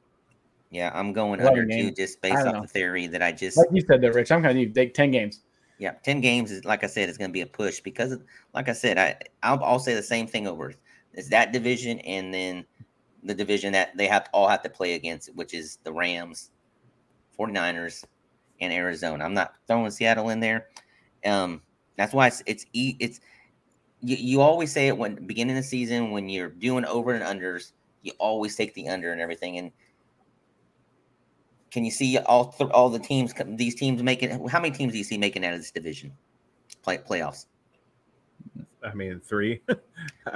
Yeah, 0.69 0.91
I'm 0.93 1.13
going 1.13 1.41
under 1.41 1.65
games. 1.65 1.97
just 1.97 2.21
based 2.21 2.35
off 2.35 2.53
know. 2.53 2.61
the 2.61 2.67
theory 2.67 3.07
that 3.07 3.21
I 3.21 3.31
just 3.31 3.57
Like 3.57 3.67
you 3.71 3.81
said, 3.81 4.01
though, 4.01 4.09
Rich, 4.09 4.31
I'm 4.31 4.41
going 4.41 4.55
to 4.55 4.69
take 4.69 4.93
10 4.93 5.11
games. 5.11 5.41
Yeah, 5.79 5.93
ten 6.03 6.21
games 6.21 6.51
is 6.51 6.65
like 6.65 6.83
I 6.83 6.87
said, 6.87 7.09
it's 7.09 7.17
going 7.17 7.29
to 7.29 7.33
be 7.33 7.41
a 7.41 7.47
push 7.47 7.81
because, 7.81 8.17
like 8.53 8.69
I 8.69 8.73
said, 8.73 8.97
I 8.97 9.17
I'll, 9.41 9.63
I'll 9.63 9.79
say 9.79 9.95
the 9.95 10.03
same 10.03 10.27
thing 10.27 10.47
over. 10.47 10.73
It's 11.13 11.29
that 11.29 11.51
division 11.51 11.99
and 11.99 12.33
then 12.33 12.65
the 13.23 13.33
division 13.33 13.73
that 13.73 13.95
they 13.97 14.07
have 14.07 14.29
all 14.33 14.47
have 14.47 14.63
to 14.63 14.69
play 14.69 14.93
against, 14.93 15.33
which 15.35 15.53
is 15.53 15.77
the 15.83 15.91
Rams, 15.91 16.51
49ers, 17.39 18.03
and 18.61 18.73
Arizona. 18.73 19.23
I'm 19.23 19.33
not 19.33 19.55
throwing 19.67 19.91
Seattle 19.91 20.29
in 20.29 20.39
there. 20.39 20.67
Um, 21.25 21.61
that's 21.97 22.13
why 22.13 22.27
it's 22.27 22.43
it's 22.45 22.65
it's 22.73 23.19
you, 24.01 24.17
you 24.17 24.41
always 24.41 24.71
say 24.71 24.87
it 24.87 24.97
when 24.97 25.25
beginning 25.25 25.57
of 25.57 25.63
the 25.63 25.67
season 25.67 26.11
when 26.11 26.29
you're 26.29 26.49
doing 26.49 26.85
over 26.85 27.13
and 27.13 27.23
unders, 27.23 27.71
you 28.01 28.11
always 28.19 28.55
take 28.55 28.73
the 28.73 28.89
under 28.89 29.11
and 29.11 29.21
everything. 29.21 29.57
And 29.57 29.71
can 31.73 31.83
you 31.83 31.91
see 31.91 32.19
all 32.19 32.51
th- 32.53 32.69
all 32.69 32.87
the 32.89 32.99
teams 32.99 33.33
these 33.47 33.73
teams 33.73 34.03
making? 34.03 34.47
How 34.47 34.59
many 34.59 34.73
teams 34.73 34.91
do 34.91 34.97
you 34.99 35.03
see 35.03 35.17
making 35.17 35.43
out 35.43 35.53
of 35.53 35.59
this 35.59 35.71
division 35.71 36.13
play 36.83 36.99
playoffs? 36.99 37.47
I 38.83 38.93
mean, 38.93 39.19
three. 39.19 39.61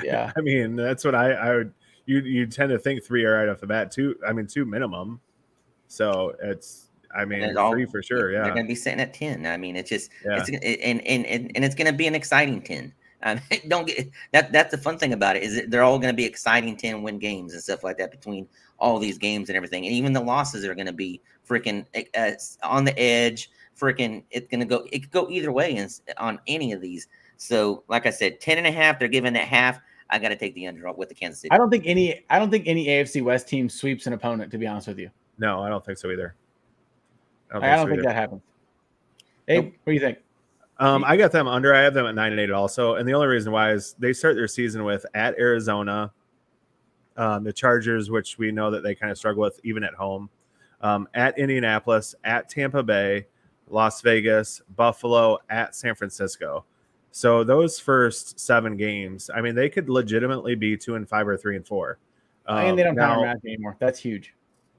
Yeah. 0.04 0.32
I 0.38 0.42
mean, 0.42 0.76
that's 0.78 1.04
what 1.04 1.14
I, 1.16 1.34
I 1.34 1.56
would, 1.56 1.74
you, 2.06 2.20
you 2.22 2.46
tend 2.46 2.70
to 2.70 2.80
think 2.80 3.04
three 3.04 3.26
are 3.26 3.34
right 3.34 3.50
off 3.50 3.60
the 3.60 3.68
bat. 3.68 3.92
Two, 3.92 4.16
I 4.26 4.32
mean, 4.32 4.48
two 4.48 4.66
minimum. 4.66 5.20
So 5.88 6.34
it's, 6.42 6.90
I 7.16 7.26
mean, 7.26 7.42
it's 7.42 7.58
all- 7.58 7.72
three 7.72 7.86
for 7.86 8.02
sure. 8.02 8.32
Yeah. 8.32 8.44
They're 8.44 8.54
going 8.54 8.66
to 8.66 8.70
be 8.70 8.76
sitting 8.76 9.00
at 9.02 9.14
ten. 9.14 9.46
I 9.46 9.58
mean, 9.58 9.76
it's 9.76 9.90
just 9.90 10.10
Yeah. 10.26 10.40
it's 10.40 10.50
and 10.50 11.06
and 11.06 11.26
and, 11.26 11.52
and 11.56 11.66
it's 11.66 11.76
going 11.76 11.88
to 11.88 11.94
be 11.98 12.08
an 12.08 12.16
exciting 12.16 12.62
ten. 12.62 12.94
I 13.24 13.36
mean, 13.36 13.62
don't 13.68 13.88
get 13.88 14.10
that. 14.32 14.52
That's 14.54 14.72
the 14.72 14.78
fun 14.78 14.98
thing 14.98 15.14
about 15.14 15.36
it 15.36 15.44
is 15.44 15.62
they're 15.68 15.84
all 15.84 16.00
going 16.00 16.14
to 16.14 16.18
be 16.18 16.26
exciting 16.26 16.78
ten 16.78 17.04
win 17.04 17.20
games 17.20 17.54
and 17.54 17.62
stuff 17.62 17.84
like 17.84 17.98
that 17.98 18.12
between 18.12 18.48
all 18.80 19.00
these 19.00 19.18
games 19.18 19.50
and 19.50 19.56
everything. 19.56 19.86
And 19.86 19.94
even 19.94 20.14
the 20.14 20.22
losses 20.22 20.66
are 20.66 20.76
going 20.76 20.88
to 20.88 20.94
be 20.94 21.22
freaking 21.48 21.86
uh, 22.18 22.32
on 22.64 22.84
the 22.84 22.98
edge. 23.00 23.50
Freaking, 23.80 24.24
it's 24.32 24.48
going 24.48 24.60
to 24.60 24.66
go. 24.66 24.88
It 24.92 25.04
could 25.04 25.12
go 25.12 25.30
either 25.30 25.52
way 25.52 25.76
in, 25.76 25.88
on 26.18 26.40
any 26.48 26.72
of 26.72 26.82
these. 26.82 27.08
So, 27.38 27.84
like 27.88 28.06
I 28.06 28.10
said, 28.10 28.42
10 28.42 28.58
and 28.58 28.66
a 28.66 28.72
half. 28.72 28.98
They're 28.98 29.08
giving 29.08 29.34
that 29.34 29.48
half. 29.48 29.80
I 30.10 30.20
got 30.20 30.30
to 30.30 30.36
take 30.36 30.56
the 30.56 30.68
under 30.68 30.92
with 30.94 31.10
the 31.10 31.16
Kansas 31.16 31.42
City. 31.42 31.52
I 31.52 31.58
don't 31.58 31.70
think 31.70 31.84
any 31.86 32.24
I 32.30 32.40
don't 32.40 32.50
think 32.50 32.68
any 32.68 32.88
AFC 32.88 33.22
West 33.24 33.48
team 33.48 33.70
sweeps 33.70 34.08
an 34.08 34.14
opponent, 34.14 34.52
to 34.52 34.58
be 34.58 34.66
honest 34.66 34.88
with 34.88 35.00
you. 35.00 35.10
No, 35.38 35.62
I 35.62 35.70
don't 35.70 35.84
think 35.86 35.98
so 35.98 36.10
either. 36.10 36.34
I 37.52 37.58
I 37.58 37.76
don't, 37.76 37.88
so 37.88 37.92
think 37.92 38.04
that 38.04 38.16
happens. 38.16 38.42
Hey, 39.48 39.56
Nope. 39.56 39.74
what 39.84 39.92
do 39.92 39.94
you 39.94 40.00
think? 40.00 40.18
Um, 40.80 41.04
I 41.06 41.18
got 41.18 41.32
them 41.32 41.48
under. 41.48 41.74
I 41.74 41.82
have 41.82 41.94
them 41.94 42.06
at 42.06 42.16
nine 42.16 42.32
and 42.32 42.40
eight 42.40 42.52
also, 42.52 42.96
and 42.96 43.08
the 43.08 43.14
only 43.14 43.28
reason 43.28 43.52
why 43.52 43.72
is 43.72 43.96
they 44.00 44.14
start 44.14 44.36
their 44.36 44.48
season 44.48 44.84
with 44.84 45.06
at 45.14 45.38
Arizona, 45.40 46.12
um, 47.18 47.44
the 47.44 47.52
Chargers, 47.54 48.10
which 48.10 48.38
we 48.38 48.52
know 48.52 48.72
that 48.72 48.84
they 48.84 48.96
kind 48.96 49.12
of 49.12 49.18
struggle 49.18 49.42
with 49.44 49.60
even 49.64 49.84
at 49.84 49.94
home, 49.94 50.30
um, 50.82 51.08
at 51.14 51.38
Indianapolis, 51.38 52.16
at 52.24 52.48
Tampa 52.50 52.84
Bay, 52.84 53.26
Las 53.70 54.02
Vegas, 54.02 54.62
Buffalo, 54.76 55.38
at 55.50 55.76
San 55.76 55.96
Francisco. 55.96 56.64
So 57.12 57.44
those 57.44 57.80
first 57.80 58.40
seven 58.40 58.78
games, 58.78 59.30
I 59.34 59.42
mean, 59.42 59.56
they 59.56 59.70
could 59.70 59.90
legitimately 59.90 60.56
be 60.56 60.78
two 60.78 60.96
and 60.96 61.08
five 61.10 61.28
or 61.28 61.36
three 61.36 61.56
and 61.56 61.66
four. 61.66 61.98
and 62.48 62.70
Um, 62.70 62.76
they 62.76 62.84
don't 62.84 62.96
now- 62.96 63.24
count 63.24 63.42
anymore. 63.46 63.76
That's 63.80 64.00
huge. 64.00 64.34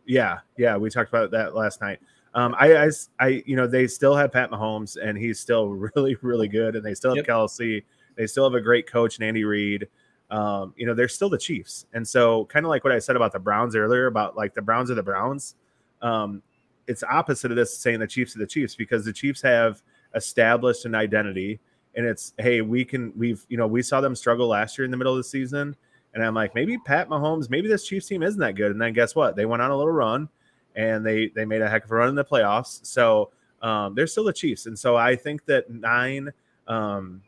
yeah, 0.07 0.39
yeah, 0.57 0.76
we 0.76 0.89
talked 0.89 1.11
about 1.11 1.30
that 1.32 1.55
last 1.55 1.80
night. 1.82 1.99
Um, 2.34 2.55
I, 2.59 2.76
I, 2.86 2.91
I- 3.18 3.43
you 3.47 3.57
know, 3.57 3.66
they 3.66 3.86
still 3.89 4.14
have 4.14 4.30
Pat 4.32 4.51
Mahomes, 4.51 4.97
and 5.03 5.18
he's 5.18 5.41
still 5.41 5.68
really, 5.97 6.16
really 6.22 6.49
good, 6.49 6.76
and 6.76 6.84
they 6.84 6.95
still 6.95 7.11
have 7.11 7.16
Yep. 7.16 7.26
Kelce. 7.26 7.82
They 8.16 8.26
still 8.26 8.45
have 8.45 8.55
a 8.55 8.61
great 8.61 8.86
coach, 8.91 9.18
and 9.18 9.24
Andy 9.26 9.45
Reid. 9.45 9.89
Um, 10.31 10.74
you 10.76 10.87
know, 10.87 10.95
they're 10.95 11.09
still 11.09 11.31
the 11.31 11.39
Chiefs, 11.39 11.87
and 11.95 12.07
so 12.07 12.45
kind 12.47 12.66
of 12.66 12.70
like 12.70 12.85
what 12.85 12.93
I 12.93 12.99
said 12.99 13.16
about 13.16 13.33
the 13.33 13.39
Browns 13.39 13.74
earlier, 13.74 14.07
about 14.07 14.37
like 14.37 14.55
the 14.55 14.62
Browns 14.62 14.91
are 14.91 14.95
the 14.95 15.03
Browns. 15.03 15.55
Um, 16.03 16.43
it's 16.87 17.03
opposite 17.03 17.51
of 17.51 17.57
this 17.57 17.76
saying 17.76 17.99
the 17.99 18.07
Chiefs 18.07 18.37
are 18.37 18.39
the 18.39 18.47
Chiefs 18.47 18.74
because 18.74 19.05
the 19.05 19.12
Chiefs 19.12 19.41
have 19.43 19.83
established 20.14 20.85
an 20.85 20.95
identity, 20.95 21.61
and 21.95 22.07
it's 22.07 22.35
hey, 22.39 22.61
we 22.61 22.85
can, 22.85 23.12
we've, 23.16 23.45
you 23.49 23.57
know, 23.57 23.66
we 23.66 23.83
saw 23.83 24.01
them 24.01 24.14
struggle 24.14 24.49
last 24.49 24.76
year 24.76 24.85
in 24.85 24.91
the 24.91 24.97
middle 24.97 25.12
of 25.12 25.18
the 25.18 25.24
season. 25.24 25.76
And 26.14 26.24
I'm 26.24 26.35
like, 26.35 26.55
maybe 26.55 26.79
Pat 26.79 27.09
Mahomes, 27.09 27.51
maybe 27.51 27.68
this 27.68 27.87
Chiefs 27.87 28.07
team 28.07 28.22
isn't 28.22 28.41
that 28.41 28.55
good. 28.55 28.72
And 28.72 28.81
then 28.81 28.93
guess 28.93 29.14
what? 29.14 29.37
They 29.37 29.47
went 29.47 29.62
on 29.62 29.70
a 29.70 29.76
little 29.76 29.93
run 29.93 30.29
and 30.74 31.05
they 31.05 31.29
they 31.29 31.45
made 31.45 31.61
a 31.61 31.68
heck 31.68 31.85
of 31.85 31.91
a 31.91 31.95
run 31.95 32.09
in 32.09 32.14
the 32.14 32.24
playoffs. 32.24 32.85
So 32.87 33.31
um, 33.61 33.95
they're 33.95 34.07
still 34.07 34.24
the 34.24 34.33
Chiefs. 34.33 34.66
And 34.66 34.79
so 34.79 34.97
I 34.97 35.16
think 35.16 35.45
that 35.47 35.68
nine, 35.70 36.33
um, 36.66 37.22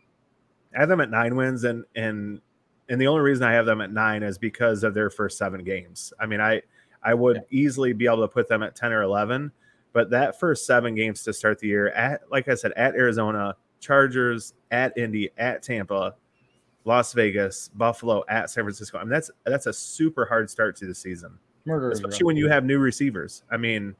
I 0.75 0.81
have 0.81 0.89
them 0.89 1.01
at 1.01 1.11
nine 1.11 1.37
wins, 1.37 1.65
and 1.65 1.85
and 1.97 2.41
and 2.91 3.01
the 3.01 3.07
only 3.07 3.22
reason 3.22 3.45
I 3.45 3.53
have 3.53 3.66
them 3.66 3.80
at 3.80 3.93
nine 3.93 4.22
is 4.22 4.36
because 4.36 4.82
of 4.82 4.93
their 4.93 5.09
first 5.09 5.38
seven 5.38 5.64
games. 5.64 6.12
I 6.20 6.26
mean, 6.26 6.41
I 6.41 6.61
I 7.03 7.14
would 7.14 7.43
easily 7.51 7.93
be 7.93 8.07
able 8.07 8.20
to 8.20 8.28
put 8.28 8.49
them 8.49 8.62
at 8.62 8.76
ten 8.76 8.93
or 8.93 9.03
eleven, 9.03 9.53
but 9.93 10.11
that 10.11 10.38
first 10.38 10.66
seven 10.66 10.95
games 10.95 11.22
to 11.24 11.32
start 11.32 11.61
the 11.61 11.68
year 11.68 11.88
at, 11.91 12.22
like 12.30 12.49
I 12.49 12.55
said, 12.55 12.72
at 12.72 12.95
Arizona, 12.95 13.57
Chargers, 13.78 14.55
at 14.70 14.99
Indy, 14.99 15.30
at 15.38 15.62
Tampa, 15.62 16.16
Las 16.84 17.12
Vegas, 17.12 17.70
Buffalo, 17.74 18.24
at 18.28 18.51
San 18.51 18.64
Francisco. 18.64 18.99
I 18.99 19.03
mean, 19.03 19.11
that's 19.11 19.30
that's 19.47 19.66
a 19.66 19.72
super 19.72 20.26
hard 20.26 20.51
start 20.51 20.76
to 20.76 20.86
the 20.86 20.95
season. 20.95 21.38
Murder, 21.64 21.91
especially 21.91 22.24
when 22.24 22.36
you 22.36 22.49
have 22.49 22.64
new 22.64 22.78
receivers. 22.78 23.45
I 23.51 23.57
mean, 23.57 23.95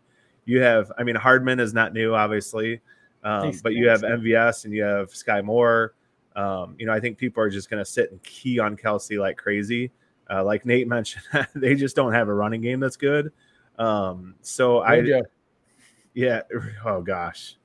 you 0.47 0.61
have, 0.63 0.91
I 0.99 1.05
mean, 1.05 1.15
Hardman 1.15 1.61
is 1.61 1.73
not 1.73 1.93
new, 1.93 2.15
obviously, 2.15 2.81
um, 3.23 3.53
but 3.63 3.75
you 3.75 3.89
have 3.89 4.01
MVS 4.01 4.65
and 4.65 4.75
you 4.75 4.83
have 4.83 5.11
Skyy 5.11 5.45
Moore. 5.45 5.95
Um, 6.41 6.75
you 6.79 6.87
know, 6.87 6.93
I 6.93 7.01
think 7.01 7.19
people 7.19 7.43
are 7.43 7.51
just 7.51 7.69
going 7.69 7.85
to 7.85 7.91
sit 7.91 8.11
and 8.11 8.23
key 8.23 8.59
on 8.59 8.75
Kelce 8.75 9.19
like 9.19 9.37
crazy. 9.37 9.91
Uh, 10.31 10.43
like 10.43 10.65
Nate 10.65 10.89
mentioned, 10.97 11.25
they 11.55 11.75
just 11.75 11.95
don't 11.95 12.13
have 12.13 12.29
a 12.29 12.35
running 12.35 12.63
game 12.63 12.81
that's 12.81 12.97
good. 12.97 13.33
Um, 13.79 14.35
so 14.41 14.79
I, 14.79 15.23
yeah, 16.15 16.43
oh 16.85 17.03
gosh, 17.03 17.57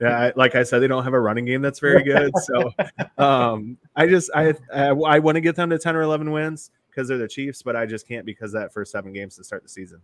yeah, 0.00 0.30
like 0.34 0.54
I 0.54 0.62
said, 0.62 0.78
they 0.78 0.88
don't 0.88 1.04
have 1.04 1.12
a 1.12 1.20
running 1.20 1.44
game 1.44 1.62
that's 1.62 1.78
very 1.78 2.02
good. 2.02 2.32
So 2.42 2.72
um, 3.18 3.76
I 3.94 4.06
just 4.06 4.30
I 4.34 4.54
I, 4.72 4.88
I 4.88 5.18
want 5.18 5.36
to 5.36 5.40
get 5.40 5.56
them 5.56 5.70
to 5.70 5.78
ten 5.78 5.94
or 5.94 6.02
eleven 6.02 6.30
wins 6.30 6.70
because 6.90 7.08
they're 7.08 7.18
the 7.18 7.28
Chiefs, 7.28 7.62
but 7.62 7.76
I 7.76 7.86
just 7.86 8.08
can't 8.08 8.24
because 8.24 8.52
that 8.52 8.72
first 8.72 8.92
seven 8.92 9.12
games 9.12 9.36
to 9.36 9.44
start 9.44 9.62
the 9.62 9.68
season. 9.68 10.00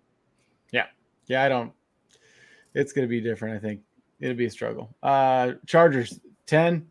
Yeah, 0.71 0.87
yeah, 1.27 1.45
I 1.45 1.49
don't. 1.49 1.73
It's 2.75 2.93
going 2.93 3.07
to 3.07 3.11
be 3.11 3.21
different. 3.21 3.57
I 3.57 3.59
think 3.59 3.81
it'll 4.21 4.37
be 4.37 4.47
a 4.47 4.51
struggle. 4.51 4.95
Uh 5.03 5.53
Chargers 5.67 6.21
ten. 6.47 6.87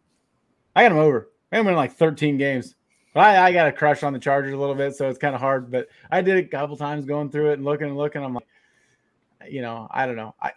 I 0.78 0.84
got 0.84 0.90
them 0.90 1.00
over. 1.00 1.32
I 1.52 1.58
am 1.58 1.68
in 1.68 1.76
like 1.76 1.94
thirteen 1.94 2.38
games. 2.38 2.76
But 3.16 3.22
I, 3.22 3.48
I 3.48 3.52
got 3.52 3.68
a 3.68 3.72
crush 3.72 4.04
on 4.04 4.14
the 4.14 4.20
Chargers 4.20 4.54
a 4.54 4.58
little 4.58 4.76
bit, 4.76 4.96
so 4.96 5.10
it's 5.10 5.18
kind 5.18 5.34
of 5.34 5.42
hard. 5.42 5.72
But 5.72 5.88
I 6.12 6.22
did 6.22 6.38
it 6.38 6.46
a 6.46 6.48
couple 6.48 6.78
times 6.78 7.04
going 7.04 7.32
through 7.32 7.50
it 7.50 7.54
and 7.54 7.66
looking 7.66 7.88
and 7.88 7.98
looking. 7.98 8.24
I'm 8.24 8.36
like, 8.36 8.46
you 9.50 9.64
know, 9.64 9.88
I 9.90 10.06
don't 10.06 10.16
know. 10.16 10.36
I 10.40 10.52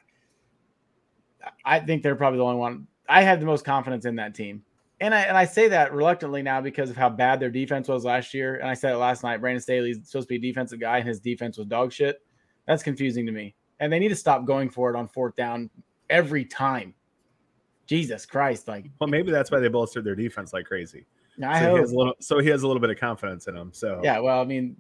I 1.65 1.81
think 1.81 2.03
they're 2.03 2.17
probably 2.17 2.37
the 2.37 2.45
only 2.45 2.59
one. 2.59 2.87
I 3.09 3.23
have 3.23 3.41
the 3.41 3.47
most 3.47 3.65
confidence 3.65 4.05
in 4.05 4.15
that 4.17 4.35
team. 4.35 4.63
And 5.01 5.15
I 5.15 5.23
and 5.23 5.39
I 5.39 5.47
say 5.47 5.69
that 5.69 5.95
reluctantly 5.95 6.43
now 6.43 6.61
because 6.61 6.91
of 6.91 6.99
how 6.99 7.09
bad 7.09 7.41
their 7.41 7.51
defense 7.51 7.89
was 7.89 8.05
last 8.05 8.35
year. 8.35 8.57
And 8.57 8.69
I 8.69 8.75
said 8.75 8.93
it 8.93 8.99
last 8.99 9.23
night. 9.23 9.41
Brandon 9.41 9.63
Staley's 9.63 10.01
supposed 10.05 10.29
to 10.29 10.39
be 10.39 10.47
a 10.49 10.53
defensive 10.53 10.81
guy, 10.81 10.99
and 10.99 11.09
his 11.09 11.19
defense 11.19 11.57
was 11.57 11.67
dog 11.67 11.95
shit. 11.95 12.21
That's 12.67 12.83
confusing 12.83 13.25
to 13.25 13.33
me. 13.33 13.55
And 13.79 13.91
they 13.91 13.99
need 13.99 14.09
to 14.09 14.17
stop 14.17 14.45
going 14.45 14.69
for 14.69 14.91
it 14.91 14.99
on 14.99 15.09
fourth 15.09 15.35
down 15.35 15.71
every 16.11 16.45
time. 16.45 16.93
Jesus 17.91 18.25
Christ! 18.25 18.69
Like, 18.69 18.87
well, 19.01 19.09
maybe 19.09 19.33
that's 19.33 19.51
why 19.51 19.59
they 19.59 19.67
bolstered 19.67 20.05
their 20.05 20.15
defense 20.15 20.53
like 20.53 20.65
crazy. 20.65 21.07
I 21.45 21.59
so 21.59 21.67
hope. 21.67 21.75
He 21.75 21.81
has 21.81 21.91
a 21.91 21.97
little, 21.97 22.15
so 22.21 22.39
he 22.39 22.49
has 22.49 22.63
a 22.63 22.67
little 22.69 22.81
bit 22.81 22.91
of 22.91 23.01
confidence 23.01 23.49
in 23.49 23.57
him. 23.57 23.71
So 23.73 24.01
yeah, 24.05 24.21
well, 24.21 24.41
I 24.41 24.45
mean, 24.45 24.77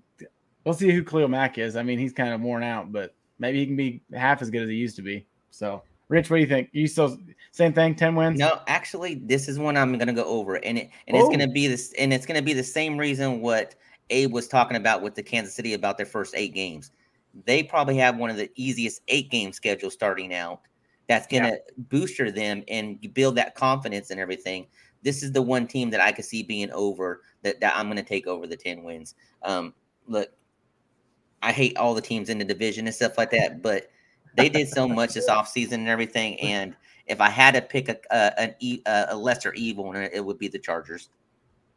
we'll 0.65 0.75
see 0.75 0.93
who 0.93 1.03
Khalil 1.03 1.27
Mack 1.27 1.59
is. 1.59 1.75
I 1.75 1.83
mean, 1.83 1.99
he's 1.99 2.13
kind 2.13 2.33
of 2.33 2.41
worn 2.41 2.63
out, 2.63 2.93
but 2.93 3.17
maybe 3.41 3.59
he 3.59 3.67
can 3.67 3.75
be 3.75 4.01
half 4.15 4.43
as 4.43 4.49
good 4.49 4.63
as 4.63 4.69
he 4.69 4.77
used 4.77 4.95
to 4.95 5.03
be. 5.03 5.27
So 5.51 5.83
Rich, 6.07 6.31
what 6.31 6.37
do 6.37 6.41
you 6.43 6.47
think? 6.47 6.69
You 6.71 6.87
still 6.87 7.19
same 7.51 7.73
thing? 7.73 7.97
Ten 7.97 8.15
wins? 8.15 8.39
No, 8.39 8.61
actually, 8.69 9.17
this 9.17 9.49
is 9.49 9.59
one 9.59 9.77
I'm 9.77 9.99
gonna 9.99 10.13
go 10.13 10.25
over, 10.27 10.57
and 10.57 10.79
it 10.79 10.91
and 11.09 11.17
oh. 11.17 11.21
it's 11.21 11.29
gonna 11.29 11.51
be 11.51 11.67
this, 11.67 11.93
and 11.99 12.13
it's 12.13 12.27
gonna 12.27 12.43
be 12.43 12.53
the 12.53 12.63
same 12.63 12.97
reason 12.97 13.41
what 13.41 13.75
Abe 14.11 14.33
was 14.33 14.47
talking 14.47 14.77
about 14.77 15.03
with 15.03 15.17
the 15.17 15.23
Kansas 15.25 15.53
City 15.53 15.75
about 15.75 15.97
their 15.97 16.07
first 16.07 16.37
eight 16.37 16.55
games. 16.55 16.93
They 17.45 17.65
probably 17.65 17.97
have 17.97 18.17
one 18.17 18.31
of 18.31 18.37
the 18.37 18.51
easiest 18.55 19.03
eight 19.09 19.33
game 19.33 19.53
schedules 19.53 19.95
starting 19.95 20.33
out. 20.33 20.61
That's 21.11 21.27
gonna 21.27 21.49
yeah. 21.49 21.85
booster 21.89 22.31
them 22.31 22.63
and 22.69 23.13
build 23.15 23.35
that 23.35 23.57
confidence 23.57 24.13
and 24.13 24.21
everything. 24.21 24.69
This 25.03 25.25
is 25.25 25.33
the 25.33 25.43
one 25.43 25.67
team 25.67 25.91
that 25.91 26.01
I 26.01 26.13
could 26.13 26.25
see 26.25 26.45
being 26.45 26.71
over 26.71 27.23
that, 27.43 27.59
that 27.59 27.75
I'm 27.75 27.89
gonna 27.89 28.05
take 28.05 28.29
over 28.29 28.47
the 28.47 28.57
10 28.57 28.85
wins. 28.85 29.17
Um, 29.43 29.75
look, 30.07 30.29
I 31.43 31.51
hate 31.51 31.77
all 31.77 31.95
the 31.95 32.01
teams 32.01 32.29
in 32.29 32.39
the 32.39 32.45
division 32.45 32.87
and 32.87 32.95
stuff 32.95 33.19
like 33.19 33.33
that, 33.33 33.61
but 33.61 33.91
they 34.37 34.49
did 34.49 34.69
so 34.69 34.87
much 35.01 35.15
this 35.15 35.29
offseason 35.29 35.73
and 35.73 35.89
everything. 35.89 36.39
And 36.39 36.77
if 37.09 37.21
I 37.21 37.29
had 37.29 37.55
to 37.55 37.61
pick 37.61 37.89
a 37.89 37.99
a, 38.13 38.55
a, 38.87 39.07
a 39.09 39.17
lesser 39.17 39.53
evil, 39.55 39.93
it 39.93 40.25
would 40.25 40.39
be 40.39 40.47
the 40.47 40.61
Chargers. 40.61 41.09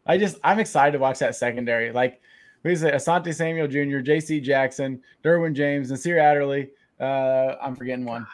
I 0.06 0.20
just 0.20 0.38
I'm 0.44 0.60
excited 0.60 0.92
to 0.92 1.00
watch 1.00 1.18
that 1.18 1.36
secondary. 1.36 1.92
Like 1.92 2.22
we 2.62 2.76
say, 2.76 2.92
Asante 2.92 3.34
Samuel 3.34 3.68
Jr., 3.68 3.98
J.C. 3.98 4.42
Jackson, 4.42 5.02
Derwin 5.24 5.56
James, 5.56 5.90
and 5.90 5.98
Nasir 5.98 6.20
Adderley. 6.20 6.70
Uh, 7.00 7.56
I'm 7.60 7.76
forgetting 7.76 8.06
one. 8.06 8.28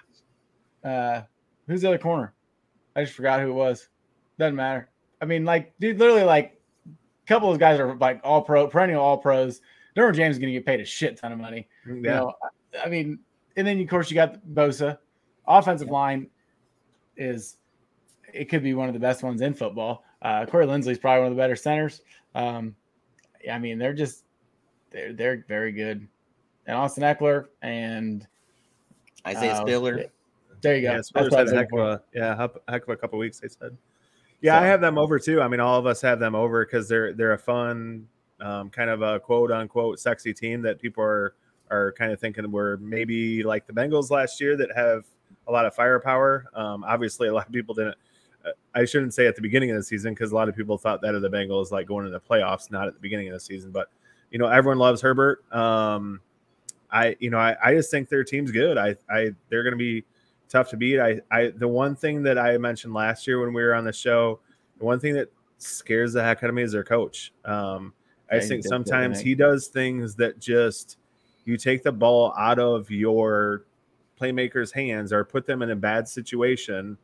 Uh, 0.84 1.22
who's 1.68 1.82
the 1.82 1.88
other 1.88 1.98
corner? 1.98 2.34
I 2.96 3.04
just 3.04 3.16
forgot 3.16 3.40
who 3.40 3.50
it 3.50 3.54
was. 3.54 3.90
Doesn't 4.38 4.56
matter. 4.56 4.90
I 5.22 5.26
mean, 5.26 5.46
like, 5.46 5.74
dude, 5.80 6.00
literally, 6.00 6.24
like, 6.24 6.60
a 6.88 7.28
couple 7.28 7.50
of 7.50 7.54
those 7.54 7.60
guys 7.60 7.80
are 7.80 7.96
like 7.96 8.22
all 8.24 8.42
pro, 8.42 8.68
perennial 8.68 9.04
all 9.04 9.18
pros. 9.18 9.62
Derwin 9.96 10.16
James 10.16 10.36
is 10.36 10.40
going 10.40 10.54
to 10.54 10.60
get 10.60 10.66
paid 10.66 10.80
a 10.80 10.86
shit 10.86 11.18
ton 11.18 11.32
of 11.32 11.40
money. 11.40 11.68
Yeah. 11.86 11.94
You 11.94 12.02
know, 12.02 12.34
I 12.84 12.90
mean, 12.90 13.20
and 13.56 13.68
then 13.68 13.80
of 13.80 13.88
course 13.90 14.10
you 14.10 14.16
got 14.16 14.40
Bosa. 14.46 14.98
Offensive 15.48 15.90
line 15.90 16.28
is 17.18 17.58
it 18.34 18.46
could 18.46 18.64
be 18.64 18.74
one 18.74 18.88
of 18.88 18.94
the 18.94 19.00
best 19.00 19.24
ones 19.24 19.42
in 19.42 19.54
football. 19.54 20.04
Uh, 20.22 20.46
Corey 20.46 20.66
Linsley's 20.66 21.00
probably 21.00 21.24
one 21.24 21.32
of 21.32 21.36
the 21.36 21.42
better 21.42 21.56
centers. 21.56 22.02
Um, 22.36 22.76
I 23.52 23.58
mean, 23.58 23.78
they're 23.78 23.94
just 23.94 24.26
they're 24.92 25.14
they're 25.14 25.46
very 25.48 25.72
good. 25.72 26.08
And 26.68 26.78
Austin 26.78 27.04
Ekeler 27.04 27.48
and 27.62 28.28
Isaiah 29.26 29.54
uh, 29.54 29.62
Spiller. 29.62 30.06
There 30.62 30.76
you 30.76 30.82
go. 30.82 30.88
Yeah, 30.92 31.02
had 31.16 31.48
a 31.48 31.56
heck 31.56 31.72
of 31.74 31.80
a 31.80 32.02
yeah 32.14 32.48
heck 32.68 32.84
of 32.84 32.90
a 32.90 32.98
couple 32.98 33.20
weeks. 33.20 33.40
They 33.40 33.48
said. 33.48 33.78
Yeah, 34.42 34.58
so, 34.58 34.64
I 34.64 34.68
have 34.68 34.82
them 34.82 34.98
over 34.98 35.20
too. 35.20 35.42
I 35.42 35.48
mean, 35.48 35.60
all 35.60 35.78
of 35.78 35.86
us 35.86 36.02
have 36.02 36.20
them 36.20 36.36
over 36.36 36.66
because 36.66 36.88
they're 36.88 37.14
they're 37.14 37.34
a 37.34 37.40
fun, 37.40 38.08
um, 38.40 38.70
kind 38.70 38.90
of 38.90 39.02
a 39.02 39.20
quote 39.20 39.52
unquote 39.52 40.00
sexy 40.00 40.34
team 40.34 40.62
that 40.64 40.80
people 40.80 41.04
are 41.04 41.36
are 41.70 41.92
kind 41.94 42.12
of 42.12 42.20
thinking 42.20 42.50
we're 42.52 42.78
maybe 42.78 43.44
like 43.44 43.68
the 43.68 43.74
Bengals 43.74 44.10
last 44.10 44.42
year 44.42 44.58
that 44.58 44.70
have 44.76 45.06
a 45.48 45.52
lot 45.52 45.66
of 45.66 45.76
firepower. 45.76 46.46
Um, 46.54 46.84
obviously, 46.84 47.28
a 47.28 47.34
lot 47.34 47.48
of 47.48 47.54
people 47.54 47.76
didn't. 47.76 47.96
I 48.74 48.86
shouldn't 48.86 49.14
say 49.14 49.28
at 49.28 49.36
the 49.36 49.42
beginning 49.42 49.70
of 49.72 49.76
the 49.76 49.84
season 49.84 50.14
because 50.14 50.32
a 50.32 50.36
lot 50.36 50.48
of 50.48 50.56
people 50.56 50.78
thought 50.78 51.02
that 51.02 51.14
of 51.14 51.22
the 51.22 51.30
Bengals 51.30 51.72
like 51.72 51.88
going 51.88 52.06
into 52.06 52.18
the 52.18 52.26
playoffs, 52.26 52.72
not 52.72 52.88
at 52.88 52.94
the 52.94 53.00
beginning 53.00 53.28
of 53.28 53.34
the 53.34 53.40
season. 53.40 53.72
But 53.72 53.90
you 54.32 54.40
know, 54.40 54.48
everyone 54.48 54.80
loves 54.80 55.02
Herbert. 55.02 55.44
Um, 55.54 56.22
I 56.92 57.16
you 57.20 57.30
know 57.30 57.38
I, 57.38 57.56
I 57.64 57.74
just 57.74 57.92
think 57.92 58.10
their 58.10 58.24
team's 58.24 58.52
good. 58.52 58.78
I 58.78 58.96
I 59.10 59.32
they're 59.50 59.64
going 59.64 59.74
to 59.74 59.78
be 59.78 60.06
tough 60.50 60.70
to 60.72 60.78
beat. 60.78 61.00
I 61.00 61.22
I 61.32 61.52
the 61.56 61.68
one 61.68 61.96
thing 61.96 62.24
that 62.24 62.38
I 62.38 62.58
mentioned 62.58 62.94
last 62.94 63.28
year 63.28 63.40
when 63.40 63.54
we 63.54 63.62
were 63.62 63.76
on 63.76 63.86
the 63.86 63.94
show, 63.94 64.40
the 64.78 64.86
one 64.86 65.00
thing 65.00 65.14
that 65.14 65.32
scares 65.60 66.14
the 66.14 66.24
heck 66.24 66.44
out 66.44 66.50
of 66.50 66.56
me 66.56 66.64
is 66.64 66.72
their 66.72 66.84
coach. 66.84 67.32
Um, 67.46 67.94
I 68.32 68.36
yeah, 68.36 68.42
think 68.42 68.66
sometimes 68.66 69.20
he 69.20 69.36
does 69.36 69.68
things 69.68 70.16
that 70.16 70.40
just 70.40 70.98
you 71.46 71.58
take 71.58 71.84
the 71.84 71.92
ball 71.92 72.34
out 72.38 72.60
of 72.60 72.92
your 72.92 73.64
playmakers' 74.20 74.74
hands 74.74 75.14
or 75.14 75.24
put 75.24 75.46
them 75.46 75.62
in 75.62 75.72
a 75.72 75.76
bad 75.76 76.08
situation, 76.08 76.98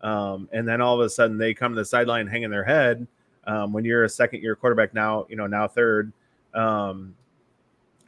um, 0.00 0.48
and 0.52 0.66
then 0.66 0.80
all 0.80 0.94
of 0.94 1.04
a 1.04 1.10
sudden 1.10 1.36
they 1.36 1.52
come 1.52 1.72
to 1.72 1.80
the 1.80 1.84
sideline 1.84 2.26
hanging 2.26 2.50
their 2.50 2.64
head. 2.64 3.06
Um, 3.44 3.72
when 3.72 3.84
you're 3.84 4.04
a 4.04 4.08
second 4.08 4.40
year 4.40 4.54
quarterback 4.54 4.94
now, 4.94 5.26
you 5.28 5.36
know 5.36 5.46
now 5.46 5.66
third. 5.68 6.12
Um, 6.54 7.16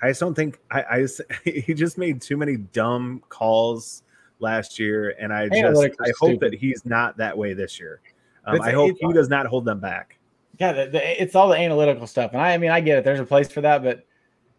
I 0.03 0.09
just 0.09 0.21
don't 0.21 0.35
think 0.35 0.59
I, 0.71 0.85
I 0.91 1.01
just, 1.01 1.21
he 1.45 1.75
just 1.75 1.99
made 1.99 2.21
too 2.21 2.37
many 2.37 2.57
dumb 2.57 3.23
calls 3.29 4.03
last 4.41 4.79
year, 4.79 5.15
and 5.21 5.33
I 5.33 5.49
just 5.49 5.81
I 6.01 6.13
hope 6.19 6.41
that 6.41 6.55
he's 6.55 6.85
not 6.85 7.17
that 7.17 7.37
way 7.37 7.55
this 7.55 7.79
year. 7.79 8.01
Um, 8.47 8.61
I 8.61 8.73
hope 8.73 8.97
he 9.01 9.13
does 9.13 9.29
not 9.29 9.47
hold 9.47 9.65
them 9.65 9.81
back. 9.81 10.19
Yeah, 10.59 10.73
the, 10.73 10.87
the, 10.87 11.23
it's 11.23 11.35
all 11.35 11.49
the 11.49 11.57
analytical 11.57 12.07
stuff, 12.07 12.33
and 12.33 12.41
I, 12.41 12.55
I 12.55 12.59
mean 12.59 12.71
I 12.71 12.81
get 12.81 12.99
it. 12.99 13.05
There's 13.05 13.21
a 13.21 13.25
place 13.25 13.51
for 13.51 13.61
that, 13.63 13.83
but 13.83 14.07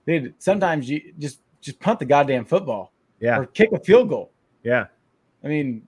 dude, 0.08 0.34
sometimes 0.40 0.90
you 0.90 1.14
just 1.20 1.42
just 1.62 1.80
punt 1.80 2.00
the 2.00 2.06
goddamn 2.06 2.46
football. 2.46 2.94
Yeah. 3.20 3.40
Or 3.40 3.46
kick 3.46 3.72
a 3.72 3.80
field 3.80 4.10
goal. 4.10 4.32
Yeah. 4.64 4.86
I 5.44 5.48
mean, 5.48 5.88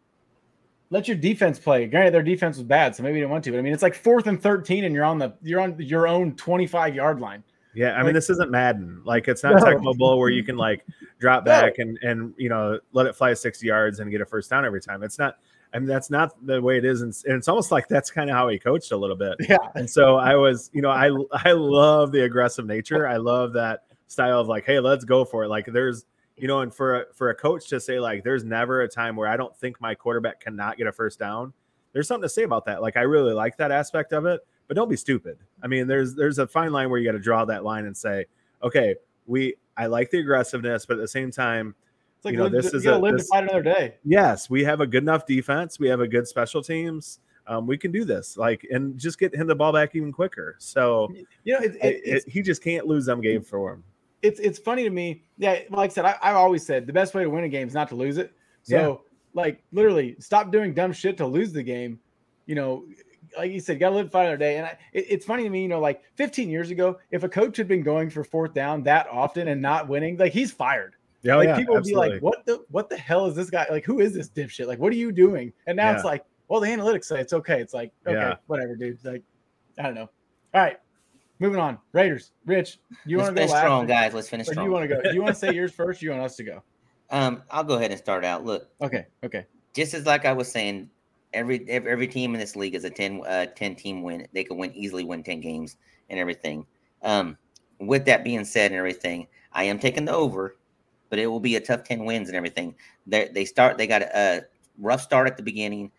let 0.90 1.08
your 1.08 1.18
defense 1.18 1.60
play. 1.60 1.86
Granted, 1.88 2.14
their 2.14 2.24
defense 2.24 2.58
was 2.58 2.64
bad, 2.64 2.96
so 2.96 3.04
maybe 3.04 3.16
you 3.16 3.22
didn't 3.22 3.32
want 3.32 3.44
to. 3.44 3.52
But 3.52 3.60
I 3.60 3.62
mean, 3.62 3.74
it's 3.74 3.84
like 3.84 3.96
fourth 3.96 4.28
and 4.28 4.42
thirteen, 4.42 4.86
and 4.86 4.96
you're 4.96 5.06
on 5.06 5.18
the 5.18 5.34
you're 5.42 5.62
on 5.62 5.80
your 5.80 6.08
own 6.08 6.36
25 6.36 6.96
yard 6.96 7.20
line. 7.20 7.44
Yeah, 7.78 7.94
I 7.94 8.04
mean, 8.04 8.14
this 8.14 8.30
isn't 8.32 8.50
Madden. 8.50 9.02
Like, 9.06 9.28
it's 9.28 9.44
not 9.44 9.56
no. 9.56 9.62
Tecmo 9.62 9.96
Bowl 9.96 10.18
where 10.18 10.30
you 10.30 10.44
can 10.44 10.58
like 10.68 10.84
drop 11.20 11.46
back 11.46 11.78
and 11.78 11.98
and 12.02 12.34
you 12.38 12.50
know 12.50 12.80
let 12.92 13.06
it 13.06 13.16
fly 13.16 13.34
60 13.34 13.66
yards 13.66 14.00
and 14.00 14.10
get 14.10 14.20
a 14.22 14.26
first 14.26 14.50
down 14.50 14.66
every 14.66 14.82
time. 14.82 15.04
It's 15.04 15.20
not. 15.20 15.38
I 15.74 15.80
mean, 15.80 15.88
that's 15.88 16.10
not 16.10 16.34
the 16.46 16.62
way 16.62 16.78
it 16.78 16.86
is, 16.86 17.02
and, 17.02 17.14
and 17.26 17.36
it's 17.36 17.50
almost 17.50 17.72
like 17.72 17.88
that's 17.88 18.10
kind 18.10 18.30
of 18.30 18.36
how 18.36 18.48
he 18.48 18.58
coached 18.58 18.94
a 18.94 18.98
little 18.98 19.18
bit. 19.18 19.36
Yeah. 19.48 19.58
And 19.76 19.88
so 19.88 20.16
I 20.16 20.36
was, 20.36 20.72
you 20.74 20.82
know, 20.82 20.90
I 20.90 21.12
I 21.34 21.52
love 21.52 22.12
the 22.12 22.24
aggressive 22.24 22.66
nature. 22.66 23.08
I 23.08 23.18
love 23.18 23.54
that 23.54 23.84
style 24.08 24.40
of 24.40 24.48
like, 24.48 24.66
hey, 24.66 24.80
let's 24.80 25.06
go 25.06 25.24
for 25.26 25.44
it. 25.44 25.50
Like 25.50 25.66
there's, 25.66 26.06
you 26.38 26.48
know, 26.48 26.62
and 26.62 26.74
for 26.74 27.02
a, 27.02 27.06
for 27.14 27.30
a 27.30 27.36
coach 27.36 27.68
to 27.70 27.80
say 27.80 28.00
like, 28.00 28.24
there's 28.24 28.44
never 28.44 28.82
a 28.82 28.88
time 28.88 29.16
where 29.16 29.28
I 29.28 29.38
don't 29.38 29.56
think 29.58 29.80
my 29.80 29.94
quarterback 29.94 30.40
cannot 30.40 30.78
get 30.78 30.88
a 30.88 30.92
first 30.92 31.20
down. 31.20 31.54
There's 31.94 32.08
something 32.08 32.24
to 32.24 32.30
say 32.30 32.44
about 32.44 32.66
that. 32.66 32.82
Like 32.82 32.98
I 32.98 33.02
really 33.02 33.34
like 33.34 33.58
that 33.58 33.72
aspect 33.72 34.14
of 34.14 34.26
it, 34.26 34.42
but 34.68 34.76
don't 34.76 34.90
be 34.90 34.96
stupid. 34.96 35.38
I 35.62 35.68
mean, 35.68 35.88
there's 35.88 36.16
there's 36.16 36.40
a 36.40 36.48
fine 36.48 36.72
line 36.72 36.90
where 36.90 37.00
you 37.00 37.06
got 37.06 37.14
to 37.14 37.20
draw 37.20 37.46
that 37.46 37.64
line 37.64 37.86
and 37.86 37.96
say, 37.96 38.26
okay, 38.64 38.96
we 39.26 39.56
I 39.76 39.88
like 39.88 40.12
the 40.12 40.20
aggressiveness, 40.20 40.86
but 40.86 40.98
at 40.98 41.02
the 41.02 41.08
same 41.08 41.32
time, 41.32 41.76
it's 42.18 42.26
like 42.26 42.34
you 42.34 42.38
know, 42.38 42.46
live, 42.46 42.54
this 42.54 42.74
is 42.74 42.86
a, 42.86 42.98
live 42.98 43.18
this, 43.18 43.24
to 43.24 43.30
fight 43.30 43.44
another 43.44 43.64
day. 43.64 43.96
Yes, 44.04 44.50
we 44.50 44.64
have 44.64 44.82
a 44.82 44.88
good 44.88 45.04
enough 45.04 45.26
defense. 45.26 45.80
We 45.80 45.88
have 45.90 46.02
a 46.02 46.08
good 46.08 46.28
special 46.28 46.62
teams. 46.62 47.20
Um, 47.46 47.66
we 47.66 47.78
can 47.78 47.94
do 47.94 48.04
this, 48.04 48.36
like, 48.36 48.68
and 48.72 48.98
just 48.98 49.18
get 49.18 49.34
him 49.34 49.48
the 49.48 49.56
ball 49.56 49.72
back 49.72 49.96
even 49.96 50.12
quicker. 50.12 50.58
So, 50.60 51.08
you 51.46 51.54
know, 51.54 51.60
it, 51.60 51.78
it, 51.82 52.02
it, 52.04 52.24
he 52.28 52.42
just 52.42 52.62
can't 52.62 52.86
lose 52.86 53.06
them 53.06 53.22
game 53.22 53.42
for 53.42 53.72
him 53.72 53.86
it's 54.22 54.40
it's 54.40 54.60
funny 54.60 54.84
to 54.84 54.90
me. 54.90 55.24
Yeah, 55.38 55.60
like 55.70 55.92
I 55.92 55.94
said, 55.94 56.06
I, 56.06 56.16
have 56.22 56.36
always 56.36 56.66
said 56.66 56.88
the 56.88 56.94
best 56.94 57.14
way 57.14 57.24
to 57.24 57.30
win 57.30 57.44
a 57.44 57.50
game 57.50 57.68
is 57.68 57.74
not 57.74 57.88
to 57.90 57.96
lose 57.96 58.18
it. 58.18 58.34
So, 58.64 58.76
yeah. 58.76 59.42
like, 59.42 59.64
literally, 59.72 60.16
stop 60.20 60.52
doing 60.52 60.74
dumb 60.74 60.92
shit 60.92 61.18
to 61.18 61.28
lose 61.28 61.54
the 61.54 61.64
game. 61.64 62.00
You 62.46 62.56
know, 62.56 62.86
like 63.38 63.52
you 63.52 63.60
said, 63.60 63.80
got 63.80 63.90
to 63.90 63.96
live 63.96 64.12
fight 64.12 64.24
another 64.24 64.38
day. 64.38 64.58
And 64.58 64.66
I, 64.68 64.78
it, 64.94 65.06
it's 65.10 65.26
funny 65.26 65.44
to 65.44 65.50
me, 65.50 65.62
you 65.64 65.68
know, 65.68 65.80
like 65.80 66.04
15 66.16 66.50
years 66.50 66.70
ago, 66.70 67.00
if 67.12 67.24
a 67.24 67.30
coach 67.30 67.58
had 67.58 67.68
been 67.68 67.82
going 67.84 68.10
for 68.10 68.24
fourth 68.24 68.54
down 68.54 68.84
that 68.84 69.08
often 69.10 69.48
and 69.48 69.62
not 69.62 69.88
winning, 69.88 70.18
like 70.18 70.32
he's 70.34 70.52
fired. 70.52 70.96
Yeah, 71.24 71.34
oh, 71.34 71.38
like 71.40 71.48
yeah, 71.48 71.58
people 71.58 71.74
would 71.74 71.80
absolutely. 71.80 72.08
be 72.10 72.14
like, 72.14 72.22
"What 72.22 72.46
the 72.46 72.64
what 72.70 72.90
the 72.90 72.98
hell 72.98 73.26
is 73.26 73.36
this 73.36 73.50
guy? 73.50 73.66
Like, 73.72 73.84
who 73.84 74.00
is 74.00 74.14
this 74.14 74.30
dipshit? 74.30 74.68
Like, 74.68 74.80
what 74.80 74.94
are 74.94 74.96
you 74.98 75.12
doing?" 75.12 75.52
And 75.66 75.76
now 75.76 75.92
it's 75.92 76.04
like, 76.06 76.24
well, 76.48 76.62
the 76.62 76.68
analytics 76.68 77.06
say 77.06 77.20
it's 77.20 77.34
okay. 77.34 77.60
It's 77.60 77.74
like, 77.74 77.92
okay, 78.06 78.16
Yeah. 78.16 78.36
whatever, 78.46 78.76
dude. 78.76 79.04
Like, 79.04 79.24
I 79.80 79.82
don't 79.84 79.96
know. 79.96 80.10
All 80.54 80.62
right, 80.62 80.78
moving 81.40 81.60
on. 81.60 81.80
Raiders, 81.92 82.32
Rich, 82.46 82.80
you 83.06 83.18
want 83.18 83.30
to 83.30 83.34
go 83.34 83.40
finish 83.42 83.52
last? 83.52 83.62
strong, 83.62 83.84
or- 83.86 83.88
guys. 83.88 84.14
Let's 84.14 84.30
finish 84.30 84.48
Or 84.48 84.52
do 84.52 84.54
strong. 84.54 84.66
you 84.68 84.72
want 84.72 84.90
to 84.90 84.96
go? 84.96 85.02
Do 85.02 85.14
you 85.14 85.22
want 85.24 85.34
to 85.34 85.40
say 85.40 85.54
yours 85.54 85.72
first? 85.76 86.02
Or 86.02 86.06
you 86.06 86.12
want 86.12 86.24
us 86.24 86.36
to 86.38 86.44
go? 86.44 86.64
Um, 87.10 87.42
I'll 87.50 87.64
go 87.64 87.74
ahead 87.76 87.90
and 87.92 88.00
start 88.00 88.24
out. 88.24 88.46
Look, 88.46 88.70
Okay, 88.80 89.08
okay. 89.24 89.46
just 89.74 89.94
as 89.96 90.06
like 90.06 90.24
I 90.26 90.34
was 90.34 90.50
saying, 90.52 90.90
every 91.34 91.66
every, 91.70 92.08
team 92.08 92.34
in 92.34 92.40
this 92.40 92.56
league 92.56 92.76
is 92.76 92.84
a 92.84 92.90
10, 92.90 93.22
uh, 93.26 93.46
10 93.56 93.76
team 93.76 94.02
win. 94.02 94.28
They 94.34 94.44
can 94.44 94.58
win 94.58 94.74
easily, 94.74 95.04
win 95.04 95.24
ten 95.24 95.42
games 95.42 95.78
and 96.10 96.20
everything. 96.20 96.66
Um, 97.02 97.38
with 97.80 98.06
that 98.06 98.24
being 98.24 98.44
said 98.46 98.72
and 98.72 98.78
everything, 98.78 99.28
I 99.54 99.66
am 99.66 99.80
taking 99.80 100.06
the 100.06 100.14
over, 100.14 100.58
but 101.10 101.20
it 101.20 101.28
will 101.28 101.40
be 101.40 101.56
a 101.56 101.62
tough 101.62 101.84
ten 101.84 102.06
wins 102.06 102.30
and 102.30 102.38
everything. 102.38 102.76
They 103.06 103.30
they 103.34 103.46
start. 103.46 103.78
They 103.78 103.88
got 103.88 104.02
a 104.02 104.46
rough 104.78 105.02
start 105.02 105.28
at 105.28 105.38
the 105.38 105.44
beginning. 105.44 105.92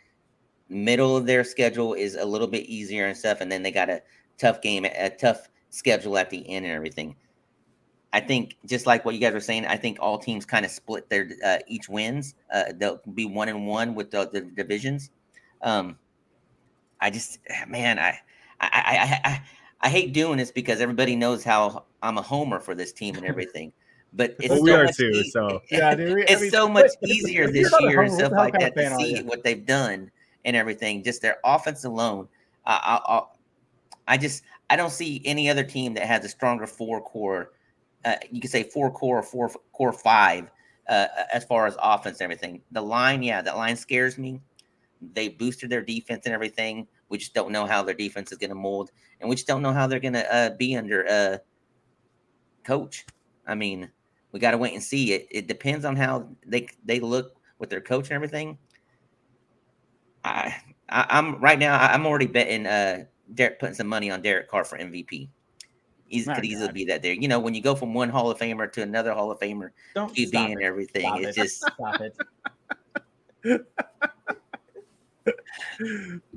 Middle 0.68 1.16
of 1.16 1.26
their 1.26 1.44
schedule 1.44 1.94
is 1.94 2.14
a 2.14 2.24
little 2.24 2.46
bit 2.46 2.66
easier 2.66 3.06
and 3.06 3.16
stuff, 3.16 3.40
and 3.40 3.50
then 3.50 3.62
they 3.62 3.70
got 3.70 3.88
a 3.88 4.02
tough 4.36 4.60
game, 4.60 4.84
a 4.84 5.10
tough 5.10 5.48
schedule 5.70 6.18
at 6.18 6.30
the 6.30 6.48
end 6.48 6.66
and 6.66 6.74
everything. 6.74 7.16
I 8.12 8.20
think 8.20 8.56
just 8.64 8.86
like 8.86 9.04
what 9.04 9.14
you 9.14 9.20
guys 9.20 9.34
were 9.34 9.40
saying, 9.40 9.66
I 9.66 9.76
think 9.76 9.98
all 10.00 10.18
teams 10.18 10.46
kind 10.46 10.64
of 10.64 10.70
split 10.70 11.10
their 11.10 11.28
uh, 11.44 11.58
each 11.66 11.88
wins. 11.88 12.34
Uh, 12.52 12.64
they'll 12.74 13.00
be 13.14 13.26
one 13.26 13.48
and 13.48 13.66
one 13.66 13.94
with 13.94 14.10
the, 14.10 14.28
the 14.32 14.40
divisions. 14.40 15.10
Um, 15.62 15.98
I 17.00 17.10
just, 17.10 17.38
man, 17.68 17.98
I, 17.98 18.18
I, 18.60 18.68
I, 18.72 19.20
I, 19.30 19.42
I 19.80 19.88
hate 19.88 20.12
doing 20.12 20.38
this 20.38 20.50
because 20.50 20.80
everybody 20.80 21.16
knows 21.16 21.44
how 21.44 21.84
I'm 22.02 22.18
a 22.18 22.22
homer 22.22 22.60
for 22.60 22.74
this 22.74 22.92
team 22.92 23.16
and 23.16 23.24
everything. 23.32 23.72
But 24.12 24.36
it's 24.40 24.48
Well, 24.48 24.62
we 24.62 24.70
so 24.70 24.76
are 24.78 24.84
much 24.84 24.96
too, 24.96 25.10
ea- 25.14 25.30
so. 25.30 25.60
Yeah, 25.70 25.94
dude. 25.94 26.14
we- 26.14 26.22
it's 26.24 26.40
mean, 26.40 26.50
so 26.50 26.68
much 26.68 26.86
if- 26.86 26.94
if- 27.02 27.10
easier 27.10 27.46
this 27.52 27.56
you're 27.56 27.70
not 27.70 27.84
a 27.84 27.90
year 27.90 28.02
and 28.02 28.12
stuff 28.12 28.32
like 28.32 28.54
that 28.54 28.74
to 28.74 28.96
see 28.96 29.18
you? 29.18 29.24
what 29.24 29.44
they've 29.44 29.64
done 29.64 30.10
and 30.44 30.56
everything. 30.56 31.02
Just 31.04 31.22
their 31.22 31.36
offense 31.44 31.84
alone. 31.84 32.28
I, 32.64 33.00
I, 33.06 33.14
I, 33.16 33.22
I 34.08 34.16
just 34.16 34.42
I 34.70 34.76
don't 34.76 34.90
see 34.92 35.20
any 35.24 35.48
other 35.50 35.64
team 35.64 35.94
that 35.94 36.06
has 36.06 36.24
a 36.24 36.28
stronger 36.28 36.66
four 36.66 37.00
core. 37.02 37.52
Uh, 38.04 38.14
you 38.30 38.40
could 38.40 38.50
say 38.50 38.62
four 38.62 38.90
core 38.90 39.18
or 39.18 39.22
four 39.22 39.50
core 39.72 39.92
five 39.92 40.50
uh, 40.88 41.06
as 41.32 41.44
far 41.44 41.66
as 41.66 41.76
offense 41.82 42.20
and 42.20 42.24
everything. 42.24 42.62
The 42.72 42.80
line, 42.80 43.22
yeah, 43.22 43.42
that 43.42 43.56
line 43.56 43.76
scares 43.76 44.16
me. 44.16 44.40
They 45.00 45.28
boosted 45.28 45.70
their 45.70 45.82
defense 45.82 46.26
and 46.26 46.34
everything. 46.34 46.86
We 47.08 47.18
just 47.18 47.34
don't 47.34 47.52
know 47.52 47.66
how 47.66 47.82
their 47.82 47.94
defense 47.94 48.32
is 48.32 48.38
going 48.38 48.50
to 48.50 48.56
mold, 48.56 48.90
and 49.20 49.28
we 49.28 49.36
just 49.36 49.46
don't 49.46 49.62
know 49.62 49.72
how 49.72 49.86
they're 49.86 50.00
going 50.00 50.14
to 50.14 50.34
uh, 50.34 50.50
be 50.56 50.76
under 50.76 51.08
uh, 51.08 51.38
coach. 52.64 53.06
I 53.46 53.54
mean, 53.54 53.90
we 54.32 54.40
got 54.40 54.50
to 54.52 54.58
wait 54.58 54.74
and 54.74 54.82
see. 54.82 55.12
It 55.12 55.28
it 55.30 55.46
depends 55.48 55.84
on 55.84 55.96
how 55.96 56.28
they 56.46 56.68
they 56.84 57.00
look 57.00 57.36
with 57.58 57.70
their 57.70 57.80
coach 57.80 58.06
and 58.06 58.12
everything. 58.12 58.58
I, 60.24 60.54
I 60.88 61.06
I'm 61.10 61.40
right 61.40 61.58
now. 61.58 61.78
I'm 61.78 62.06
already 62.06 62.26
betting. 62.26 62.66
Uh, 62.66 63.04
Derek 63.34 63.58
putting 63.58 63.74
some 63.74 63.86
money 63.86 64.10
on 64.10 64.22
Derek 64.22 64.48
Carr 64.48 64.64
for 64.64 64.78
MVP. 64.78 65.28
He 66.08 66.24
could 66.24 66.44
easily 66.44 66.68
God. 66.68 66.74
be 66.74 66.84
that 66.86 67.02
there. 67.02 67.12
You 67.12 67.28
know, 67.28 67.38
when 67.38 67.54
you 67.54 67.60
go 67.60 67.74
from 67.74 67.92
one 67.92 68.08
Hall 68.08 68.30
of 68.30 68.38
Famer 68.38 68.72
to 68.72 68.82
another 68.82 69.12
Hall 69.12 69.30
of 69.30 69.38
Famer, 69.38 69.70
Don't 69.94 70.14
QB 70.14 70.52
and 70.52 70.62
everything, 70.62 71.02
Stop 71.02 71.20
it's 71.20 71.36
it. 71.36 71.42
just 71.42 71.56
Stop 71.58 72.00
it. 72.00 72.16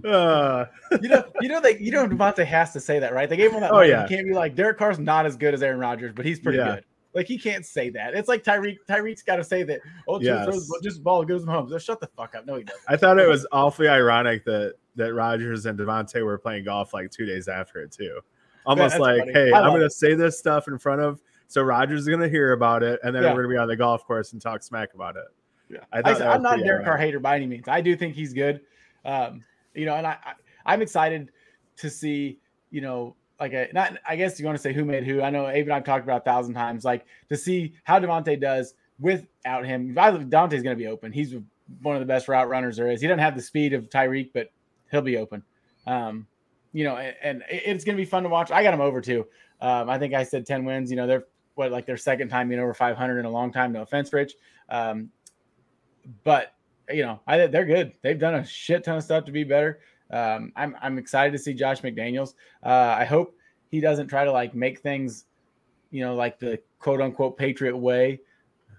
Uh, 0.05 0.65
You 1.01 1.09
know, 1.09 1.23
you 1.41 1.49
know, 1.49 1.61
they, 1.61 1.77
you 1.79 1.91
know, 1.91 2.07
Davante 2.07 2.45
has 2.45 2.73
to 2.73 2.79
say 2.79 2.99
that, 2.99 3.13
right? 3.13 3.29
They 3.29 3.37
gave 3.37 3.51
him 3.51 3.61
that. 3.61 3.71
Oh, 3.71 3.77
line. 3.77 3.89
yeah. 3.89 4.03
You 4.03 4.09
can't 4.09 4.27
be 4.27 4.33
like 4.33 4.55
Derek 4.55 4.77
Carr's 4.77 4.99
not 4.99 5.25
as 5.25 5.37
good 5.37 5.53
as 5.53 5.63
Aaron 5.63 5.79
Rodgers, 5.79 6.11
but 6.13 6.25
he's 6.25 6.39
pretty 6.39 6.57
Yeah. 6.57 6.75
good. 6.75 6.85
Like 7.13 7.27
he 7.27 7.37
can't 7.37 7.65
say 7.65 7.89
that. 7.89 8.13
It's 8.13 8.29
like 8.29 8.43
Tyreek. 8.43 8.77
Tyreek's 8.89 9.21
got 9.23 9.35
to 9.35 9.43
say 9.43 9.63
that. 9.63 9.81
Oh, 10.07 10.17
just 10.17 10.25
Yes. 10.27 10.45
throws 10.45 10.69
just 10.81 11.03
ball 11.03 11.23
goes 11.25 11.43
home. 11.45 11.69
So 11.69 11.77
shut 11.77 11.99
the 11.99 12.07
fuck 12.07 12.35
up. 12.35 12.45
No, 12.45 12.55
he 12.55 12.63
doesn't. 12.63 12.81
I 12.87 12.95
thought 12.95 13.19
it 13.19 13.27
was 13.27 13.45
awfully 13.51 13.89
ironic 13.89 14.45
that 14.45 14.75
that 14.95 15.13
Rodgers 15.13 15.65
and 15.65 15.77
Davante 15.77 16.23
were 16.23 16.37
playing 16.37 16.63
golf 16.65 16.93
like 16.93 17.11
two 17.11 17.25
days 17.25 17.47
after 17.49 17.81
it 17.81 17.91
too. 17.91 18.19
Almost 18.65 18.99
like, 18.99 19.19
funny. 19.19 19.33
hey, 19.33 19.51
I'm 19.51 19.71
gonna 19.71 19.85
it. 19.85 19.91
say 19.93 20.13
this 20.13 20.37
stuff 20.39 20.67
in 20.69 20.77
front 20.77 21.01
of 21.01 21.19
so 21.47 21.61
Rodgers 21.63 22.01
is 22.01 22.07
gonna 22.07 22.29
hear 22.29 22.53
about 22.53 22.81
it, 22.83 22.99
and 23.03 23.13
then 23.13 23.23
Yeah. 23.23 23.33
we're 23.33 23.43
gonna 23.43 23.53
be 23.55 23.57
on 23.57 23.67
the 23.67 23.75
golf 23.75 24.05
course 24.05 24.31
and 24.33 24.41
talk 24.41 24.63
smack 24.63 24.93
about 24.93 25.17
it. 25.17 25.25
Yeah, 25.69 25.79
I 25.91 25.99
I 25.99 26.01
thought 26.01 26.17
said, 26.17 26.21
that 26.21 26.27
was 26.27 26.35
I'm 26.35 26.41
not 26.43 26.59
a 26.59 26.63
Derek 26.63 26.85
Carr 26.85 26.97
hater 26.97 27.19
by 27.19 27.35
any 27.35 27.47
means. 27.47 27.67
I 27.67 27.81
do 27.81 27.95
think 27.97 28.13
he's 28.15 28.31
good. 28.33 28.61
Um, 29.05 29.43
you 29.73 29.85
know, 29.85 29.95
and 29.95 30.05
I, 30.05 30.17
I 30.23 30.33
I'm 30.65 30.81
excited 30.81 31.31
to 31.77 31.89
see, 31.89 32.39
you 32.69 32.81
know, 32.81 33.15
like 33.39 33.53
a 33.53 33.69
not 33.73 33.97
I 34.07 34.15
guess 34.15 34.39
you 34.39 34.45
want 34.45 34.57
to 34.57 34.61
say 34.61 34.73
who 34.73 34.85
made 34.85 35.03
who. 35.03 35.21
I 35.21 35.29
know 35.29 35.47
Abe 35.47 35.65
and 35.65 35.73
I've 35.73 35.83
talked 35.83 36.03
about 36.03 36.21
a 36.21 36.25
thousand 36.25 36.53
times, 36.53 36.85
like 36.85 37.05
to 37.29 37.37
see 37.37 37.73
how 37.83 37.99
Davante 37.99 38.39
does 38.39 38.75
without 38.99 39.65
him. 39.65 39.95
Dante's 39.95 40.63
gonna 40.63 40.75
be 40.75 40.87
open. 40.87 41.11
He's 41.11 41.35
one 41.81 41.95
of 41.95 41.99
the 41.99 42.05
best 42.05 42.27
route 42.27 42.49
runners 42.49 42.77
there 42.77 42.91
is. 42.91 43.01
He 43.01 43.07
doesn't 43.07 43.19
have 43.19 43.35
the 43.35 43.41
speed 43.41 43.73
of 43.73 43.89
Tyreek, 43.89 44.31
but 44.33 44.51
he'll 44.91 45.01
be 45.01 45.17
open. 45.17 45.43
Um, 45.87 46.27
you 46.73 46.83
know, 46.83 46.97
and, 46.97 47.15
and 47.23 47.43
it's 47.49 47.83
gonna 47.83 47.97
be 47.97 48.05
fun 48.05 48.23
to 48.23 48.29
watch. 48.29 48.51
I 48.51 48.63
got 48.63 48.73
him 48.73 48.81
over 48.81 49.01
too. 49.01 49.27
Um, 49.61 49.89
I 49.89 49.97
think 49.97 50.13
I 50.13 50.23
said 50.23 50.45
10 50.45 50.65
wins. 50.65 50.89
You 50.89 50.97
know, 50.97 51.07
they're 51.07 51.25
what 51.55 51.71
like 51.71 51.85
their 51.85 51.97
second 51.97 52.29
time 52.29 52.49
being 52.49 52.59
over 52.59 52.73
500 52.73 53.19
in 53.19 53.25
a 53.25 53.29
long 53.29 53.51
time. 53.51 53.71
No 53.71 53.81
offense, 53.81 54.11
Rich. 54.13 54.33
Um, 54.69 55.09
but 56.23 56.53
you 56.89 57.03
know, 57.03 57.19
I 57.27 57.47
they're 57.47 57.65
good. 57.65 57.93
They've 58.01 58.19
done 58.19 58.35
a 58.35 58.45
shit 58.45 58.83
ton 58.83 58.97
of 58.97 59.03
stuff 59.03 59.25
to 59.25 59.31
be 59.31 59.43
better. 59.43 59.79
Um, 60.11 60.51
I'm 60.55 60.75
I'm 60.81 60.97
excited 60.97 61.31
to 61.31 61.39
see 61.39 61.53
Josh 61.53 61.81
McDaniels. 61.81 62.33
Uh, 62.63 62.95
I 62.97 63.05
hope 63.05 63.35
he 63.69 63.79
doesn't 63.79 64.07
try 64.07 64.25
to 64.25 64.31
like 64.31 64.53
make 64.53 64.79
things, 64.79 65.25
you 65.89 66.01
know, 66.03 66.15
like 66.15 66.39
the 66.39 66.59
quote 66.79 67.01
unquote 67.01 67.37
Patriot 67.37 67.77
way 67.77 68.19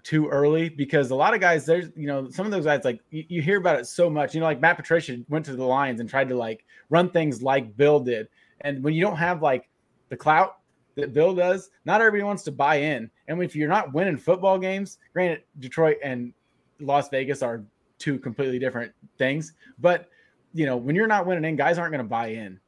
too 0.03 0.27
early 0.27 0.67
because 0.67 1.11
a 1.11 1.15
lot 1.15 1.33
of 1.33 1.39
guys 1.39 1.65
there's 1.65 1.89
you 1.95 2.07
know 2.07 2.29
some 2.29 2.45
of 2.45 2.51
those 2.51 2.65
guys 2.65 2.83
like 2.83 2.99
you, 3.09 3.23
you 3.29 3.41
hear 3.41 3.57
about 3.57 3.79
it 3.79 3.87
so 3.87 4.09
much 4.09 4.35
you 4.35 4.41
know 4.41 4.45
like 4.45 4.59
Matt 4.59 4.75
Patricia 4.75 5.17
went 5.29 5.45
to 5.45 5.55
the 5.55 5.63
Lions 5.63 6.01
and 6.01 6.09
tried 6.09 6.27
to 6.27 6.35
like 6.35 6.65
run 6.89 7.09
things 7.09 7.41
like 7.41 7.75
Bill 7.77 8.01
did 8.01 8.27
and 8.61 8.83
when 8.83 8.93
you 8.93 9.01
don't 9.01 9.15
have 9.15 9.41
like 9.41 9.69
the 10.09 10.17
clout 10.17 10.57
that 10.95 11.13
Bill 11.13 11.33
does 11.33 11.69
not 11.85 12.01
everybody 12.01 12.23
wants 12.23 12.43
to 12.43 12.51
buy 12.51 12.75
in 12.75 13.09
and 13.29 13.41
if 13.41 13.55
you're 13.55 13.69
not 13.69 13.93
winning 13.93 14.17
football 14.17 14.59
games 14.59 14.97
granted 15.13 15.43
Detroit 15.59 15.97
and 16.03 16.33
Las 16.81 17.07
Vegas 17.07 17.41
are 17.41 17.63
two 18.03 18.19
completely 18.19 18.59
different 18.59 18.91
things. 19.17 19.53
But 19.79 20.09
you 20.53 20.65
know 20.65 20.75
when 20.75 20.95
you're 20.95 21.07
not 21.07 21.25
winning 21.25 21.45
in 21.45 21.55
guys 21.55 21.77
aren't 21.77 21.91
going 21.91 22.03
to 22.03 22.09
buy 22.09 22.27
in. 22.27 22.59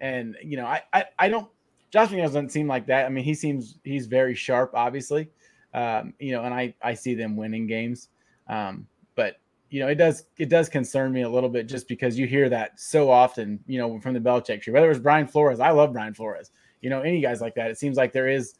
And 0.00 0.36
you 0.42 0.56
know 0.56 0.66
I, 0.66 0.82
I 0.92 1.04
I 1.18 1.28
don't 1.28 1.48
Josh 1.90 2.08
McDaniels 2.08 2.24
doesn't 2.24 2.52
seem 2.52 2.66
like 2.66 2.86
that. 2.86 3.04
I 3.04 3.08
mean 3.10 3.24
he 3.24 3.34
seems 3.34 3.78
he's 3.84 4.06
very 4.06 4.34
sharp 4.34 4.72
obviously. 4.74 5.28
Um, 5.74 6.14
you 6.18 6.32
know, 6.32 6.44
and 6.44 6.52
I 6.52 6.74
I 6.82 6.94
see 6.94 7.14
them 7.14 7.36
winning 7.36 7.66
games, 7.66 8.08
um, 8.46 8.86
but 9.14 9.36
you 9.70 9.80
know, 9.80 9.88
it 9.88 9.94
does 9.94 10.24
it 10.38 10.50
does 10.50 10.68
concern 10.68 11.12
me 11.12 11.22
a 11.22 11.28
little 11.28 11.48
bit 11.48 11.66
just 11.66 11.88
because 11.88 12.18
you 12.18 12.26
hear 12.26 12.50
that 12.50 12.78
so 12.78 13.10
often, 13.10 13.58
you 13.66 13.78
know, 13.78 13.98
from 14.00 14.12
the 14.12 14.20
Belichick 14.20 14.60
tree. 14.60 14.72
Whether 14.72 14.90
it's 14.90 15.00
Brian 15.00 15.26
Flores, 15.26 15.60
I 15.60 15.70
love 15.70 15.94
Brian 15.94 16.12
Flores. 16.12 16.50
You 16.82 16.90
know, 16.90 17.00
any 17.00 17.22
guys 17.22 17.40
like 17.40 17.54
that, 17.54 17.70
it 17.70 17.78
seems 17.78 17.96
like 17.96 18.12
there 18.12 18.28
is 18.28 18.54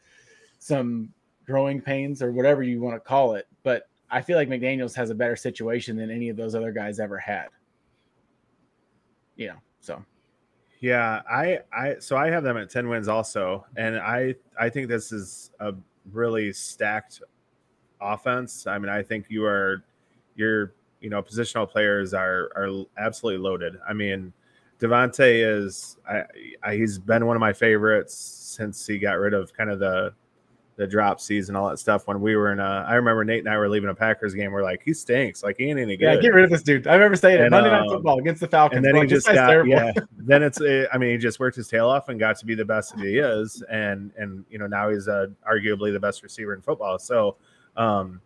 some 0.58 1.10
growing 1.44 1.82
pains 1.82 2.22
or 2.22 2.32
whatever 2.32 2.62
you 2.62 2.80
want 2.80 2.96
to 2.96 3.00
call 3.00 3.34
it, 3.34 3.46
but 3.62 3.90
I 4.12 4.20
feel 4.20 4.36
like 4.36 4.48
McDaniels 4.48 4.94
has 4.94 5.10
a 5.10 5.14
better 5.14 5.34
situation 5.34 5.96
than 5.96 6.10
any 6.10 6.28
of 6.28 6.36
those 6.36 6.54
other 6.54 6.70
guys 6.70 7.00
ever 7.00 7.18
had. 7.18 7.48
Know, 9.38 9.54
so 9.80 10.04
Yeah, 10.80 11.22
I 11.28 11.60
I 11.72 11.96
so 11.98 12.16
I 12.16 12.30
have 12.30 12.44
them 12.44 12.56
at 12.56 12.70
10 12.70 12.88
wins 12.88 13.08
also 13.08 13.64
and 13.76 13.96
I 13.96 14.36
I 14.60 14.68
think 14.68 14.88
this 14.88 15.10
is 15.10 15.50
a 15.58 15.74
really 16.12 16.52
stacked 16.52 17.22
offense. 18.00 18.66
I 18.66 18.78
mean, 18.78 18.90
I 18.90 19.02
think 19.02 19.26
you 19.28 19.44
are 19.44 19.82
your 20.36 20.74
you 21.02 21.10
know, 21.10 21.20
positional 21.22 21.68
players 21.68 22.14
are 22.14 22.50
are 22.54 22.84
absolutely 22.96 23.42
loaded. 23.42 23.78
I 23.86 23.92
mean, 23.92 24.32
Davante 24.80 25.44
is 25.44 25.96
I, 26.08 26.22
I 26.62 26.76
he's 26.76 26.98
been 26.98 27.26
one 27.26 27.36
of 27.36 27.40
my 27.40 27.52
favorites 27.52 28.14
since 28.14 28.86
he 28.86 28.98
got 28.98 29.18
rid 29.18 29.34
of 29.34 29.52
kind 29.52 29.68
of 29.68 29.80
the 29.80 30.14
the 30.82 30.88
drop 30.88 31.20
season, 31.20 31.54
all 31.56 31.68
that 31.68 31.78
stuff. 31.78 32.06
When 32.06 32.20
we 32.20 32.34
were 32.36 32.52
in 32.52 32.58
a, 32.60 32.84
I 32.88 32.94
remember 32.94 33.24
Nate 33.24 33.40
and 33.40 33.48
I 33.48 33.56
were 33.56 33.68
leaving 33.68 33.88
a 33.90 33.94
Packers 33.94 34.34
game. 34.34 34.50
We're 34.52 34.62
like, 34.62 34.82
he 34.84 34.92
stinks. 34.92 35.42
Like 35.42 35.56
he 35.58 35.70
ain't 35.70 35.78
any 35.78 35.96
good. 35.96 36.06
yeah, 36.14 36.20
get 36.20 36.34
rid 36.34 36.44
of 36.44 36.50
this 36.50 36.62
dude. 36.62 36.86
I 36.86 36.94
remember 36.94 37.16
saying 37.16 37.38
it 37.38 37.42
And, 37.42 37.50
Monday 37.50 37.70
Night 37.70 37.82
um, 37.82 37.88
Football 37.88 38.18
against 38.18 38.40
the 38.40 38.48
Falcons. 38.48 38.76
and 38.78 38.84
then 38.84 38.92
Bro, 38.92 39.02
he 39.02 39.06
just 39.08 39.26
got 39.26 39.46
terrible. 39.48 39.70
yeah 39.70 39.92
then 40.24 40.42
it's 40.42 40.60
uh, 40.60 40.86
i 40.92 40.98
mean 40.98 41.10
he 41.10 41.18
just 41.18 41.40
worked 41.40 41.56
his 41.56 41.66
tail 41.68 41.88
off 41.88 42.08
and 42.08 42.18
got 42.20 42.36
to 42.38 42.46
be 42.46 42.54
the 42.54 42.64
best 42.64 42.96
that 42.96 43.04
he 43.04 43.18
is 43.18 43.62
and 43.70 44.12
and 44.16 44.44
you 44.50 44.58
know 44.58 44.66
now 44.66 44.88
he's 44.88 45.08
uh, 45.08 45.26
arguably 45.50 45.92
the 45.92 45.98
best 45.98 46.22
receiver 46.22 46.54
in 46.54 46.60
football 46.62 46.98
so 46.98 47.36
um 47.76 48.20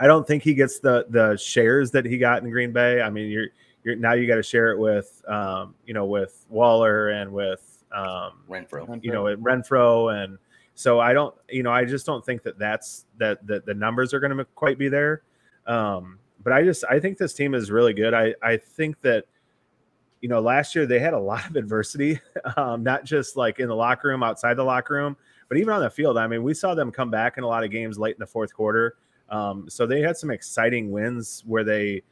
i 0.00 0.06
don't 0.06 0.26
think 0.26 0.42
he 0.42 0.52
gets 0.54 0.80
the 0.80 1.06
the 1.10 1.36
shares 1.36 1.90
that 1.90 2.04
he 2.04 2.18
got 2.18 2.42
in 2.42 2.50
green 2.50 2.72
bay 2.72 3.00
i 3.00 3.08
mean 3.08 3.30
you're 3.30 3.46
you're 3.84 3.96
now 3.96 4.12
you 4.12 4.26
got 4.26 4.36
to 4.36 4.42
share 4.42 4.70
it 4.70 4.78
with 4.78 5.22
um 5.28 5.74
you 5.86 5.94
know 5.94 6.04
with 6.04 6.44
waller 6.50 7.08
and 7.10 7.32
with 7.32 7.82
um 7.94 8.32
Renfro. 8.48 9.02
you 9.02 9.12
know 9.12 9.28
at 9.28 9.38
renfro 9.38 10.22
and 10.22 10.36
so 10.74 11.00
i 11.00 11.12
don't 11.12 11.34
you 11.48 11.62
know 11.62 11.70
i 11.70 11.84
just 11.84 12.04
don't 12.06 12.24
think 12.24 12.42
that 12.42 12.58
that's 12.58 13.06
that 13.18 13.46
that 13.46 13.64
the 13.66 13.74
numbers 13.74 14.12
are 14.12 14.20
going 14.20 14.36
to 14.36 14.44
quite 14.54 14.78
be 14.78 14.88
there. 14.88 15.22
Um 15.66 16.18
but 16.42 16.52
i 16.52 16.62
just 16.62 16.84
i 16.90 17.00
think 17.00 17.18
this 17.18 17.34
team 17.34 17.54
is 17.54 17.70
really 17.70 17.94
good. 17.94 18.14
I 18.14 18.34
i 18.42 18.56
think 18.56 19.00
that 19.02 19.24
you 20.20 20.28
know 20.28 20.40
last 20.40 20.74
year 20.74 20.86
they 20.86 20.98
had 20.98 21.14
a 21.14 21.18
lot 21.18 21.48
of 21.48 21.56
adversity 21.62 22.20
um 22.56 22.82
not 22.82 23.04
just 23.04 23.36
like 23.36 23.60
in 23.60 23.68
the 23.68 23.76
locker 23.76 24.08
room 24.08 24.22
outside 24.22 24.54
the 24.54 24.64
locker 24.64 24.94
room 24.94 25.16
but 25.48 25.58
even 25.58 25.72
on 25.72 25.80
the 25.80 25.90
field. 25.90 26.18
I 26.18 26.26
mean 26.26 26.42
we 26.42 26.54
saw 26.54 26.74
them 26.74 26.90
come 26.90 27.10
back 27.10 27.38
in 27.38 27.44
a 27.44 27.46
lot 27.46 27.64
of 27.64 27.70
games 27.70 27.98
late 27.98 28.14
in 28.14 28.20
the 28.20 28.26
fourth 28.26 28.52
quarter. 28.52 28.96
Um, 29.28 29.68
so 29.68 29.86
they 29.86 30.00
had 30.00 30.16
some 30.16 30.30
exciting 30.30 30.90
wins 30.90 31.42
where 31.46 31.64
they, 31.64 32.02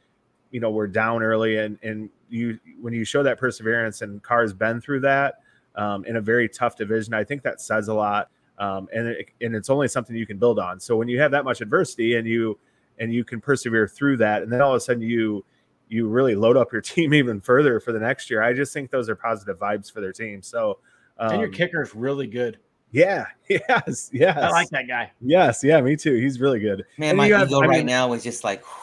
you 0.51 0.59
know, 0.59 0.71
were 0.71 0.87
down 0.87 1.23
early, 1.23 1.57
and 1.57 1.77
and 1.83 2.09
you 2.29 2.59
when 2.81 2.93
you 2.93 3.05
show 3.05 3.23
that 3.23 3.37
perseverance, 3.39 4.01
and 4.01 4.21
Carr's 4.21 4.53
been 4.53 4.81
through 4.81 5.01
that 5.01 5.41
um, 5.75 6.05
in 6.05 6.17
a 6.17 6.21
very 6.21 6.49
tough 6.49 6.75
division, 6.75 7.13
I 7.13 7.23
think 7.23 7.43
that 7.43 7.61
says 7.61 7.87
a 7.87 7.93
lot. 7.93 8.29
Um, 8.59 8.87
and 8.93 9.07
it, 9.07 9.29
and 9.41 9.55
it's 9.55 9.69
only 9.69 9.87
something 9.87 10.15
you 10.15 10.27
can 10.27 10.37
build 10.37 10.59
on. 10.59 10.79
So 10.79 10.95
when 10.95 11.07
you 11.07 11.19
have 11.19 11.31
that 11.31 11.43
much 11.43 11.61
adversity 11.61 12.15
and 12.15 12.27
you 12.27 12.59
and 12.99 13.11
you 13.11 13.23
can 13.23 13.41
persevere 13.41 13.87
through 13.87 14.17
that, 14.17 14.43
and 14.43 14.51
then 14.51 14.61
all 14.61 14.71
of 14.71 14.77
a 14.77 14.79
sudden 14.79 15.01
you 15.01 15.43
you 15.89 16.07
really 16.07 16.35
load 16.35 16.57
up 16.57 16.71
your 16.71 16.81
team 16.93 17.13
even 17.13 17.41
further 17.41 17.79
for 17.79 17.91
the 17.91 17.99
next 17.99 18.29
year. 18.29 18.43
I 18.43 18.53
just 18.53 18.73
think 18.73 18.91
those 18.91 19.09
are 19.09 19.15
positive 19.15 19.57
vibes 19.59 19.91
for 19.91 20.01
their 20.01 20.13
team. 20.13 20.41
So 20.41 20.79
um, 21.17 21.31
and 21.31 21.39
your 21.39 21.49
um, 21.49 21.53
kicker 21.53 21.81
is 21.81 21.95
really 21.95 22.27
good. 22.27 22.59
Yeah. 22.91 23.25
Yes. 23.49 24.09
Yes. 24.13 24.37
I 24.37 24.49
like 24.49 24.69
that 24.69 24.87
guy. 24.87 25.11
Yes. 25.19 25.63
Yeah. 25.63 25.81
Me 25.81 25.95
too. 25.95 26.15
He's 26.15 26.39
really 26.39 26.59
good. 26.59 26.85
Man, 26.97 27.09
and 27.09 27.17
my 27.17 27.27
ego 27.27 27.39
have, 27.39 27.51
right 27.51 27.69
mean, 27.69 27.85
now 27.87 28.13
is 28.13 28.23
just 28.23 28.43
like. 28.43 28.63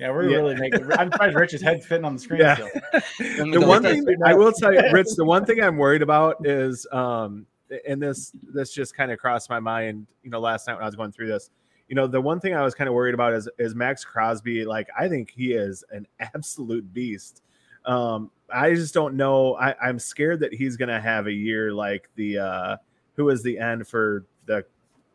Yeah, 0.00 0.12
we're 0.12 0.30
yeah. 0.30 0.36
really 0.36 0.54
making. 0.54 0.92
I'm 0.96 1.10
surprised 1.10 1.34
Rich's 1.34 1.60
head's 1.60 1.84
fitting 1.84 2.04
on 2.04 2.14
the 2.14 2.20
screen. 2.20 2.38
Yeah. 2.38 2.54
the 3.18 3.60
one 3.60 3.82
thing 3.82 4.06
I 4.24 4.32
will 4.32 4.52
tell 4.52 4.72
you, 4.72 4.80
Rich, 4.92 5.08
the 5.16 5.24
one 5.24 5.44
thing 5.44 5.60
I'm 5.60 5.76
worried 5.76 6.02
about 6.02 6.36
is, 6.46 6.86
um, 6.92 7.46
and 7.86 8.02
this 8.02 8.32
this 8.52 8.72
just 8.72 8.96
kind 8.96 9.10
of 9.12 9.18
crossed 9.18 9.50
my 9.50 9.60
mind, 9.60 10.06
you 10.22 10.30
know, 10.30 10.40
last 10.40 10.66
night 10.66 10.74
when 10.74 10.82
I 10.82 10.86
was 10.86 10.96
going 10.96 11.12
through 11.12 11.28
this. 11.28 11.50
You 11.88 11.94
know, 11.94 12.06
the 12.06 12.20
one 12.20 12.38
thing 12.38 12.54
I 12.54 12.62
was 12.62 12.74
kind 12.74 12.88
of 12.88 12.94
worried 12.94 13.14
about 13.14 13.32
is 13.32 13.48
is 13.58 13.74
Maxx 13.74 14.04
Crosby. 14.04 14.64
Like, 14.64 14.88
I 14.98 15.08
think 15.08 15.30
he 15.30 15.52
is 15.52 15.84
an 15.90 16.06
absolute 16.20 16.92
beast. 16.92 17.42
Um, 17.84 18.30
I 18.52 18.74
just 18.74 18.94
don't 18.94 19.14
know. 19.14 19.56
I, 19.56 19.74
I'm 19.82 19.98
scared 19.98 20.40
that 20.40 20.52
he's 20.52 20.76
going 20.76 20.88
to 20.88 21.00
have 21.00 21.26
a 21.26 21.32
year 21.32 21.72
like 21.72 22.08
the 22.16 22.38
uh, 22.38 22.76
who 23.14 23.24
was 23.24 23.42
the 23.42 23.58
end 23.58 23.86
for 23.86 24.26
the 24.46 24.64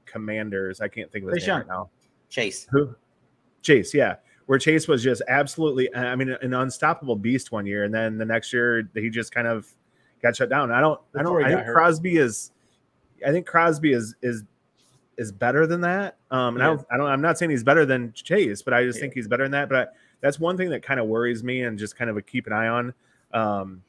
Commanders. 0.06 0.82
I 0.82 0.88
can't 0.88 1.12
think 1.12 1.26
of 1.26 1.32
his 1.32 1.44
Chase 1.44 1.48
name 1.48 1.58
right 1.58 1.68
now. 1.68 1.90
Chase. 2.30 2.68
Who? 2.72 2.96
Chase. 3.62 3.94
Yeah, 3.94 4.16
where 4.48 4.60
Chase 4.60 4.88
was 4.88 5.04
just 5.04 5.22
absolutely. 5.28 5.94
I 5.96 6.16
mean, 6.16 6.30
an 6.30 6.54
unstoppable 6.54 7.16
beast 7.16 7.52
one 7.52 7.66
year, 7.66 7.84
and 7.84 7.94
then 7.94 8.18
the 8.18 8.26
next 8.26 8.52
year 8.52 8.90
he 8.96 9.10
just 9.10 9.34
kind 9.34 9.48
of 9.48 9.68
got 10.24 10.36
shut 10.36 10.50
down. 10.50 10.72
I 10.72 10.82
don't. 10.82 11.00
I 11.16 11.22
don't. 11.22 11.44
I 11.44 11.50
think 11.50 11.62
hurt. 11.62 11.74
Crosby 11.74 12.18
is. 12.18 12.52
I 13.26 13.32
think 13.32 13.46
Crosby 13.46 13.94
is 13.94 14.16
is 14.24 14.44
is 15.18 15.32
better 15.32 15.68
than 15.68 15.82
that. 15.82 16.18
Um, 16.32 16.56
and 16.56 16.58
yeah. 16.60 16.64
I, 16.64 16.68
don't, 16.68 16.88
I 16.92 16.98
don't. 16.98 17.08
I'm 17.08 17.22
not 17.22 17.38
saying 17.38 17.52
he's 17.52 17.64
better 17.64 17.86
than 17.86 18.14
Chase, 18.14 18.64
but 18.64 18.74
I 18.74 18.84
just 18.84 18.98
yeah. 18.98 19.02
think 19.02 19.14
he's 19.14 19.28
better 19.28 19.44
than 19.44 19.52
that. 19.52 19.70
But 19.70 19.78
I, 19.78 19.92
that's 20.22 20.40
one 20.40 20.58
thing 20.58 20.70
that 20.72 20.82
kind 20.82 21.00
of 21.00 21.06
worries 21.06 21.44
me, 21.44 21.62
and 21.62 21.78
just 21.78 21.96
kind 21.96 22.10
of 22.10 22.18
a 22.18 22.22
keep 22.22 22.48
an 22.48 22.54
eye 22.54 22.68
on 22.68 22.94
um, 23.34 23.84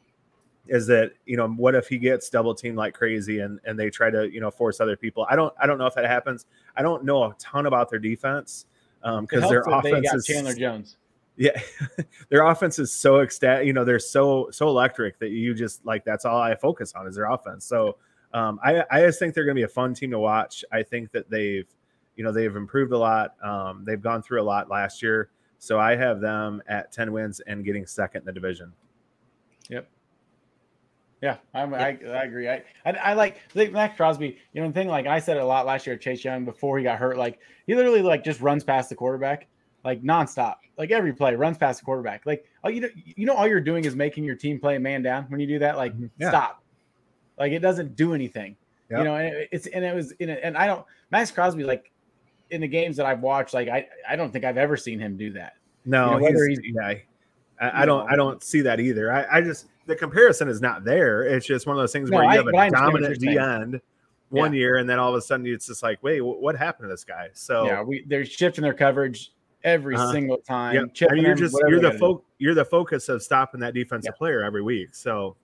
is 0.66 0.86
that 0.86 1.12
you 1.26 1.36
know 1.36 1.48
what 1.48 1.74
if 1.74 1.88
he 1.88 1.98
gets 1.98 2.28
double 2.30 2.54
teamed 2.54 2.76
like 2.76 2.94
crazy 2.94 3.40
and 3.40 3.60
and 3.64 3.78
they 3.78 3.90
try 3.90 4.10
to 4.10 4.30
you 4.32 4.40
know 4.40 4.50
force 4.50 4.80
other 4.80 4.96
people 4.96 5.26
i 5.28 5.36
don't 5.36 5.52
i 5.60 5.66
don't 5.66 5.76
know 5.76 5.86
if 5.86 5.94
that 5.94 6.06
happens 6.06 6.46
i 6.76 6.82
don't 6.82 7.04
know 7.04 7.24
a 7.24 7.34
ton 7.38 7.66
about 7.66 7.90
their 7.90 7.98
defense 7.98 8.66
um 9.02 9.26
because 9.26 9.48
their 9.50 9.60
offense 9.60 10.10
is 10.14 10.24
chandler 10.24 10.54
jones 10.54 10.96
yeah 11.36 11.60
their 12.28 12.46
offense 12.46 12.78
is 12.78 12.92
so 12.92 13.20
ecstatic 13.20 13.66
you 13.66 13.72
know 13.72 13.84
they're 13.84 13.98
so 13.98 14.48
so 14.50 14.68
electric 14.68 15.18
that 15.18 15.30
you 15.30 15.54
just 15.54 15.84
like 15.84 16.04
that's 16.04 16.24
all 16.24 16.40
i 16.40 16.54
focus 16.54 16.92
on 16.94 17.06
is 17.06 17.16
their 17.16 17.30
offense 17.30 17.64
so 17.64 17.96
um, 18.32 18.58
I, 18.64 18.82
I 18.90 19.00
just 19.02 19.20
think 19.20 19.32
they're 19.32 19.44
going 19.44 19.54
to 19.54 19.60
be 19.60 19.64
a 19.64 19.68
fun 19.68 19.94
team 19.94 20.10
to 20.10 20.18
watch 20.18 20.64
i 20.72 20.82
think 20.82 21.10
that 21.12 21.28
they've 21.30 21.68
you 22.16 22.24
know 22.24 22.32
they've 22.32 22.54
improved 22.54 22.92
a 22.92 22.98
lot 22.98 23.34
um, 23.42 23.84
they've 23.84 24.00
gone 24.00 24.22
through 24.22 24.40
a 24.40 24.44
lot 24.44 24.68
last 24.70 25.02
year 25.02 25.30
so 25.58 25.78
i 25.78 25.96
have 25.96 26.20
them 26.20 26.62
at 26.68 26.92
10 26.92 27.12
wins 27.12 27.40
and 27.40 27.64
getting 27.64 27.86
second 27.86 28.20
in 28.20 28.26
the 28.26 28.32
division 28.32 28.72
Yep. 29.68 29.88
Yeah, 31.22 31.36
I'm, 31.54 31.72
I, 31.72 31.98
I 32.06 32.24
agree. 32.24 32.48
I, 32.50 32.62
I, 32.84 32.90
I 32.90 33.12
like 33.14 33.38
like 33.54 33.72
Maxx 33.72 33.96
Crosby. 33.96 34.36
You 34.52 34.60
know, 34.60 34.68
the 34.68 34.74
thing 34.74 34.88
like 34.88 35.06
I 35.06 35.18
said 35.18 35.38
a 35.38 35.44
lot 35.44 35.64
last 35.64 35.86
year, 35.86 35.96
Chase 35.96 36.22
Young 36.22 36.44
before 36.44 36.76
he 36.76 36.84
got 36.84 36.98
hurt. 36.98 37.16
Like 37.16 37.38
he 37.66 37.74
literally 37.74 38.02
like 38.02 38.24
just 38.24 38.40
runs 38.42 38.62
past 38.62 38.90
the 38.90 38.94
quarterback, 38.94 39.46
like 39.84 40.02
nonstop. 40.02 40.56
Like 40.76 40.90
every 40.90 41.12
play 41.12 41.34
runs 41.34 41.58
past 41.58 41.80
the 41.80 41.84
quarterback. 41.84 42.26
Like 42.26 42.44
oh, 42.64 42.68
you 42.68 42.80
know, 42.80 42.88
you 43.04 43.26
know, 43.26 43.34
all 43.34 43.46
you're 43.46 43.60
doing 43.60 43.84
is 43.84 43.94
making 43.94 44.24
your 44.24 44.34
team 44.34 44.58
play 44.58 44.76
a 44.76 44.80
man 44.80 45.02
down. 45.02 45.24
When 45.28 45.40
you 45.40 45.46
do 45.46 45.58
that, 45.60 45.76
like 45.76 45.92
mm-hmm. 45.92 46.06
yeah. 46.18 46.30
stop. 46.30 46.62
Like 47.38 47.52
it 47.52 47.60
doesn't 47.60 47.96
do 47.96 48.14
anything. 48.14 48.56
Yep. 48.90 48.98
You 48.98 49.04
know, 49.04 49.16
and 49.16 49.34
it, 49.34 49.48
it's 49.52 49.66
and 49.68 49.84
it 49.84 49.94
was 49.94 50.12
in 50.12 50.30
it. 50.30 50.40
and 50.42 50.56
I 50.56 50.66
don't 50.66 50.84
Maxx 51.10 51.30
Crosby 51.30 51.64
like 51.64 51.92
in 52.50 52.60
the 52.60 52.68
games 52.68 52.96
that 52.96 53.06
I've 53.06 53.20
watched, 53.20 53.54
like 53.54 53.68
I 53.68 53.86
I 54.08 54.16
don't 54.16 54.32
think 54.32 54.44
I've 54.44 54.58
ever 54.58 54.76
seen 54.76 54.98
him 54.98 55.16
do 55.16 55.32
that. 55.32 55.54
No, 55.84 56.06
you 56.06 56.10
know, 56.10 56.22
whether 56.22 56.46
he's, 56.46 56.58
he's 56.58 56.74
yeah, 56.74 56.94
I, 57.60 57.82
I 57.82 57.86
don't 57.86 58.10
I 58.10 58.16
don't 58.16 58.42
see 58.42 58.62
that 58.62 58.80
either. 58.80 59.12
I, 59.12 59.38
I 59.38 59.40
just 59.40 59.66
the 59.86 59.96
comparison 59.96 60.48
is 60.48 60.60
not 60.60 60.84
there. 60.84 61.22
It's 61.22 61.46
just 61.46 61.66
one 61.66 61.76
of 61.76 61.82
those 61.82 61.92
things 61.92 62.10
no, 62.10 62.18
where 62.18 62.24
you 62.24 62.30
I, 62.30 62.36
have 62.36 62.46
a 62.46 62.70
dominant 62.70 63.18
D 63.20 63.38
end 63.38 63.80
one 64.30 64.52
yeah. 64.52 64.58
year, 64.58 64.76
and 64.76 64.88
then 64.88 64.98
all 64.98 65.10
of 65.10 65.16
a 65.16 65.22
sudden 65.22 65.46
it's 65.46 65.66
just 65.66 65.82
like, 65.82 66.02
wait, 66.02 66.20
what 66.20 66.56
happened 66.56 66.88
to 66.88 66.92
this 66.92 67.04
guy? 67.04 67.28
So 67.34 67.66
yeah, 67.66 67.82
we 67.82 68.04
they're 68.06 68.24
shifting 68.24 68.62
their 68.62 68.74
coverage 68.74 69.32
every 69.64 69.96
uh, 69.96 70.12
single 70.12 70.38
time. 70.38 70.74
Yeah, 70.74 71.08
and 71.08 71.20
you're 71.20 71.34
just 71.34 71.56
you're 71.68 71.80
the 71.80 71.92
fo- 71.92 72.24
you're 72.38 72.54
the 72.54 72.64
focus 72.64 73.08
of 73.08 73.22
stopping 73.22 73.60
that 73.60 73.74
defensive 73.74 74.12
yeah. 74.14 74.18
player 74.18 74.42
every 74.42 74.62
week. 74.62 74.94
So 74.94 75.36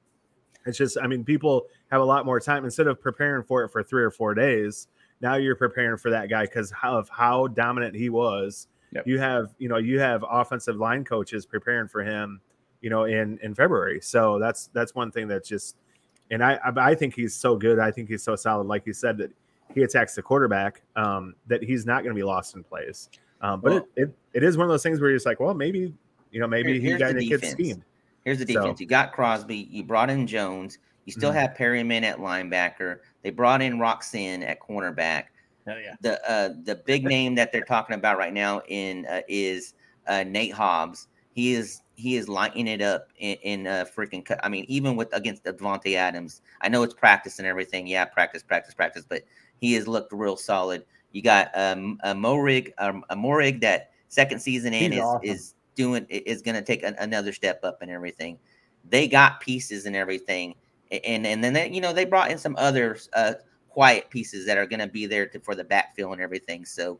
it's 0.67 0.79
just, 0.79 0.99
I 1.03 1.07
mean, 1.07 1.25
people 1.25 1.67
have 1.91 2.01
a 2.01 2.05
lot 2.05 2.27
more 2.27 2.39
time 2.39 2.65
instead 2.65 2.87
of 2.87 3.01
preparing 3.01 3.43
for 3.43 3.65
it 3.65 3.71
for 3.71 3.83
three 3.83 4.03
or 4.03 4.11
four 4.11 4.35
days. 4.35 4.89
Now 5.23 5.35
you're 5.35 5.57
preparing 5.57 5.97
for 5.97 6.11
that 6.11 6.29
guy 6.29 6.43
because 6.43 6.73
of 6.83 7.09
how 7.09 7.47
dominant 7.49 7.97
he 7.97 8.11
was 8.11 8.69
Yep. 8.93 9.07
You 9.07 9.19
have, 9.21 9.55
you 9.59 9.69
know, 9.69 9.77
you 9.77 10.01
have 10.01 10.25
offensive 10.29 10.77
line 10.77 11.05
coaches 11.05 11.47
preparing 11.47 11.89
for 11.89 12.03
him, 12.03 12.41
you 12.81 12.91
know, 12.91 13.05
in 13.05 13.39
in 13.43 13.55
February. 13.55 14.01
So 14.01 14.39
that's 14.39 14.69
that's 14.69 14.95
one 14.95 15.13
thing 15.13 15.29
that's 15.29 15.49
just, 15.49 15.77
and 16.31 16.43
I 16.43 16.59
I 16.65 16.95
think 16.95 17.15
he's 17.15 17.35
so 17.35 17.57
good. 17.57 17.79
I 17.79 17.91
think 17.91 18.09
he's 18.09 18.23
so 18.23 18.35
solid. 18.35 18.67
Like 18.67 18.87
you 18.87 18.93
said, 18.93 19.17
that 19.19 19.31
he 19.75 19.83
attacks 19.83 20.17
the 20.17 20.23
quarterback, 20.23 20.83
um, 20.97 21.35
that 21.47 21.63
he's 21.63 21.87
not 21.87 22.03
going 22.03 22.15
to 22.15 22.19
be 22.19 22.25
lost 22.25 22.57
in 22.57 22.65
plays. 22.65 23.09
Um, 23.41 23.61
but 23.61 23.73
well, 23.73 23.89
it, 23.97 24.03
it 24.03 24.15
it 24.33 24.43
is 24.43 24.57
one 24.57 24.65
of 24.65 24.71
those 24.71 24.83
things 24.83 25.01
where 25.01 25.11
you're 25.11 25.17
just 25.17 25.27
like, 25.27 25.41
well, 25.41 25.55
maybe 25.55 25.93
you 26.31 26.41
know, 26.41 26.47
maybe 26.47 26.81
he 26.81 26.97
got 26.97 27.13
to 27.13 27.25
get 27.25 27.45
schemed. 27.45 27.83
Here's 28.25 28.39
the 28.39 28.45
defense. 28.45 28.79
So, 28.79 28.83
you 28.83 28.87
got 28.87 29.13
Crosby. 29.13 29.69
You 29.71 29.83
brought 29.83 30.11
in 30.11 30.27
Jones. 30.27 30.79
You 31.07 31.13
still 31.13 31.31
mm-hmm. 31.31 31.39
have 31.39 31.55
Perryman 31.55 32.05
at 32.05 32.19
linebacker. 32.19 32.99
They 33.23 33.31
brought 33.31 33.63
in 33.63 33.79
Rock 33.79 34.01
Ya-Sin 34.03 34.43
at 34.43 34.61
cornerback. 34.61 35.25
Hell 35.67 35.81
yeah. 35.81 35.95
The 36.01 36.31
uh, 36.31 36.51
the 36.65 36.77
big 36.77 37.05
name 37.05 37.35
that 37.37 37.53
they're 37.53 37.65
talking 37.65 37.97
about 37.97 38.19
right 38.19 38.33
now 38.33 38.61
in 38.69 39.07
uh, 39.07 39.23
is 39.29 39.75
uh, 40.07 40.25
Nate 40.25 40.53
Hobbs. 40.53 41.09
He 41.33 41.55
is 41.55 41.83
he 41.95 42.17
is 42.17 42.29
lighting 42.29 42.67
it 42.67 42.83
up 42.83 43.09
in, 43.19 43.37
in 43.43 43.67
uh, 43.67 43.85
freaking. 43.97 44.25
I 44.43 44.49
mean, 44.49 44.65
even 44.69 44.97
with 44.97 45.09
against 45.13 45.45
Davante 45.45 45.95
Adams, 45.95 46.43
I 46.61 46.69
know 46.69 46.83
it's 46.83 46.95
practice 46.95 47.39
and 47.39 47.49
everything. 47.49 47.87
Yeah, 47.87 48.05
practice, 48.05 48.43
practice, 48.43 48.75
practice, 48.75 49.05
but 49.09 49.23
he 49.61 49.73
has 49.75 49.89
looked 49.89 50.13
real 50.13 50.37
solid. 50.37 50.85
You 51.13 51.23
got 51.23 51.51
um, 51.55 51.99
a 52.03 52.15
Moehrig, 52.15 52.73
um, 52.79 53.05
a 53.11 53.17
Moehrig 53.17 53.61
that 53.63 53.91
second 54.09 54.41
season 54.41 54.73
in 54.75 54.93
is, 54.93 55.01
awesome. 55.01 55.21
is 55.25 55.55
doing 55.75 56.07
is 56.09 56.43
going 56.43 56.55
to 56.55 56.63
take 56.63 56.83
an, 56.83 56.95
another 56.99 57.33
step 57.33 57.65
up 57.65 57.83
and 57.83 57.91
everything. 57.91 58.39
They 58.89 59.09
got 59.09 59.41
pieces 59.41 59.87
and 59.87 59.97
everything, 59.97 60.55
and 60.91 61.27
and 61.27 61.43
then 61.43 61.53
they, 61.53 61.71
you 61.71 61.81
know 61.81 61.93
they 61.93 62.05
brought 62.05 62.31
in 62.31 62.39
some 62.39 62.57
other 62.59 62.99
uh, 63.15 63.35
quiet 63.69 64.11
pieces 64.11 64.47
that 64.47 64.59
are 64.59 64.67
going 64.67 64.81
to 64.81 64.87
be 64.87 65.07
there 65.07 65.27
to, 65.27 65.41
for 65.41 65.55
the 65.55 65.65
backfill 65.65 66.13
and 66.13 66.21
everything. 66.21 66.65
So 66.65 66.99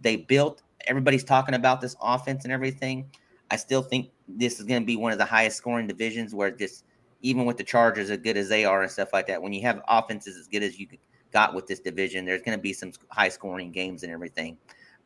they 0.00 0.16
built. 0.16 0.62
Everybody's 0.86 1.24
talking 1.24 1.54
about 1.54 1.80
this 1.80 1.94
offense 2.02 2.44
and 2.44 2.52
everything. 2.52 3.08
I 3.50 3.56
still 3.56 3.82
think 3.82 4.10
this 4.26 4.58
is 4.58 4.66
going 4.66 4.82
to 4.82 4.86
be 4.86 4.96
one 4.96 5.12
of 5.12 5.18
the 5.18 5.24
highest 5.24 5.58
scoring 5.58 5.86
divisions 5.86 6.34
where 6.34 6.50
just 6.50 6.84
even 7.20 7.44
with 7.44 7.56
the 7.56 7.64
Chargers 7.64 8.10
as 8.10 8.18
good 8.18 8.36
as 8.36 8.48
they 8.48 8.64
are 8.64 8.82
and 8.82 8.90
stuff 8.90 9.12
like 9.12 9.26
that, 9.28 9.40
when 9.40 9.52
you 9.52 9.62
have 9.62 9.80
offenses 9.88 10.36
as 10.36 10.48
good 10.48 10.62
as 10.62 10.78
you 10.78 10.86
got 11.32 11.54
with 11.54 11.66
this 11.66 11.80
division, 11.80 12.24
there's 12.24 12.42
going 12.42 12.56
to 12.56 12.62
be 12.62 12.72
some 12.72 12.92
high 13.10 13.28
scoring 13.28 13.72
games 13.72 14.02
and 14.02 14.12
everything. 14.12 14.56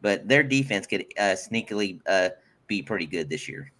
But 0.02 0.28
their 0.28 0.42
defense 0.42 0.86
could 0.86 1.06
uh, 1.18 1.34
sneakily 1.34 2.00
uh, 2.06 2.30
be 2.66 2.82
pretty 2.82 3.06
good 3.06 3.30
this 3.30 3.48
year. 3.48 3.72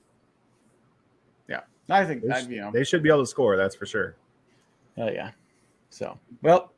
Yeah, 1.48 1.60
I 1.90 2.04
think 2.04 2.22
they, 2.22 2.32
I, 2.32 2.38
you 2.40 2.60
know 2.60 2.70
they 2.72 2.84
should 2.84 3.02
be 3.02 3.10
able 3.10 3.22
to 3.22 3.26
score. 3.26 3.56
That's 3.56 3.74
for 3.74 3.86
sure. 3.86 4.16
Oh 4.96 5.10
yeah. 5.10 5.32
So 5.90 6.18
well, 6.42 6.72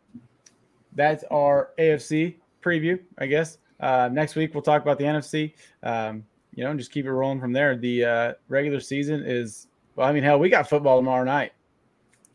that's 0.95 1.25
our 1.31 1.71
AFC 1.79 2.37
preview, 2.63 2.99
I 3.19 3.27
guess. 3.27 3.59
Uh, 3.81 4.09
next 4.13 4.35
week 4.35 4.55
we'll 4.55 4.63
talk 4.63 4.83
about 4.83 4.99
the 4.99 5.05
NFC. 5.05 5.55
Um, 5.83 6.25
you 6.55 6.65
know, 6.65 6.71
and 6.71 6.79
just 6.79 6.91
keep 6.91 7.07
it 7.07 7.13
rolling 7.13 7.41
from 7.41 7.53
there. 7.53 7.77
The 7.77 8.05
uh, 8.05 8.33
regular 8.49 8.81
season 8.81 9.23
is 9.25 9.69
well. 9.95 10.09
I 10.09 10.13
mean, 10.13 10.25
hell, 10.25 10.39
we 10.41 10.49
got 10.49 10.69
football 10.69 10.99
tomorrow 10.99 11.25
night. 11.25 11.53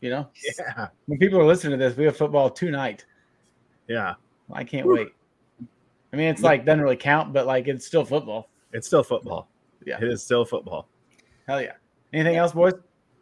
You 0.00 0.10
know, 0.10 0.28
yeah. 0.58 0.88
When 1.06 1.18
people 1.18 1.38
are 1.38 1.44
listening 1.44 1.78
to 1.78 1.84
this, 1.84 1.96
we 1.96 2.04
have 2.04 2.16
football 2.16 2.48
tonight. 2.48 3.04
Yeah, 3.88 4.14
I 4.52 4.64
can't 4.64 4.86
Woo. 4.86 4.94
wait. 4.94 5.08
I 6.12 6.16
mean, 6.16 6.28
it's 6.28 6.42
yeah. 6.42 6.48
like 6.48 6.64
doesn't 6.64 6.80
really 6.80 6.96
count, 6.96 7.32
but 7.32 7.46
like 7.46 7.66
it's 7.68 7.86
still 7.86 8.04
football. 8.04 8.48
It's 8.72 8.86
still 8.86 9.02
football. 9.02 9.48
Yeah, 9.84 9.98
it 9.98 10.04
is 10.04 10.22
still 10.22 10.44
football. 10.44 10.88
Hell 11.46 11.60
yeah! 11.60 11.72
Anything 12.12 12.36
else, 12.36 12.52
boys? 12.52 12.74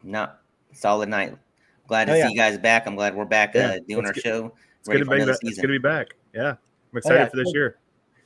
No, 0.02 0.30
solid 0.72 1.08
night. 1.08 1.36
Glad 1.88 2.06
to 2.06 2.12
Hell 2.12 2.20
see 2.20 2.22
yeah. 2.24 2.28
you 2.30 2.36
guys 2.36 2.58
back. 2.58 2.86
I'm 2.86 2.94
glad 2.94 3.14
we're 3.14 3.24
back 3.24 3.56
uh, 3.56 3.78
doing 3.88 4.06
our 4.06 4.14
show. 4.14 4.52
It's 4.80 4.88
good 4.88 4.98
to 4.98 5.04
be 5.04 5.24
back. 5.24 5.36
It's 5.42 5.56
good 5.56 5.62
to 5.62 5.68
be 5.68 5.78
back. 5.78 6.08
Yeah, 6.34 6.50
I'm 6.92 6.98
excited 6.98 7.18
yeah. 7.18 7.28
for 7.28 7.36
this 7.36 7.52
year. 7.54 7.78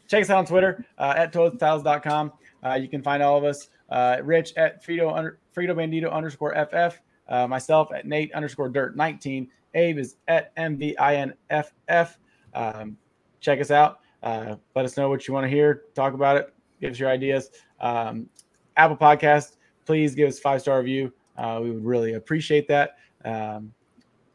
Check 0.08 0.22
us 0.22 0.30
out 0.30 0.38
on 0.38 0.46
Twitter 0.46 0.84
uh, 0.98 1.14
at 1.16 1.32
toadstyles.com. 1.32 2.32
Uh, 2.64 2.74
you 2.74 2.88
can 2.88 3.02
find 3.02 3.22
all 3.22 3.36
of 3.38 3.44
us. 3.44 3.68
Uh, 3.90 4.18
Rich 4.22 4.54
at 4.56 4.84
Frito 4.84 5.14
under 5.16 5.38
Frito 5.54 5.74
Bandito 5.74 6.10
underscore 6.10 6.54
FF. 6.54 6.98
Uh, 7.28 7.46
myself 7.46 7.92
at 7.92 8.06
Nate 8.06 8.32
underscore 8.32 8.68
Dirt 8.68 8.96
19. 8.96 9.48
Abe 9.74 9.98
is 9.98 10.16
at 10.28 10.54
MVINFF. 10.56 12.16
Um, 12.54 12.96
check 13.40 13.60
us 13.60 13.70
out. 13.70 14.00
Uh, 14.22 14.56
let 14.74 14.84
us 14.84 14.96
know 14.96 15.08
what 15.08 15.28
you 15.28 15.34
want 15.34 15.44
to 15.44 15.50
hear. 15.50 15.84
Talk 15.94 16.14
about 16.14 16.36
it. 16.36 16.52
Give 16.80 16.92
us 16.92 16.98
your 16.98 17.10
ideas. 17.10 17.50
Um, 17.80 18.28
Apple 18.76 18.96
Podcast, 18.96 19.56
please 19.84 20.14
give 20.14 20.28
us 20.28 20.38
five 20.38 20.60
star 20.60 20.78
review. 20.78 21.12
Uh, 21.36 21.60
we 21.62 21.70
would 21.70 21.84
really 21.84 22.14
appreciate 22.14 22.66
that. 22.68 22.96
Um, 23.24 23.72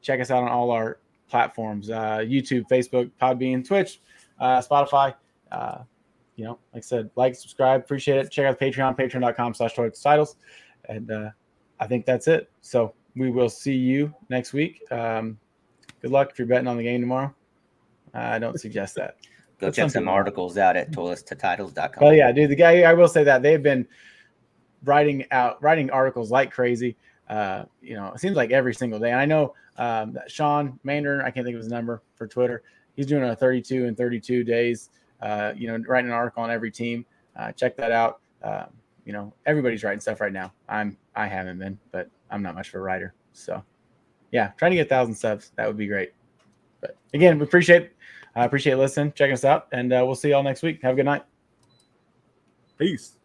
check 0.01 0.19
us 0.19 0.31
out 0.31 0.43
on 0.43 0.49
all 0.49 0.71
our 0.71 0.99
platforms: 1.29 1.89
uh, 1.89 2.19
YouTube, 2.19 2.67
Facebook, 2.69 3.11
Podbean, 3.21 3.65
Twitch, 3.65 4.01
uh, 4.39 4.61
Spotify. 4.61 5.13
Uh, 5.51 5.79
you 6.35 6.45
know, 6.45 6.57
like 6.73 6.81
I 6.83 6.85
said, 6.85 7.11
like, 7.15 7.35
subscribe, 7.35 7.81
appreciate 7.81 8.17
it. 8.17 8.31
Check 8.31 8.45
out 8.45 8.57
the 8.57 8.65
Patreon, 8.65 8.97
patreon.com 8.97 9.53
slash 9.53 9.75
titles. 10.01 10.37
And 10.89 11.11
uh, 11.11 11.29
I 11.79 11.87
think 11.87 12.05
that's 12.05 12.27
it. 12.27 12.49
So 12.61 12.93
we 13.15 13.29
will 13.29 13.49
see 13.49 13.75
you 13.75 14.13
next 14.29 14.53
week. 14.53 14.81
Um, 14.91 15.37
good 16.01 16.11
luck 16.11 16.31
if 16.31 16.39
you're 16.39 16.47
betting 16.47 16.67
on 16.67 16.77
the 16.77 16.83
game 16.83 17.01
tomorrow. 17.01 17.33
I 18.13 18.39
don't 18.39 18.59
suggest 18.59 18.95
that. 18.95 19.17
Go 19.59 19.71
check 19.71 19.91
some 19.91 20.07
articles 20.07 20.57
out 20.57 20.75
at 20.75 20.91
toilets2titles.com. 20.91 22.03
Well, 22.03 22.15
yeah, 22.15 22.31
dude, 22.31 22.49
the 22.49 22.55
guy, 22.55 22.81
I 22.81 22.93
will 22.93 23.07
say 23.07 23.23
that 23.23 23.43
they've 23.43 23.61
been 23.61 23.87
writing 24.83 25.25
out, 25.31 25.61
writing 25.61 25.91
articles 25.91 26.31
like 26.31 26.51
crazy. 26.51 26.97
Uh, 27.29 27.65
you 27.81 27.93
know, 27.93 28.11
it 28.11 28.19
seems 28.19 28.35
like 28.35 28.51
every 28.51 28.73
single 28.73 28.99
day. 28.99 29.11
And 29.11 29.19
I 29.19 29.25
know 29.25 29.53
um, 29.77 30.13
that 30.13 30.31
Sean 30.31 30.79
Mander, 30.83 31.23
I 31.23 31.29
can't 31.31 31.45
think 31.45 31.55
of 31.55 31.61
his 31.61 31.71
number 31.71 32.01
for 32.15 32.27
Twitter. 32.27 32.63
He's 32.95 33.05
doing 33.05 33.23
a 33.23 33.35
32 33.35 33.85
and 33.85 33.95
32 33.95 34.43
days 34.43 34.89
uh, 35.21 35.53
you 35.55 35.67
know, 35.67 35.77
writing 35.87 36.09
an 36.09 36.15
article 36.15 36.43
on 36.43 36.51
every 36.51 36.71
team. 36.71 37.05
Uh, 37.35 37.51
check 37.51 37.77
that 37.77 37.91
out. 37.91 38.19
Uh, 38.43 38.65
you 39.05 39.13
know, 39.13 39.33
everybody's 39.45 39.83
writing 39.83 39.99
stuff 39.99 40.21
right 40.21 40.33
now. 40.33 40.51
I'm 40.67 40.97
I 41.15 41.27
haven't 41.27 41.59
been, 41.59 41.77
but 41.91 42.09
I'm 42.29 42.41
not 42.41 42.55
much 42.55 42.69
of 42.69 42.75
a 42.75 42.79
writer. 42.79 43.13
So 43.33 43.63
yeah, 44.31 44.51
trying 44.57 44.71
to 44.71 44.77
get 44.77 44.87
a 44.87 44.89
thousand 44.89 45.15
subs. 45.15 45.51
That 45.55 45.67
would 45.67 45.77
be 45.77 45.87
great. 45.87 46.13
But 46.81 46.97
again, 47.13 47.37
we 47.37 47.45
appreciate 47.45 47.91
I 48.35 48.45
appreciate 48.45 48.75
listening, 48.75 49.11
checking 49.13 49.33
us 49.33 49.43
out, 49.43 49.67
and 49.71 49.91
uh, 49.91 50.03
we'll 50.05 50.15
see 50.15 50.29
y'all 50.29 50.43
next 50.43 50.63
week. 50.63 50.81
Have 50.83 50.93
a 50.93 50.95
good 50.95 51.05
night. 51.05 51.23
Peace. 52.77 53.17